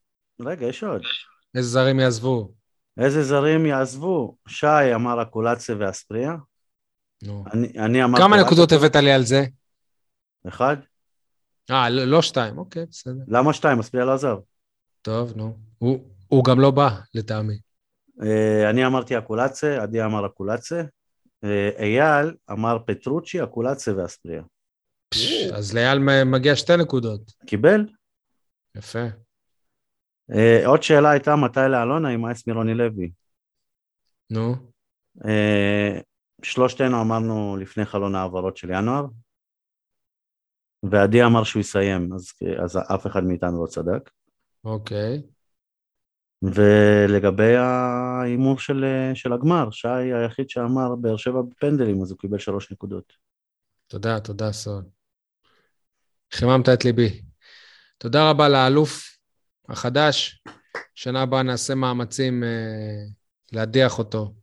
[0.40, 1.02] רגע, יש עוד.
[1.54, 2.52] איזה זרים יעזבו?
[2.98, 4.36] איזה זרים יעזבו?
[4.48, 6.34] שי אמר אקולציה ואספריה.
[7.22, 7.44] נו.
[7.52, 8.22] אני, אני אמרתי...
[8.22, 9.44] כמה נקודות הבאת לי על זה?
[10.48, 10.76] אחד?
[11.70, 13.22] אה, לא לא שתיים, אוקיי, בסדר.
[13.28, 13.78] למה שתיים?
[13.78, 14.36] אספריה לא עזב.
[15.02, 15.56] טוב, נו.
[15.78, 17.58] הוא- הוא גם לא בא, לטעמי.
[18.22, 20.84] אה, אני אמרתי אקולציה, עדי אמר אקולציה.
[21.44, 24.42] אה, אייל אמר פטרוצ'י, אקולציה ואספריה.
[25.54, 27.32] אז לאייל מגיע שתי נקודות.
[27.46, 27.86] קיבל?
[28.76, 29.06] יפה.
[30.34, 33.10] אה, עוד שאלה הייתה מתי לאלונה יימאס מרוני לוי.
[34.30, 34.54] נו.
[36.42, 39.04] שלושתנו אמרנו לפני חלון העברות של ינואר,
[40.82, 42.32] ועדי אמר שהוא יסיים, אז,
[42.64, 44.10] אז אף אחד מאיתנו לא צדק.
[44.64, 45.22] אוקיי.
[46.42, 48.84] ולגבי ההימור של,
[49.14, 53.12] של הגמר, שי היחיד שאמר באר שבע בפנדלים, אז הוא קיבל שלוש נקודות.
[53.86, 54.82] תודה, תודה, סול.
[56.32, 57.22] חיממת את ליבי.
[57.98, 59.16] תודה רבה לאלוף
[59.68, 60.42] החדש.
[60.94, 62.48] שנה הבאה נעשה מאמצים אה,
[63.52, 64.34] להדיח אותו.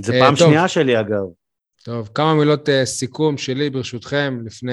[0.00, 0.48] זה אה, פעם טוב.
[0.48, 1.41] שנייה שלי אגב.
[1.84, 4.72] טוב, כמה מילות uh, סיכום שלי ברשותכם לפני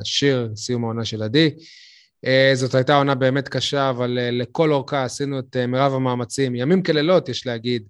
[0.00, 1.50] השיר, סיום העונה של עדי.
[2.26, 6.54] Uh, זאת הייתה עונה באמת קשה, אבל uh, לכל אורכה עשינו את uh, מירב המאמצים,
[6.54, 7.82] ימים כלילות, יש להגיד,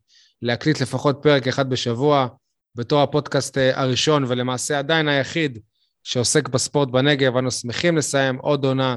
[0.43, 2.27] להקליט לפחות פרק אחד בשבוע,
[2.75, 5.59] בתור הפודקאסט uh, הראשון, ולמעשה עדיין היחיד
[6.05, 7.36] שעוסק בספורט בנגב.
[7.36, 8.97] אנו שמחים לסיים עוד עונה.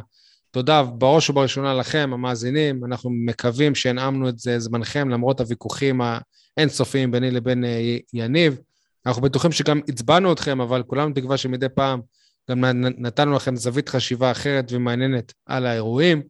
[0.51, 2.85] תודה בראש ובראשונה לכם, המאזינים.
[2.85, 6.01] אנחנו מקווים שהנעמנו את זה זמנכם, למרות הוויכוחים
[6.57, 7.67] האינסופיים ביני לבין uh,
[8.13, 8.57] יניב.
[9.06, 12.01] אנחנו בטוחים שגם הצבענו אתכם, אבל כולנו תקווה שמדי פעם
[12.49, 12.65] גם
[12.98, 16.22] נתנו לכם זווית חשיבה אחרת ומעניינת על האירועים.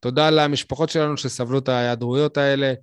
[0.00, 2.74] תודה למשפחות שלנו שסבלו את ההיעדרויות האלה.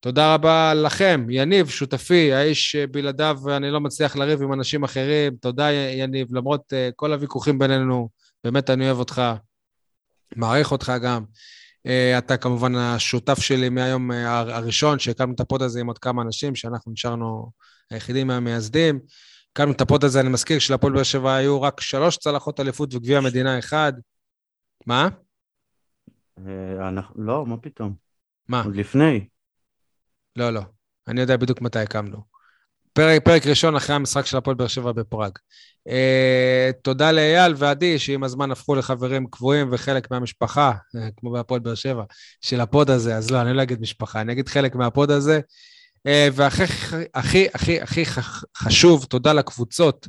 [0.00, 5.36] תודה רבה לכם, יניב, שותפי, האיש בלעדיו אני לא מצליח לריב עם אנשים אחרים.
[5.36, 8.08] תודה, יניב, למרות uh, כל הוויכוחים בינינו,
[8.44, 9.22] באמת אני אוהב אותך,
[10.36, 11.24] מעריך אותך גם.
[11.86, 15.98] אה, אתה כמובן השותף שלי מהיום אה, הראשון, שהקמנו את ה pod הזה עם עוד
[15.98, 17.50] כמה אנשים, שאנחנו נשארנו
[17.90, 19.00] היחידים מהמייסדים.
[19.52, 22.94] הקמנו את ה pod הזה, אני מזכיר, שלהפועל באר שבע היו רק שלוש צלחות אליפות
[22.94, 23.92] וגביע המדינה אחד.
[24.86, 25.08] מה?
[26.38, 27.94] אה, אנחנו- לא, מה פתאום?
[28.48, 28.62] מה?
[28.62, 29.28] עוד לפני.
[30.36, 30.60] לא, לא.
[31.08, 32.18] אני יודע בדיוק מתי הקמנו.
[32.92, 35.32] פרק, פרק ראשון אחרי המשחק של הפועל באר שבע בפראג.
[35.88, 41.74] אה, תודה לאייל ועדי, שעם הזמן הפכו לחברים קבועים וחלק מהמשפחה, אה, כמו בהפועל באר
[41.74, 42.04] שבע,
[42.40, 43.16] של ה pod הזה.
[43.16, 45.40] אז לא, אני לא אגיד משפחה, אני אגיד חלק מה pod הזה.
[46.06, 46.62] והכי,
[47.14, 48.04] הכי, הכי,
[48.56, 50.08] חשוב, תודה לקבוצות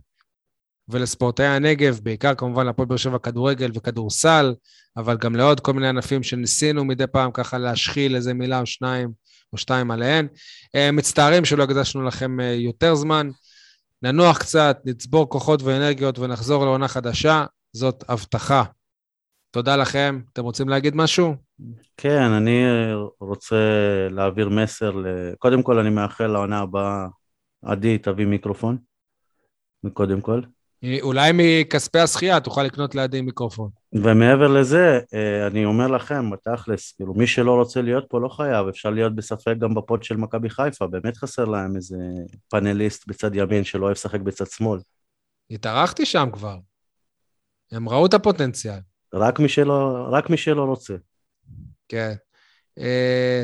[0.90, 4.54] ולספורטאי הנגב, בעיקר כמובן להפועל באר שבע כדורגל וכדורסל,
[4.98, 9.12] אבל גם לעוד כל מיני ענפים שניסינו מדי פעם ככה להשחיל איזה מילה או שניים
[9.54, 10.28] או שתיים עליהן.
[10.76, 13.30] אה, מצטערים שלא הקדשנו לכם אה, יותר זמן.
[14.04, 18.64] ננוח קצת, נצבור כוחות ואנרגיות ונחזור לעונה חדשה, זאת הבטחה.
[19.52, 20.22] תודה לכם.
[20.34, 21.36] אתם רוצים להגיד משהו?
[21.98, 22.64] כן, אני
[23.20, 23.56] רוצה
[24.10, 25.06] להעביר מסר, ל...
[25.40, 27.08] קודם כל אני מאחל לעונה הבאה,
[27.62, 28.78] עדי תביא מיקרופון,
[29.94, 30.42] קודם כל.
[31.02, 33.70] אולי מכספי הזכייה תוכל לקנות לידי מיקרופון.
[33.94, 38.68] ומעבר לזה, אה, אני אומר לכם, בתכלס, כאילו, מי שלא רוצה להיות פה לא חייב,
[38.68, 41.98] אפשר להיות בספק גם בפוד של מכבי חיפה, באמת חסר להם איזה
[42.50, 44.80] פאנליסט בצד ימין שלא אוהב לשחק בצד שמאל.
[45.52, 46.58] התארחתי שם כבר.
[47.72, 48.80] הם ראו את הפוטנציאל.
[49.14, 50.96] רק מי שלא, רק מי שלא רוצה.
[51.92, 52.14] כן.
[52.80, 53.44] אה,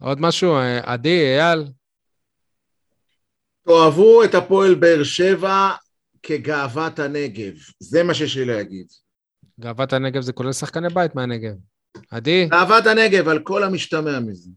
[0.00, 0.56] עוד משהו?
[0.56, 1.64] אה, עדי, אייל?
[3.66, 5.70] תאהבו את הפועל באר שבע
[6.22, 7.52] כגאוות הנגב.
[7.78, 8.86] זה מה שיש לי להגיד.
[9.60, 11.54] גאוות הנגב זה כולל שחקני בית מהנגב.
[12.10, 12.46] עדי?
[12.50, 14.50] גאוות הנגב, על כל המשתמע מזה.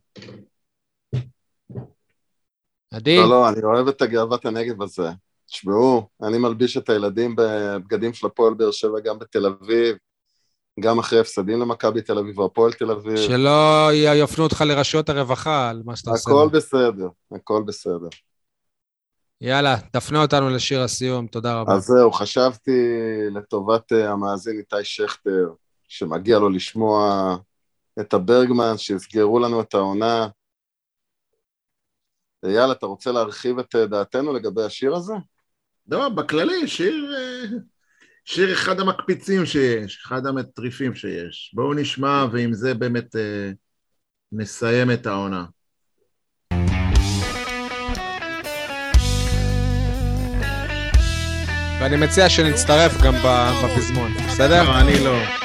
[2.94, 3.18] עדי?
[3.18, 5.10] לא, לא, אני אוהב את גאוות הנגב הזה.
[5.46, 9.98] תשמעו, אני מלביש את הילדים בבגדים של הפועל באר שבע גם בתל אביב,
[10.80, 13.18] גם אחרי הפסדים למכבי תל אביב והפועל תל אביב.
[13.18, 16.32] שלא יפנו אותך לרשויות הרווחה על מה שאתה עושה.
[16.32, 18.08] הכל בסדר, הכל בסדר.
[19.42, 21.74] יאללה, תפנה אותנו לשיר הסיום, תודה רבה.
[21.74, 22.72] אז זהו, חשבתי
[23.32, 25.50] לטובת אה, המאזין איתי שכטר,
[25.88, 27.36] שמגיע לו לשמוע
[28.00, 30.28] את הברגמן, שיסגרו לנו את העונה.
[32.46, 35.14] אייל, אתה רוצה להרחיב את אה, דעתנו לגבי השיר הזה?
[35.88, 37.58] לא, בכללי, שיר, אה,
[38.26, 41.52] שיר אחד המקפיצים שיש, אחד המטריפים שיש.
[41.54, 43.52] בואו נשמע, ועם זה באמת אה,
[44.32, 45.46] נסיים את העונה.
[51.80, 53.14] ואני מציע שנצטרף גם
[53.64, 54.64] בפזמון, בסדר?
[54.64, 55.45] לא, אני לא.